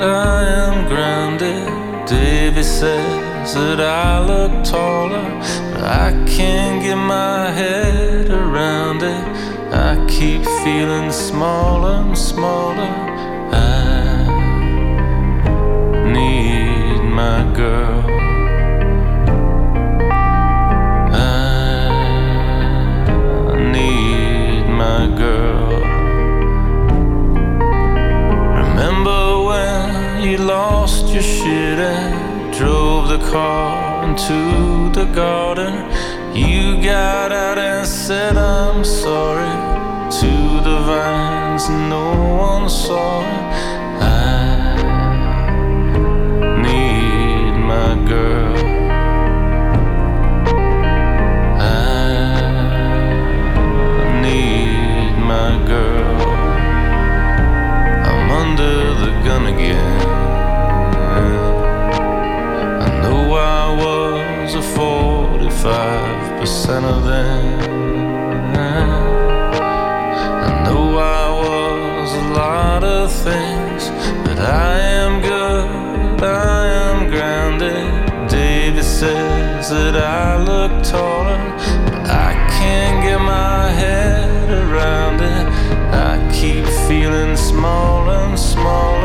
I 0.02 0.46
am 0.66 0.88
grounded. 0.88 1.68
Davy 2.06 2.64
says 2.64 3.54
that 3.54 3.80
I 3.80 4.20
look 4.26 4.64
taller. 4.64 5.69
I 5.82 6.12
can't 6.28 6.82
get 6.82 6.96
my 6.96 7.50
head 7.52 8.30
around 8.30 9.02
it. 9.02 9.24
I 9.74 9.96
keep 10.10 10.44
feeling 10.64 11.12
smaller 11.12 12.02
and 12.04 12.18
smaller. 12.18 12.92
I 13.54 14.26
need 16.14 17.02
my 17.04 17.44
girl. 17.56 18.04
I 21.14 21.96
need 23.72 24.68
my 24.68 25.08
girl. 25.18 25.80
Remember 28.64 29.44
when 29.50 30.24
you 30.24 30.38
lost 30.38 31.08
your 31.14 31.24
shit 31.24 31.80
and 31.80 32.54
drove 32.54 33.08
the 33.08 33.20
car 33.32 33.89
into 34.04 34.90
the 34.92 35.06
garden. 35.14 35.74
You 36.36 36.82
got 36.82 37.32
out 37.32 37.58
and 37.58 37.88
said, 37.88 38.38
I'm 38.38 38.84
sorry 38.84 39.50
to 40.20 40.62
the 40.68 40.80
vines, 40.88 41.70
no 41.70 42.06
one 42.38 42.70
saw. 42.70 43.22
I 44.02 44.76
need 46.62 47.54
my 47.74 47.96
girl. 48.08 48.58
I 51.60 52.22
need 54.22 55.14
my 55.34 55.52
girl. 55.68 56.22
I'm 58.12 58.32
under 58.32 58.94
the 59.04 59.12
gun 59.26 59.46
again. 59.54 60.19
Was 64.52 64.56
a 64.56 64.62
45% 64.80 66.84
of 66.84 67.04
them. 67.04 67.60
I 69.62 70.64
know 70.64 70.98
I 70.98 71.30
was 71.44 72.14
a 72.14 72.28
lot 72.34 72.84
of 72.84 73.12
things, 73.12 73.92
but 74.26 74.40
I 74.40 74.80
am 74.80 75.22
good, 75.22 76.24
I 76.24 76.68
am 76.68 77.12
grounded. 77.12 78.28
David 78.28 78.84
says 78.84 79.70
that 79.70 79.96
I 79.96 80.38
look 80.44 80.82
taller, 80.84 81.38
but 81.86 82.10
I 82.10 82.34
can't 82.58 83.04
get 83.04 83.22
my 83.22 83.70
head 83.70 84.50
around 84.50 85.22
it. 85.22 85.48
I 85.94 86.18
keep 86.34 86.66
feeling 86.88 87.38
smaller 87.38 88.14
and 88.14 88.40
smaller. 88.40 88.99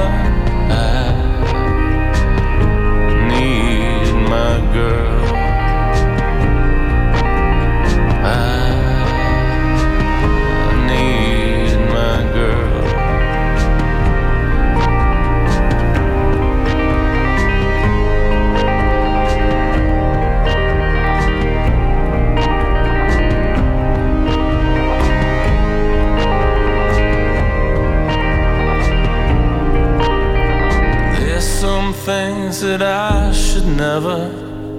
Things 32.05 32.61
that 32.61 32.83
I 32.83 33.33
should 33.33 33.65
never 33.65 34.29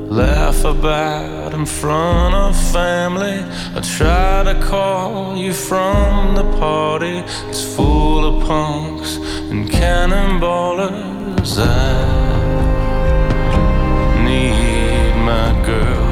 laugh 0.10 0.64
about 0.64 1.56
in 1.56 1.65
front 1.65 2.35
of 2.35 2.56
family. 2.72 3.43
I 3.76 3.81
try 3.81 4.43
to 4.43 4.53
call 4.61 5.35
you 5.35 5.52
from 5.52 6.35
the 6.35 6.43
party. 6.60 7.23
It's 7.49 7.64
full 7.76 8.23
of 8.38 8.45
punks 8.45 9.18
and 9.49 9.68
cannonballers. 9.68 11.57
I 11.57 12.03
need 14.23 15.15
my 15.26 15.65
girl. 15.65 16.05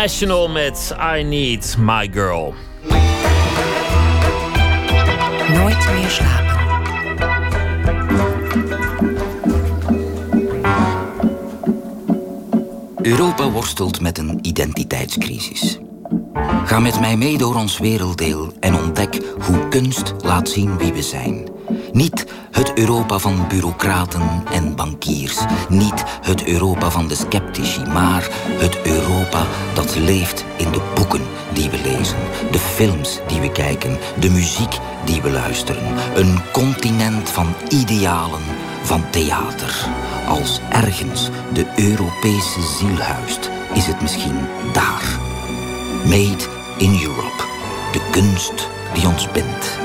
National 0.00 0.48
met 0.48 0.96
I 1.16 1.22
Need 1.22 1.76
My 1.78 2.10
Girl. 2.12 2.54
Nooit 5.52 5.92
meer 5.92 6.10
slapen. 6.10 6.58
Europa 13.02 13.50
worstelt 13.50 14.00
met 14.00 14.18
een 14.18 14.38
identiteitscrisis. 14.42 15.78
Ga 16.64 16.80
met 16.80 17.00
mij 17.00 17.16
mee 17.16 17.38
door 17.38 17.54
ons 17.54 17.78
werelddeel 17.78 18.52
en 18.60 18.74
ontdek 18.74 19.20
hoe 19.40 19.68
kunst 19.68 20.14
laat 20.22 20.48
zien 20.48 20.78
wie 20.78 20.92
we 20.92 21.02
zijn. 21.02 21.48
Niet 21.92 22.26
Europa 22.74 23.18
van 23.18 23.48
bureaucraten 23.48 24.22
en 24.52 24.74
bankiers. 24.74 25.38
Niet 25.68 26.04
het 26.22 26.46
Europa 26.46 26.90
van 26.90 27.08
de 27.08 27.14
sceptici, 27.14 27.82
maar 27.84 28.28
het 28.48 28.82
Europa 28.82 29.46
dat 29.74 29.96
leeft 29.96 30.44
in 30.56 30.70
de 30.70 30.80
boeken 30.94 31.22
die 31.52 31.70
we 31.70 31.80
lezen, 31.82 32.16
de 32.50 32.58
films 32.58 33.20
die 33.26 33.40
we 33.40 33.52
kijken, 33.52 33.98
de 34.20 34.30
muziek 34.30 34.78
die 35.04 35.22
we 35.22 35.30
luisteren. 35.30 35.94
Een 36.14 36.38
continent 36.52 37.30
van 37.30 37.54
idealen, 37.68 38.42
van 38.82 39.10
theater. 39.10 39.88
Als 40.28 40.60
ergens 40.68 41.30
de 41.52 41.66
Europese 41.76 42.62
ziel 42.78 42.96
huist, 42.96 43.50
is 43.74 43.86
het 43.86 44.00
misschien 44.00 44.38
daar. 44.72 45.18
Made 46.04 46.44
in 46.78 47.00
Europe. 47.02 47.42
De 47.92 48.00
kunst 48.10 48.68
die 48.94 49.08
ons 49.08 49.30
bindt. 49.30 49.79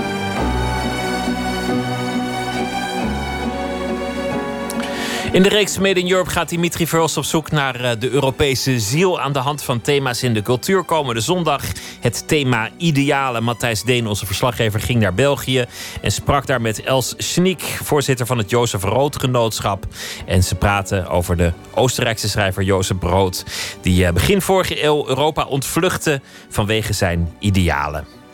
In 5.35 5.43
de 5.43 5.49
reeks 5.49 5.77
Made 5.77 5.99
in 5.99 6.11
Europe 6.11 6.29
gaat 6.29 6.49
Dimitri 6.49 6.87
Verhulst 6.87 7.17
op 7.17 7.23
zoek 7.23 7.51
naar 7.51 7.75
eh, 7.75 7.91
de 7.99 8.09
Europese 8.09 8.79
ziel. 8.79 9.19
Aan 9.19 9.33
de 9.33 9.39
hand 9.39 9.63
van 9.63 9.81
thema's 9.81 10.23
in 10.23 10.33
de 10.33 10.41
cultuur 10.41 10.83
komende 10.83 11.21
zondag. 11.21 11.63
Het 11.99 12.27
thema 12.27 12.69
idealen. 12.77 13.43
Matthijs 13.43 13.83
Deen, 13.83 14.07
onze 14.07 14.25
verslaggever, 14.25 14.79
ging 14.79 14.99
naar 14.99 15.13
België. 15.13 15.65
En 16.01 16.11
sprak 16.11 16.45
daar 16.45 16.61
met 16.61 16.83
Els 16.83 17.13
Schniek, 17.17 17.61
voorzitter 17.61 18.25
van 18.25 18.37
het 18.37 18.49
Jozef 18.49 18.83
Rood 18.83 19.19
Genootschap. 19.19 19.85
En 20.25 20.43
ze 20.43 20.55
praten 20.55 21.07
over 21.07 21.37
de 21.37 21.51
Oostenrijkse 21.73 22.29
schrijver 22.29 22.63
Jozef 22.63 22.97
Brood. 22.97 23.45
Die 23.81 24.05
eh, 24.05 24.13
begin 24.13 24.41
vorige 24.41 24.83
eeuw 24.83 25.07
Europa 25.07 25.45
ontvluchtte 25.45 26.21
vanwege 26.49 26.93
zijn 26.93 27.33
idealen. 27.39 28.24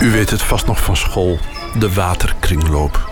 U 0.00 0.10
weet 0.10 0.30
het 0.30 0.42
vast 0.42 0.66
nog 0.66 0.84
van 0.84 0.96
school, 0.96 1.38
de 1.78 1.94
waterkringloop. 1.94 3.10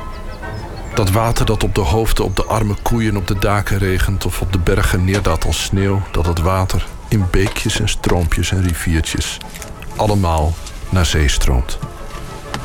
Dat 0.94 1.10
water 1.10 1.46
dat 1.46 1.64
op 1.64 1.74
de 1.74 1.80
hoofden, 1.80 2.24
op 2.24 2.36
de 2.36 2.44
arme 2.44 2.74
koeien, 2.82 3.16
op 3.16 3.26
de 3.26 3.38
daken 3.38 3.78
regent 3.78 4.26
of 4.26 4.40
op 4.40 4.52
de 4.52 4.58
bergen 4.58 5.04
neerdaalt 5.04 5.44
als 5.44 5.62
sneeuw, 5.62 6.02
dat 6.10 6.26
het 6.26 6.40
water 6.40 6.86
in 7.08 7.26
beekjes 7.30 7.80
en 7.80 7.88
stroompjes 7.88 8.50
en 8.50 8.62
riviertjes 8.62 9.38
allemaal 9.96 10.54
naar 10.88 11.06
zee 11.06 11.28
stroomt. 11.28 11.78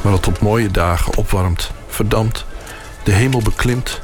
Maar 0.02 0.12
dat 0.12 0.28
op 0.28 0.40
mooie 0.40 0.72
dagen 0.72 1.18
opwarmt, 1.18 1.72
verdampt, 1.88 2.46
de 3.04 3.12
hemel 3.12 3.42
beklimt, 3.42 4.02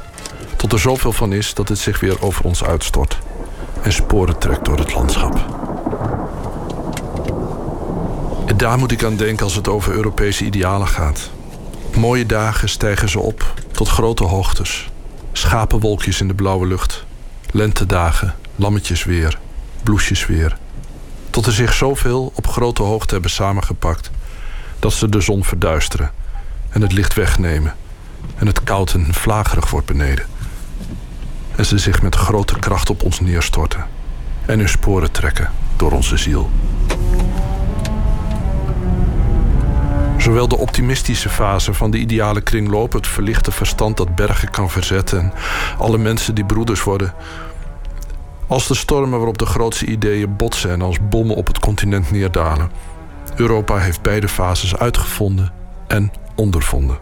tot 0.56 0.72
er 0.72 0.78
zoveel 0.78 1.12
van 1.12 1.32
is 1.32 1.54
dat 1.54 1.68
het 1.68 1.78
zich 1.78 2.00
weer 2.00 2.22
over 2.22 2.44
ons 2.44 2.64
uitstort 2.64 3.18
en 3.82 3.92
sporen 3.92 4.38
trekt 4.38 4.64
door 4.64 4.78
het 4.78 4.94
landschap. 4.94 5.68
Daar 8.56 8.78
moet 8.78 8.92
ik 8.92 9.04
aan 9.04 9.16
denken 9.16 9.44
als 9.44 9.54
het 9.54 9.68
over 9.68 9.92
Europese 9.92 10.44
idealen 10.44 10.88
gaat. 10.88 11.30
Mooie 11.96 12.26
dagen 12.26 12.68
stijgen 12.68 13.08
ze 13.08 13.18
op 13.18 13.54
tot 13.72 13.88
grote 13.88 14.24
hoogtes. 14.24 14.90
Schapenwolkjes 15.32 16.20
in 16.20 16.28
de 16.28 16.34
blauwe 16.34 16.66
lucht. 16.66 17.04
Lentedagen, 17.50 18.34
lammetjes 18.56 19.04
weer, 19.04 19.38
bloesjes 19.82 20.26
weer. 20.26 20.56
Tot 21.30 21.46
er 21.46 21.52
zich 21.52 21.72
zoveel 21.72 22.32
op 22.34 22.46
grote 22.46 22.82
hoogte 22.82 23.12
hebben 23.12 23.30
samengepakt 23.30 24.10
dat 24.78 24.92
ze 24.92 25.08
de 25.08 25.20
zon 25.20 25.44
verduisteren 25.44 26.10
en 26.70 26.82
het 26.82 26.92
licht 26.92 27.14
wegnemen 27.14 27.74
en 28.36 28.46
het 28.46 28.64
koud 28.64 28.92
en 28.92 29.14
vlagerig 29.14 29.70
wordt 29.70 29.86
beneden. 29.86 30.26
En 31.56 31.66
ze 31.66 31.78
zich 31.78 32.02
met 32.02 32.14
grote 32.14 32.58
kracht 32.58 32.90
op 32.90 33.02
ons 33.02 33.20
neerstorten 33.20 33.86
en 34.46 34.58
hun 34.58 34.68
sporen 34.68 35.10
trekken 35.10 35.50
door 35.76 35.92
onze 35.92 36.16
ziel. 36.16 36.50
Zowel 40.30 40.48
de 40.48 40.56
optimistische 40.56 41.28
fase 41.28 41.74
van 41.74 41.90
de 41.90 41.98
ideale 41.98 42.40
kringloop, 42.40 42.92
het 42.92 43.06
verlichte 43.06 43.50
verstand 43.50 43.96
dat 43.96 44.14
bergen 44.14 44.50
kan 44.50 44.70
verzetten 44.70 45.18
en 45.18 45.32
alle 45.78 45.98
mensen 45.98 46.34
die 46.34 46.44
broeders 46.44 46.82
worden, 46.82 47.14
als 48.46 48.66
de 48.66 48.74
stormen 48.74 49.18
waarop 49.18 49.38
de 49.38 49.46
grootste 49.46 49.86
ideeën 49.86 50.36
botsen 50.36 50.70
en 50.70 50.82
als 50.82 50.96
bommen 51.08 51.36
op 51.36 51.46
het 51.46 51.58
continent 51.58 52.10
neerdalen. 52.10 52.70
Europa 53.36 53.78
heeft 53.78 54.02
beide 54.02 54.28
fases 54.28 54.76
uitgevonden 54.76 55.52
en 55.86 56.12
ondervonden. 56.34 56.98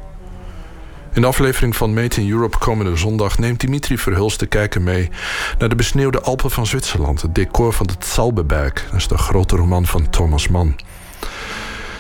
In 1.13 1.21
de 1.21 1.27
aflevering 1.27 1.77
van 1.77 1.95
Made 1.95 2.21
in 2.21 2.31
Europe 2.31 2.59
komende 2.59 2.97
zondag 2.97 3.39
neemt 3.39 3.61
Dimitri 3.61 3.99
Verhulst 3.99 4.41
de 4.41 4.47
kijker 4.47 4.83
mee 4.83 5.11
naar 5.59 5.69
de 5.69 5.75
besneeuwde 5.75 6.21
Alpen 6.21 6.51
van 6.51 6.67
Zwitserland, 6.67 7.23
het 7.23 7.35
decor 7.35 7.73
van 7.73 7.87
de 7.87 7.95
Zalbeberg. 7.99 8.85
Dat 8.85 8.95
is 8.95 9.09
de 9.09 9.19
grote 9.19 9.57
roman 9.57 9.87
van 9.87 10.11
Thomas 10.11 10.49
Mann. 10.49 10.77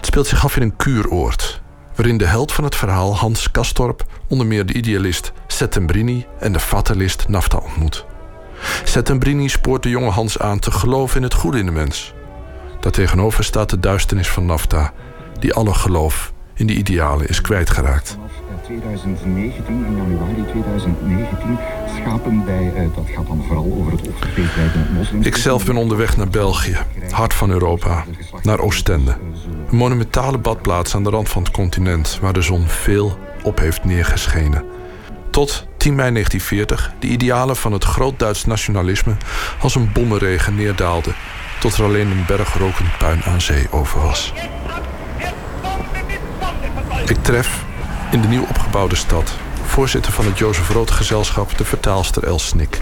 Speelt 0.08 0.26
zich 0.26 0.44
af 0.44 0.56
in 0.56 0.62
een 0.62 0.76
kuuroord, 0.76 1.60
waarin 1.94 2.18
de 2.18 2.26
held 2.26 2.52
van 2.52 2.64
het 2.64 2.76
verhaal 2.76 3.16
Hans 3.16 3.50
Kastorp 3.50 4.04
onder 4.28 4.46
meer 4.46 4.66
de 4.66 4.72
idealist 4.72 5.32
Settembrini 5.46 6.26
en 6.38 6.52
de 6.52 6.60
fatalist 6.60 7.28
Nafta 7.28 7.58
ontmoet. 7.58 8.06
Settembrini 8.84 9.48
spoort 9.48 9.82
de 9.82 9.88
jonge 9.88 10.10
Hans 10.10 10.38
aan 10.38 10.58
te 10.58 10.70
geloven 10.70 11.16
in 11.16 11.22
het 11.22 11.34
goede 11.34 11.58
in 11.58 11.66
de 11.66 11.72
mens. 11.72 12.14
Daartegenover 12.80 13.44
staat 13.44 13.70
de 13.70 13.80
duisternis 13.80 14.28
van 14.28 14.46
Nafta, 14.46 14.92
die 15.38 15.54
alle 15.54 15.74
geloof 15.74 16.32
in 16.58 16.66
de 16.66 16.74
idealen 16.74 17.28
is 17.28 17.40
kwijtgeraakt. 17.40 18.18
2019, 18.68 19.64
in 19.66 19.96
januari 19.96 20.44
2019, 20.50 21.58
schapen 21.96 22.44
bij, 22.44 22.72
eh, 22.76 22.82
dat 22.94 23.04
gaat 23.14 23.26
dan 23.26 23.44
vooral 23.46 23.76
over 23.78 23.92
het 23.92 24.02
bij 24.34 24.70
moslims. 24.92 25.26
Ik 25.26 25.36
zelf 25.36 25.64
ben 25.64 25.76
onderweg 25.76 26.16
naar 26.16 26.28
België, 26.28 26.76
hart 27.10 27.34
van 27.34 27.50
Europa, 27.50 28.04
naar 28.42 28.58
Oostende. 28.58 29.16
Een 29.70 29.76
monumentale 29.76 30.38
badplaats 30.38 30.94
aan 30.94 31.04
de 31.04 31.10
rand 31.10 31.28
van 31.28 31.42
het 31.42 31.52
continent 31.52 32.18
waar 32.20 32.32
de 32.32 32.42
zon 32.42 32.66
veel 32.66 33.18
op 33.42 33.58
heeft 33.58 33.84
neergeschenen. 33.84 34.64
Tot 35.30 35.66
10 35.76 35.94
mei 35.94 36.12
1940 36.12 36.92
de 36.98 37.06
idealen 37.06 37.56
van 37.56 37.72
het 37.72 37.84
groot-Duits 37.84 38.44
nationalisme 38.44 39.16
als 39.60 39.74
een 39.74 39.92
bommenregen 39.92 40.54
neerdaalden, 40.54 41.14
tot 41.60 41.76
er 41.76 41.84
alleen 41.84 42.10
een 42.10 42.24
bergrokend 42.26 42.98
puin 42.98 43.22
aan 43.22 43.40
zee 43.40 43.66
over 43.70 44.00
was. 44.00 44.32
Ik 47.06 47.16
tref 47.22 47.64
in 48.10 48.20
de 48.20 48.28
nieuw 48.28 48.42
opgebouwde 48.42 48.96
stad 48.96 49.32
voorzitter 49.62 50.12
van 50.12 50.24
het 50.24 50.38
Jozef 50.38 50.68
Rood 50.68 50.90
Gezelschap, 50.90 51.58
de 51.58 51.64
vertaalster 51.64 52.24
Els 52.24 52.46
Snik. 52.46 52.80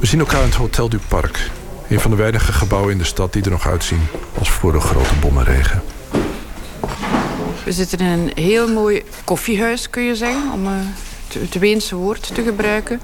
We 0.00 0.06
zien 0.06 0.20
elkaar 0.20 0.40
in 0.40 0.46
het 0.46 0.54
Hotel 0.54 0.88
du 0.88 0.98
Parc, 1.08 1.50
een 1.88 2.00
van 2.00 2.10
de 2.10 2.16
weinige 2.16 2.52
gebouwen 2.52 2.92
in 2.92 2.98
de 2.98 3.04
stad 3.04 3.32
die 3.32 3.42
er 3.42 3.50
nog 3.50 3.66
uitzien 3.66 4.06
als 4.38 4.50
voor 4.50 4.72
de 4.72 4.80
grote 4.80 5.14
bommenregen. 5.20 5.82
We 7.64 7.72
zitten 7.72 7.98
in 7.98 8.06
een 8.06 8.32
heel 8.34 8.68
mooi 8.68 9.02
koffiehuis, 9.24 9.90
kun 9.90 10.02
je 10.02 10.16
zeggen, 10.16 10.52
om 10.52 10.66
het 11.38 11.58
Weense 11.58 11.94
woord 11.94 12.34
te 12.34 12.42
gebruiken. 12.42 13.00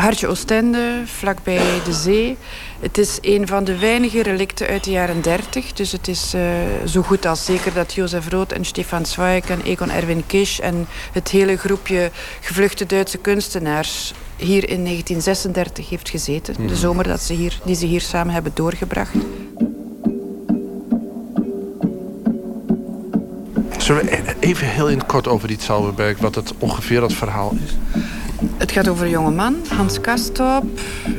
Hartje 0.00 0.26
Oostende, 0.26 1.02
vlakbij 1.04 1.80
de 1.84 1.92
zee. 1.92 2.36
Het 2.80 2.98
is 2.98 3.18
een 3.20 3.46
van 3.46 3.64
de 3.64 3.78
weinige 3.78 4.22
relicten 4.22 4.66
uit 4.66 4.84
de 4.84 4.90
jaren 4.90 5.22
30. 5.22 5.72
Dus 5.72 5.92
het 5.92 6.08
is 6.08 6.34
uh, 6.34 6.42
zo 6.86 7.02
goed 7.02 7.26
als 7.26 7.44
zeker 7.44 7.72
dat 7.72 7.94
Jozef 7.94 8.28
Rood 8.28 8.52
en 8.52 8.64
Stefan 8.64 9.06
Zweig 9.06 9.48
en 9.48 9.62
Egon 9.62 9.90
Erwin 9.90 10.26
Kisch 10.26 10.60
en 10.60 10.86
het 11.12 11.28
hele 11.28 11.56
groepje 11.56 12.10
gevluchte 12.40 12.86
Duitse 12.86 13.18
kunstenaars 13.18 14.14
hier 14.36 14.68
in 14.68 14.84
1936 14.84 15.88
heeft 15.88 16.08
gezeten. 16.08 16.54
De 16.54 16.62
mhm. 16.62 16.74
zomer 16.74 17.04
dat 17.04 17.20
ze 17.20 17.32
hier, 17.32 17.58
die 17.64 17.74
ze 17.74 17.86
hier 17.86 18.00
samen 18.00 18.32
hebben 18.32 18.52
doorgebracht. 18.54 19.14
Zullen 23.78 24.04
we 24.04 24.34
even 24.40 24.66
heel 24.66 24.88
in 24.88 24.98
het 24.98 25.06
kort 25.06 25.28
over 25.28 25.48
die 25.48 25.60
Zauberberg, 25.60 26.18
wat 26.18 26.34
het 26.34 26.52
ongeveer 26.58 27.02
het 27.02 27.14
verhaal 27.14 27.52
is? 27.64 28.00
Het 28.56 28.72
gaat 28.72 28.88
over 28.88 29.04
een 29.04 29.10
jonge 29.10 29.30
man, 29.30 29.56
Hans 29.68 30.00
Kastorp, 30.00 30.64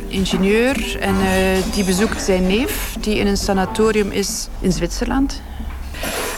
ingenieur. 0.08 0.98
En 1.00 1.16
uh, 1.16 1.74
die 1.74 1.84
bezoekt 1.84 2.22
zijn 2.22 2.48
neef, 2.48 2.96
die 3.00 3.16
in 3.16 3.28
een 3.28 3.38
sanatorium 3.38 4.12
is 4.12 4.48
in 4.60 4.72
Zwitserland. 4.72 5.42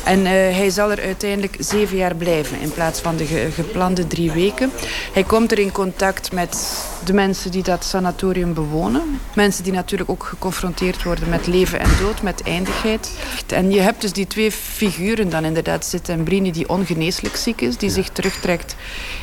En 0.03 0.19
uh, 0.19 0.25
hij 0.31 0.69
zal 0.69 0.91
er 0.91 1.01
uiteindelijk 1.01 1.55
zeven 1.59 1.97
jaar 1.97 2.15
blijven 2.15 2.59
in 2.59 2.71
plaats 2.71 2.99
van 2.99 3.15
de 3.15 3.25
ge 3.25 3.49
geplande 3.53 4.07
drie 4.07 4.31
weken. 4.31 4.71
Hij 5.13 5.23
komt 5.23 5.51
er 5.51 5.59
in 5.59 5.71
contact 5.71 6.31
met 6.31 6.85
de 7.05 7.13
mensen 7.13 7.51
die 7.51 7.63
dat 7.63 7.84
sanatorium 7.84 8.53
bewonen. 8.53 9.19
Mensen 9.35 9.63
die 9.63 9.73
natuurlijk 9.73 10.09
ook 10.09 10.23
geconfronteerd 10.23 11.03
worden 11.03 11.30
met 11.30 11.47
leven 11.47 11.80
en 11.80 11.89
dood, 11.99 12.21
met 12.21 12.43
eindigheid. 12.43 13.11
En 13.47 13.71
je 13.71 13.80
hebt 13.80 14.01
dus 14.01 14.13
die 14.13 14.27
twee 14.27 14.51
figuren 14.51 15.30
dan 15.30 15.45
inderdaad 15.45 15.85
zitten. 15.85 16.13
En 16.13 16.23
Brini 16.23 16.51
die 16.51 16.69
ongeneeslijk 16.69 17.35
ziek 17.35 17.61
is, 17.61 17.77
die 17.77 17.89
zich 17.89 18.09
terugtrekt 18.09 18.75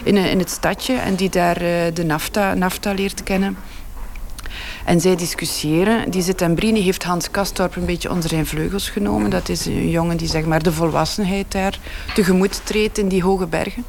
in, 0.04 0.16
in 0.16 0.38
het 0.38 0.50
stadje 0.50 0.94
en 0.94 1.14
die 1.14 1.30
daar 1.30 1.62
uh, 1.62 1.68
de 1.94 2.04
NAFTA, 2.04 2.54
NAFTA 2.54 2.92
leert 2.92 3.22
kennen. 3.22 3.56
En 4.84 5.00
zij 5.00 5.16
discussiëren. 5.16 6.10
Die 6.10 6.22
Zitembrini 6.22 6.82
heeft 6.82 7.04
Hans 7.04 7.30
Kastorp 7.30 7.76
een 7.76 7.84
beetje 7.84 8.10
onder 8.10 8.28
zijn 8.28 8.46
vleugels 8.46 8.88
genomen. 8.88 9.30
Dat 9.30 9.48
is 9.48 9.66
een 9.66 9.90
jongen 9.90 10.16
die 10.16 10.28
zeg 10.28 10.44
maar, 10.44 10.62
de 10.62 10.72
volwassenheid 10.72 11.52
daar 11.52 11.78
tegemoet 12.14 12.60
treedt 12.64 12.98
in 12.98 13.08
die 13.08 13.22
hoge 13.22 13.46
bergen. 13.46 13.84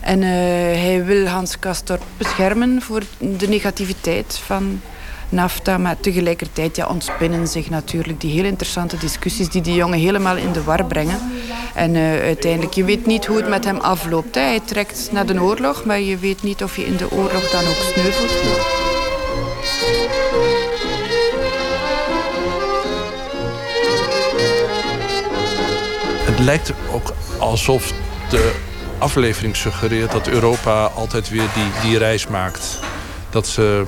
En 0.00 0.22
uh, 0.22 0.28
hij 0.28 1.04
wil 1.04 1.26
Hans 1.26 1.58
Kastorp 1.58 2.02
beschermen 2.16 2.82
voor 2.82 3.02
de 3.18 3.48
negativiteit 3.48 4.40
van 4.44 4.80
NAFTA. 5.28 5.78
Maar 5.78 6.00
tegelijkertijd 6.00 6.76
ja, 6.76 6.86
ontspinnen 6.86 7.48
zich 7.48 7.70
natuurlijk 7.70 8.20
die 8.20 8.32
heel 8.32 8.44
interessante 8.44 8.96
discussies 8.96 9.48
die 9.48 9.62
die 9.62 9.74
jongen 9.74 9.98
helemaal 9.98 10.36
in 10.36 10.52
de 10.52 10.62
war 10.62 10.84
brengen. 10.84 11.18
En 11.74 11.94
uh, 11.94 12.20
uiteindelijk, 12.20 12.74
je 12.74 12.84
weet 12.84 13.06
niet 13.06 13.26
hoe 13.26 13.36
het 13.36 13.48
met 13.48 13.64
hem 13.64 13.76
afloopt. 13.76 14.34
Hè. 14.34 14.40
Hij 14.40 14.60
trekt 14.64 15.08
naar 15.12 15.26
de 15.26 15.42
oorlog, 15.42 15.84
maar 15.84 16.00
je 16.00 16.16
weet 16.16 16.42
niet 16.42 16.62
of 16.62 16.76
je 16.76 16.86
in 16.86 16.96
de 16.96 17.10
oorlog 17.10 17.50
dan 17.50 17.66
ook 17.66 17.92
sneuvelt. 17.92 18.87
Lijkt 26.48 26.72
ook 26.92 27.12
alsof 27.38 27.92
de 28.30 28.54
aflevering 28.98 29.56
suggereert 29.56 30.12
dat 30.12 30.28
Europa 30.28 30.84
altijd 30.84 31.28
weer 31.28 31.48
die, 31.54 31.90
die 31.90 31.98
reis 31.98 32.26
maakt. 32.26 32.78
Dat 33.30 33.46
ze 33.46 33.84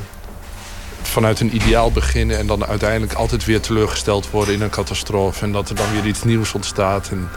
vanuit 1.02 1.40
een 1.40 1.54
ideaal 1.54 1.92
beginnen 1.92 2.38
en 2.38 2.46
dan 2.46 2.66
uiteindelijk 2.66 3.12
altijd 3.12 3.44
weer 3.44 3.60
teleurgesteld 3.60 4.30
worden 4.30 4.54
in 4.54 4.62
een 4.62 4.70
catastrofe. 4.70 5.44
En 5.44 5.52
dat 5.52 5.68
er 5.68 5.74
dan 5.74 5.92
weer 5.92 6.06
iets 6.06 6.22
nieuws 6.24 6.54
ontstaat 6.54 7.08
en 7.10 7.28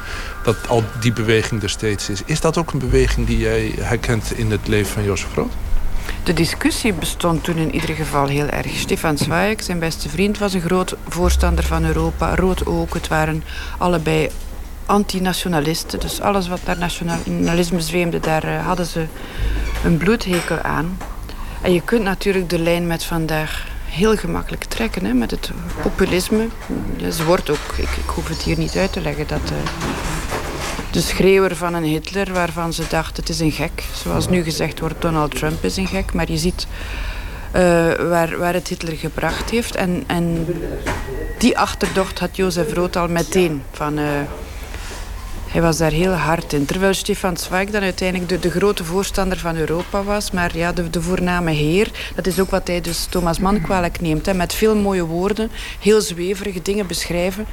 dat 0.44 0.56
al 0.68 0.84
die 1.00 1.14
beweging 1.14 1.64
er 1.64 1.70
steeds 1.70 2.10
is. 2.10 2.22
Is 2.26 2.42
dat 2.42 2.58
ook 2.58 2.72
een 2.72 2.80
beweging 2.80 3.28
die 3.28 3.38
jij 3.38 3.74
herkent 3.80 4.38
in 4.38 4.52
het 4.52 4.68
leven 4.68 4.94
van 4.94 5.04
Jozef 5.04 5.36
Rood? 5.36 5.52
De 6.24 6.34
discussie 6.34 6.94
bestond 6.94 7.44
toen 7.44 7.58
in 7.58 7.74
ieder 7.74 7.96
geval 7.96 8.28
heel 8.28 8.48
erg. 8.48 8.76
Stefan 8.76 9.18
Zweig, 9.18 9.64
zijn 9.64 9.80
beste 9.80 10.10
vriend, 10.10 10.38
was 10.38 10.54
een 10.54 10.62
groot 10.62 10.96
voorstander 11.08 11.64
van 11.64 11.86
Europa. 11.86 12.36
Rood 12.36 12.66
ook. 12.66 12.94
Het 12.94 13.08
waren 13.08 13.44
allebei 13.78 14.30
antinationalisten. 14.86 16.00
Dus 16.00 16.22
alles 16.22 16.48
wat 16.48 16.60
naar 16.66 16.78
nationalisme 16.78 17.82
zweemde, 17.82 18.20
daar 18.20 18.46
uh, 18.46 18.66
hadden 18.66 18.86
ze 18.86 19.06
een 19.84 19.98
bloedhekel 19.98 20.60
aan. 20.60 20.98
En 21.62 21.74
je 21.74 21.82
kunt 21.82 22.04
natuurlijk 22.04 22.50
de 22.50 22.60
lijn 22.60 22.88
met 22.88 23.04
vandaag 23.04 23.68
heel 23.86 24.16
gemakkelijk 24.16 24.64
trekken. 24.64 25.06
Hè, 25.06 25.14
met 25.14 25.32
het 25.32 25.52
populisme. 25.82 26.48
Ze 27.12 27.24
wordt 27.24 27.50
ook, 27.50 27.74
ik, 27.76 27.90
ik, 27.90 28.10
hoef 28.16 28.28
het 28.28 28.42
hier 28.42 28.58
niet 28.58 28.76
uit 28.76 28.92
te 28.92 29.02
leggen, 29.02 29.28
dat 29.28 29.52
uh, 29.52 29.58
de 30.92 31.02
schreeuwer 31.02 31.56
van 31.56 31.74
een 31.74 31.84
Hitler, 31.84 32.34
waarvan 32.34 32.74
ze 32.74 32.84
dacht 32.90 33.18
het 33.18 33.30
is 33.30 33.40
een 33.40 33.52
gek. 33.52 33.84
Zoals 34.04 34.30
nu 34.30 34.44
gezegd 34.44 34.80
wordt, 34.80 35.02
Donald 35.02 35.36
Trump 35.36 35.64
is 35.64 35.78
een 35.78 35.88
gek. 35.88 36.14
Maar 36.14 36.32
je 36.32 36.38
ziet 36.38 36.68
uh, 37.56 37.62
waar, 37.94 38.38
waar 38.38 38.54
het 38.54 38.68
Hitler 38.68 38.98
gebracht 38.98 39.50
heeft. 39.50 39.76
En, 39.76 40.04
en 40.08 40.46
die 41.38 41.58
achterdocht 41.58 42.20
had 42.20 42.36
Jozef 42.36 42.74
Rood 42.74 42.96
al 42.96 43.08
meteen. 43.08 43.64
Van, 43.72 44.00
hij 45.54 45.62
was 45.62 45.78
daar 45.78 45.92
heel 45.92 46.12
hard 46.12 46.54
in. 46.54 46.66
Terwijl 46.66 46.94
Stefan 46.94 47.38
Zweig 47.38 47.70
dan 47.70 47.82
uiteindelijk 47.82 48.30
de, 48.30 48.40
de 48.40 48.52
grote 48.52 48.84
voorstander 48.84 49.38
van 49.38 49.56
Europa 49.56 50.04
was. 50.04 50.32
Maar 50.32 50.58
ja, 50.58 50.72
de, 50.72 50.90
de 50.90 51.02
voorname 51.02 51.52
heer, 51.52 51.92
dat 52.16 52.28
is 52.28 52.40
ook 52.40 52.50
wat 52.50 52.68
hij 52.68 52.82
dus 52.82 53.06
Thomas 53.10 53.40
Mann 53.40 53.62
kwalijk 53.62 54.02
neemt. 54.02 54.26
Hè, 54.26 54.34
met 54.34 54.54
veel 54.54 54.76
mooie 54.76 55.06
woorden, 55.06 55.52
heel 55.80 56.02
zweverige 56.02 56.62
dingen 56.62 56.88
beschrijven. 56.88 57.46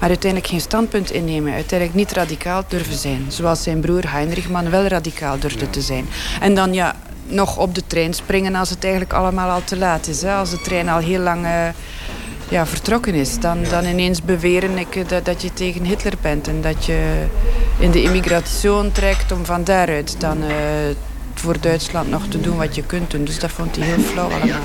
Maar 0.00 0.08
uiteindelijk 0.08 0.50
geen 0.50 0.60
standpunt 0.60 1.10
innemen. 1.10 1.52
Uiteindelijk 1.52 1.98
niet 1.98 2.12
radicaal 2.12 2.64
durven 2.68 2.98
zijn. 2.98 3.24
Zoals 3.28 3.62
zijn 3.62 3.80
broer 3.80 4.12
Heinrich 4.12 4.48
Mann 4.48 4.70
wel 4.70 4.86
radicaal 4.86 5.38
durfde 5.38 5.70
te 5.70 5.80
zijn. 5.80 6.06
En 6.40 6.54
dan 6.54 6.74
ja, 6.74 6.96
nog 7.26 7.56
op 7.56 7.74
de 7.74 7.82
trein 7.86 8.14
springen 8.14 8.54
als 8.54 8.70
het 8.70 8.82
eigenlijk 8.82 9.12
allemaal 9.12 9.50
al 9.50 9.64
te 9.64 9.76
laat 9.76 10.06
is. 10.06 10.22
Hè. 10.22 10.34
Als 10.34 10.50
de 10.50 10.60
trein 10.60 10.88
al 10.88 10.98
heel 10.98 11.20
lang... 11.20 11.44
Uh, 11.44 11.68
ja, 12.52 12.66
vertrokken 12.66 13.14
is. 13.14 13.38
Dan, 13.38 13.58
dan 13.70 13.84
ineens 13.84 14.22
beweren 14.22 14.78
ik 14.78 15.08
dat, 15.08 15.24
dat 15.24 15.42
je 15.42 15.52
tegen 15.52 15.84
Hitler 15.84 16.14
bent. 16.20 16.48
En 16.48 16.60
dat 16.60 16.84
je 16.84 17.24
in 17.78 17.90
de 17.90 18.02
immigratie 18.02 18.92
trekt 18.92 19.32
om 19.32 19.44
van 19.44 19.64
daaruit 19.64 20.20
dan 20.20 20.42
uh, 20.42 20.48
voor 21.34 21.60
Duitsland 21.60 22.10
nog 22.10 22.26
te 22.28 22.40
doen 22.40 22.56
wat 22.56 22.74
je 22.74 22.82
kunt 22.82 23.10
doen. 23.10 23.24
Dus 23.24 23.38
dat 23.38 23.50
vond 23.50 23.76
hij 23.76 23.86
heel 23.86 23.98
flauw 23.98 24.30
allemaal. 24.30 24.60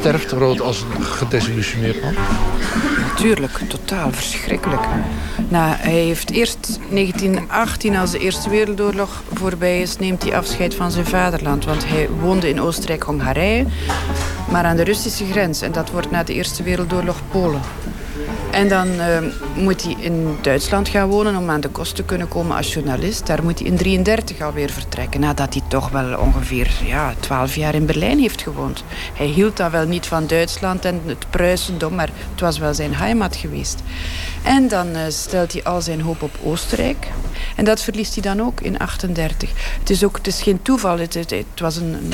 Sterft 0.00 0.32
Rood 0.32 0.60
als 0.60 0.82
een 0.82 1.04
gedesillusioneerd 1.04 2.02
man? 2.02 2.14
Natuurlijk, 2.98 3.58
totaal 3.68 4.12
verschrikkelijk. 4.12 4.82
Nou, 5.48 5.74
hij 5.76 5.92
heeft 5.92 6.30
eerst 6.30 6.78
1918, 6.90 7.96
als 7.96 8.10
de 8.10 8.18
Eerste 8.18 8.50
Wereldoorlog 8.50 9.22
voorbij 9.32 9.80
is, 9.80 9.96
neemt 9.96 10.22
hij 10.22 10.36
afscheid 10.36 10.74
van 10.74 10.90
zijn 10.90 11.06
vaderland. 11.06 11.64
Want 11.64 11.88
hij 11.88 12.08
woonde 12.20 12.48
in 12.48 12.60
Oostenrijk-Hongarije, 12.60 13.66
maar 14.50 14.64
aan 14.64 14.76
de 14.76 14.84
Russische 14.84 15.24
grens. 15.24 15.60
En 15.62 15.72
dat 15.72 15.90
wordt 15.90 16.10
na 16.10 16.22
de 16.22 16.34
Eerste 16.34 16.62
Wereldoorlog 16.62 17.20
Polen. 17.30 17.60
En 18.50 18.68
dan 18.68 18.88
uh, 18.88 19.18
moet 19.56 19.82
hij 19.82 19.96
in 19.98 20.38
Duitsland 20.40 20.88
gaan 20.88 21.08
wonen 21.08 21.36
om 21.36 21.50
aan 21.50 21.60
de 21.60 21.68
kost 21.68 21.96
te 21.96 22.02
kunnen 22.02 22.28
komen 22.28 22.56
als 22.56 22.72
journalist. 22.72 23.26
Daar 23.26 23.42
moet 23.42 23.58
hij 23.58 23.68
in 23.68 23.76
1933 23.76 24.40
alweer 24.46 24.70
vertrekken. 24.70 25.20
Nadat 25.20 25.54
hij 25.54 25.62
toch 25.68 25.88
wel 25.88 26.18
ongeveer 26.18 26.70
ja, 26.84 27.14
12 27.20 27.54
jaar 27.54 27.74
in 27.74 27.86
Berlijn 27.86 28.18
heeft 28.18 28.42
gewoond. 28.42 28.84
Hij 29.14 29.26
hield 29.26 29.56
dan 29.56 29.70
wel 29.70 29.86
niet 29.86 30.06
van 30.06 30.26
Duitsland 30.26 30.84
en 30.84 31.00
het 31.06 31.30
Pruisendom, 31.30 31.94
maar 31.94 32.10
het 32.30 32.40
was 32.40 32.58
wel 32.58 32.74
zijn 32.74 32.94
heimat 32.94 33.36
geweest. 33.36 33.82
En 34.42 34.68
dan 34.68 34.88
uh, 34.88 35.00
stelt 35.08 35.52
hij 35.52 35.64
al 35.64 35.80
zijn 35.80 36.00
hoop 36.00 36.22
op 36.22 36.34
Oostenrijk. 36.42 37.08
En 37.56 37.64
dat 37.64 37.82
verliest 37.82 38.14
hij 38.14 38.22
dan 38.22 38.46
ook 38.46 38.60
in 38.60 38.78
38. 38.78 39.50
Het 39.78 39.90
is, 39.90 40.04
ook, 40.04 40.16
het 40.16 40.26
is 40.26 40.42
geen 40.42 40.62
toeval. 40.62 40.98
Het, 40.98 41.36
was 41.56 41.76
een, 41.76 42.12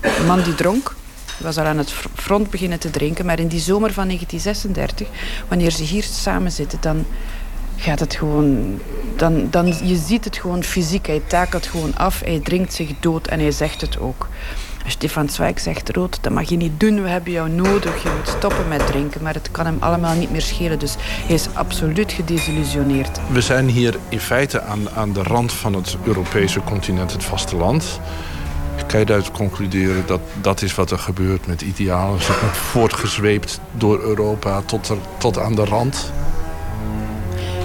een 0.00 0.26
man 0.26 0.42
die 0.42 0.54
dronk 0.54 0.96
was 1.38 1.58
al 1.58 1.64
aan 1.64 1.78
het 1.78 1.92
front 2.14 2.50
beginnen 2.50 2.78
te 2.78 2.90
drinken. 2.90 3.26
Maar 3.26 3.38
in 3.38 3.48
die 3.48 3.60
zomer 3.60 3.92
van 3.92 4.04
1936, 4.04 5.08
wanneer 5.48 5.70
ze 5.70 5.82
hier 5.82 6.02
samen 6.02 6.52
zitten, 6.52 6.78
dan 6.80 7.04
gaat 7.76 8.00
het 8.00 8.14
gewoon... 8.14 8.80
Dan, 9.16 9.50
dan, 9.50 9.66
je 9.66 9.96
ziet 9.96 10.24
het 10.24 10.36
gewoon 10.36 10.62
fysiek. 10.62 11.06
Hij 11.06 11.22
takelt 11.26 11.66
gewoon 11.66 11.96
af, 11.96 12.20
hij 12.20 12.40
drinkt 12.40 12.74
zich 12.74 12.90
dood 13.00 13.26
en 13.26 13.40
hij 13.40 13.50
zegt 13.50 13.80
het 13.80 13.98
ook. 13.98 14.28
Stefan 14.90 15.28
Zweig 15.28 15.60
zegt, 15.60 15.90
Rood, 15.90 16.18
dat 16.20 16.32
mag 16.32 16.48
je 16.48 16.56
niet 16.56 16.80
doen, 16.80 17.02
we 17.02 17.08
hebben 17.08 17.32
jou 17.32 17.50
nodig. 17.50 18.02
Je 18.02 18.10
moet 18.16 18.28
stoppen 18.28 18.68
met 18.68 18.86
drinken, 18.86 19.22
maar 19.22 19.34
het 19.34 19.50
kan 19.50 19.66
hem 19.66 19.76
allemaal 19.80 20.14
niet 20.14 20.30
meer 20.30 20.42
schelen. 20.42 20.78
Dus 20.78 20.94
hij 20.98 21.34
is 21.34 21.46
absoluut 21.52 22.12
gedesillusioneerd. 22.12 23.20
We 23.32 23.40
zijn 23.40 23.68
hier 23.68 23.96
in 24.08 24.20
feite 24.20 24.62
aan, 24.62 24.90
aan 24.90 25.12
de 25.12 25.22
rand 25.22 25.52
van 25.52 25.74
het 25.74 25.96
Europese 26.04 26.60
continent, 26.60 27.12
het 27.12 27.24
vasteland 27.24 28.00
kan 28.86 29.00
je 29.00 29.06
daaruit 29.06 29.30
concluderen 29.30 30.06
dat 30.06 30.20
dat 30.40 30.62
is 30.62 30.74
wat 30.74 30.90
er 30.90 30.98
gebeurt 30.98 31.46
met 31.46 31.62
idealen. 31.62 32.22
Ze 32.22 32.38
wordt 32.40 32.56
voortgezweept 32.56 33.60
door 33.72 34.00
Europa 34.00 34.62
tot, 34.66 34.88
er, 34.88 34.96
tot 35.18 35.38
aan 35.38 35.54
de 35.54 35.64
rand. 35.64 36.12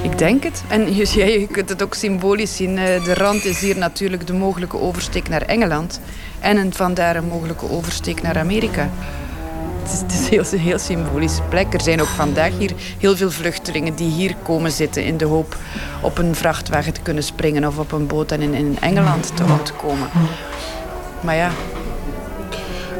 Ik 0.03 0.17
denk 0.17 0.43
het. 0.43 0.63
En 0.67 0.95
je, 0.95 1.47
kunt 1.51 1.69
het 1.69 1.83
ook 1.83 1.93
symbolisch 1.93 2.55
zien. 2.55 2.77
Eh, 2.77 3.03
de 3.03 3.13
rand 3.13 3.45
is 3.45 3.59
hier 3.59 3.77
natuurlijk 3.77 4.27
de 4.27 4.33
mogelijke 4.33 4.79
oversteek 4.79 5.29
naar 5.29 5.41
Engeland. 5.41 5.99
En 6.39 6.57
een, 6.57 6.73
vandaar 6.73 7.15
een 7.15 7.27
mogelijke 7.27 7.69
oversteek 7.69 8.21
naar 8.21 8.37
Amerika. 8.37 8.89
Het 9.83 9.93
is, 9.93 9.99
het 9.99 10.11
is 10.11 10.29
heel, 10.29 10.43
een 10.51 10.65
heel 10.65 10.79
symbolische 10.79 11.41
plek. 11.41 11.73
Er 11.73 11.81
zijn 11.81 12.01
ook 12.01 12.07
vandaag 12.07 12.57
hier 12.57 12.73
heel 12.99 13.15
veel 13.15 13.31
vluchtelingen 13.31 13.95
die 13.95 14.11
hier 14.11 14.35
komen 14.43 14.71
zitten 14.71 15.05
in 15.05 15.17
de 15.17 15.25
hoop 15.25 15.57
op 16.01 16.17
een 16.17 16.35
vrachtwagen 16.35 16.93
te 16.93 17.01
kunnen 17.01 17.23
springen 17.23 17.67
of 17.67 17.77
op 17.77 17.91
een 17.91 18.07
boot 18.07 18.31
en 18.31 18.41
in, 18.41 18.53
in 18.53 18.77
Engeland 18.79 19.35
te 19.35 19.43
ontkomen. 19.43 20.09
Maar 21.23 21.35
ja, 21.35 21.49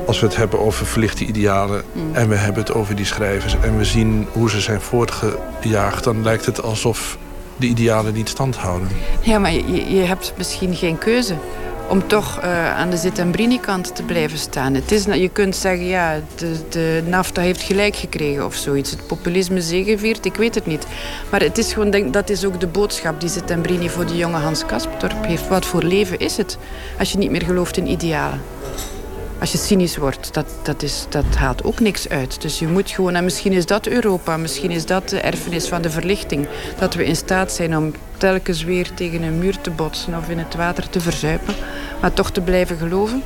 Als 0.08 0.20
we 0.20 0.26
het 0.26 0.36
hebben 0.36 0.60
over 0.60 0.86
verlichte 0.86 1.26
idealen 1.26 1.84
Mm. 1.94 2.16
en 2.16 2.30
we 2.30 2.36
hebben 2.36 2.64
het 2.64 2.74
over 2.74 2.96
die 2.96 3.06
schrijvers 3.06 3.56
en 3.62 3.78
we 3.78 3.86
zien 3.86 4.28
hoe 4.32 4.50
ze 4.50 4.60
zijn 4.62 4.82
voortgejaagd, 4.82 6.04
dan 6.04 6.24
lijkt 6.24 6.46
het 6.46 6.62
alsof 6.64 7.18
de 7.58 7.66
idealen 7.68 8.14
niet 8.14 8.30
stand 8.30 8.56
houden. 8.56 8.88
Ja, 9.22 9.40
maar 9.40 9.52
je, 9.54 9.72
je- 9.74 9.94
je 9.96 10.02
hebt 10.02 10.34
misschien 10.38 10.76
geen 10.76 10.98
keuze 10.98 11.36
om 11.88 12.08
toch 12.08 12.40
eh, 12.40 12.76
aan 12.76 12.90
de 12.90 12.98
Zittembrini-kant 12.98 13.96
te 13.96 14.04
blijven 14.04 14.38
staan. 14.38 14.74
Het 14.74 14.92
is, 14.92 15.06
je 15.06 15.30
kunt 15.30 15.56
zeggen, 15.56 15.86
ja, 15.86 16.20
de, 16.36 16.56
de 16.70 17.04
NAFTA 17.06 17.42
heeft 17.42 17.62
gelijk 17.62 17.96
gekregen 17.96 18.46
of 18.46 18.56
zoiets. 18.56 18.92
Het 18.92 19.08
populisme 19.08 19.62
zegeviert, 19.62 20.26
ik 20.26 20.36
weet 20.36 20.56
het 20.56 20.66
niet. 20.66 20.86
Maar 21.32 21.42
het 21.42 21.58
is 21.58 21.74
gewoon, 21.74 21.90
denk, 21.90 22.14
dat 22.14 22.30
is 22.30 22.46
ook 22.46 22.60
de 22.60 22.68
boodschap 22.68 23.20
die 23.20 23.30
Zittembrini 23.30 23.90
voor 23.90 24.06
de 24.06 24.18
jonge 24.18 24.38
Hans 24.38 24.66
Kastorp 24.66 25.26
heeft. 25.26 25.48
Wat 25.48 25.66
voor 25.66 25.84
leven 25.84 26.20
is 26.20 26.38
het 26.38 26.58
als 27.00 27.12
je 27.12 27.18
niet 27.18 27.32
meer 27.32 27.44
gelooft 27.44 27.78
in 27.78 27.88
idealen? 27.88 28.42
Als 29.44 29.52
je 29.52 29.58
cynisch 29.58 29.98
wordt, 29.98 30.34
dat, 30.34 30.46
dat, 30.62 30.84
is, 30.84 31.06
dat 31.10 31.36
haalt 31.36 31.64
ook 31.64 31.80
niks 31.80 32.10
uit. 32.10 32.42
Dus 32.42 32.60
je 32.60 32.68
moet 32.68 32.92
gewoon, 32.92 33.16
en 33.16 33.24
misschien 33.24 33.52
is 33.52 33.66
dat 33.66 33.88
Europa, 33.88 34.38
misschien 34.38 34.72
is 34.72 34.86
dat 34.86 35.10
de 35.10 35.20
erfenis 35.20 35.68
van 35.68 35.82
de 35.82 35.90
verlichting. 35.90 36.48
Dat 36.80 36.94
we 36.94 37.06
in 37.06 37.16
staat 37.16 37.52
zijn 37.52 37.78
om 37.78 37.94
telkens 38.18 38.64
weer 38.64 38.94
tegen 38.94 39.22
een 39.22 39.38
muur 39.38 39.62
te 39.62 39.70
botsen 39.70 40.18
of 40.18 40.30
in 40.30 40.38
het 40.38 40.56
water 40.56 40.90
te 40.90 41.00
verzuipen, 41.00 41.56
maar 42.02 42.14
toch 42.14 42.32
te 42.32 42.42
blijven 42.42 42.78
geloven. 42.78 43.24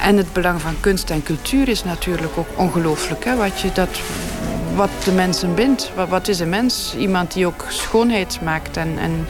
En 0.00 0.16
het 0.16 0.32
belang 0.32 0.60
van 0.60 0.80
kunst 0.80 1.10
en 1.10 1.22
cultuur 1.22 1.68
is 1.68 1.84
natuurlijk 1.84 2.38
ook 2.38 2.48
ongelooflijk. 2.56 3.24
Wat, 3.24 3.60
je, 3.60 3.72
dat, 3.72 4.00
wat 4.74 4.90
de 5.04 5.12
mensen 5.12 5.54
bindt. 5.54 5.90
Wat, 5.94 6.08
wat 6.08 6.28
is 6.28 6.40
een 6.40 6.48
mens? 6.48 6.94
Iemand 6.98 7.32
die 7.32 7.46
ook 7.46 7.66
schoonheid 7.68 8.40
maakt 8.42 8.76
en, 8.76 8.98
en 8.98 9.26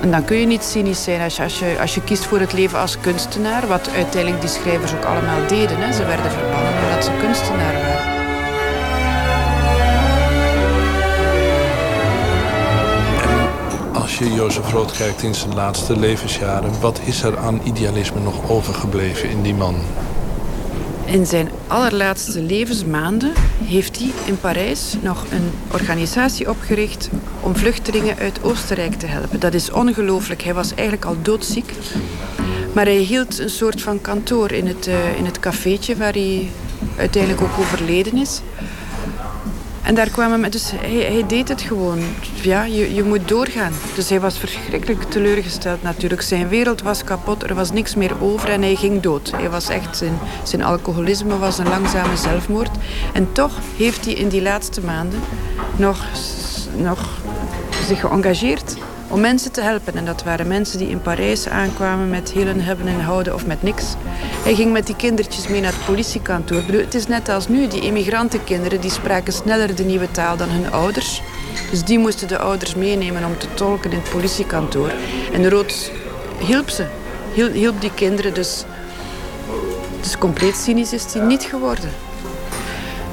en 0.00 0.10
dan 0.10 0.24
kun 0.24 0.36
je 0.36 0.46
niet 0.46 0.62
cynisch 0.62 1.02
zijn 1.02 1.20
als 1.20 1.36
je, 1.36 1.42
als, 1.42 1.58
je, 1.58 1.76
als 1.80 1.94
je 1.94 2.02
kiest 2.02 2.24
voor 2.24 2.40
het 2.40 2.52
leven 2.52 2.78
als 2.78 3.00
kunstenaar. 3.00 3.66
Wat 3.66 3.90
uiteindelijk 3.90 4.40
die 4.40 4.50
schrijvers 4.50 4.94
ook 4.94 5.04
allemaal 5.04 5.46
deden. 5.46 5.78
Hè. 5.78 5.92
Ze 5.92 6.04
werden 6.04 6.30
verbannen 6.30 6.72
omdat 6.82 7.04
ze 7.04 7.10
kunstenaar 7.20 7.72
waren. 7.72 8.14
Als 13.94 14.18
je 14.18 14.32
Jozef 14.32 14.72
Rood 14.72 14.96
kijkt 14.96 15.22
in 15.22 15.34
zijn 15.34 15.54
laatste 15.54 15.98
levensjaren, 15.98 16.80
wat 16.80 17.00
is 17.04 17.22
er 17.22 17.38
aan 17.38 17.60
idealisme 17.64 18.20
nog 18.20 18.50
overgebleven 18.50 19.28
in 19.28 19.42
die 19.42 19.54
man? 19.54 19.74
In 21.06 21.26
zijn 21.26 21.48
allerlaatste 21.66 22.42
levensmaanden 22.42 23.32
heeft 23.64 23.98
hij 23.98 24.10
in 24.26 24.40
Parijs 24.40 24.94
nog 25.02 25.24
een 25.30 25.50
organisatie 25.72 26.50
opgericht 26.50 27.10
om 27.40 27.56
vluchtelingen 27.56 28.16
uit 28.16 28.42
Oostenrijk 28.42 28.94
te 28.94 29.06
helpen. 29.06 29.40
Dat 29.40 29.54
is 29.54 29.70
ongelooflijk. 29.70 30.42
Hij 30.42 30.54
was 30.54 30.74
eigenlijk 30.74 31.04
al 31.04 31.16
doodziek. 31.22 31.72
Maar 32.72 32.84
hij 32.84 32.96
hield 32.96 33.38
een 33.38 33.50
soort 33.50 33.82
van 33.82 34.00
kantoor 34.00 34.52
in 34.52 34.66
het, 34.66 34.86
eh, 34.86 35.18
in 35.18 35.24
het 35.24 35.40
cafeetje 35.40 35.96
waar 35.96 36.12
hij 36.12 36.50
uiteindelijk 36.96 37.42
ook 37.42 37.58
overleden 37.58 38.16
is. 38.16 38.40
En 39.86 39.94
daar 39.94 40.10
kwamen 40.10 40.40
we... 40.40 40.48
Dus 40.48 40.70
hij, 40.70 40.94
hij 40.94 41.26
deed 41.26 41.48
het 41.48 41.60
gewoon. 41.60 41.98
Ja, 42.42 42.64
je, 42.64 42.94
je 42.94 43.02
moet 43.02 43.28
doorgaan. 43.28 43.72
Dus 43.94 44.08
hij 44.08 44.20
was 44.20 44.38
verschrikkelijk 44.38 45.02
teleurgesteld 45.02 45.82
natuurlijk. 45.82 46.22
Zijn 46.22 46.48
wereld 46.48 46.82
was 46.82 47.04
kapot, 47.04 47.42
er 47.42 47.54
was 47.54 47.70
niks 47.70 47.94
meer 47.94 48.22
over 48.22 48.48
en 48.48 48.62
hij 48.62 48.74
ging 48.74 49.00
dood. 49.00 49.30
Hij 49.30 49.50
was 49.50 49.68
echt... 49.68 49.96
Zijn, 49.96 50.18
zijn 50.42 50.62
alcoholisme 50.62 51.38
was 51.38 51.58
een 51.58 51.68
langzame 51.68 52.16
zelfmoord. 52.16 52.70
En 53.12 53.32
toch 53.32 53.58
heeft 53.76 54.04
hij 54.04 54.14
in 54.14 54.28
die 54.28 54.42
laatste 54.42 54.80
maanden 54.80 55.20
nog, 55.76 56.06
nog 56.76 57.20
zich 57.86 58.00
geëngageerd 58.00 58.76
om 59.08 59.20
mensen 59.20 59.52
te 59.52 59.60
helpen. 59.60 59.94
En 59.94 60.04
dat 60.04 60.22
waren 60.22 60.46
mensen 60.46 60.78
die 60.78 60.88
in 60.88 61.02
Parijs 61.02 61.48
aankwamen 61.48 62.08
met 62.08 62.32
heel 62.32 62.46
een 62.46 62.60
hebben 62.60 62.86
en 62.86 63.00
houden 63.00 63.34
of 63.34 63.46
met 63.46 63.62
niks. 63.62 63.84
Hij 64.42 64.54
ging 64.54 64.72
met 64.72 64.86
die 64.86 64.96
kindertjes 64.96 65.48
mee 65.48 65.60
naar 65.60 65.72
het 65.72 65.84
politiekantoor. 65.84 66.62
Het 66.62 66.94
is 66.94 67.06
net 67.06 67.28
als 67.28 67.48
nu, 67.48 67.68
die 67.68 67.80
immigrantenkinderen 67.80 68.80
die 68.80 68.90
spraken 68.90 69.32
sneller 69.32 69.74
de 69.74 69.84
nieuwe 69.84 70.10
taal 70.10 70.36
dan 70.36 70.48
hun 70.48 70.72
ouders. 70.72 71.22
Dus 71.70 71.84
die 71.84 71.98
moesten 71.98 72.28
de 72.28 72.38
ouders 72.38 72.74
meenemen 72.74 73.24
om 73.24 73.38
te 73.38 73.54
tolken 73.54 73.90
in 73.90 73.98
het 73.98 74.10
politiekantoor. 74.10 74.92
En 75.32 75.48
Rood 75.48 75.92
hielp 76.38 76.68
ze, 76.68 76.86
hielp 77.52 77.80
die 77.80 77.94
kinderen. 77.94 78.34
Dus, 78.34 78.64
dus 80.00 80.18
compleet 80.18 80.56
cynisch 80.56 80.92
is 80.92 81.12
hij 81.12 81.22
niet 81.22 81.42
geworden. 81.42 82.05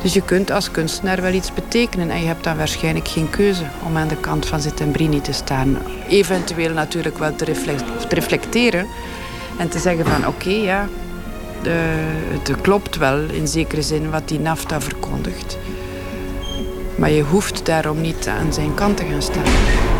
Dus 0.03 0.13
je 0.13 0.21
kunt 0.21 0.51
als 0.51 0.71
kunstenaar 0.71 1.21
wel 1.21 1.33
iets 1.33 1.53
betekenen 1.53 2.09
en 2.09 2.19
je 2.19 2.27
hebt 2.27 2.43
dan 2.43 2.57
waarschijnlijk 2.57 3.07
geen 3.07 3.29
keuze 3.29 3.63
om 3.85 3.97
aan 3.97 4.07
de 4.07 4.17
kant 4.17 4.45
van 4.45 4.61
Zittembrini 4.61 5.21
te 5.21 5.31
staan. 5.33 5.77
Eventueel 6.07 6.73
natuurlijk 6.73 7.17
wel 7.17 7.35
te, 7.35 7.45
reflect- 7.45 8.09
te 8.09 8.15
reflecteren 8.15 8.87
en 9.57 9.69
te 9.69 9.79
zeggen 9.79 10.05
van 10.05 10.27
oké, 10.27 10.49
ja, 10.49 10.87
de, 11.61 11.93
het 12.29 12.61
klopt 12.61 12.97
wel 12.97 13.19
in 13.19 13.47
zekere 13.47 13.81
zin 13.81 14.09
wat 14.09 14.27
die 14.27 14.39
NAFTA 14.39 14.81
verkondigt. 14.81 15.57
Maar 16.95 17.11
je 17.11 17.23
hoeft 17.23 17.65
daarom 17.65 18.01
niet 18.01 18.27
aan 18.27 18.53
zijn 18.53 18.73
kant 18.73 18.97
te 18.97 19.03
gaan 19.05 19.21
staan. 19.21 19.92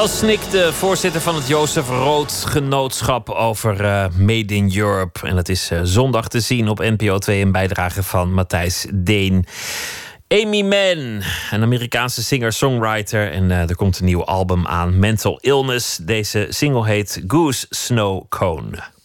Els 0.00 0.18
Snik, 0.18 0.50
de 0.50 0.72
voorzitter 0.72 1.20
van 1.20 1.34
het 1.34 1.48
Jozef 1.48 1.88
Rood 1.88 2.32
Genootschap 2.32 3.28
over 3.28 3.84
eh, 3.84 4.06
Made 4.18 4.54
in 4.54 4.72
Europe. 4.76 5.26
En 5.26 5.36
het 5.36 5.48
is 5.48 5.70
eh, 5.70 5.80
zondag 5.82 6.28
te 6.28 6.40
zien 6.40 6.68
op 6.68 6.78
NPO 6.78 7.18
2 7.18 7.40
een 7.40 7.52
bijdrage 7.52 8.02
van 8.02 8.32
Matthijs 8.32 8.86
Deen. 8.94 9.46
Amy 10.28 10.62
Mann, 10.62 11.22
een 11.50 11.62
Amerikaanse 11.62 12.22
singer-songwriter. 12.22 13.32
En 13.32 13.50
eh, 13.50 13.68
er 13.68 13.76
komt 13.76 13.98
een 13.98 14.04
nieuw 14.04 14.24
album 14.24 14.66
aan, 14.66 14.98
Mental 14.98 15.38
Illness. 15.40 15.96
Deze 15.96 16.46
single 16.48 16.86
heet 16.86 17.22
Goose 17.26 17.66
Snow 17.70 18.28
Cone. 18.28 18.99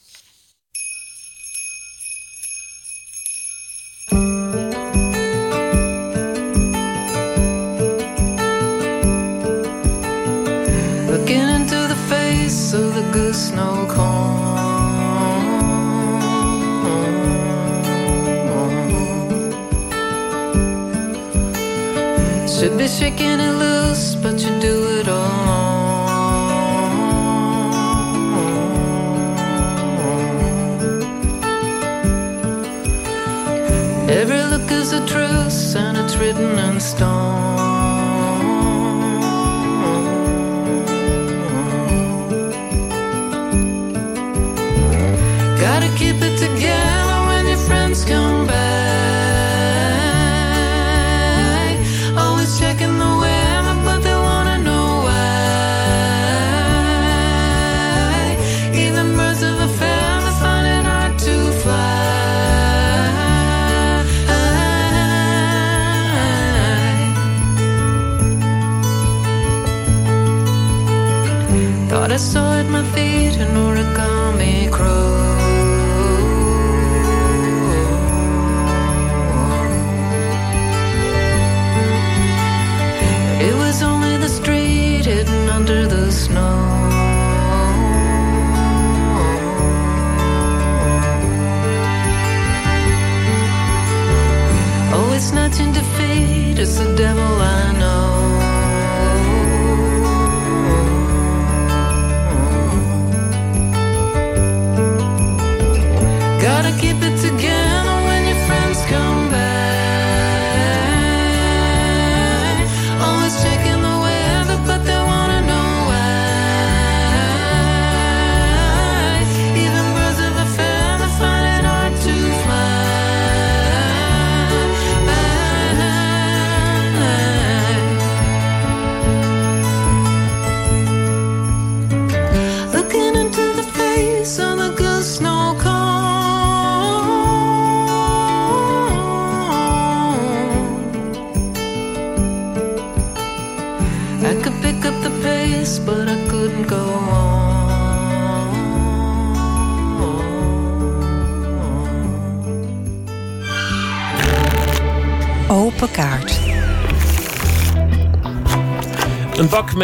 Should 22.65 22.79
be 22.79 22.87
shaking 22.87 23.39
it 23.39 23.53
loose, 23.59 24.15
but 24.15 24.39
you 24.41 24.49
do 24.59 24.87
it 24.97 25.07
alone. 25.07 26.09
Every 34.09 34.41
look 34.45 34.71
is 34.71 34.93
a 34.93 35.05
truce, 35.05 35.75
and 35.75 35.95
it's 35.95 36.17
written 36.17 36.57
in 36.57 36.79
stone. 36.79 37.74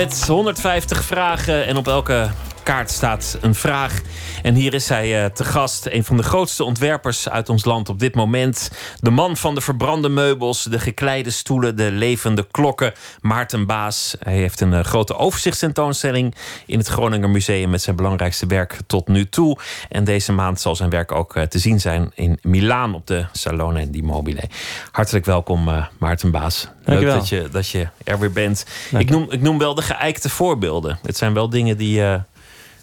Met 0.01 0.27
150 0.27 1.03
vragen 1.03 1.65
en 1.65 1.77
op 1.77 1.87
elke 1.87 2.29
kaart 2.63 2.91
staat 2.91 3.37
een 3.41 3.55
vraag. 3.55 4.01
En 4.41 4.55
hier 4.55 4.73
is 4.73 4.89
hij 4.89 5.23
eh, 5.23 5.29
te 5.29 5.43
gast, 5.43 5.85
een 5.85 6.03
van 6.03 6.17
de 6.17 6.23
grootste 6.23 6.63
ontwerpers 6.63 7.29
uit 7.29 7.49
ons 7.49 7.65
land 7.65 7.89
op 7.89 7.99
dit 7.99 8.15
moment. 8.15 8.71
De 8.99 9.09
man 9.09 9.37
van 9.37 9.55
de 9.55 9.61
verbrande 9.61 10.09
meubels, 10.09 10.63
de 10.63 10.79
gekleide 10.79 11.29
stoelen, 11.29 11.75
de 11.75 11.91
levende 11.91 12.47
klokken, 12.51 12.93
Maarten 13.21 13.65
Baas. 13.65 14.15
Hij 14.19 14.33
heeft 14.33 14.61
een 14.61 14.73
eh, 14.73 14.83
grote 14.83 15.17
overzichtstentoonstelling 15.17 16.35
in 16.65 16.77
het 16.77 16.87
Groninger 16.87 17.29
Museum 17.29 17.69
met 17.69 17.81
zijn 17.81 17.95
belangrijkste 17.95 18.45
werk 18.45 18.77
tot 18.87 19.07
nu 19.07 19.29
toe. 19.29 19.57
En 19.89 20.03
deze 20.03 20.31
maand 20.31 20.59
zal 20.59 20.75
zijn 20.75 20.89
werk 20.89 21.11
ook 21.11 21.35
eh, 21.35 21.43
te 21.43 21.59
zien 21.59 21.79
zijn 21.79 22.11
in 22.15 22.39
Milaan 22.41 22.93
op 22.93 23.07
de 23.07 23.25
Salone 23.31 23.89
di 23.89 24.03
Mobile. 24.03 24.43
Hartelijk 24.91 25.25
welkom, 25.25 25.89
Maarten 25.99 26.31
Baas. 26.31 26.67
Leuk 26.85 27.05
dat 27.05 27.29
je, 27.29 27.49
dat 27.51 27.69
je 27.69 27.87
er 28.03 28.19
weer 28.19 28.31
bent. 28.31 28.65
Dank 28.91 29.03
Ik 29.03 29.09
noem, 29.09 29.25
ik 29.29 29.41
noem 29.41 29.57
wel 29.57 29.75
de 29.75 29.81
geëikte 29.81 30.29
voorbeelden. 30.29 30.99
Het 31.01 31.17
zijn 31.17 31.33
wel 31.33 31.49
dingen 31.49 31.77
die, 31.77 32.03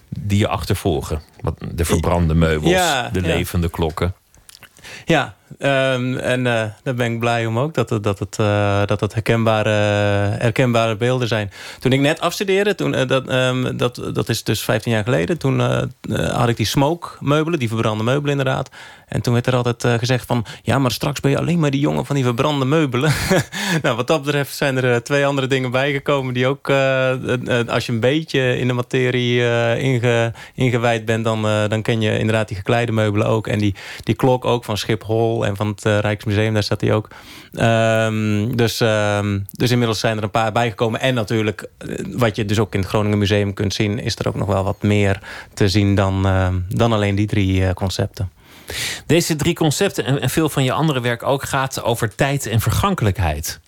die 0.09 0.39
je 0.39 0.49
achtervolgen. 0.49 1.23
De 1.73 1.85
verbrande 1.85 2.35
meubels, 2.35 2.71
Ja, 2.71 3.09
de 3.09 3.21
ja. 3.21 3.27
levende 3.27 3.71
klokken. 3.71 4.15
Ja, 5.05 5.35
ehm, 5.59 6.16
en 6.16 6.47
eh, 6.47 6.65
daar 6.83 6.95
ben 6.95 7.12
ik 7.12 7.19
blij 7.20 7.47
om 7.47 7.59
ook 7.59 7.75
dat 7.75 7.91
het, 7.91 8.03
dat 8.03 8.19
het, 8.19 8.39
eh, 8.39 8.83
dat 8.87 9.01
het 9.01 9.15
herkenbare, 9.15 9.70
herkenbare 10.39 10.97
beelden 10.97 11.29
zijn. 11.29 11.51
Toen 11.79 11.93
ik 11.93 12.01
net 12.01 12.20
afstudeerde, 12.20 12.75
toen, 12.75 12.95
eh, 12.95 13.09
dat, 13.09 13.29
ehm, 13.29 13.77
dat, 13.77 14.03
dat 14.12 14.29
is 14.29 14.45
dus 14.45 14.62
15 14.62 14.93
jaar 14.93 15.05
geleden, 15.05 15.39
toen 15.39 15.61
eh, 15.61 15.83
eh, 16.01 16.37
had 16.37 16.49
ik 16.49 16.57
die 16.57 16.66
smoke 16.66 17.09
meubelen, 17.20 17.59
die 17.59 17.69
verbrande 17.69 18.05
meubelen 18.05 18.31
inderdaad. 18.31 18.70
En 19.09 19.20
toen 19.20 19.33
werd 19.33 19.47
er 19.47 19.57
altijd 19.57 19.85
eh, 19.85 19.95
gezegd 19.95 20.27
van, 20.27 20.45
ja, 20.62 20.79
maar 20.79 20.91
straks 20.91 21.20
ben 21.20 21.31
je 21.31 21.39
alleen 21.39 21.59
maar 21.59 21.70
die 21.70 21.81
jongen 21.81 22.07
van 22.07 22.15
die 22.15 22.25
verbrande 22.25 22.65
meubelen. 22.65 23.12
nou, 23.83 23.97
wat 23.97 24.07
dat 24.07 24.23
betreft 24.23 24.57
zijn 24.57 24.77
er 24.77 24.93
eh, 24.93 24.97
twee 24.97 25.27
andere 25.27 25.47
dingen 25.47 25.70
bijgekomen 25.70 26.35
die 26.35 26.47
ook, 26.47 26.69
eh, 26.69 27.11
eh, 27.11 27.61
eh, 27.61 27.69
als 27.69 27.87
je 27.87 27.93
een 27.93 28.01
beetje 28.01 28.59
in 28.59 28.66
de 28.66 28.73
materie 28.73 29.49
eh, 29.49 29.83
inge, 29.83 30.33
ingewijd 30.55 31.05
bent, 31.05 31.25
dan, 31.25 31.47
eh, 31.47 31.69
dan 31.69 31.83
ken 31.83 32.01
je 32.01 32.19
inderdaad 32.19 32.49
die 32.49 32.57
gekleide 32.57 32.93
meubelen 32.93 33.27
ook. 33.27 33.47
En 33.47 33.59
die, 33.59 33.75
die 34.03 34.15
klok 34.15 34.45
ook 34.45 34.65
van 34.65 34.77
Schiphol 34.77 35.38
en 35.44 35.56
van 35.56 35.66
het 35.69 35.85
eh, 35.85 35.98
Rijksmuseum, 35.98 36.55
daar 36.55 36.62
staat 36.62 36.81
die 36.81 36.93
ook. 36.93 37.09
Ehm, 37.52 38.56
dus, 38.56 38.81
ehm, 38.81 39.39
dus 39.51 39.70
inmiddels 39.70 40.01
zijn 40.01 40.16
er 40.16 40.23
een 40.23 40.31
paar 40.31 40.52
bijgekomen. 40.52 41.01
En 41.01 41.15
natuurlijk, 41.15 41.69
eh, 41.78 42.05
wat 42.12 42.36
je 42.36 42.44
dus 42.44 42.59
ook 42.59 42.74
in 42.74 42.81
het 42.81 42.89
Groningen 42.89 43.19
Museum 43.19 43.55
kunt 43.55 43.74
zien, 43.74 43.98
is 43.98 44.16
er 44.19 44.28
ook 44.28 44.35
nog 44.35 44.48
wel 44.48 44.65
wat 44.65 44.82
meer 44.82 45.20
te 45.55 45.69
zien 45.69 45.94
dan, 45.94 46.27
ehm, 46.27 46.55
dan 46.69 46.93
alleen 46.93 47.15
die 47.15 47.27
drie 47.27 47.66
eh, 47.66 47.73
concepten. 47.73 48.31
Deze 49.06 49.36
drie 49.36 49.55
concepten 49.55 50.20
en, 50.20 50.31
veel 50.31 50.48
van 50.48 50.65
je 50.65 50.73
andere 50.73 51.01
werk 51.01 51.23
ook 51.23 51.43
gaat 51.43 51.82
over 51.82 52.15
tijd 52.15 52.47
en 52.47 52.60
vergankelijkheid. 52.60 53.60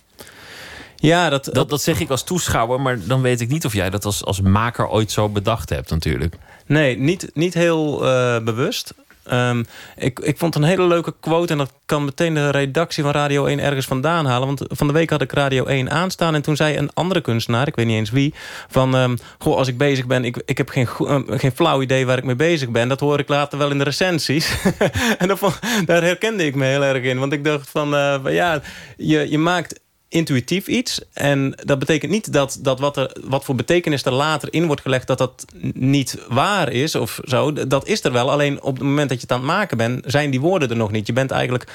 Ja, 0.95 1.29
dat, 1.29 1.49
dat, 1.51 1.69
dat 1.69 1.81
zeg 1.81 1.99
ik 1.99 2.09
als 2.09 2.23
toeschouwer, 2.23 2.81
maar 2.81 2.99
dan 3.07 3.21
weet 3.21 3.41
ik 3.41 3.49
niet 3.49 3.65
of 3.65 3.73
jij 3.73 3.89
dat 3.89 4.05
als, 4.05 4.25
als 4.25 4.41
maker 4.41 4.87
ooit 4.87 5.11
zo 5.11 5.29
bedacht 5.29 5.69
hebt, 5.69 5.89
natuurlijk. 5.89 6.35
Nee, 6.65 6.97
niet, 6.97 7.29
niet 7.33 7.53
heel 7.53 7.97
bewust. 8.43 8.93
Ehm, 9.31 9.63
ik, 9.95 10.19
ik 10.19 10.37
vond 10.37 10.55
een 10.55 10.63
hele 10.63 10.87
leuke 10.87 11.13
quote... 11.19 11.51
en 11.51 11.57
dat 11.57 11.73
kan 11.85 12.05
meteen 12.05 12.33
de 12.33 12.49
redactie 12.49 13.03
van 13.03 13.11
Radio 13.11 13.45
1 13.45 13.59
ergens 13.59 13.85
vandaan 13.85 14.25
halen. 14.25 14.47
Want 14.47 14.63
van 14.67 14.87
de 14.87 14.93
week 14.93 15.09
had 15.09 15.21
ik 15.21 15.31
Radio 15.31 15.65
1 15.65 15.91
aanstaan... 15.91 16.35
en 16.35 16.41
toen 16.41 16.55
zei 16.55 16.77
een 16.77 16.93
andere 16.93 17.21
kunstenaar, 17.21 17.67
ik 17.67 17.75
weet 17.75 17.85
niet 17.85 17.95
eens 17.95 18.09
wie... 18.09 18.33
van, 18.69 18.95
ehm, 18.95 19.15
goh, 19.37 19.55
als 19.57 19.67
ik 19.67 19.77
bezig 19.77 20.05
ben... 20.07 20.25
ik, 20.25 20.41
ik 20.45 20.57
heb 20.57 20.69
geen, 20.69 20.87
go- 20.87 21.05
eh, 21.05 21.39
geen 21.39 21.51
flauw 21.51 21.81
idee 21.81 22.05
waar 22.05 22.17
ik 22.17 22.23
mee 22.23 22.35
bezig 22.35 22.69
ben. 22.69 22.87
Dat 22.87 22.99
hoor 22.99 23.19
ik 23.19 23.27
later 23.27 23.57
wel 23.57 23.71
in 23.71 23.77
de 23.77 23.83
recensies. 23.83 24.55
en 25.17 25.37
daar 25.85 26.03
herkende 26.03 26.45
ik 26.45 26.55
me 26.55 26.65
heel 26.65 26.83
erg 26.83 27.03
in. 27.03 27.19
Want 27.19 27.33
ik 27.33 27.43
dacht 27.43 27.69
van, 27.69 27.95
eh, 27.95 28.19
ja, 28.27 28.61
je, 28.97 29.29
je 29.29 29.37
maakt 29.37 29.79
intuïtief 30.11 30.67
iets. 30.67 31.01
En 31.13 31.53
dat 31.65 31.79
betekent 31.79 32.11
niet 32.11 32.33
dat, 32.33 32.59
dat 32.61 32.79
wat, 32.79 32.97
er, 32.97 33.17
wat 33.23 33.43
voor 33.43 33.55
betekenis 33.55 34.05
er 34.05 34.13
later 34.13 34.53
in 34.53 34.65
wordt 34.65 34.81
gelegd... 34.81 35.07
dat 35.07 35.17
dat 35.17 35.45
niet 35.73 36.17
waar 36.27 36.71
is 36.71 36.95
of 36.95 37.19
zo. 37.23 37.53
Dat 37.53 37.87
is 37.87 38.03
er 38.03 38.11
wel. 38.11 38.31
Alleen 38.31 38.61
op 38.61 38.73
het 38.73 38.83
moment 38.83 39.09
dat 39.09 39.17
je 39.17 39.23
het 39.23 39.31
aan 39.31 39.37
het 39.37 39.47
maken 39.47 39.77
bent... 39.77 40.03
zijn 40.05 40.29
die 40.29 40.41
woorden 40.41 40.69
er 40.69 40.75
nog 40.75 40.91
niet. 40.91 41.07
Je 41.07 41.13
bent 41.13 41.31
eigenlijk... 41.31 41.67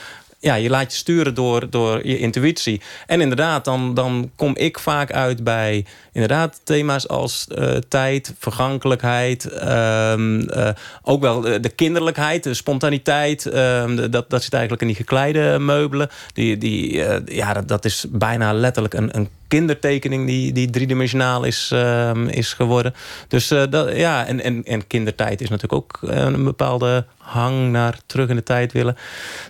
Ja, 0.46 0.54
je 0.54 0.70
laat 0.70 0.92
je 0.92 0.98
sturen 0.98 1.34
door, 1.34 1.70
door 1.70 2.06
je 2.06 2.18
intuïtie. 2.18 2.80
En 3.06 3.20
inderdaad, 3.20 3.64
dan, 3.64 3.94
dan 3.94 4.30
kom 4.36 4.56
ik 4.56 4.78
vaak 4.78 5.12
uit 5.12 5.44
bij 5.44 5.84
inderdaad 6.12 6.60
thema's 6.64 7.08
als 7.08 7.46
eh, 7.48 7.76
tijd, 7.88 8.34
vergankelijkheid. 8.38 9.44
ehm, 9.44 10.40
eh, 10.40 10.68
ook 11.02 11.20
wel 11.20 11.40
de, 11.40 11.60
de 11.60 11.68
kinderlijkheid, 11.68 12.42
de 12.42 12.54
spontaniteit. 12.54 13.46
ehm, 13.46 14.10
dat, 14.10 14.30
dat 14.30 14.42
zit 14.42 14.52
eigenlijk 14.52 14.82
in 14.82 14.88
die 14.88 14.96
gekleide 14.96 15.58
meubelen. 15.58 16.10
Die, 16.32 16.58
die, 16.58 17.04
eh, 17.04 17.36
ja, 17.36 17.52
dat, 17.52 17.68
dat 17.68 17.84
is 17.84 18.06
bijna 18.10 18.52
letterlijk 18.52 18.94
een, 18.94 19.16
een 19.16 19.28
kindertekening 19.48 20.26
die, 20.26 20.52
die 20.52 20.70
driedimensionaal 20.70 21.44
is, 21.44 21.70
ehm, 21.72 22.26
is 22.28 22.52
geworden. 22.52 22.94
Dus 23.28 23.50
eh, 23.50 23.62
dat, 23.70 23.96
ja, 23.96 24.26
en, 24.26 24.40
en, 24.42 24.64
en 24.64 24.86
kindertijd 24.86 25.40
is 25.40 25.48
natuurlijk 25.48 25.82
ook 25.82 26.10
eh, 26.10 26.16
een 26.24 26.44
bepaalde 26.44 27.04
hang 27.18 27.70
naar 27.70 27.98
terug 28.06 28.28
in 28.28 28.36
de 28.36 28.42
tijd 28.42 28.72
willen. 28.72 28.96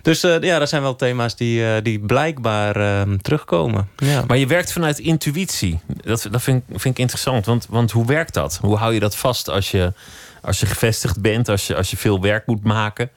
Dus 0.01 0.23
eh, 0.23 0.41
ja, 0.41 0.59
dat 0.59 0.69
zijn 0.69 0.81
wel 0.81 0.95
thema's 0.95 1.35
die, 1.35 1.81
die 1.81 1.99
blijkbaar 1.99 2.75
ehm, 2.75 3.17
terugkomen. 3.17 3.89
Ja. 3.97 4.23
Maar 4.27 4.37
je 4.37 4.47
werkt 4.47 4.71
vanuit 4.71 4.99
intuïtie. 4.99 5.79
Dat, 6.03 6.27
dat 6.31 6.41
vind, 6.41 6.63
ik- 6.67 6.79
vind 6.79 6.93
ik 6.93 6.99
interessant. 6.99 7.45
Want, 7.45 7.67
want 7.69 7.91
hoe 7.91 8.05
werkt 8.05 8.33
dat? 8.33 8.57
Hoe 8.61 8.77
hou 8.77 8.93
je 8.93 8.99
dat 8.99 9.15
vast 9.15 9.49
als 9.49 9.71
je, 9.71 9.93
als 10.41 10.59
je 10.59 10.65
gevestigd 10.65 11.21
bent, 11.21 11.49
als 11.49 11.67
je, 11.67 11.75
als 11.75 11.91
je 11.91 11.97
veel 11.97 12.21
werk 12.21 12.45
moet 12.45 12.63
maken? 12.63 13.09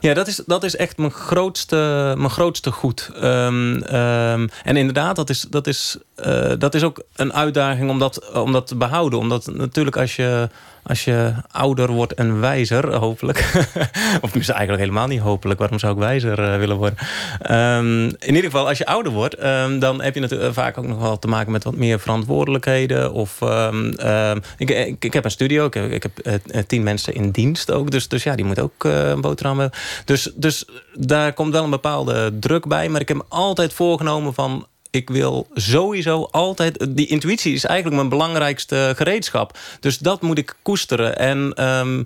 Ja, 0.00 0.14
dat 0.14 0.26
is, 0.26 0.42
dat 0.46 0.64
is 0.64 0.76
echt 0.76 0.96
mijn 0.96 1.10
grootste, 1.10 1.76
mijn 2.16 2.30
grootste 2.30 2.70
goed. 2.70 3.10
Ehm, 3.20 3.76
ehm, 3.82 4.48
en 4.64 4.76
inderdaad, 4.76 5.16
dat 5.16 5.30
is, 5.30 5.46
dat, 5.50 5.66
is, 5.66 5.96
eh, 6.14 6.52
dat 6.58 6.74
is 6.74 6.82
ook 6.82 7.02
een 7.16 7.32
uitdaging 7.32 7.90
om 7.90 7.98
dat, 7.98 8.32
om 8.32 8.52
dat 8.52 8.66
te 8.66 8.76
behouden. 8.76 9.18
Omdat 9.18 9.46
natuurlijk 9.46 9.96
als 9.96 10.16
je, 10.16 10.48
als 10.86 11.04
je 11.04 11.32
ouder 11.50 11.90
wordt 11.90 12.14
en 12.14 12.40
wijzer, 12.40 12.94
hopelijk... 12.94 13.38
of 14.22 14.28
tenminste 14.28 14.52
eigenlijk 14.52 14.82
helemaal 14.82 15.06
niet 15.06 15.20
hopelijk. 15.20 15.60
Waarom 15.60 15.78
zou 15.78 15.92
ik 15.92 15.98
wijzer 15.98 16.52
eh, 16.52 16.58
willen 16.58 16.76
worden? 16.76 16.98
Ehm, 17.40 18.04
in 18.04 18.34
ieder 18.34 18.44
geval, 18.44 18.68
als 18.68 18.78
je 18.78 18.86
ouder 18.86 19.12
wordt... 19.12 19.34
ehm, 19.34 19.78
dan 19.78 20.02
heb 20.02 20.14
je 20.14 20.20
natuurlijk 20.20 20.54
vaak 20.54 20.78
ook 20.78 20.86
nog 20.86 21.00
wel 21.00 21.18
te 21.18 21.28
maken 21.28 21.52
met 21.52 21.64
wat 21.64 21.76
meer 21.76 22.00
verantwoordelijkheden. 22.00 23.12
Of, 23.12 23.40
ehm, 23.40 24.36
ik, 24.56 24.70
ik, 24.70 25.04
ik 25.04 25.12
heb 25.12 25.24
een 25.24 25.30
studio, 25.30 25.66
ik 25.66 25.74
heb, 25.74 25.90
ik 25.90 26.02
heb 26.02 26.18
eh, 26.18 26.34
eh, 26.34 26.64
tien 26.66 26.82
mensen 26.82 27.14
in 27.14 27.30
dienst 27.30 27.70
ook. 27.70 27.90
Dus, 27.90 28.08
dus 28.08 28.22
ja, 28.22 28.34
die 28.34 28.44
moeten 28.44 28.64
ook 28.64 28.84
eh, 28.84 29.08
een 29.08 29.20
boterham 29.20 29.58
hebben. 29.58 29.78
Dus, 30.04 30.30
dus 30.34 30.64
daar 30.94 31.32
komt 31.32 31.52
wel 31.52 31.64
een 31.64 31.70
bepaalde 31.70 32.38
druk 32.38 32.66
bij. 32.66 32.88
Maar 32.88 33.00
ik 33.00 33.08
heb 33.08 33.16
me 33.16 33.24
altijd 33.28 33.72
voorgenomen 33.72 34.34
van... 34.34 34.66
Ik 34.94 35.10
wil 35.10 35.46
sowieso 35.54 36.28
altijd... 36.30 36.86
Die 36.96 37.06
intuïtie 37.06 37.52
is 37.54 37.64
eigenlijk 37.64 37.96
mijn 37.96 38.08
belangrijkste 38.08 38.92
gereedschap. 38.96 39.58
Dus 39.80 39.98
dat 39.98 40.22
moet 40.22 40.38
ik 40.38 40.56
koesteren. 40.62 41.18
En... 41.18 41.52
ehm, 41.54 42.02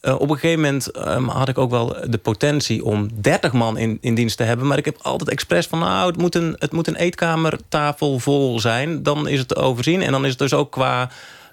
eh, 0.00 0.20
op 0.20 0.30
een 0.30 0.38
gegeven 0.38 0.60
moment 0.60 0.90
ehm, 0.90 1.24
had 1.24 1.48
ik 1.48 1.58
ook 1.58 1.70
wel 1.70 1.96
de 2.06 2.18
potentie 2.18 2.84
om 2.84 3.08
30 3.20 3.52
man 3.52 3.78
in, 3.78 3.98
in 4.00 4.14
dienst 4.14 4.36
te 4.36 4.42
hebben. 4.42 4.66
Maar 4.66 4.78
ik 4.78 4.84
heb 4.84 4.98
altijd 5.02 5.30
expres 5.30 5.66
van, 5.66 5.78
nou, 5.78 6.06
het 6.06 6.16
moet, 6.16 6.34
een, 6.34 6.56
het 6.58 6.72
moet 6.72 6.86
een 6.86 6.96
eetkamertafel 6.96 8.18
vol 8.18 8.60
zijn. 8.60 9.02
Dan 9.02 9.28
is 9.28 9.38
het 9.38 9.48
te 9.48 9.54
overzien. 9.54 10.02
En 10.02 10.12
dan 10.12 10.24
is 10.24 10.30
het 10.30 10.38
dus 10.38 10.54
ook 10.54 10.72
qua... 10.72 11.10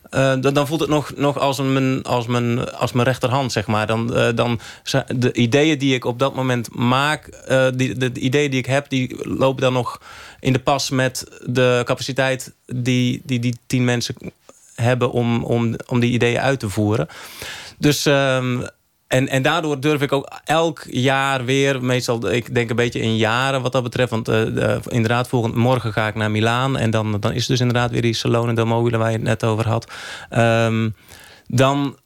eh, 0.09 0.33
dan, 0.41 0.53
dan 0.53 0.67
voelt 0.67 0.79
het 0.79 0.89
nog, 0.89 1.11
nog 1.15 1.39
als, 1.39 1.57
mijn, 1.57 2.03
als, 2.03 2.27
mijn, 2.27 2.71
als 2.71 2.91
mijn 2.91 3.07
rechterhand, 3.07 3.51
zeg 3.51 3.67
maar. 3.67 3.87
Dan, 3.87 4.15
eh, 4.15 4.35
dan 4.35 4.59
de 5.07 5.33
ideeën 5.33 5.77
die 5.77 5.95
ik 5.95 6.05
op 6.05 6.19
dat 6.19 6.35
moment 6.35 6.75
maak... 6.75 7.29
die, 7.75 7.97
de 7.97 8.11
ideeën 8.13 8.51
die 8.51 8.59
ik 8.59 8.65
heb, 8.65 8.89
die 8.89 9.29
lopen 9.37 9.61
dan 9.61 9.73
nog 9.73 9.99
in 10.39 10.53
de 10.53 10.59
pas... 10.59 10.89
met 10.89 11.25
de 11.45 11.81
capaciteit 11.85 12.53
die 12.65 13.21
die, 13.25 13.39
die 13.39 13.57
tien 13.67 13.85
mensen 13.85 14.15
hebben 14.75 15.11
om, 15.11 15.43
om, 15.43 15.75
om 15.87 15.99
die 15.99 16.11
ideeën 16.11 16.39
uit 16.39 16.59
te 16.59 16.69
voeren. 16.69 17.07
Dus, 17.77 18.05
ehm, 18.05 18.61
en, 19.07 19.27
en 19.27 19.41
daardoor 19.41 19.79
durf 19.79 20.01
ik 20.01 20.11
ook 20.11 20.39
elk 20.45 20.85
jaar 20.89 21.45
weer, 21.45 21.83
meestal, 21.83 22.31
ik 22.31 22.55
denk 22.55 22.69
een 22.69 22.75
beetje 22.75 22.99
in 22.99 23.17
jaren 23.17 23.61
wat 23.61 23.71
dat 23.71 23.83
betreft. 23.83 24.09
Want 24.09 24.29
uh, 24.29 24.75
inderdaad, 24.87 25.27
volgend 25.27 25.55
morgen 25.55 25.93
ga 25.93 26.07
ik 26.07 26.15
naar 26.15 26.31
Milaan. 26.31 26.77
En 26.77 26.91
dan, 26.91 27.19
dan 27.19 27.31
is 27.31 27.45
dus 27.45 27.59
inderdaad 27.59 27.91
weer 27.91 28.01
die 28.01 28.13
Salone 28.13 28.53
del 28.53 28.65
Mobile 28.65 28.97
waar 28.97 29.11
je 29.11 29.17
het 29.17 29.25
net 29.25 29.43
over 29.43 29.67
had. 29.67 29.91
Um, 30.37 30.95
dan 31.47 31.97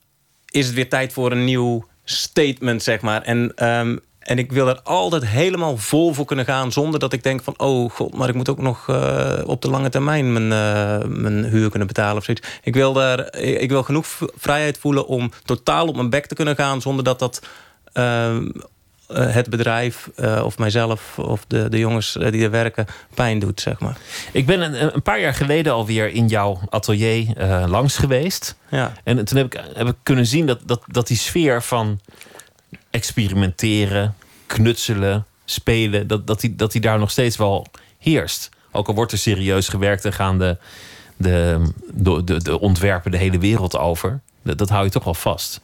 is 0.49 0.65
het 0.65 0.76
weer 0.76 0.89
tijd 0.89 1.14
voor 1.14 1.31
een 1.31 1.43
nieuw 1.43 1.88
statement, 2.03 2.84
zeg 2.84 3.01
maar. 3.01 3.22
En 3.22 3.68
um, 3.69 3.99
en 4.23 4.37
ik 4.37 4.51
wil 4.51 4.67
er 4.67 4.81
altijd 4.83 5.25
helemaal 5.25 5.77
vol 5.77 6.13
voor 6.13 6.25
kunnen 6.25 6.45
gaan... 6.45 6.71
zonder 6.71 6.99
dat 6.99 7.13
ik 7.13 7.23
denk 7.23 7.43
van, 7.43 7.53
oh 7.57 7.91
god, 7.91 8.15
maar 8.17 8.29
ik 8.29 8.35
moet 8.35 8.49
ook 8.49 8.61
nog 8.61 8.87
uh, 8.87 9.33
op 9.45 9.61
de 9.61 9.69
lange 9.69 9.89
termijn 9.89 10.33
mijn, 10.33 10.51
uh, 10.51 11.07
mijn 11.07 11.43
huur 11.43 11.69
kunnen 11.69 11.87
betalen 11.87 12.17
of 12.17 12.23
zoiets. 12.23 12.47
Ik 12.63 12.73
wil, 12.73 12.93
daar, 12.93 13.35
ik 13.37 13.69
wil 13.69 13.83
genoeg 13.83 14.07
vrijheid 14.35 14.77
voelen 14.77 15.07
om 15.07 15.31
totaal 15.45 15.87
op 15.87 15.95
mijn 15.95 16.09
bek 16.09 16.25
te 16.25 16.35
kunnen 16.35 16.55
gaan... 16.55 16.81
zonder 16.81 17.03
dat 17.03 17.19
dat 17.19 17.41
uh, 17.93 18.37
het 19.13 19.49
bedrijf 19.49 20.09
of 20.43 20.57
mijzelf 20.57 21.19
of 21.19 21.45
de, 21.47 21.69
de 21.69 21.79
jongens 21.79 22.17
die 22.29 22.43
er 22.43 22.51
werken 22.51 22.85
pijn 23.13 23.39
doet, 23.39 23.61
zeg 23.61 23.79
maar. 23.79 23.97
Ik 24.31 24.45
ben 24.45 24.61
een, 24.61 24.93
een 24.93 25.01
paar 25.01 25.19
jaar 25.19 25.33
geleden 25.33 25.73
alweer 25.73 26.07
in 26.07 26.27
jouw 26.27 26.59
atelier 26.69 27.25
langs 27.67 27.97
geweest. 27.97 28.55
Ja. 28.69 28.93
En 29.03 29.25
toen 29.25 29.37
heb 29.37 29.53
ik, 29.53 29.63
heb 29.73 29.87
ik 29.87 29.95
kunnen 30.03 30.25
zien 30.25 30.45
dat, 30.45 30.59
dat, 30.65 30.81
dat 30.87 31.07
die 31.07 31.17
sfeer 31.17 31.61
van 31.61 31.99
experimenteren, 32.89 34.15
knutselen, 34.45 35.25
spelen, 35.45 36.07
dat, 36.07 36.27
dat, 36.27 36.39
die, 36.39 36.55
dat 36.55 36.71
die 36.71 36.81
daar 36.81 36.99
nog 36.99 37.11
steeds 37.11 37.37
wel 37.37 37.67
heerst. 37.97 38.49
Ook 38.71 38.87
al 38.87 38.93
wordt 38.93 39.11
er 39.11 39.17
serieus 39.17 39.67
gewerkt 39.67 40.05
en 40.05 40.13
gaan 40.13 40.39
de, 40.39 40.57
de, 41.17 41.61
de, 41.93 42.23
de, 42.23 42.43
de 42.43 42.59
ontwerpen 42.59 43.11
de 43.11 43.17
hele 43.17 43.39
wereld 43.39 43.77
over. 43.77 44.21
Dat, 44.43 44.69
hou 44.69 44.83
je 44.83 44.91
toch 44.91 45.03
wel 45.03 45.13
vast. 45.13 45.59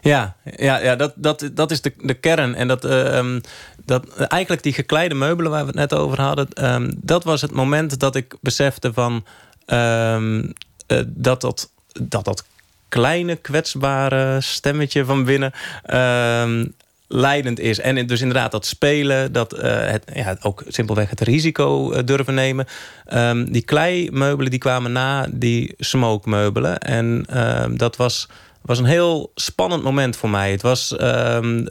Ja, 0.00 0.36
ja, 0.56 0.78
ja 0.78 0.96
dat, 0.96 1.12
dat, 1.16 1.50
dat 1.52 1.70
is 1.70 1.80
de, 1.80 1.92
de 1.98 2.14
kern. 2.14 2.54
En 2.54 2.68
dat, 2.68 2.84
uh, 2.84 3.36
dat, 3.84 4.16
eigenlijk 4.16 4.62
die 4.62 4.72
gekleide 4.72 5.14
meubelen 5.14 5.50
waar 5.50 5.60
we 5.60 5.66
het 5.66 5.90
net 5.90 5.94
over 5.94 6.20
hadden... 6.20 6.72
Um, 6.72 6.92
dat 6.96 7.24
was 7.24 7.40
het 7.40 7.52
moment 7.52 8.00
dat 8.00 8.16
ik 8.16 8.36
besefte 8.40 8.92
van... 8.92 9.24
Um, 9.66 10.52
uh, 10.86 11.02
dat, 11.06 11.40
dat, 11.40 11.70
dat 11.92 12.24
dat 12.24 12.44
kleine 12.92 13.36
kwetsbare 13.36 14.40
stemmetje 14.40 15.04
van 15.04 15.24
binnen 15.24 15.52
uh, 15.86 16.64
leidend 17.08 17.60
is. 17.60 17.78
En 17.80 18.06
dus 18.06 18.20
inderdaad 18.20 18.50
dat 18.50 18.66
spelen, 18.66 19.32
dat 19.32 19.54
uh, 19.54 19.60
het, 19.64 20.02
ja, 20.14 20.36
ook 20.40 20.62
simpelweg 20.68 21.10
het 21.10 21.20
risico 21.20 21.92
uh, 21.92 21.98
durven 22.04 22.34
nemen. 22.34 22.66
Um, 23.14 23.52
die 23.52 23.62
kleimeubelen 23.62 24.50
die 24.50 24.60
kwamen 24.60 24.92
na 24.92 25.26
die 25.30 25.74
smokemeubelen. 25.78 26.78
En 26.78 27.26
uh, 27.34 27.64
dat 27.70 27.96
was 27.96 28.28
was 28.62 28.78
een 28.78 28.84
heel 28.84 29.32
spannend 29.34 29.82
moment 29.82 30.16
voor 30.16 30.30
mij. 30.30 30.50
Het 30.50 30.62
was 30.62 30.94
um, 31.00 31.66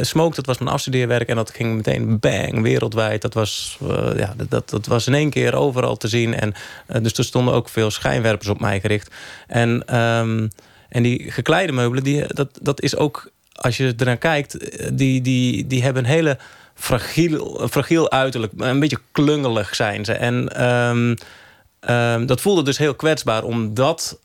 Smoke, 0.00 0.34
dat 0.34 0.46
was 0.46 0.58
mijn 0.58 0.70
afstudeerwerk 0.70 1.28
en 1.28 1.36
dat 1.36 1.50
ging 1.50 1.74
meteen 1.76 2.18
bang 2.18 2.62
wereldwijd. 2.62 3.22
Dat 3.22 3.34
was, 3.34 3.78
uh, 3.82 4.10
ja, 4.16 4.34
dat, 4.48 4.70
dat 4.70 4.86
was 4.86 5.06
in 5.06 5.14
één 5.14 5.30
keer 5.30 5.54
overal 5.54 5.96
te 5.96 6.08
zien. 6.08 6.34
En 6.34 6.54
dus 7.02 7.12
er 7.12 7.24
stonden 7.24 7.54
ook 7.54 7.68
veel 7.68 7.90
schijnwerpers 7.90 8.48
op 8.48 8.60
mij 8.60 8.80
gericht. 8.80 9.14
En, 9.46 9.98
um, 10.00 10.50
en 10.88 11.02
die 11.02 11.30
gekleide 11.30 11.72
meubelen, 11.72 12.04
die, 12.04 12.24
dat, 12.26 12.58
dat 12.62 12.82
is 12.82 12.96
ook, 12.96 13.30
als 13.52 13.76
je 13.76 13.94
ernaar 13.96 14.16
kijkt, 14.16 14.58
die, 14.98 15.20
die, 15.20 15.66
die 15.66 15.82
hebben 15.82 16.04
een 16.04 16.10
hele 16.10 16.38
fragiel, 16.74 17.68
fragiel 17.70 18.10
uiterlijk. 18.10 18.52
Een 18.56 18.80
beetje 18.80 19.00
klungelig 19.12 19.74
zijn 19.74 20.04
ze. 20.04 20.12
En 20.12 20.64
um, 20.64 22.26
dat 22.26 22.40
voelde 22.40 22.62
dus 22.62 22.78
heel 22.78 22.94
kwetsbaar, 22.94 23.42
omdat 23.42 24.18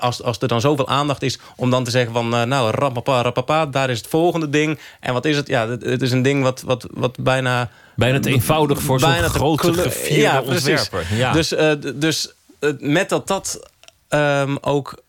als, 0.00 0.22
als 0.22 0.38
er 0.38 0.48
dan 0.48 0.60
zoveel 0.60 0.88
aandacht 0.88 1.22
is 1.22 1.38
om 1.56 1.70
dan 1.70 1.84
te 1.84 1.90
zeggen 1.90 2.12
van... 2.12 2.34
Uh, 2.34 2.42
nou, 2.42 2.70
rapapa, 2.70 3.22
rapapa, 3.22 3.66
daar 3.66 3.90
is 3.90 3.98
het 3.98 4.06
volgende 4.06 4.50
ding. 4.50 4.78
En 5.00 5.12
wat 5.12 5.24
is 5.24 5.36
het? 5.36 5.48
Ja, 5.48 5.68
het, 5.68 5.84
het 5.84 6.02
is 6.02 6.12
een 6.12 6.22
ding 6.22 6.42
wat, 6.42 6.62
wat, 6.62 6.86
wat 6.90 7.16
bijna... 7.18 7.70
Bijna 7.96 8.20
te 8.20 8.30
eenvoudig 8.30 8.82
voor 8.82 9.00
zo'n 9.00 9.12
grote 9.12 9.72
gevierde 9.74 10.20
ja, 10.20 10.42
ontwerper. 10.42 11.06
Ja. 11.14 11.32
Dus, 11.32 11.52
uh, 11.52 11.72
dus 11.94 12.32
uh, 12.60 12.70
met 12.78 13.08
dat 13.08 13.26
dat 13.26 13.70
um, 14.08 14.58
ook... 14.60 15.02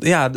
ja, 0.00 0.28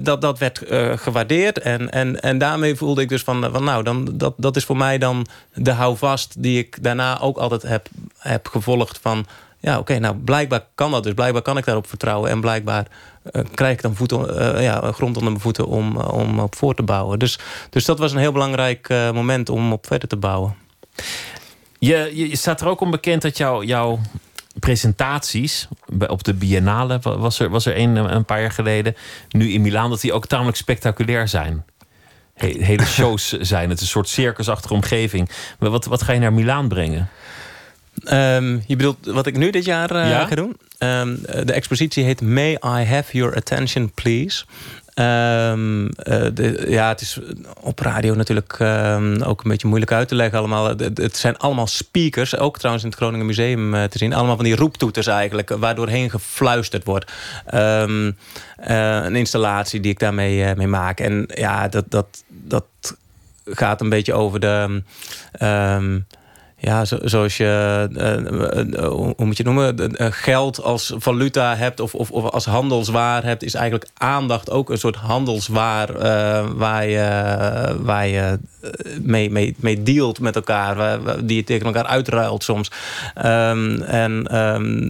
dat, 0.00 0.20
dat 0.20 0.38
werd 0.38 0.60
gewaardeerd. 0.94 1.58
En, 1.58 1.90
en, 1.90 2.20
en 2.20 2.38
daarmee 2.38 2.74
voelde 2.74 3.02
ik 3.02 3.08
dus 3.08 3.22
van, 3.22 3.48
van 3.52 3.64
nou, 3.64 3.82
dan, 3.82 4.08
dat, 4.12 4.34
dat 4.36 4.56
is 4.56 4.64
voor 4.64 4.76
mij 4.76 4.98
dan 4.98 5.26
de 5.54 5.72
houvast... 5.72 6.34
die 6.38 6.58
ik 6.58 6.82
daarna 6.82 7.20
ook 7.20 7.36
altijd 7.36 7.62
heb, 7.62 7.88
heb 8.18 8.48
gevolgd 8.48 8.98
van 9.02 9.26
ja, 9.64 9.78
oké, 9.78 9.98
nou 9.98 10.14
blijkbaar 10.14 10.64
kan 10.74 10.90
dat 10.90 11.02
dus. 11.02 11.14
Blijkbaar 11.14 11.42
kan 11.42 11.56
ik 11.56 11.64
daarop 11.64 11.88
vertrouwen. 11.88 12.30
En 12.30 12.40
blijkbaar 12.40 12.86
uh, 13.32 13.42
krijg 13.54 13.72
ik 13.72 13.82
dan 13.82 13.94
voeten, 13.94 14.54
uh, 14.56 14.62
ja, 14.62 14.92
grond 14.92 15.16
onder 15.16 15.30
mijn 15.30 15.40
voeten 15.40 15.66
om, 15.66 15.96
uh, 15.96 16.12
om 16.12 16.38
op 16.38 16.56
voor 16.56 16.74
te 16.74 16.82
bouwen. 16.82 17.18
Dus, 17.18 17.38
dus 17.70 17.84
dat 17.84 17.98
was 17.98 18.12
een 18.12 18.18
heel 18.18 18.32
belangrijk 18.32 18.88
moment 18.88 19.48
om 19.48 19.72
op 19.72 19.86
verder 19.86 20.08
te 20.08 20.16
bouwen. 20.16 20.54
Je, 21.78 22.10
je 22.14 22.36
staat 22.36 22.60
er 22.60 22.66
ook 22.66 22.80
om 22.80 22.90
bekend 22.90 23.22
dat 23.22 23.36
jou, 23.36 23.64
jouw 23.64 24.00
presentaties 24.58 25.68
op 26.06 26.24
de 26.24 26.34
Biennale... 26.34 26.98
was 27.02 27.38
er, 27.38 27.50
was 27.50 27.66
er 27.66 27.78
een, 27.78 27.96
een 27.96 28.24
paar 28.24 28.40
jaar 28.40 28.52
geleden, 28.52 28.96
nu 29.28 29.52
in 29.52 29.62
Milaan... 29.62 29.90
dat 29.90 30.00
die 30.00 30.12
ook 30.12 30.26
tamelijk 30.26 30.56
spectaculair 30.56 31.28
zijn. 31.28 31.64
hele 32.34 32.84
shows 32.84 33.28
zijn. 33.32 33.68
Het 33.68 33.78
is 33.78 33.84
een 33.84 33.90
soort 33.90 34.08
circusachtige 34.08 34.74
omgeving. 34.74 35.30
Maar 35.58 35.70
wat, 35.70 35.84
wat 35.84 36.02
ga 36.02 36.12
je 36.12 36.20
naar 36.20 36.32
Milaan 36.32 36.68
brengen? 36.68 37.08
Um, 38.02 38.62
je 38.66 38.76
bedoelt 38.76 39.06
wat 39.06 39.26
ik 39.26 39.36
nu 39.36 39.50
dit 39.50 39.64
jaar 39.64 39.94
uh, 39.94 40.10
ja? 40.10 40.26
ga 40.26 40.34
doen? 40.34 40.56
Um, 40.78 41.18
de 41.44 41.52
expositie 41.52 42.04
heet 42.04 42.20
May 42.20 42.52
I 42.52 42.84
Have 42.84 43.16
Your 43.16 43.36
Attention 43.36 43.92
Please. 43.94 44.44
Um, 44.94 45.84
uh, 45.84 45.90
de, 46.34 46.64
ja, 46.68 46.88
het 46.88 47.00
is 47.00 47.18
op 47.60 47.78
radio 47.78 48.14
natuurlijk 48.14 48.60
ook 49.24 49.44
een 49.44 49.50
beetje 49.50 49.66
moeilijk 49.66 49.92
uit 49.92 50.08
te 50.08 50.14
leggen 50.14 50.38
allemaal. 50.38 50.68
Het, 50.68 50.98
het, 50.98 51.16
zijn 51.16 51.36
allemaal 51.36 51.66
speakers, 51.66 52.36
ook 52.36 52.56
trouwens 52.56 52.84
in 52.84 52.90
het 52.90 53.00
Groningen 53.00 53.26
Museum 53.26 53.74
uh, 53.74 53.84
te 53.84 53.98
zien. 53.98 54.14
Allemaal 54.14 54.36
van 54.36 54.44
die 54.44 54.56
roeptoeters 54.56 55.06
eigenlijk, 55.06 55.48
waardoorheen 55.48 56.10
gefluisterd 56.10 56.84
wordt. 56.84 57.12
een 58.56 59.16
installatie 59.16 59.80
die 59.80 59.90
ik 59.90 59.98
daarmee 59.98 60.54
mee 60.54 60.66
maak. 60.66 61.00
En 61.00 61.28
ja, 61.34 61.68
dat, 61.68 61.84
dat, 61.88 62.24
dat 62.28 62.64
gaat 63.44 63.80
een 63.80 63.88
beetje 63.88 64.14
over 64.14 64.40
de 64.40 64.82
ja, 66.64 66.84
zo, 66.84 66.98
zoals 67.02 67.36
je, 67.36 67.88
uh, 68.76 68.86
hoe 68.88 69.26
moet 69.26 69.36
je 69.36 69.44
noemen, 69.44 69.94
geld 70.12 70.62
als 70.62 70.92
valuta 70.96 71.56
hebt 71.56 71.80
of, 71.80 71.94
of, 71.94 72.10
of, 72.10 72.30
als 72.30 72.44
handelswaar 72.44 73.24
hebt, 73.24 73.42
is 73.42 73.54
eigenlijk 73.54 73.90
aandacht 73.94 74.50
ook 74.50 74.70
een 74.70 74.78
soort 74.78 74.96
handelswaar 74.96 75.92
waar 76.56 76.86
je, 76.86 77.76
waar 77.80 78.06
je 78.06 78.38
mee, 79.02 79.30
mee, 79.30 79.56
mee 79.58 79.82
dealt 79.82 80.20
met 80.20 80.36
elkaar, 80.36 80.76
waar, 80.76 81.26
die 81.26 81.36
je 81.36 81.44
tegen 81.44 81.66
elkaar 81.66 81.86
uitruilt 81.86 82.44
soms. 82.44 82.70
Um, 83.16 83.82
en 83.82 84.36
um, 84.38 84.88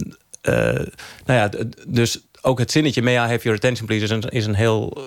nou 1.25 1.39
ja, 1.39 1.49
dus 1.87 2.21
ook 2.45 2.59
het 2.59 2.71
zinnetje 2.71 3.01
may 3.01 3.13
I 3.13 3.17
have 3.17 3.43
your 3.43 3.57
attention 3.57 3.87
please 3.87 4.03
is 4.03 4.09
een, 4.09 4.21
is 4.29 4.45
een 4.45 4.55
heel 4.55 4.97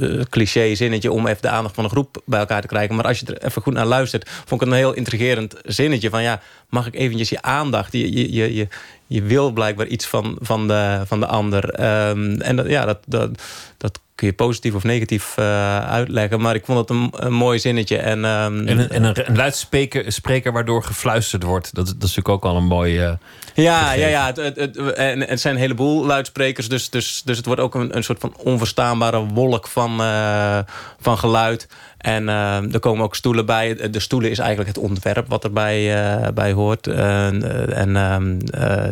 uh, 0.00 0.22
cliché 0.30 0.74
zinnetje 0.74 1.12
om 1.12 1.26
even 1.26 1.42
de 1.42 1.48
aandacht 1.48 1.74
van 1.74 1.84
een 1.84 1.90
groep 1.90 2.22
bij 2.26 2.38
elkaar 2.38 2.60
te 2.60 2.66
krijgen. 2.66 2.94
Maar 2.94 3.04
als 3.04 3.20
je 3.20 3.26
er 3.26 3.44
even 3.44 3.62
goed 3.62 3.72
naar 3.72 3.86
luistert, 3.86 4.30
vond 4.44 4.62
ik 4.62 4.68
een 4.68 4.74
heel 4.74 4.92
intrigerend 4.92 5.54
zinnetje 5.64 6.10
van 6.10 6.22
ja, 6.22 6.40
mag 6.68 6.86
ik 6.86 6.94
eventjes 6.94 7.28
je 7.28 7.42
aandacht? 7.42 7.92
Je, 7.92 8.12
je, 8.12 8.54
je, 8.54 8.68
je, 9.06 9.22
wil 9.22 9.50
blijkbaar 9.50 9.86
iets 9.86 10.06
van, 10.06 10.36
van, 10.40 10.68
de, 10.68 11.02
van 11.06 11.20
de 11.20 11.26
ander. 11.26 11.64
Um, 12.08 12.40
en 12.40 12.68
ja, 12.68 12.84
dat, 12.84 12.98
dat, 13.06 13.42
dat 13.76 14.00
kun 14.14 14.26
je 14.26 14.32
positief 14.32 14.74
of 14.74 14.82
negatief 14.82 15.34
uh, 15.38 15.78
uitleggen. 15.78 16.40
Maar 16.40 16.54
ik 16.54 16.64
vond 16.64 16.78
het 16.78 16.90
een, 16.90 17.12
een 17.12 17.32
mooi 17.32 17.58
zinnetje. 17.58 17.96
En, 17.96 18.24
um, 18.24 18.66
en, 18.66 18.78
een, 18.78 18.88
en 18.88 19.02
een, 19.02 19.28
een 19.28 19.36
luidspreker 19.36 20.12
spreker 20.12 20.52
waardoor 20.52 20.82
gefluisterd 20.82 21.42
wordt. 21.42 21.74
Dat, 21.74 21.86
dat 21.86 21.94
is 21.94 22.00
natuurlijk 22.00 22.28
ook 22.28 22.44
al 22.44 22.56
een 22.56 22.66
mooi... 22.66 23.06
Uh, 23.06 23.12
ja, 23.54 23.92
ja, 23.92 24.06
ja. 24.06 24.26
Het, 24.26 24.36
het, 24.36 24.56
het, 24.56 24.76
en 24.92 25.20
het 25.20 25.40
zijn 25.40 25.54
een 25.54 25.60
heleboel 25.60 26.06
luidsprekers. 26.06 26.68
Dus, 26.68 26.90
dus, 26.90 27.22
dus 27.24 27.36
het 27.36 27.46
wordt 27.46 27.60
ook 27.60 27.74
een, 27.74 27.96
een 27.96 28.04
soort 28.04 28.20
van 28.20 28.36
onverstaanbare 28.36 29.24
wolk 29.24 29.68
van, 29.68 30.00
uh, 30.00 30.58
van 31.00 31.18
geluid. 31.18 31.68
En 32.04 32.22
uh, 32.22 32.74
er 32.74 32.80
komen 32.80 33.04
ook 33.04 33.14
stoelen 33.14 33.46
bij. 33.46 33.90
De 33.90 34.00
stoelen 34.00 34.30
is 34.30 34.38
eigenlijk 34.38 34.68
het 34.68 34.78
ontwerp 34.78 35.28
wat 35.28 35.44
erbij 35.44 36.06
uh, 36.22 36.28
bij 36.28 36.52
hoort. 36.52 36.86
En 36.86 37.90
uh, 37.90 38.90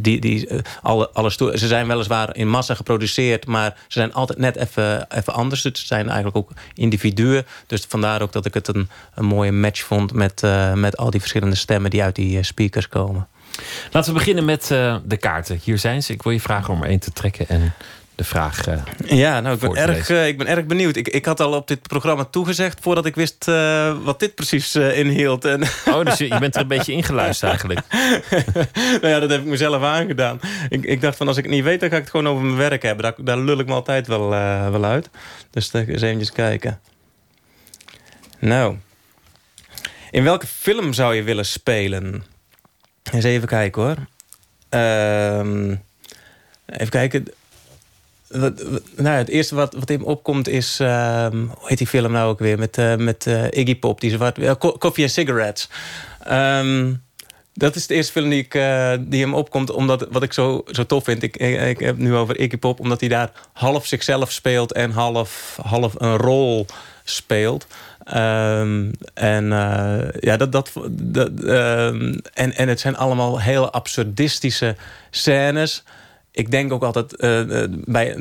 die, 0.00 0.20
die, 0.20 0.48
alle, 0.82 1.10
alle 1.12 1.30
stoelen, 1.30 1.58
ze 1.58 1.66
zijn 1.66 1.86
weliswaar 1.86 2.36
in 2.36 2.48
massa 2.48 2.74
geproduceerd... 2.74 3.46
maar 3.46 3.74
ze 3.76 3.98
zijn 3.98 4.12
altijd 4.12 4.38
net 4.38 4.56
even, 4.56 5.06
even 5.10 5.32
anders. 5.32 5.62
Dus 5.62 5.80
ze 5.80 5.86
zijn 5.86 6.06
eigenlijk 6.06 6.36
ook 6.36 6.50
individuen. 6.74 7.46
Dus 7.66 7.84
vandaar 7.88 8.22
ook 8.22 8.32
dat 8.32 8.46
ik 8.46 8.54
het 8.54 8.68
een, 8.68 8.88
een 9.14 9.24
mooie 9.24 9.52
match 9.52 9.82
vond... 9.82 10.12
met, 10.12 10.42
met 10.74 10.96
al 10.96 11.10
die 11.10 11.20
verschillende 11.20 11.56
stemmen 11.56 11.90
die 11.90 12.02
uit 12.02 12.14
die 12.14 12.42
speakers 12.42 12.88
komen. 12.88 13.28
Laten 13.90 14.12
we 14.12 14.18
beginnen 14.18 14.44
met 14.44 14.66
de 15.04 15.16
kaarten. 15.20 15.60
Hier 15.64 15.78
zijn 15.78 16.02
ze. 16.02 16.12
Ik 16.12 16.22
wil 16.22 16.32
je 16.32 16.40
vragen 16.40 16.74
om 16.74 16.82
er 16.82 16.88
één 16.88 17.00
te 17.00 17.12
trekken 17.12 17.48
en 17.48 17.74
de 18.14 18.24
vraag. 18.24 18.68
Uh, 18.68 18.82
ja, 19.04 19.40
nou, 19.40 19.54
ik 19.54 19.60
ben, 19.60 19.76
erg, 19.76 20.08
uh, 20.08 20.26
ik 20.26 20.38
ben 20.38 20.46
erg 20.46 20.66
benieuwd. 20.66 20.96
Ik, 20.96 21.08
ik 21.08 21.24
had 21.24 21.40
al 21.40 21.52
op 21.52 21.68
dit 21.68 21.82
programma 21.82 22.24
toegezegd 22.24 22.78
voordat 22.80 23.06
ik 23.06 23.14
wist 23.14 23.48
uh, 23.48 23.96
wat 24.04 24.20
dit 24.20 24.34
precies 24.34 24.76
inhield. 24.76 25.44
En 25.44 25.62
oh, 25.88 26.04
dus 26.04 26.18
je, 26.18 26.28
je, 26.28 26.38
bent 26.38 26.54
er 26.54 26.60
een 26.60 26.68
beetje 26.68 26.92
ingeluisterd 26.92 27.50
eigenlijk. 27.50 27.80
nou 29.02 29.08
ja, 29.08 29.20
dat 29.20 29.30
heb 29.30 29.40
ik 29.40 29.46
mezelf 29.46 29.82
aangedaan. 29.82 30.40
Ik, 30.68 30.84
ik 30.84 31.00
dacht 31.00 31.16
van 31.16 31.28
als 31.28 31.36
ik 31.36 31.44
het 31.44 31.52
niet 31.52 31.64
weet, 31.64 31.80
dan 31.80 31.88
ga 31.88 31.96
ik 31.96 32.02
het 32.02 32.10
gewoon 32.10 32.28
over 32.28 32.44
mijn 32.44 32.56
werk 32.56 32.82
hebben. 32.82 33.02
Daar, 33.02 33.24
daar 33.24 33.38
lul 33.38 33.58
ik 33.58 33.66
me 33.66 33.72
altijd 33.72 34.06
wel, 34.06 34.28
wel 34.70 34.84
uit. 34.84 35.10
Dus 35.50 35.72
eens 35.72 36.02
eventjes 36.02 36.32
kijken. 36.32 36.80
Nou, 38.38 38.76
in 40.10 40.24
welke 40.24 40.46
film 40.46 40.92
zou 40.92 41.14
je 41.14 41.22
willen 41.22 41.46
spelen? 41.46 42.24
Eens 43.12 43.24
even 43.24 43.48
kijken 43.48 43.82
hoor. 43.82 43.96
Ehm, 44.68 45.76
even 46.66 46.88
kijken. 46.88 47.26
Nou, 48.96 49.16
het 49.16 49.28
eerste 49.28 49.54
wat, 49.54 49.74
wat 49.74 49.90
in 49.90 50.04
opkomt 50.04 50.48
is... 50.48 50.78
Um, 50.80 51.50
hoe 51.58 51.68
heet 51.68 51.78
die 51.78 51.86
film 51.86 52.12
nou 52.12 52.28
ook 52.28 52.38
weer? 52.38 52.58
Met, 52.58 52.78
uh, 52.78 52.96
met 52.96 53.26
uh, 53.26 53.44
Iggy 53.44 53.76
Pop, 53.76 54.00
die 54.00 54.10
zwart... 54.10 54.58
Coffee 54.58 55.04
and 55.04 55.12
Cigarettes. 55.12 55.68
Um, 56.30 57.02
dat 57.54 57.76
is 57.76 57.86
de 57.86 57.94
eerste 57.94 58.12
film 58.12 58.28
die, 58.28 58.38
ik, 58.38 58.52
die 59.00 59.22
hem 59.22 59.34
opkomt. 59.34 59.70
Omdat, 59.70 60.06
wat 60.10 60.22
ik 60.22 60.32
zo, 60.32 60.64
zo 60.66 60.86
tof 60.86 61.04
vind. 61.04 61.22
Ik, 61.22 61.36
ik, 61.36 61.78
heb 61.78 61.96
nu 61.96 62.14
over 62.14 62.38
Iggy 62.38 62.56
Pop. 62.56 62.80
Omdat 62.80 63.00
hij 63.00 63.08
daar 63.08 63.30
half 63.52 63.86
zichzelf 63.86 64.32
speelt. 64.32 64.72
En 64.72 64.90
half, 64.90 65.58
half 65.62 65.94
een 65.98 66.16
rol 66.16 66.66
speelt. 67.04 67.66
Um, 68.14 68.90
en 69.14 69.46
ja, 70.20 70.36
dat, 70.36 70.52
dat, 70.52 70.72
dat 70.90 71.30
en, 72.32 72.56
en 72.56 72.68
het 72.68 72.80
zijn 72.80 72.96
allemaal 72.96 73.40
heel 73.40 73.70
absurdistische 73.70 74.76
scènes 75.10 75.84
ik 76.32 76.50
denk 76.50 76.72
ook 76.72 76.82
altijd, 76.82 77.14
uh, 77.18 77.64
bij, 77.84 78.16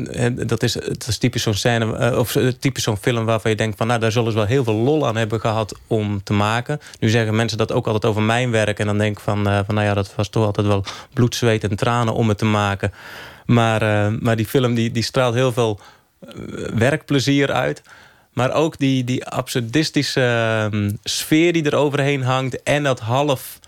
dat, 0.45 0.63
is, 0.63 0.73
het 0.73 1.07
is 1.07 1.17
typisch 1.17 1.43
zo'n 1.43 1.53
scène, 1.53 2.17
of 2.17 2.37
typisch 2.59 2.83
zo'n 2.83 2.97
film 2.97 3.25
waarvan 3.25 3.51
je 3.51 3.57
denkt 3.57 3.77
van, 3.77 3.87
nou, 3.87 3.99
daar 3.99 4.11
zullen 4.11 4.31
ze 4.31 4.37
wel 4.37 4.47
heel 4.47 4.63
veel 4.63 4.73
lol 4.73 5.07
aan 5.07 5.15
hebben 5.15 5.39
gehad 5.39 5.79
om 5.87 6.23
te 6.23 6.33
maken. 6.33 6.79
Nu 6.99 7.09
zeggen 7.09 7.35
mensen 7.35 7.57
dat 7.57 7.71
ook 7.71 7.85
altijd 7.85 8.05
over 8.05 8.21
mijn 8.21 8.51
werk, 8.51 8.79
en 8.79 8.85
dan 8.85 8.97
denk 8.97 9.17
ik 9.17 9.23
van, 9.23 9.43
van 9.43 9.75
nou 9.75 9.87
ja, 9.87 9.93
dat 9.93 10.15
was 10.15 10.29
toch 10.29 10.45
altijd 10.45 10.67
wel 10.67 10.83
bloed, 11.13 11.35
zweet 11.35 11.63
en 11.63 11.75
tranen 11.75 12.13
om 12.13 12.29
het 12.29 12.37
te 12.37 12.45
maken. 12.45 12.93
Maar, 13.45 14.11
maar 14.19 14.35
die 14.35 14.47
film 14.47 14.73
die, 14.73 14.91
die 14.91 15.03
straalt 15.03 15.33
heel 15.33 15.51
veel 15.51 15.79
werkplezier 16.73 17.51
uit. 17.51 17.81
Maar 18.33 18.53
ook 18.53 18.77
die, 18.77 19.03
die 19.03 19.25
absurdistische 19.25 20.21
ehm, 20.21 20.91
sfeer 21.03 21.53
die 21.53 21.63
er 21.63 21.75
overheen 21.75 22.23
hangt 22.23 22.63
en 22.63 22.83
dat 22.83 22.99
half 22.99 23.59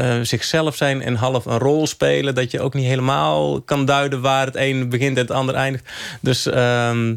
uh, 0.00 0.18
zichzelf 0.22 0.76
zijn 0.76 1.02
en 1.02 1.14
half 1.14 1.44
een 1.44 1.58
rol 1.58 1.86
spelen. 1.86 2.34
Dat 2.34 2.50
je 2.50 2.60
ook 2.60 2.74
niet 2.74 2.86
helemaal 2.86 3.60
kan 3.60 3.84
duiden 3.84 4.20
waar 4.20 4.46
het 4.46 4.56
een 4.56 4.88
begint 4.88 5.16
en 5.16 5.22
het 5.22 5.30
ander 5.30 5.54
eindigt. 5.54 5.84
Dus 6.20 6.46
uh, 6.46 6.54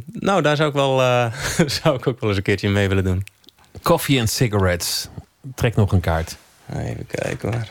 nou, 0.06 0.42
daar 0.42 0.56
zou 0.56 0.70
ik, 0.70 0.76
wel, 0.76 1.02
uh, 1.02 1.34
zou 1.82 1.96
ik 1.96 2.08
ook 2.08 2.20
wel 2.20 2.30
eens 2.30 2.38
een 2.38 2.44
keertje 2.44 2.70
mee 2.70 2.88
willen 2.88 3.04
doen. 3.04 3.24
Coffee 3.82 4.20
and 4.20 4.30
cigarettes. 4.30 5.10
Trek 5.56 5.76
nog 5.76 5.92
een 5.92 6.00
kaart. 6.00 6.38
Even 6.74 7.08
kijken 7.08 7.54
hoor. 7.54 7.68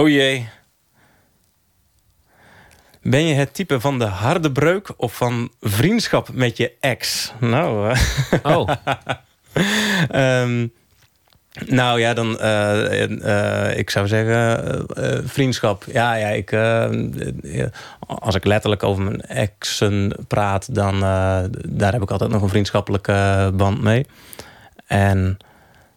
Oh 0.00 0.08
jee. 0.08 0.48
Ben 3.02 3.24
je 3.24 3.34
het 3.34 3.54
type 3.54 3.80
van 3.80 3.98
de 3.98 4.04
harde 4.04 4.52
breuk 4.52 4.92
of 4.96 5.16
van 5.16 5.50
vriendschap 5.60 6.32
met 6.32 6.56
je 6.56 6.72
ex? 6.80 7.32
Nou, 7.40 7.96
oh. 8.42 8.68
um, 10.14 10.72
Nou 11.66 12.00
ja, 12.00 12.14
dan 12.14 12.38
uh, 12.40 13.78
ik 13.78 13.90
zou 13.90 14.06
zeggen 14.06 14.86
uh, 14.98 15.18
vriendschap. 15.24 15.84
Ja, 15.92 16.14
ja, 16.14 16.28
ik, 16.28 16.52
als 18.06 18.34
ik 18.34 18.44
letterlijk 18.44 18.82
over 18.82 19.02
mijn 19.02 19.20
exen 19.20 20.12
praat, 20.28 20.74
dan 20.74 21.00
daar 21.68 21.92
heb 21.92 22.02
ik 22.02 22.10
altijd 22.10 22.30
nog 22.30 22.42
een 22.42 22.48
vriendschappelijke 22.48 23.50
band 23.54 23.82
mee. 23.82 24.06
En 24.86 25.36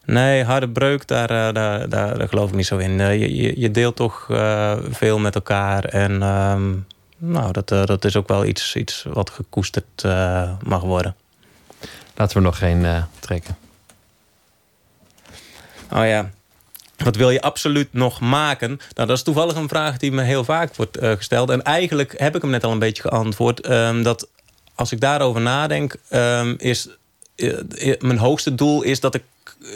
nee, 0.06 0.44
harde 0.44 0.70
breuk, 0.70 1.08
daar, 1.08 1.54
daar, 1.54 1.90
daar, 1.90 2.28
geloof 2.30 2.50
ik 2.50 2.56
niet 2.56 2.66
zo 2.66 2.78
in. 2.78 2.98
je, 2.98 3.60
je 3.60 3.72
deelt 3.72 3.96
toch 3.96 4.26
veel 4.92 5.20
met 5.20 5.36
elkaar 5.36 5.84
en 5.84 6.22
ehm, 6.22 6.72
nou, 7.18 7.52
dat, 7.52 7.68
dat 7.68 8.06
is 8.06 8.16
ook 8.16 8.28
wel 8.28 8.46
iets, 8.46 8.76
iets 8.76 9.06
wat 9.14 9.30
gekoesterd 9.30 10.04
mag 10.64 10.82
worden. 10.82 11.16
Laten 12.16 12.38
we 12.38 12.44
nog 12.44 12.58
geen 12.58 12.86
trekken. 13.20 13.56
Oh 15.94 16.06
ja, 16.06 16.30
wat 16.98 17.16
wil 17.16 17.30
je 17.30 17.42
absoluut 17.42 17.94
nog 17.94 18.20
maken? 18.20 18.70
Nou, 18.70 19.08
dat 19.08 19.18
is 19.18 19.24
toevallig 19.24 19.56
een 19.56 19.68
vraag 19.68 19.98
die 19.98 20.12
me 20.12 20.22
heel 20.22 20.44
vaak 20.44 20.76
wordt 20.76 21.02
uh, 21.02 21.12
gesteld. 21.12 21.50
En 21.50 21.64
eigenlijk 21.64 22.14
heb 22.18 22.36
ik 22.36 22.42
hem 22.42 22.52
net 22.52 22.64
al 22.64 22.72
een 22.72 22.80
beetje 22.80 23.02
geantwoord. 23.02 23.70
Um, 23.70 24.04
dat 24.04 24.28
als 24.76 24.92
ik 24.92 25.00
daarover 25.00 25.42
nadenk, 25.42 25.96
um, 26.10 26.56
is 26.58 26.90
uh, 27.36 27.60
mijn 28.00 28.18
hoogste 28.18 28.56
doel 28.56 28.82
is 28.82 29.00
dat 29.00 29.16
ik 29.16 29.24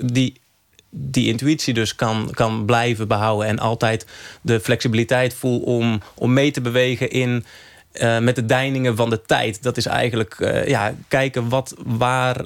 die 0.02 0.44
die 0.98 1.28
intuïtie 1.28 1.74
dus 1.74 1.96
kan, 1.96 2.30
kan 2.34 2.66
blijven 2.66 3.08
behouden... 3.08 3.48
en 3.48 3.60
altijd 3.60 4.06
de 4.42 4.60
flexibiliteit 4.60 5.34
voel 5.34 5.60
om, 5.60 6.02
om 6.14 6.34
mee 6.34 6.52
te 6.52 6.62
bewegen 6.62 7.10
in 7.10 7.46
uh, 8.02 8.20
met 8.20 8.36
de 8.36 8.46
deiningen 8.46 8.96
van 8.96 9.10
de 9.10 9.22
tijd. 9.22 9.64
Dat 9.64 9.78
is 9.78 9.86
eigenlijk 9.86 10.36
uh, 10.40 10.68
ja, 10.68 10.94
kijken 11.08 11.50
wat, 11.50 11.76
waar, 11.86 12.46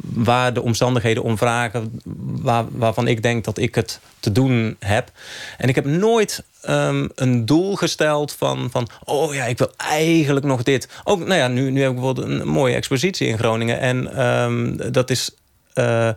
waar 0.00 0.52
de 0.52 0.62
omstandigheden 0.62 1.22
om 1.22 1.38
vragen... 1.38 2.00
Waar, 2.22 2.64
waarvan 2.70 3.06
ik 3.06 3.22
denk 3.22 3.44
dat 3.44 3.58
ik 3.58 3.74
het 3.74 4.00
te 4.20 4.32
doen 4.32 4.76
heb. 4.78 5.10
En 5.58 5.68
ik 5.68 5.74
heb 5.74 5.84
nooit 5.84 6.44
um, 6.68 7.10
een 7.14 7.46
doel 7.46 7.76
gesteld 7.76 8.32
van, 8.32 8.70
van... 8.70 8.88
oh 9.04 9.34
ja, 9.34 9.44
ik 9.44 9.58
wil 9.58 9.72
eigenlijk 9.76 10.46
nog 10.46 10.62
dit. 10.62 10.88
Ook, 11.04 11.18
nou 11.18 11.34
ja, 11.34 11.48
nu, 11.48 11.70
nu 11.70 11.80
heb 11.80 11.88
ik 11.88 11.96
bijvoorbeeld 11.96 12.26
een 12.26 12.48
mooie 12.48 12.74
expositie 12.74 13.28
in 13.28 13.38
Groningen. 13.38 13.80
En 13.80 14.26
um, 14.26 14.92
dat 14.92 15.10
is... 15.10 15.30
Uh, 15.74 16.10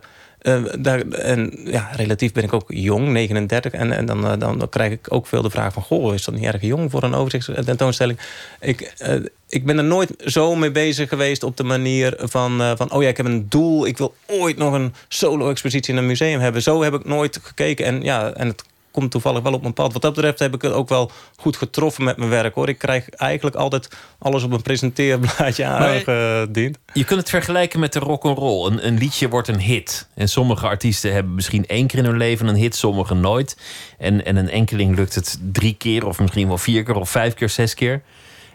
daar, 0.78 1.00
en 1.00 1.52
ja, 1.64 1.90
relatief 1.92 2.32
ben 2.32 2.44
ik 2.44 2.52
ook 2.52 2.64
jong, 2.66 3.08
39. 3.08 3.72
En, 3.72 3.92
en 3.92 4.06
dan, 4.06 4.38
dan, 4.38 4.58
dan, 4.58 4.68
krijg 4.68 4.92
ik 4.92 5.12
ook 5.12 5.26
veel 5.26 5.42
de 5.42 5.50
vraag 5.50 5.72
van... 5.72 5.82
goh, 5.82 6.14
is 6.14 6.24
dat 6.24 6.34
niet 6.34 6.44
erg 6.44 6.62
jong 6.62 6.90
voor 6.90 7.02
een 7.02 7.14
overzichtstentoonstelling? 7.14 8.18
Ik, 8.60 8.94
uh, 9.02 9.14
ik 9.48 9.64
ben 9.64 9.78
er 9.78 9.84
nooit 9.84 10.14
zo 10.18 10.54
mee 10.54 10.70
bezig 10.70 11.08
geweest 11.08 11.42
op 11.42 11.56
de 11.56 11.64
manier 11.64 12.14
van... 12.18 12.76
van 12.76 12.92
oh 12.92 13.02
ja, 13.02 13.08
ik 13.08 13.16
heb 13.16 13.26
een 13.26 13.48
doel, 13.48 13.86
ik 13.86 13.98
wil 13.98 14.14
ooit 14.26 14.56
nog 14.56 14.72
een 14.72 14.94
solo-expositie 15.08 15.92
in 15.92 15.98
een 15.98 16.06
museum 16.06 16.40
hebben. 16.40 16.62
Zo 16.62 16.82
heb 16.82 16.94
ik 16.94 17.04
nooit 17.04 17.38
gekeken. 17.42 17.86
En, 17.86 18.02
ja, 18.02 18.32
en 18.32 18.48
het 18.48 18.64
komt 18.94 19.10
toevallig 19.10 19.42
wel 19.42 19.52
op 19.52 19.60
mijn 19.60 19.72
pad. 19.72 19.92
Wat 19.92 20.02
dat 20.02 20.14
betreft 20.14 20.38
heb 20.38 20.54
ik 20.54 20.62
het 20.62 20.72
ook 20.72 20.88
wel 20.88 21.10
goed 21.36 21.56
getroffen 21.56 22.04
met 22.04 22.16
mijn 22.16 22.30
werk. 22.30 22.54
hoor. 22.54 22.68
Ik 22.68 22.78
krijg 22.78 23.08
eigenlijk 23.08 23.56
altijd 23.56 23.88
alles 24.18 24.42
op 24.42 24.52
een 24.52 24.62
presenteerblaadje 24.62 25.64
aangediend. 25.64 26.78
Je 26.92 27.04
kunt 27.04 27.20
het 27.20 27.30
vergelijken 27.30 27.80
met 27.80 27.92
de 27.92 27.98
rock'n'roll. 27.98 28.66
Een, 28.66 28.86
een 28.86 28.98
liedje 28.98 29.28
wordt 29.28 29.48
een 29.48 29.60
hit. 29.60 30.08
En 30.14 30.28
sommige 30.28 30.66
artiesten 30.66 31.12
hebben 31.12 31.34
misschien 31.34 31.66
één 31.66 31.86
keer 31.86 31.98
in 31.98 32.04
hun 32.04 32.16
leven 32.16 32.46
een 32.46 32.54
hit, 32.54 32.76
sommige 32.76 33.14
nooit. 33.14 33.56
En, 33.98 34.24
en 34.24 34.36
een 34.36 34.50
enkeling 34.50 34.96
lukt 34.96 35.14
het 35.14 35.38
drie 35.52 35.74
keer, 35.74 36.06
of 36.06 36.18
misschien 36.20 36.48
wel 36.48 36.58
vier 36.58 36.82
keer, 36.82 36.94
of 36.94 37.10
vijf 37.10 37.34
keer, 37.34 37.48
zes 37.48 37.74
keer. 37.74 38.02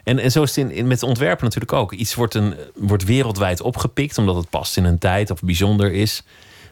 En, 0.04 0.20
en 0.20 0.32
zo 0.32 0.44
is 0.44 0.56
het 0.56 0.66
in, 0.66 0.72
in, 0.72 0.88
met 0.88 1.04
ontwerpen 1.04 1.44
natuurlijk 1.44 1.74
ook. 1.74 1.92
Iets 1.92 2.16
wordt, 2.16 2.34
een, 2.34 2.56
wordt 2.76 3.04
wereldwijd 3.04 3.62
opgepikt, 3.62 4.18
omdat 4.18 4.36
het 4.36 4.50
past 4.50 4.78
in 4.78 4.84
een 4.84 4.98
tijd 4.98 5.32
of 5.32 5.42
bijzonder 5.42 5.92
is. 5.92 6.24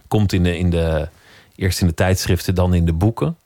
Komt 0.08 0.34
in 0.34 0.44
de, 0.44 0.58
in 0.58 0.70
de, 0.70 1.08
eerst 1.56 1.82
in 1.82 1.88
de 1.88 1.94
tijdschriften, 1.94 2.56
dan 2.56 2.74
in 2.74 2.86
de 2.86 2.94
boeken. 2.94 3.38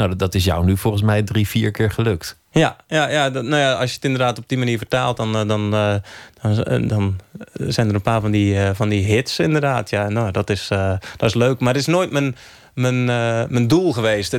Nou, 0.00 0.16
dat 0.16 0.34
is 0.34 0.44
jou 0.44 0.64
nu 0.64 0.76
volgens 0.76 1.02
mij 1.02 1.22
drie, 1.22 1.48
vier 1.48 1.70
keer 1.70 1.90
gelukt. 1.90 2.38
Ja, 2.50 2.76
ja, 2.88 3.08
ja, 3.08 3.28
nou 3.28 3.56
ja, 3.56 3.72
als 3.72 3.88
je 3.88 3.94
het 3.94 4.04
inderdaad 4.04 4.38
op 4.38 4.44
die 4.46 4.58
manier 4.58 4.78
vertaalt, 4.78 5.16
dan, 5.16 5.36
eh, 5.36 5.48
dan, 5.48 5.74
eh, 5.74 5.94
dan, 6.42 6.64
eh, 6.64 6.88
dan 6.88 7.20
zijn 7.52 7.88
er 7.88 7.94
een 7.94 8.02
paar 8.02 8.20
van 8.20 8.30
die, 8.30 8.58
van 8.74 8.88
die 8.88 9.04
hits 9.04 9.38
inderdaad. 9.38 9.90
Ja, 9.90 10.08
nou, 10.08 10.30
dat 10.30 10.50
is, 10.50 10.68
dat 11.16 11.28
is 11.28 11.34
leuk. 11.34 11.60
Maar 11.60 11.72
het 11.72 11.82
is 11.82 11.88
nooit 11.88 12.10
mijn, 12.10 12.36
mijn, 12.74 13.04
mijn 13.52 13.68
doel 13.68 13.92
geweest. 13.92 14.34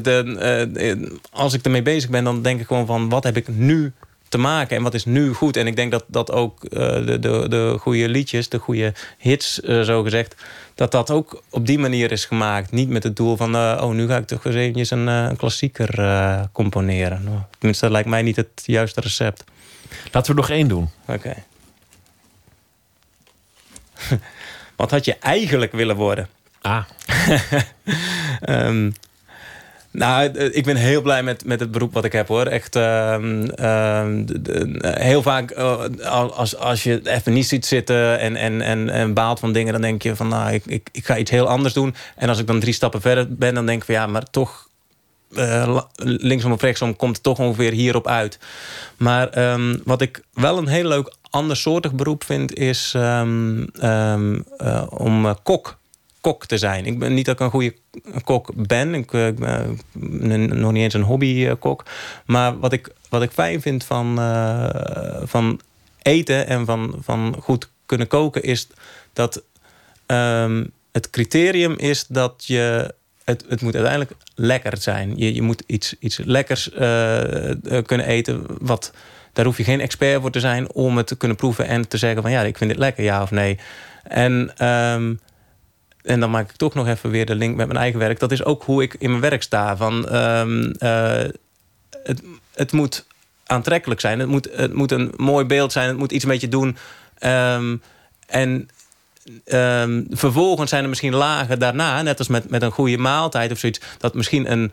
Als 1.32 1.54
ik 1.54 1.66
ermee 1.66 1.82
bezig 1.82 2.10
ben, 2.10 2.24
dan 2.24 2.42
denk 2.42 2.60
ik 2.60 2.68
gewoon 2.68 2.86
van 2.86 3.10
wat 3.10 3.24
heb 3.24 3.38
ik 3.38 3.48
nu 3.48 3.94
te 4.32 4.38
maken 4.38 4.78
en 4.78 4.84
wat 4.84 4.94
is 4.94 5.06
nu 5.06 5.34
goed. 5.34 5.58
En 5.58 5.68
ik 5.68 5.76
denk 5.76 5.92
dat, 5.92 6.04
dat 6.08 6.32
ook 6.32 6.70
de, 6.70 7.18
de, 7.20 7.46
de 7.50 7.76
goede 7.80 8.10
liedjes, 8.10 8.50
de 8.50 8.58
goede 8.58 8.94
hits, 9.18 9.58
zo 9.58 10.04
gezegd 10.04 10.36
dat 10.76 10.92
dat 10.92 11.12
ook 11.12 11.44
op 11.50 11.66
die 11.66 11.80
manier 11.80 12.12
is 12.12 12.26
gemaakt. 12.26 12.72
Niet 12.72 12.90
met 12.90 13.04
het 13.04 13.16
doel 13.16 13.38
van, 13.38 13.56
uh, 13.56 13.80
oh, 13.82 13.92
nu 13.92 14.08
ga 14.08 14.18
ik 14.18 14.28
toch 14.28 14.46
eens 14.46 14.56
eventjes 14.56 14.92
een, 14.92 15.08
uh, 15.08 15.24
een 15.24 15.36
klassieker 15.36 16.00
uh, 16.00 16.42
componeren. 16.52 17.24
Nou, 17.24 17.40
tenminste, 17.58 17.86
dat 17.86 17.94
lijkt 17.94 18.10
mij 18.10 18.22
niet 18.22 18.36
het 18.36 18.62
juiste 18.66 19.02
recept. 19.02 19.44
Laten 20.12 20.36
we 20.36 20.42
nog 20.42 20.50
één 20.50 20.68
doen. 20.68 20.90
Oké. 21.08 21.14
Okay. 21.14 21.44
Wat 24.76 24.92
had 24.92 25.06
je 25.06 25.16
eigenlijk 25.16 25.72
willen 25.72 25.96
worden? 25.96 26.28
Ah. 26.62 26.84
um, 28.50 28.94
Nou, 29.92 30.32
eh, 30.32 30.56
ik 30.56 30.64
ben 30.64 30.76
heel 30.76 31.02
blij 31.02 31.24
met, 31.24 31.46
met 31.46 31.60
het 31.60 31.72
beroep 31.72 31.94
wat 31.94 32.06
ik 32.06 32.12
heb 32.12 32.28
hoor. 32.28 32.46
Echt 32.46 32.76
uh, 32.76 33.16
uh, 33.60 34.06
heel 34.82 35.22
vaak 35.22 35.58
uh, 35.58 35.86
als, 36.36 36.58
als 36.58 36.84
je 36.84 37.02
even 37.04 37.34
niet 37.34 37.48
ziet 37.48 37.66
zitten 37.66 38.20
en, 38.20 38.36
en, 38.36 38.62
en, 38.62 38.90
en 38.90 39.14
baalt 39.14 39.40
van 39.40 39.54
dingen, 39.54 39.74
dan 39.74 39.82
denk 39.82 40.02
je 40.02 40.16
van 40.16 40.28
nou, 40.28 40.54
ik, 40.54 40.66
ik, 40.66 40.90
ik 40.92 41.06
ga 41.06 41.18
iets 41.18 41.32
heel 41.32 41.48
anders 41.48 41.74
doen. 41.74 41.96
En 42.16 42.30
als 42.30 42.40
ik 42.40 42.48
dan 42.48 42.60
drie 42.60 42.74
stappen 42.74 43.02
verder 43.02 43.36
ben, 43.36 43.54
dan 43.54 43.66
denk 43.66 43.80
ik 43.80 43.86
van 43.86 43.96
ja, 43.96 44.08
maar 44.08 44.30
toch 44.30 44.70
eh, 45.36 45.74
la- 45.74 45.88
linksom 46.04 46.52
of 46.52 46.62
rechtsom 46.62 46.96
komt 46.96 47.16
het 47.16 47.24
toch 47.24 47.40
ongeveer 47.40 47.72
hierop 47.72 48.08
uit. 48.08 48.40
Maar 48.98 49.30
ehm, 49.30 49.78
wat 49.84 50.02
ik 50.02 50.24
wel 50.34 50.58
een 50.58 50.68
heel 50.68 50.88
leuk 50.88 51.14
andersoortig 51.30 51.94
beroep 51.94 52.24
vind... 52.24 52.54
is 52.54 52.94
ehm, 52.96 53.64
ehm, 53.80 54.40
eh, 54.58 54.84
om 54.90 55.26
eh, 55.26 55.34
kok, 55.44 55.78
kok 56.22 56.46
te 56.46 56.58
zijn. 56.58 56.86
Ik 56.86 57.00
ben 57.00 57.14
niet 57.14 57.26
dat 57.26 57.34
ik 57.36 57.40
een 57.42 57.50
goede 57.50 57.76
kok 58.24 58.68
ben. 58.68 58.94
Ik, 58.94 59.14
eh, 59.14 59.28
ben 59.94 60.30
een- 60.32 60.60
nog 60.60 60.72
niet 60.72 60.84
eens 60.84 60.94
een 60.94 61.02
hobbykok. 61.02 61.86
Maar 62.26 62.60
wat 62.60 62.74
ik, 62.74 62.90
wat 63.10 63.22
ik 63.22 63.32
fijn 63.32 63.62
vind 63.62 63.84
van, 63.84 64.20
eh, 64.20 65.22
van 65.24 65.60
eten 66.02 66.48
en 66.48 66.66
van, 66.66 66.96
van 67.02 67.36
goed 67.42 67.70
kunnen 67.86 68.08
koken... 68.08 68.44
is 68.44 68.68
dat 69.14 69.44
ehm, 70.06 70.66
het 70.92 71.10
criterium 71.10 71.74
is 71.78 72.06
dat 72.08 72.44
je... 72.46 72.94
Het, 73.24 73.46
het 73.50 73.62
moet 73.62 73.76
uiteindelijk 73.76 74.14
lekker 74.36 74.78
zijn. 74.78 75.18
Je, 75.18 75.34
je 75.34 75.42
moet 75.42 75.64
iets, 75.66 75.96
iets 76.00 76.18
lekkers 76.18 76.72
eh, 76.72 77.50
eh, 77.52 77.86
kunnen 77.86 78.06
eten. 78.08 78.46
Wat, 78.60 78.94
daar 79.34 79.46
hoef 79.46 79.58
je 79.58 79.64
geen 79.64 79.80
expert 79.80 80.22
voor 80.22 80.32
te 80.32 80.40
zijn 80.40 80.72
om 80.72 80.98
het 80.98 81.08
te 81.08 81.18
kunnen 81.18 81.38
proeven... 81.38 81.68
en 81.68 81.88
te 81.88 81.98
zeggen 81.98 82.22
van 82.22 82.32
ja, 82.32 82.42
ik 82.42 82.58
vind 82.58 82.70
dit 82.70 82.80
lekker, 82.80 83.04
ja 83.04 83.22
of 83.22 83.32
nee. 83.32 83.60
En, 84.04 84.52
ehm, 84.58 85.14
en 86.04 86.20
dan 86.20 86.32
maak 86.32 86.50
ik 86.50 86.56
toch 86.56 86.74
nog 86.74 86.88
even 86.88 87.10
weer 87.10 87.26
de 87.26 87.36
link 87.36 87.56
met 87.56 87.68
mijn 87.68 87.80
eigen 87.80 88.00
werk. 88.00 88.20
Dat 88.20 88.32
is 88.32 88.44
ook 88.44 88.64
hoe 88.64 88.82
ik 88.82 88.96
in 89.00 89.10
mijn 89.10 89.22
werk 89.22 89.44
sta. 89.44 89.78
Van, 89.78 90.10
ehm, 90.10 90.72
eh, 90.72 91.30
het, 92.04 92.22
het 92.54 92.72
moet 92.72 93.06
aantrekkelijk 93.46 94.00
zijn. 94.00 94.20
Het 94.20 94.30
moet, 94.30 94.50
het 94.52 94.74
moet 94.74 94.92
een 94.92 95.14
mooi 95.16 95.46
beeld 95.46 95.72
zijn. 95.72 95.88
Het 95.88 95.98
moet 95.98 96.12
iets 96.12 96.26
met 96.26 96.42
je 96.42 96.48
doen. 96.48 96.78
Ehm, 97.18 97.78
en 98.28 98.70
ehm, 99.46 100.04
vervolgens 100.10 100.70
zijn 100.70 100.84
er 100.84 100.90
misschien 100.90 101.16
lagen 101.16 101.60
daarna... 101.60 102.02
net 102.02 102.18
als 102.18 102.28
met, 102.28 102.50
met 102.50 102.62
een 102.62 102.72
goede 102.72 102.98
maaltijd 102.98 103.52
of 103.52 103.58
zoiets... 103.58 103.82
dat 103.98 104.14
misschien 104.14 104.52
een, 104.52 104.72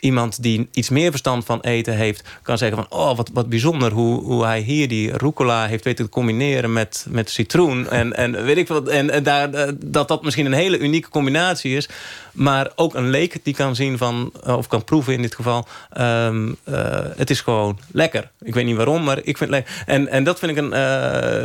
iemand 0.00 0.42
die 0.42 0.68
iets 0.72 0.88
meer 0.88 1.10
verstand 1.10 1.44
van 1.44 1.60
eten 1.60 1.94
heeft... 1.96 2.28
kan 2.42 2.58
zeggen 2.58 2.76
van, 2.76 2.98
oh, 2.98 3.16
wat, 3.16 3.30
wat 3.32 3.48
bijzonder... 3.48 3.92
Hoe, 3.92 4.22
hoe 4.22 4.44
hij 4.44 4.60
hier 4.60 4.88
die 4.88 5.16
rucola 5.16 5.66
heeft 5.66 5.84
weten 5.84 6.04
te 6.04 6.10
combineren 6.10 6.72
met, 6.72 7.06
met 7.08 7.30
citroen. 7.30 7.88
En, 7.88 8.12
en 8.16 8.44
weet 8.44 8.56
ik 8.56 8.68
wat. 8.68 8.88
En, 8.88 9.10
en 9.10 9.22
daar, 9.22 9.54
eh, 9.54 9.72
dat 9.84 10.08
dat 10.08 10.22
misschien 10.22 10.46
een 10.46 10.52
hele 10.52 10.78
unieke 10.78 11.08
combinatie 11.08 11.76
is. 11.76 11.88
Maar 12.32 12.70
ook 12.74 12.94
een 12.94 13.10
leek 13.10 13.44
die 13.44 13.54
kan 13.54 13.74
zien 13.74 13.98
van... 13.98 14.32
eh, 14.44 14.56
of 14.56 14.66
kan 14.66 14.84
proeven 14.84 15.12
in 15.12 15.22
dit 15.22 15.34
geval... 15.34 15.66
ehm, 15.92 16.52
eh, 16.64 17.00
het 17.16 17.30
is 17.30 17.40
gewoon 17.40 17.78
lekker. 17.90 18.30
Ik 18.40 18.54
weet 18.54 18.64
niet 18.64 18.76
waarom, 18.76 19.04
maar 19.04 19.18
ik 19.18 19.38
vind 19.38 19.38
het 19.38 19.50
lekker. 19.50 19.82
En, 19.86 20.08
en 20.08 20.24
dat 20.24 20.38
vind 20.38 20.56
ik 20.56 20.58
een, 20.58 20.72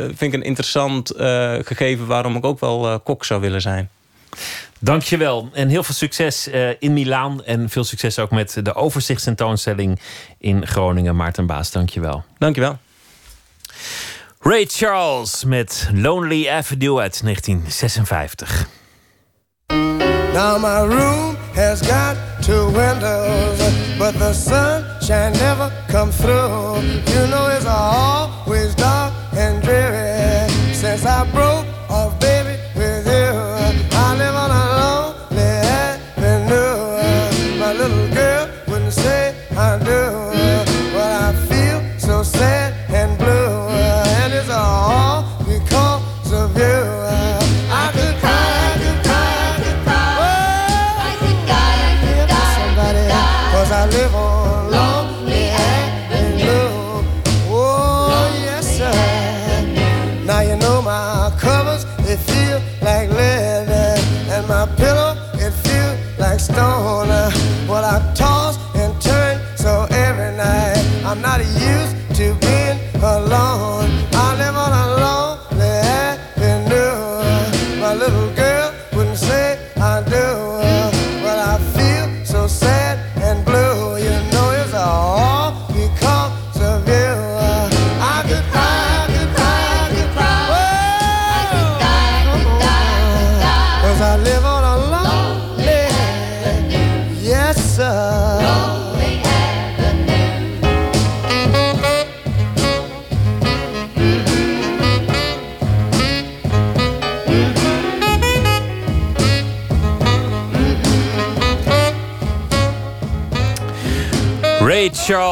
vind 0.08 0.34
ik 0.34 0.34
een 0.34 0.46
interessant 0.46 1.14
gegeven... 1.62 2.06
waarom 2.06 2.36
ik 2.36 2.46
ook 2.46 2.60
wel 2.60 3.00
kok 3.00 3.26
zou 3.26 3.42
willen 3.42 3.62
zijn. 3.62 3.90
Dankjewel. 4.84 5.50
En 5.54 5.68
heel 5.68 5.84
veel 5.84 5.94
succes 5.94 6.48
eh, 6.48 6.70
in 6.80 6.94
Milaan. 6.94 7.44
En 7.44 7.70
veel 7.70 7.84
succes 7.84 8.20
ook 8.20 8.32
met 8.32 8.58
de 8.64 8.74
overzichtstentoonstelling 8.74 10.00
in 10.38 10.68
Groningen. 10.68 11.16
Maarten 11.16 11.46
Baas, 11.46 11.72
dankjewel. 11.72 12.24
Dankjewel. 12.38 12.78
Ray 14.40 14.66
Charles 14.70 15.44
met 15.44 15.90
Lonely 15.94 16.50
Avenue 16.50 17.00
uit 17.00 17.22
1956. 17.24 18.68
Now 20.34 20.58
my 20.58 20.96
room 20.96 21.36
has 21.54 21.82
got 21.82 22.16
two 22.42 22.66
windows, 22.66 23.60
but 23.98 24.18
the 24.18 24.34
sunshine 24.34 25.32
never 25.32 25.72
comes 25.88 26.16
through. 26.16 26.82
You 27.14 27.28
know 27.28 27.50
it's 27.56 27.66
always 27.66 28.76
dark 28.76 29.14
and 29.38 29.62
dreary 29.64 30.50
since 30.74 31.06
I 31.06 31.26
broke 31.32 31.71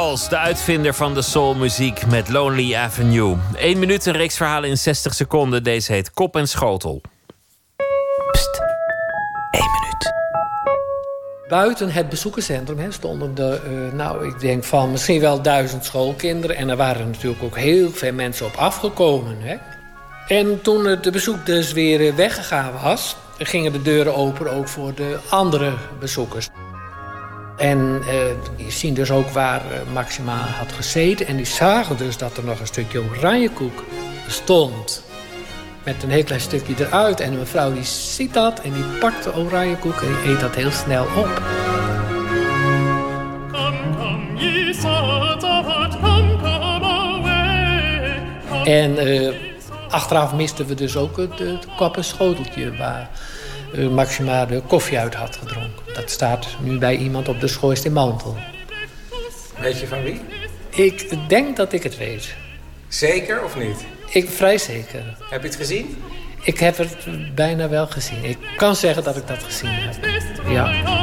Charles, 0.10 0.30
de 0.30 0.38
uitvinder 0.38 0.94
van 0.94 1.14
de 1.14 1.22
soulmuziek 1.22 2.06
met 2.06 2.30
Lonely 2.30 2.76
Avenue. 2.76 3.38
1 3.56 3.80
minuut, 3.80 4.06
een 4.06 4.14
reeks 4.14 4.38
verhalen 4.38 4.69
in 4.69 4.77
60 4.77 5.14
seconden. 5.14 5.64
Deze 5.64 5.91
heet 5.91 6.11
Kop 6.11 6.36
en 6.36 6.48
Schotel. 6.48 7.02
Buiten 11.48 11.91
het 11.91 12.10
bezoekerscentrum 12.10 12.91
stonden 12.91 13.36
de, 13.36 13.61
eh, 13.65 13.94
nou, 13.98 14.27
ik 14.27 14.40
denk 14.40 14.64
van 14.64 14.91
misschien 14.91 15.19
wel 15.19 15.41
duizend 15.41 15.86
schoolkinderen. 15.86 16.56
En 16.56 16.69
er 16.69 16.77
waren 16.77 17.10
natuurlijk 17.10 17.44
ook 17.44 17.57
heel 17.57 17.91
veel 17.91 18.14
mensen 18.14 18.45
op 18.45 18.56
afgekomen. 18.56 19.38
Hè. 19.40 19.56
En 20.27 20.61
toen 20.61 20.86
het 20.86 21.11
bezoek 21.11 21.45
dus 21.45 21.72
weer 21.72 22.07
eh, 22.07 22.15
weggegaan 22.15 22.73
was, 22.84 23.15
gingen 23.38 23.72
de 23.72 23.81
deuren 23.81 24.15
open 24.15 24.52
ook 24.52 24.68
voor 24.68 24.94
de 24.94 25.18
andere 25.30 25.73
bezoekers. 25.99 26.48
En 27.60 28.02
eh, 28.07 28.15
die 28.57 28.72
zien 28.72 28.94
dus 28.94 29.11
ook 29.11 29.30
waar 29.30 29.61
eh, 29.61 29.94
Maxima 29.94 30.38
had 30.38 30.72
gezeten. 30.72 31.27
En 31.27 31.36
die 31.36 31.45
zagen 31.45 31.98
dus 31.98 32.18
dat 32.18 32.38
er 32.38 32.44
nog 32.44 32.60
een 32.60 32.68
stukje 32.68 33.02
oranjekoek 33.02 33.84
stond. 34.27 35.03
Met 35.84 36.03
een 36.03 36.10
heel 36.10 36.23
klein 36.23 36.41
stukje 36.41 36.73
eruit. 36.77 37.19
En 37.19 37.31
een 37.31 37.40
mevrouw 37.40 37.73
die 37.73 37.84
ziet 37.84 38.34
dat 38.34 38.61
en 38.61 38.73
die 38.73 38.84
pakt 38.99 39.23
de 39.23 39.36
oranjekoek 39.36 40.02
en 40.02 40.07
die 40.07 40.31
eet 40.31 40.40
dat 40.40 40.56
heel 40.56 40.72
snel 40.72 41.03
op. 41.03 41.41
En 48.69 48.98
eh, 48.98 49.34
achteraf 49.90 50.34
misten 50.34 50.65
we 50.65 50.76
dus 50.76 50.95
ook 50.95 51.18
het, 51.18 51.40
het 51.40 51.68
kop 51.76 51.98
en 51.98 52.03
schoteltje 52.03 52.77
waar 52.77 53.02
eh, 53.02 53.07
Maxima 53.91 54.45
de 54.45 54.61
koffie 54.67 54.99
uit 54.99 55.15
had 55.15 55.35
gedronken. 55.35 55.93
Dat 55.93 56.09
staat 56.09 56.47
nu 56.59 56.77
bij 56.77 56.95
iemand 56.95 57.27
op 57.27 57.39
de 57.39 57.47
schoorsteenmantel. 57.47 58.37
Weet 59.59 59.79
je 59.79 59.87
van 59.87 60.03
wie? 60.03 60.21
Ik 60.69 61.29
denk 61.29 61.55
dat 61.57 61.73
ik 61.73 61.83
het 61.83 61.97
weet. 61.97 62.35
Zeker 62.87 63.43
of 63.43 63.57
niet? 63.57 63.85
Ik 64.09 64.29
vrij 64.29 64.57
zeker. 64.57 65.17
Heb 65.29 65.41
je 65.41 65.47
het 65.47 65.57
gezien? 65.57 66.03
Ik 66.41 66.59
heb 66.59 66.77
het 66.77 66.95
bijna 67.35 67.69
wel 67.69 67.87
gezien. 67.87 68.23
Ik 68.23 68.37
kan 68.55 68.75
zeggen 68.75 69.03
dat 69.03 69.17
ik 69.17 69.27
dat 69.27 69.43
gezien 69.43 69.71
heb. 69.71 69.95
Ja. 70.47 70.97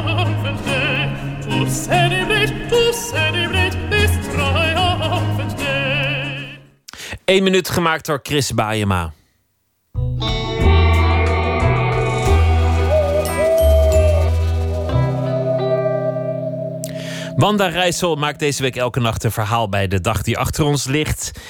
1 7.24 7.43
minuut 7.43 7.68
gemaakt 7.68 8.06
door 8.06 8.20
Chris 8.22 8.55
Baayema. 8.55 9.12
Wanda 17.36 17.66
Rijssel 17.66 18.14
maakt 18.14 18.38
deze 18.38 18.62
week 18.62 18.76
elke 18.76 19.00
nacht 19.00 19.24
een 19.24 19.30
verhaal 19.30 19.68
bij 19.68 19.88
de 19.88 20.00
dag 20.00 20.22
die 20.22 20.38
achter 20.38 20.64
ons 20.64 20.86
ligt. 20.86 21.40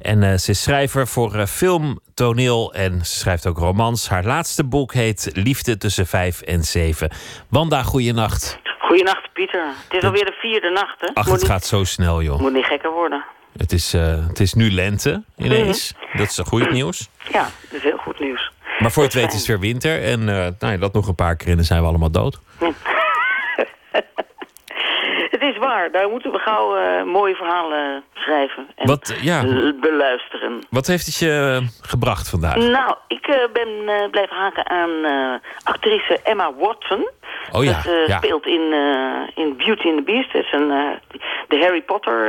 En 0.00 0.22
eh, 0.22 0.36
ze 0.36 0.50
is 0.50 0.62
schrijver 0.62 1.06
voor 1.06 1.34
eh, 1.34 1.46
film, 1.46 2.00
toneel 2.14 2.74
en 2.74 3.04
ze 3.04 3.18
schrijft 3.18 3.46
ook 3.46 3.58
romans. 3.58 4.08
Haar 4.08 4.24
laatste 4.24 4.64
boek 4.64 4.94
heet 4.94 5.30
Liefde 5.32 5.76
tussen 5.76 6.06
vijf 6.06 6.40
en 6.40 6.62
zeven. 6.62 7.10
Wanda, 7.48 7.82
goeienacht. 7.82 8.58
Goedenacht, 8.78 9.32
Pieter. 9.32 9.66
Het 9.88 9.96
is 9.96 10.02
alweer 10.02 10.24
de 10.24 10.36
vierde 10.40 10.70
nacht, 10.70 11.00
hè? 11.00 11.06
Ach, 11.06 11.14
moet 11.14 11.32
het 11.32 11.42
niet, 11.42 11.50
gaat 11.50 11.64
zo 11.64 11.84
snel, 11.84 12.22
joh. 12.22 12.40
moet 12.40 12.52
niet 12.52 12.64
gekker 12.64 12.92
worden. 12.92 13.24
Het 13.56 13.72
is, 13.72 13.94
eh, 13.94 14.26
het 14.28 14.40
is 14.40 14.54
nu 14.54 14.70
lente 14.70 15.22
ineens. 15.36 15.94
Dat 16.12 16.28
is 16.28 16.38
goed 16.46 16.70
nieuws. 16.70 17.08
Ja, 17.32 17.42
dat 17.42 17.72
is 17.72 17.82
heel 17.82 17.98
goed 17.98 18.20
nieuws. 18.20 18.52
Maar 18.78 18.92
voor 18.92 19.02
het 19.02 19.14
weet 19.14 19.32
is 19.32 19.38
het 19.38 19.46
weer 19.46 19.60
winter. 19.60 20.02
En 20.02 20.24
nou 20.24 20.54
ja, 20.58 20.76
dat 20.76 20.92
nog 20.92 21.08
een 21.08 21.14
paar 21.14 21.36
keer 21.36 21.48
en 21.48 21.56
dan 21.56 21.64
zijn 21.64 21.80
we 21.80 21.86
allemaal 21.86 22.10
dood. 22.10 22.40
is 25.46 25.58
waar, 25.58 25.90
daar 25.90 26.08
moeten 26.08 26.32
we 26.32 26.38
gauw 26.38 26.76
eh, 26.76 27.02
mooie 27.02 27.34
verhalen 27.34 28.04
schrijven 28.14 28.66
en 28.76 28.86
Wat, 28.86 29.08
eh, 29.08 29.22
ja. 29.22 29.42
beluisteren. 29.80 30.58
Wat 30.70 30.86
heeft 30.86 31.06
het 31.06 31.16
je 31.16 31.58
eh, 31.60 31.68
gebracht 31.80 32.30
vandaag? 32.30 32.56
Nou, 32.56 32.94
ik 33.08 33.26
eh, 33.26 33.36
ben 33.52 33.68
blijven 34.10 34.36
haken 34.36 34.70
aan 34.70 34.90
actrice 35.62 36.20
Emma 36.22 36.52
Watson. 36.58 37.10
Oh 37.52 37.64
ja, 37.64 37.72
Dat 37.82 38.06
ja. 38.06 38.16
speelt 38.16 38.46
in, 38.46 38.74
in 39.34 39.56
Beauty 39.56 39.88
and 39.88 39.96
the 39.96 40.02
Beast. 40.04 40.32
Dat 40.32 40.42
is 40.42 40.52
een, 40.52 40.68
de 41.48 41.58
Harry 41.58 41.82
Potter 41.82 42.28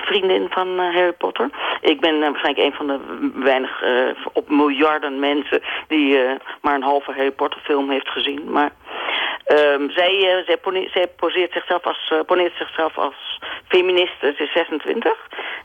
vriendin 0.00 0.46
van 0.50 0.78
Harry 0.78 1.12
Potter. 1.12 1.50
Ik 1.80 2.00
ben 2.00 2.20
waarschijnlijk 2.20 2.66
een 2.66 2.72
van 2.72 2.86
de 2.86 2.98
weinig 3.34 3.82
op 4.32 4.48
miljarden 4.48 5.18
mensen... 5.18 5.60
die 5.88 6.18
maar 6.60 6.74
een 6.74 6.82
halve 6.82 7.12
Harry 7.12 7.30
Potter 7.30 7.60
film 7.60 7.90
heeft 7.90 8.08
gezien. 8.08 8.50
Maar 8.50 8.70
ehm, 9.44 9.90
zij, 9.90 10.14
eh, 10.18 10.46
zij, 10.46 10.88
zij 10.92 11.08
poseert 11.16 11.52
zichzelf 11.52 11.86
als, 11.86 12.10
eh, 12.10 12.20
poneert 12.26 12.56
zichzelf 12.56 12.98
als 12.98 13.40
feministe. 13.68 14.34
Ze 14.36 14.42
is 14.42 14.52
26 14.52 15.12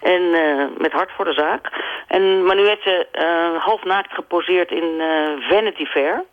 en 0.02 0.34
eh, 0.34 0.66
met 0.78 0.92
hart 0.92 1.12
voor 1.12 1.26
de 1.26 1.34
zaak. 1.34 1.70
En, 2.08 2.46
maar 2.46 2.56
nu 2.56 2.68
heeft 2.68 2.84
ze 2.84 3.08
half 3.60 3.84
naakt 3.84 4.14
geposeerd 4.14 4.72
in 4.72 5.02
Vanity 5.50 5.86
Fair... 5.86 6.24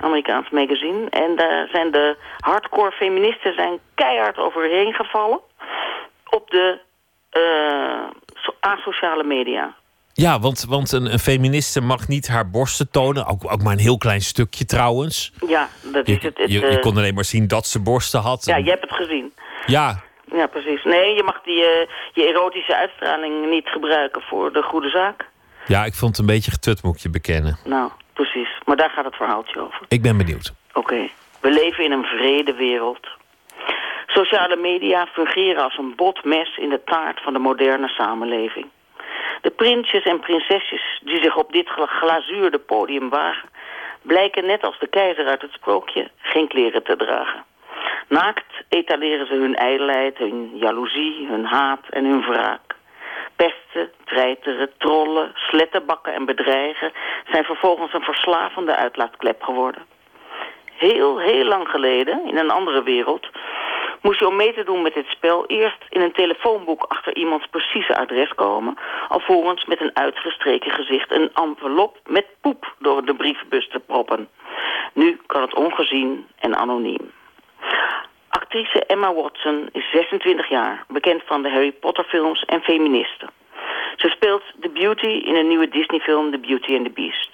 Amerikaans 0.00 0.50
magazine. 0.50 1.10
En 1.10 1.36
daar 1.36 1.68
zijn 1.72 1.90
de 1.90 2.16
hardcore 2.38 2.90
feministen 2.90 3.54
zijn 3.54 3.78
keihard 3.94 4.38
overheen 4.38 4.92
gevallen 4.92 5.40
op 6.28 6.50
de 6.50 6.78
so- 8.34 8.54
asociale 8.60 9.24
media. 9.24 9.74
Ja, 10.14 10.38
want, 10.40 10.64
want 10.68 10.92
een, 10.92 11.12
een 11.12 11.18
feministe 11.18 11.80
mag 11.80 12.08
niet 12.08 12.28
haar 12.28 12.50
borsten 12.50 12.90
tonen. 12.90 13.26
Ook, 13.26 13.52
ook 13.52 13.62
maar 13.62 13.72
een 13.72 13.78
heel 13.78 13.98
klein 13.98 14.20
stukje 14.20 14.64
trouwens. 14.64 15.32
Ja, 15.46 15.68
dat 15.82 16.06
Je, 16.06 16.16
is 16.16 16.22
het. 16.22 16.38
het 16.38 16.52
je, 16.52 16.60
je 16.60 16.66
eh, 16.66 16.80
kon 16.80 16.96
alleen 16.96 17.14
maar 17.14 17.24
zien 17.24 17.48
dat 17.48 17.66
ze 17.66 17.80
borsten 17.82 18.20
had. 18.20 18.44
ja, 18.44 18.56
je 18.56 18.70
hebt 18.70 18.82
het 18.82 18.92
gezien. 18.92 19.32
Ja, 19.66 20.00
Ja, 20.32 20.46
precies. 20.46 20.84
Nee, 20.84 21.14
je 21.14 21.22
mag 21.22 21.40
die, 21.42 21.64
eh, 21.64 21.88
je 22.12 22.26
erotische 22.28 22.76
uitstraling 22.76 23.50
niet 23.50 23.68
gebruiken 23.68 24.22
voor 24.22 24.52
de 24.52 24.62
goede 24.62 24.88
zaak. 24.88 25.28
ja, 25.66 25.84
ik 25.84 25.94
vond 25.94 26.10
het 26.16 26.20
een 26.20 26.34
beetje 26.34 26.50
getut, 26.50 26.82
moet 26.82 27.02
je 27.02 27.10
bekennen. 27.10 27.58
Nou, 27.64 27.90
precies. 28.12 28.48
Maar 28.64 28.76
daar 28.76 28.90
gaat 28.90 29.04
het 29.04 29.16
verhaaltje 29.16 29.60
over. 29.60 29.80
Ik 29.88 30.02
ben 30.02 30.16
benieuwd. 30.16 30.52
Oké, 30.72 31.08
we 31.40 31.50
leven 31.50 31.84
in 31.84 31.92
een 31.92 32.04
vrede 32.04 32.52
wereld. 32.54 33.06
Sociale 34.06 34.56
media 34.56 35.06
fungeren 35.06 35.62
als 35.64 35.78
een 35.78 35.92
bot 35.96 36.24
mes 36.24 36.56
in 36.56 36.68
de 36.68 36.80
taart 36.84 37.22
van 37.22 37.32
de 37.32 37.38
moderne 37.38 37.88
samenleving. 37.88 38.66
De 39.40 39.50
prinsjes 39.50 40.04
en 40.04 40.20
prinsesjes 40.20 41.00
die 41.04 41.22
zich 41.22 41.36
op 41.36 41.52
dit 41.52 41.68
gla- 41.68 41.86
glazuurde 41.86 42.58
podium 42.58 43.08
wagen... 43.08 43.48
blijken 44.02 44.46
net 44.46 44.64
als 44.64 44.78
de 44.78 44.86
keizer 44.86 45.26
uit 45.26 45.42
het 45.42 45.52
sprookje 45.52 46.10
geen 46.16 46.48
kleren 46.48 46.82
te 46.82 46.96
dragen. 46.96 47.44
Naakt 48.08 48.52
etaleren 48.68 49.26
ze 49.26 49.34
hun 49.34 49.56
ijdelheid, 49.56 50.18
hun 50.18 50.50
jaloezie, 50.54 51.26
hun 51.26 51.44
haat 51.44 51.88
en 51.90 52.04
hun 52.04 52.22
wraak. 52.22 52.74
Pesten, 53.36 53.92
treiteren, 54.04 54.70
trollen, 54.78 55.32
slettenbakken 55.34 56.14
en 56.14 56.24
bedreigen... 56.24 56.92
zijn 57.30 57.44
vervolgens 57.44 57.94
een 57.94 58.02
verslavende 58.02 58.76
uitlaatklep 58.76 59.42
geworden. 59.42 59.82
Heel, 60.72 61.18
heel 61.18 61.44
lang 61.44 61.68
geleden, 61.68 62.26
in 62.26 62.36
een 62.36 62.50
andere 62.50 62.82
wereld... 62.82 63.28
moest 64.02 64.18
je 64.18 64.26
om 64.26 64.36
mee 64.36 64.54
te 64.54 64.64
doen 64.64 64.82
met 64.82 64.94
dit 64.94 65.06
spel 65.06 65.46
eerst 65.46 65.84
in 65.88 66.00
een 66.00 66.12
telefoonboek 66.12 66.84
achter 66.88 67.16
iemands 67.16 67.46
precieze 67.46 67.96
adres 67.96 68.34
komen... 68.34 68.78
alvorens 69.08 69.64
met 69.64 69.80
een 69.80 69.96
uitgestreken 69.96 70.70
gezicht 70.70 71.12
een 71.12 71.30
envelop 71.34 71.98
met 72.06 72.26
poep 72.40 72.74
door 72.78 73.04
de 73.04 73.14
brievenbus 73.14 73.68
te 73.68 73.80
proppen. 73.80 74.28
Nu 74.92 75.20
kan 75.26 75.42
het 75.42 75.54
ongezien 75.54 76.26
en 76.38 76.56
anoniem. 76.56 77.12
Actrice 78.28 78.84
Emma 78.86 79.14
Watson 79.14 79.68
is 79.72 79.90
26 79.90 80.48
jaar, 80.48 80.84
bekend 80.88 81.22
van 81.26 81.42
de 81.42 81.50
Harry 81.50 81.72
Potter 81.72 82.04
films 82.04 82.44
en 82.44 82.62
feministen. 82.62 83.30
Ze 83.96 84.08
speelt 84.08 84.42
de 84.56 84.68
Beauty 84.68 85.06
in 85.06 85.34
een 85.34 85.48
nieuwe 85.48 85.68
Disney-film 85.68 86.30
The 86.30 86.38
Beauty 86.38 86.76
and 86.76 86.84
the 86.84 86.90
Beast. 86.90 87.30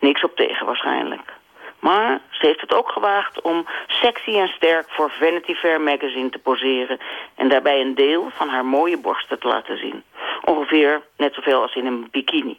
Niks 0.00 0.24
op 0.24 0.36
tegen 0.36 0.66
waarschijnlijk. 0.66 1.40
Maar 1.82 2.20
ze 2.30 2.46
heeft 2.46 2.60
het 2.60 2.74
ook 2.74 2.90
gewaagd 2.90 3.40
om 3.40 3.66
sexy 3.86 4.30
en 4.38 4.48
sterk 4.48 4.86
voor 4.88 5.10
Vanity 5.10 5.54
Fair 5.54 5.80
magazine 5.80 6.30
te 6.30 6.38
poseren... 6.38 6.98
en 7.34 7.48
daarbij 7.48 7.80
een 7.80 7.94
deel 7.94 8.30
van 8.30 8.48
haar 8.48 8.64
mooie 8.64 8.98
borsten 8.98 9.38
te 9.38 9.48
laten 9.48 9.78
zien. 9.78 10.02
Ongeveer 10.44 11.02
net 11.16 11.34
zoveel 11.34 11.62
als 11.62 11.74
in 11.74 11.86
een 11.86 12.08
bikini. 12.10 12.58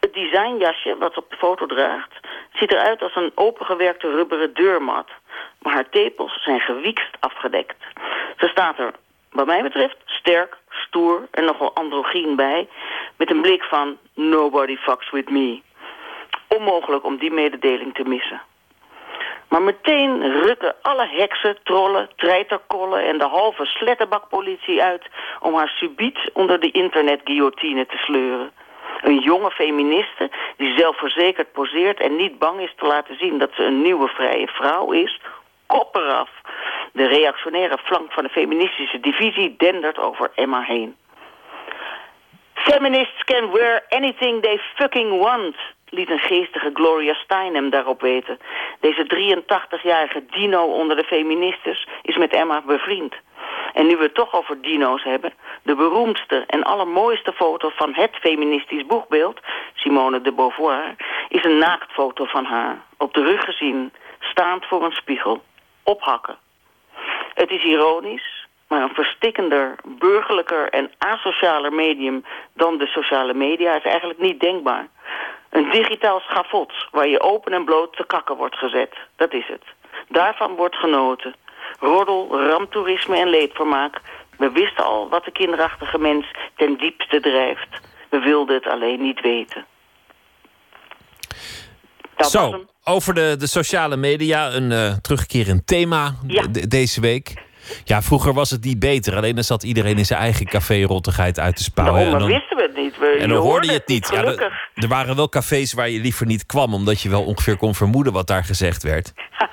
Het 0.00 0.14
designjasje 0.14 0.96
wat 0.98 1.12
ze 1.12 1.18
op 1.18 1.30
de 1.30 1.36
foto 1.36 1.66
draagt... 1.66 2.20
ziet 2.52 2.72
eruit 2.72 3.02
als 3.02 3.16
een 3.16 3.32
opengewerkte 3.34 4.10
rubberen 4.10 4.54
deurmat. 4.54 5.08
Maar 5.58 5.72
haar 5.72 5.88
tepels 5.88 6.42
zijn 6.42 6.60
gewiekst 6.60 7.16
afgedekt. 7.20 7.82
Ze 8.38 8.48
staat 8.48 8.78
er, 8.78 8.92
wat 9.30 9.46
mij 9.46 9.62
betreft, 9.62 9.96
sterk, 10.04 10.56
stoer 10.70 11.28
en 11.30 11.44
nogal 11.44 11.74
androgyn 11.74 12.36
bij... 12.36 12.68
met 13.16 13.30
een 13.30 13.42
blik 13.42 13.62
van 13.62 13.98
nobody 14.14 14.76
fucks 14.76 15.10
with 15.10 15.30
me. 15.30 15.60
Onmogelijk 16.56 17.04
om 17.04 17.16
die 17.16 17.32
mededeling 17.32 17.94
te 17.94 18.04
missen. 18.04 18.42
Maar 19.48 19.62
meteen 19.62 20.32
rukken 20.32 20.74
alle 20.82 21.06
heksen, 21.06 21.56
trollen, 21.62 22.10
treiterkollen 22.16 23.04
en 23.04 23.18
de 23.18 23.24
halve 23.24 23.64
slettenbakpolitie 23.64 24.82
uit... 24.82 25.06
om 25.40 25.54
haar 25.54 25.68
subiet 25.68 26.30
onder 26.32 26.60
de 26.60 26.70
internetguillotine 26.70 27.86
te 27.86 27.96
sleuren. 27.96 28.52
Een 29.02 29.18
jonge 29.18 29.50
feministe 29.50 30.30
die 30.56 30.78
zelfverzekerd 30.78 31.52
poseert 31.52 32.00
en 32.00 32.16
niet 32.16 32.38
bang 32.38 32.60
is 32.60 32.74
te 32.76 32.86
laten 32.86 33.16
zien 33.18 33.38
dat 33.38 33.50
ze 33.54 33.64
een 33.64 33.82
nieuwe 33.82 34.08
vrije 34.08 34.46
vrouw 34.46 34.90
is, 34.90 35.20
kop 35.66 35.96
eraf. 35.96 36.30
De 36.92 37.06
reactionaire 37.06 37.78
flank 37.78 38.12
van 38.12 38.24
de 38.24 38.30
feministische 38.30 39.00
divisie 39.00 39.54
dendert 39.56 39.98
over 39.98 40.30
Emma 40.34 40.62
heen. 40.62 40.96
Feminists 42.54 43.24
can 43.24 43.50
wear 43.52 43.82
anything 43.88 44.42
they 44.42 44.60
fucking 44.74 45.22
want, 45.22 45.56
liet 45.94 46.10
een 46.10 46.18
geestige 46.18 46.70
Gloria 46.74 47.14
Steinem 47.14 47.70
daarop 47.70 48.00
weten. 48.00 48.38
Deze 48.80 49.04
83-jarige 49.06 50.24
dino 50.30 50.62
onder 50.64 50.96
de 50.96 51.04
feministes 51.04 51.88
is 52.02 52.16
met 52.16 52.32
Emma 52.32 52.62
bevriend. 52.66 53.14
En 53.72 53.86
nu 53.86 53.96
we 53.96 54.02
het 54.02 54.14
toch 54.14 54.34
over 54.34 54.62
dino's 54.62 55.02
hebben, 55.02 55.32
de 55.62 55.74
beroemdste 55.74 56.44
en 56.46 56.62
allermooiste 56.62 57.32
foto 57.32 57.70
van 57.74 57.94
het 57.94 58.16
feministisch 58.20 58.86
boegbeeld, 58.86 59.40
Simone 59.74 60.20
de 60.20 60.32
Beauvoir, 60.32 60.94
is 61.28 61.44
een 61.44 61.58
naaktfoto 61.58 62.24
van 62.24 62.44
haar, 62.44 62.82
op 62.98 63.14
de 63.14 63.22
rug 63.22 63.44
gezien, 63.44 63.92
staand 64.20 64.66
voor 64.66 64.84
een 64.84 64.92
spiegel, 64.92 65.42
ophakken. 65.82 66.36
Het 67.34 67.50
is 67.50 67.62
ironisch, 67.62 68.46
maar 68.68 68.82
een 68.82 68.94
verstikkender, 68.94 69.74
burgerlijker 69.84 70.68
en 70.68 70.90
asocialer 70.98 71.72
medium 71.72 72.24
dan 72.54 72.78
de 72.78 72.86
sociale 72.86 73.34
media 73.34 73.76
is 73.76 73.84
eigenlijk 73.84 74.20
niet 74.20 74.40
denkbaar. 74.40 74.88
Een 75.52 75.70
digitaal 75.70 76.20
schafot 76.20 76.72
waar 76.90 77.08
je 77.08 77.20
open 77.22 77.52
en 77.52 77.64
bloot 77.64 77.96
te 77.96 78.04
kakken 78.06 78.36
wordt 78.36 78.56
gezet. 78.56 78.94
Dat 79.16 79.32
is 79.32 79.46
het. 79.46 79.62
Daarvan 80.08 80.54
wordt 80.54 80.76
genoten. 80.76 81.34
Roddel, 81.80 82.40
ramtoerisme 82.48 83.16
en 83.16 83.28
leedvermaak. 83.28 84.00
We 84.38 84.50
wisten 84.50 84.84
al 84.84 85.08
wat 85.08 85.24
de 85.24 85.32
kinderachtige 85.32 85.98
mens 85.98 86.26
ten 86.56 86.76
diepste 86.78 87.20
drijft. 87.20 87.68
We 88.10 88.18
wilden 88.18 88.54
het 88.54 88.66
alleen 88.66 89.02
niet 89.02 89.20
weten. 89.20 89.64
Zo, 92.16 92.64
over 92.84 93.14
de, 93.14 93.36
de 93.38 93.46
sociale 93.46 93.96
media, 93.96 94.52
een 94.52 94.72
eh, 94.72 94.92
terugkerend 94.92 95.66
thema 95.66 96.14
de- 96.50 96.68
deze 96.68 97.00
week. 97.00 97.34
Ja, 97.84 98.02
vroeger 98.02 98.32
was 98.32 98.50
het 98.50 98.64
niet 98.64 98.78
beter. 98.78 99.16
Alleen 99.16 99.34
dan 99.34 99.44
zat 99.44 99.62
iedereen 99.62 99.98
in 99.98 100.04
zijn 100.06 100.20
eigen 100.20 100.46
café-rottigheid 100.46 101.38
uit 101.40 101.56
te 101.56 101.62
spouwen. 101.62 101.96
Daarom, 102.00 102.14
en 102.14 102.20
dan, 102.20 102.28
wisten 102.38 102.56
we 102.56 102.62
het 102.62 102.76
niet. 102.76 102.98
We, 102.98 103.16
en 103.20 103.28
dan 103.28 103.38
hoorde 103.38 103.66
je 103.66 103.72
het 103.72 103.88
niet. 103.88 104.08
Ja, 104.12 104.22
er- 104.24 104.70
er 104.74 104.88
waren 104.88 105.16
wel 105.16 105.28
cafés 105.28 105.72
waar 105.72 105.88
je 105.88 106.00
liever 106.00 106.26
niet 106.26 106.46
kwam, 106.46 106.74
omdat 106.74 107.00
je 107.00 107.08
wel 107.08 107.22
ongeveer 107.24 107.56
kon 107.56 107.74
vermoeden 107.74 108.12
wat 108.12 108.26
daar 108.26 108.44
gezegd 108.44 108.82
werd. 108.82 109.12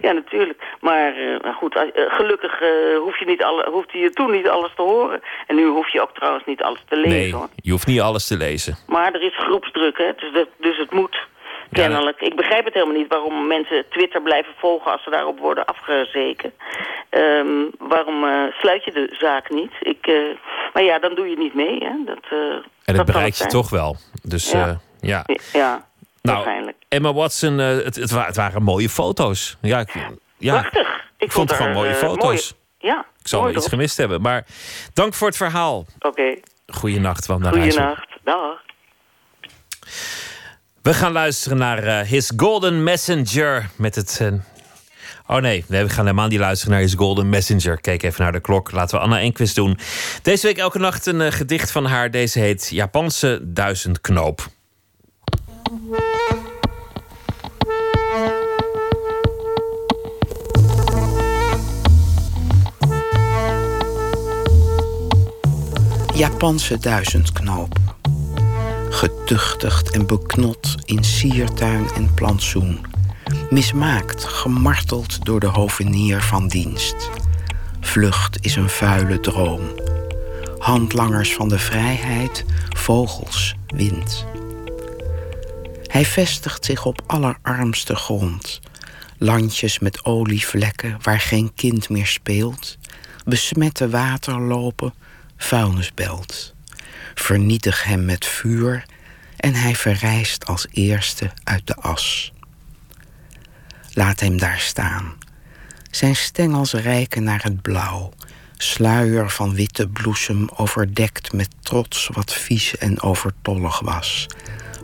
Ja, 0.00 0.12
natuurlijk. 0.12 0.62
Maar 0.80 1.08
eh, 1.16 1.40
nou 1.42 1.54
goed, 1.54 1.74
eh, 1.76 1.82
gelukkig 2.08 2.60
eh, 2.60 2.68
hoef 2.98 3.18
je 3.18 3.24
niet 3.26 3.42
alle, 3.42 3.68
hoefde 3.70 3.98
je 3.98 4.10
toen 4.10 4.30
niet 4.30 4.48
alles 4.48 4.70
te 4.76 4.82
horen. 4.82 5.20
En 5.46 5.56
nu 5.56 5.66
hoef 5.66 5.92
je 5.92 6.00
ook 6.02 6.14
trouwens 6.14 6.44
niet 6.46 6.62
alles 6.62 6.80
te 6.88 6.96
lezen. 6.96 7.10
Nee, 7.18 7.32
Hoor. 7.34 7.48
je 7.56 7.70
hoeft 7.70 7.86
niet 7.86 8.00
alles 8.00 8.26
te 8.26 8.36
lezen. 8.36 8.76
Maar 8.86 9.12
er 9.12 9.22
is 9.22 9.36
groepsdruk, 9.38 9.98
hè? 9.98 10.10
Dus, 10.16 10.32
dat, 10.32 10.48
dus 10.58 10.76
het 10.78 10.92
moet. 10.92 11.16
Kennelijk. 11.72 12.20
Ik 12.20 12.36
begrijp 12.36 12.64
het 12.64 12.74
helemaal 12.74 12.96
niet 12.96 13.08
waarom 13.08 13.46
mensen 13.46 13.84
Twitter 13.90 14.22
blijven 14.22 14.52
volgen 14.58 14.92
als 14.92 15.02
ze 15.02 15.10
daarop 15.10 15.38
worden 15.38 15.64
afgezeken. 15.64 16.52
Ehm, 17.10 17.46
waarom 17.78 18.24
eh, 18.24 18.52
sluit 18.60 18.84
je 18.84 18.92
de 18.92 19.14
zaak 19.18 19.50
niet? 19.50 19.72
Ik, 19.80 20.06
eh, 20.06 20.14
maar 20.72 20.82
ja, 20.82 20.98
dan 20.98 21.14
doe 21.14 21.28
je 21.28 21.36
niet 21.38 21.54
mee, 21.54 21.78
hè? 21.84 21.92
Dat, 22.04 22.24
eh, 22.30 22.38
En 22.38 22.62
dat 22.84 22.84
dat 22.84 22.96
kan 22.96 23.04
bereik 23.04 23.26
het 23.26 23.38
je 23.38 23.46
toch 23.46 23.70
wel. 23.70 23.96
Dus 24.22 24.50
Ja. 24.50 24.80
ja. 25.00 25.24
ja. 25.52 25.84
Nou, 26.22 26.36
waarschijnlijk. 26.36 26.76
Emma 26.88 27.12
Watson, 27.12 27.58
het, 27.58 27.96
het, 27.96 28.10
wa- 28.10 28.26
het 28.26 28.36
waren 28.36 28.62
mooie 28.62 28.88
foto's. 28.88 29.56
Ja, 29.60 29.78
ik- 29.78 29.94
Ja, 30.38 30.58
Prachtig. 30.60 31.00
Ik 31.18 31.32
vond 31.32 31.50
het 31.50 31.58
er, 31.58 31.64
gewoon 31.64 31.82
mooie 31.82 31.94
foto's. 31.94 32.54
Ja, 32.78 33.04
Ik 33.20 33.28
zal 33.28 33.50
iets 33.50 33.68
gemist 33.68 33.96
hebben. 33.96 34.20
Maar 34.20 34.44
dank 34.94 35.14
voor 35.14 35.26
het 35.26 35.36
verhaal. 35.36 35.84
Oké, 36.00 36.34
Goeienacht, 36.66 37.26
Wanda 37.26 37.50
goeienacht. 37.50 38.06
Dag. 38.24 38.60
We 40.82 40.94
gaan 40.94 41.12
luisteren 41.12 41.58
naar 41.58 41.82
eh, 41.84 42.06
His 42.08 42.32
Golden 42.36 42.82
Messenger 42.82 43.70
met 43.76 43.94
het... 43.94 44.18
eh, 44.20 44.32
Oh 45.26 45.40
nee, 45.40 45.64
we 45.68 45.88
gaan 45.88 46.04
helemaal 46.04 46.28
niet 46.28 46.38
luisteren 46.38 46.72
naar 46.74 46.82
His 46.82 46.94
Golden 46.94 47.28
Messenger. 47.28 47.80
Kijk 47.80 48.02
even 48.02 48.22
naar 48.22 48.32
de 48.32 48.40
klok. 48.40 48.72
Laten 48.72 48.96
we 48.98 49.04
Anna 49.04 49.20
Enquist 49.20 49.54
doen. 49.54 49.78
Deze 50.22 50.46
week 50.46 50.58
elke 50.58 50.78
nacht 50.78 51.06
een 51.06 51.20
eh, 51.20 51.32
gedicht 51.32 51.70
van 51.70 51.84
haar. 51.84 52.10
Deze 52.10 52.38
heet 52.38 52.68
Japanse 52.70 53.40
duizendknoop. 53.42 54.46
Japanse 66.14 66.78
duizendknoop. 66.78 68.01
Getuchtigd 68.92 69.90
en 69.90 70.06
beknot 70.06 70.74
in 70.84 71.04
siertuin 71.04 71.90
en 71.94 72.14
plantsoen. 72.14 72.80
Mismaakt, 73.50 74.24
gemarteld 74.24 75.24
door 75.24 75.40
de 75.40 75.46
hovenier 75.46 76.22
van 76.22 76.48
dienst. 76.48 77.10
Vlucht 77.80 78.44
is 78.44 78.56
een 78.56 78.68
vuile 78.68 79.20
droom. 79.20 79.60
Handlangers 80.58 81.34
van 81.34 81.48
de 81.48 81.58
vrijheid, 81.58 82.44
vogels, 82.76 83.54
wind. 83.66 84.26
Hij 85.82 86.04
vestigt 86.04 86.64
zich 86.64 86.84
op 86.84 87.02
allerarmste 87.06 87.96
grond. 87.96 88.60
Landjes 89.18 89.78
met 89.78 90.04
olievlekken 90.04 90.98
waar 91.02 91.20
geen 91.20 91.52
kind 91.54 91.88
meer 91.88 92.06
speelt. 92.06 92.78
Besmette 93.24 93.88
waterlopen, 93.88 94.94
vuilnisbelt. 95.36 96.51
Vernietig 97.14 97.84
hem 97.84 98.04
met 98.04 98.26
vuur 98.26 98.84
en 99.36 99.54
hij 99.54 99.74
verrijst 99.74 100.46
als 100.46 100.66
eerste 100.70 101.30
uit 101.44 101.66
de 101.66 101.74
as. 101.74 102.32
Laat 103.92 104.20
hem 104.20 104.38
daar 104.38 104.58
staan. 104.58 105.14
Zijn 105.90 106.16
stengels 106.16 106.72
reiken 106.72 107.22
naar 107.22 107.42
het 107.42 107.62
blauw. 107.62 108.12
Sluier 108.56 109.30
van 109.30 109.54
witte 109.54 109.88
bloesem 109.88 110.48
overdekt 110.56 111.32
met 111.32 111.48
trots 111.60 112.08
wat 112.12 112.32
vies 112.32 112.76
en 112.76 113.00
overtollig 113.00 113.80
was. 113.80 114.26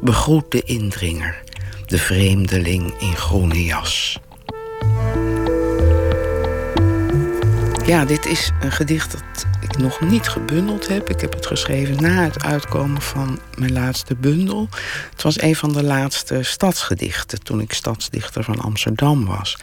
Begroet 0.00 0.50
de 0.50 0.62
indringer, 0.62 1.42
de 1.86 1.98
vreemdeling 1.98 2.94
in 2.98 3.16
groene 3.16 3.64
jas. 3.64 4.20
Ja, 7.88 8.04
dit 8.04 8.26
is 8.26 8.50
een 8.60 8.72
gedicht 8.72 9.12
dat 9.12 9.46
ik 9.60 9.76
nog 9.76 10.00
niet 10.00 10.28
gebundeld 10.28 10.88
heb. 10.88 11.10
Ik 11.10 11.20
heb 11.20 11.32
het 11.32 11.46
geschreven 11.46 12.02
na 12.02 12.24
het 12.24 12.44
uitkomen 12.44 13.02
van 13.02 13.40
mijn 13.56 13.72
laatste 13.72 14.14
bundel. 14.14 14.68
Het 15.10 15.22
was 15.22 15.40
een 15.40 15.56
van 15.56 15.72
de 15.72 15.82
laatste 15.82 16.42
stadsgedichten 16.42 17.42
toen 17.42 17.60
ik 17.60 17.72
stadsdichter 17.72 18.44
van 18.44 18.60
Amsterdam 18.60 19.24
was. 19.24 19.56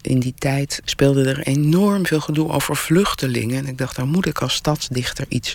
In 0.00 0.20
die 0.20 0.34
tijd 0.38 0.80
speelde 0.84 1.28
er 1.28 1.46
enorm 1.46 2.06
veel 2.06 2.20
gedoe 2.20 2.52
over 2.52 2.76
vluchtelingen. 2.76 3.58
En 3.58 3.66
ik 3.66 3.78
dacht, 3.78 3.96
daar 3.96 4.06
moet 4.06 4.26
ik 4.26 4.42
als 4.42 4.54
stadsdichter 4.54 5.24
iets 5.28 5.54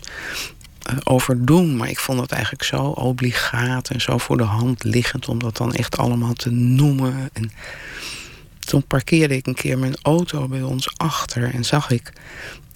eh, 0.82 0.98
over 1.04 1.46
doen. 1.46 1.78
Maar 1.78 1.90
ik 1.90 2.00
vond 2.00 2.20
het 2.20 2.32
eigenlijk 2.32 2.64
zo 2.64 2.82
obligaat 2.82 3.90
en 3.90 4.02
zo 4.02 4.18
voor 4.18 4.38
de 4.38 4.44
hand 4.44 4.84
liggend 4.84 5.28
om 5.28 5.40
dat 5.40 5.58
dan 5.58 5.74
echt 5.74 5.98
allemaal 5.98 6.34
te 6.34 6.50
noemen. 6.50 7.30
En 7.34 7.52
toen 8.70 8.88
parkeerde 8.88 9.36
ik 9.36 9.48
een 9.48 9.56
keer 9.56 9.78
mijn 9.78 9.98
auto 10.02 10.48
bij 10.48 10.62
ons 10.62 10.98
achter 10.98 11.54
en 11.54 11.66
zag 11.66 11.90
ik 11.90 12.12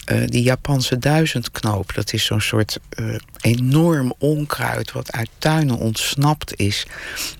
eh, 0.05 0.21
die 0.25 0.43
Japanse 0.43 0.97
duizendknoop. 0.97 1.93
Dat 1.93 2.13
is 2.13 2.25
zo'n 2.25 2.41
soort 2.41 2.79
eh, 2.89 3.15
enorm 3.41 4.13
onkruid 4.17 4.91
wat 4.91 5.11
uit 5.11 5.29
tuinen 5.37 5.77
ontsnapt 5.77 6.55
is 6.55 6.85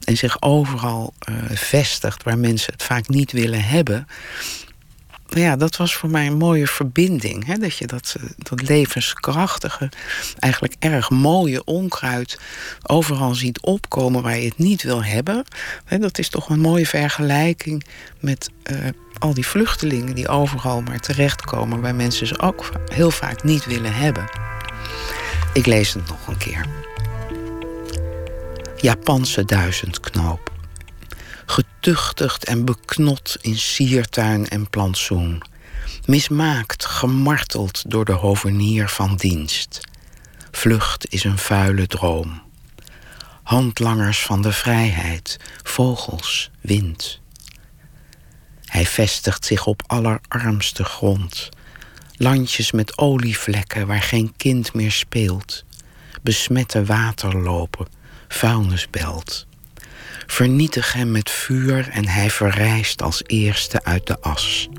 en 0.03 0.17
zich 0.17 0.41
overal 0.41 1.13
eh, 1.19 1.35
vestigt 1.53 2.23
waar 2.23 2.37
mensen 2.37 2.73
het 2.73 2.83
vaak 2.83 3.07
niet 3.07 3.31
willen 3.31 3.63
hebben. 3.63 4.07
Ja, 5.35 5.55
dat 5.55 5.75
was 5.75 5.95
voor 5.95 6.09
mij 6.09 6.27
een 6.27 6.37
mooie 6.37 6.67
verbinding. 6.67 7.45
Hè? 7.45 7.57
Dat 7.57 7.77
je 7.77 7.87
dat, 7.87 8.15
eh, 8.17 8.29
dat 8.37 8.61
levenskrachtige, 8.61 9.89
eigenlijk 10.39 10.75
erg 10.79 11.09
mooie 11.09 11.63
onkruid 11.63 12.39
overal 12.83 13.35
ziet 13.35 13.61
opkomen 13.61 14.21
waar 14.21 14.37
je 14.37 14.47
het 14.47 14.57
niet 14.57 14.83
wil 14.83 15.03
hebben. 15.03 15.43
Dat 15.99 16.19
is 16.19 16.29
toch 16.29 16.49
een 16.49 16.59
mooie 16.59 16.87
vergelijking 16.87 17.85
met 18.19 18.49
eh, 18.63 18.75
al 19.19 19.33
die 19.33 19.47
vluchtelingen 19.47 20.15
die 20.15 20.27
overal 20.27 20.81
maar 20.81 20.99
terechtkomen 20.99 21.81
waar 21.81 21.95
mensen 21.95 22.27
ze 22.27 22.39
ook 22.39 22.69
heel 22.91 23.11
vaak 23.11 23.43
niet 23.43 23.65
willen 23.65 23.93
hebben. 23.93 24.29
Ik 25.53 25.65
lees 25.65 25.93
het 25.93 26.07
nog 26.07 26.27
een 26.27 26.37
keer. 26.37 26.65
Japanse 28.77 29.45
duizendknoop. 29.45 30.51
Getuchtigd 31.45 32.45
en 32.45 32.65
beknot 32.65 33.37
in 33.41 33.57
siertuin 33.57 34.49
en 34.49 34.69
plantsoen. 34.69 35.41
Mismaakt, 36.05 36.85
gemarteld 36.85 37.83
door 37.87 38.05
de 38.05 38.11
hovenier 38.11 38.89
van 38.89 39.15
dienst. 39.15 39.79
Vlucht 40.51 41.11
is 41.11 41.23
een 41.23 41.37
vuile 41.37 41.87
droom. 41.87 42.41
Handlangers 43.43 44.19
van 44.19 44.41
de 44.41 44.51
vrijheid, 44.51 45.39
vogels, 45.63 46.51
wind. 46.61 47.21
Hij 48.65 48.85
vestigt 48.85 49.45
zich 49.45 49.65
op 49.65 49.83
allerarmste 49.87 50.83
grond. 50.83 51.49
Landjes 52.15 52.71
met 52.71 52.97
olievlekken 52.97 53.87
waar 53.87 54.01
geen 54.01 54.33
kind 54.37 54.73
meer 54.73 54.91
speelt. 54.91 55.65
Besmette 56.21 56.85
waterlopen, 56.85 57.87
vuilnisbelt. 58.27 59.47
Vernietig 60.33 60.93
hem 60.93 61.11
met 61.11 61.29
vuur 61.29 61.89
en 61.89 62.07
hij 62.07 62.29
verrijst 62.29 63.01
als 63.01 63.23
eerste 63.25 63.83
uit 63.83 64.07
de 64.07 64.21
as. 64.21 64.69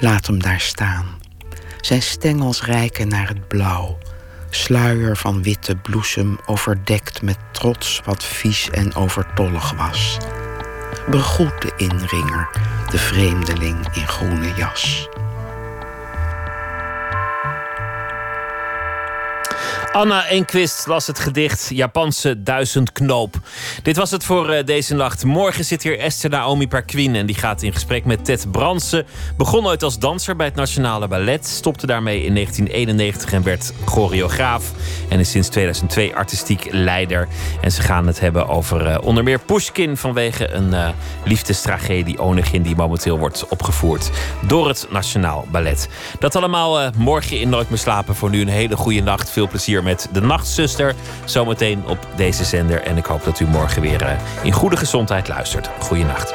Laat 0.00 0.26
hem 0.26 0.42
daar 0.42 0.60
staan. 0.60 1.06
Zijn 1.80 2.02
stengels 2.02 2.64
reiken 2.64 3.08
naar 3.08 3.28
het 3.28 3.48
blauw. 3.48 3.98
Sluier 4.50 5.16
van 5.16 5.42
witte 5.42 5.76
bloesem 5.76 6.38
overdekt 6.46 7.22
met 7.22 7.38
trots 7.52 8.00
wat 8.04 8.24
vies 8.24 8.70
en 8.70 8.94
overtollig 8.94 9.72
was. 9.72 10.18
Begroet 11.10 11.62
de 11.62 11.72
inringer, 11.76 12.48
de 12.90 12.98
vreemdeling 12.98 13.94
in 13.94 14.08
groene 14.08 14.54
jas. 14.56 15.08
Anna 19.92 20.26
Enquist 20.26 20.86
las 20.86 21.06
het 21.06 21.18
gedicht 21.18 21.70
Japanse 21.72 22.42
duizendknoop. 22.42 23.40
Dit 23.82 23.96
was 23.96 24.10
het 24.10 24.24
voor 24.24 24.48
eh, 24.48 24.64
deze 24.64 24.94
nacht. 24.94 25.24
Morgen 25.24 25.64
zit 25.64 25.82
hier 25.82 25.98
Esther 25.98 26.30
Naomi 26.30 26.68
Perquin 26.68 27.14
en 27.14 27.26
die 27.26 27.34
gaat 27.34 27.62
in 27.62 27.72
gesprek 27.72 28.04
met 28.04 28.24
Ted 28.24 28.50
Bransen. 28.50 29.06
Begon 29.36 29.66
ooit 29.66 29.82
als 29.82 29.98
danser 29.98 30.36
bij 30.36 30.46
het 30.46 30.54
Nationale 30.54 31.08
Ballet, 31.08 31.46
stopte 31.46 31.86
daarmee 31.86 32.24
in 32.24 32.34
1991 32.34 33.32
en 33.32 33.42
werd 33.42 33.72
choreograaf. 33.84 34.72
En 35.08 35.18
is 35.18 35.30
sinds 35.30 35.48
2002 35.48 36.14
artistiek 36.14 36.68
leider. 36.70 37.28
En 37.60 37.72
ze 37.72 37.82
gaan 37.82 38.06
het 38.06 38.20
hebben 38.20 38.48
over 38.48 38.86
eh, 38.86 39.06
onder 39.06 39.24
meer 39.24 39.38
Pushkin 39.38 39.96
vanwege 39.96 40.50
een 40.50 40.74
eh, 40.74 40.88
liefdestragedie 41.24 42.18
Onegin 42.18 42.62
die 42.62 42.76
momenteel 42.76 43.18
wordt 43.18 43.48
opgevoerd 43.48 44.10
door 44.46 44.68
het 44.68 44.86
Nationaal 44.90 45.46
Ballet. 45.50 45.88
Dat 46.18 46.36
allemaal 46.36 46.90
morgen 46.96 47.40
in 47.40 47.48
Nooit 47.48 47.68
meer 47.68 47.78
slapen. 47.78 48.14
Voor 48.14 48.30
nu 48.30 48.40
een 48.40 48.48
hele 48.48 48.76
goede 48.76 49.02
nacht. 49.02 49.30
Veel 49.30 49.48
plezier 49.48 49.78
met 49.82 50.08
de 50.12 50.20
Nachtzuster. 50.20 50.94
Zometeen 51.24 51.86
op 51.86 52.06
deze 52.16 52.44
zender. 52.44 52.82
En 52.82 52.96
ik 52.96 53.06
hoop 53.06 53.24
dat 53.24 53.40
u 53.40 53.46
morgen 53.46 53.82
weer 53.82 54.02
eh, 54.02 54.18
in 54.42 54.52
goede 54.52 54.76
gezondheid 54.76 55.28
luistert. 55.28 55.70
Goeienacht. 55.78 56.34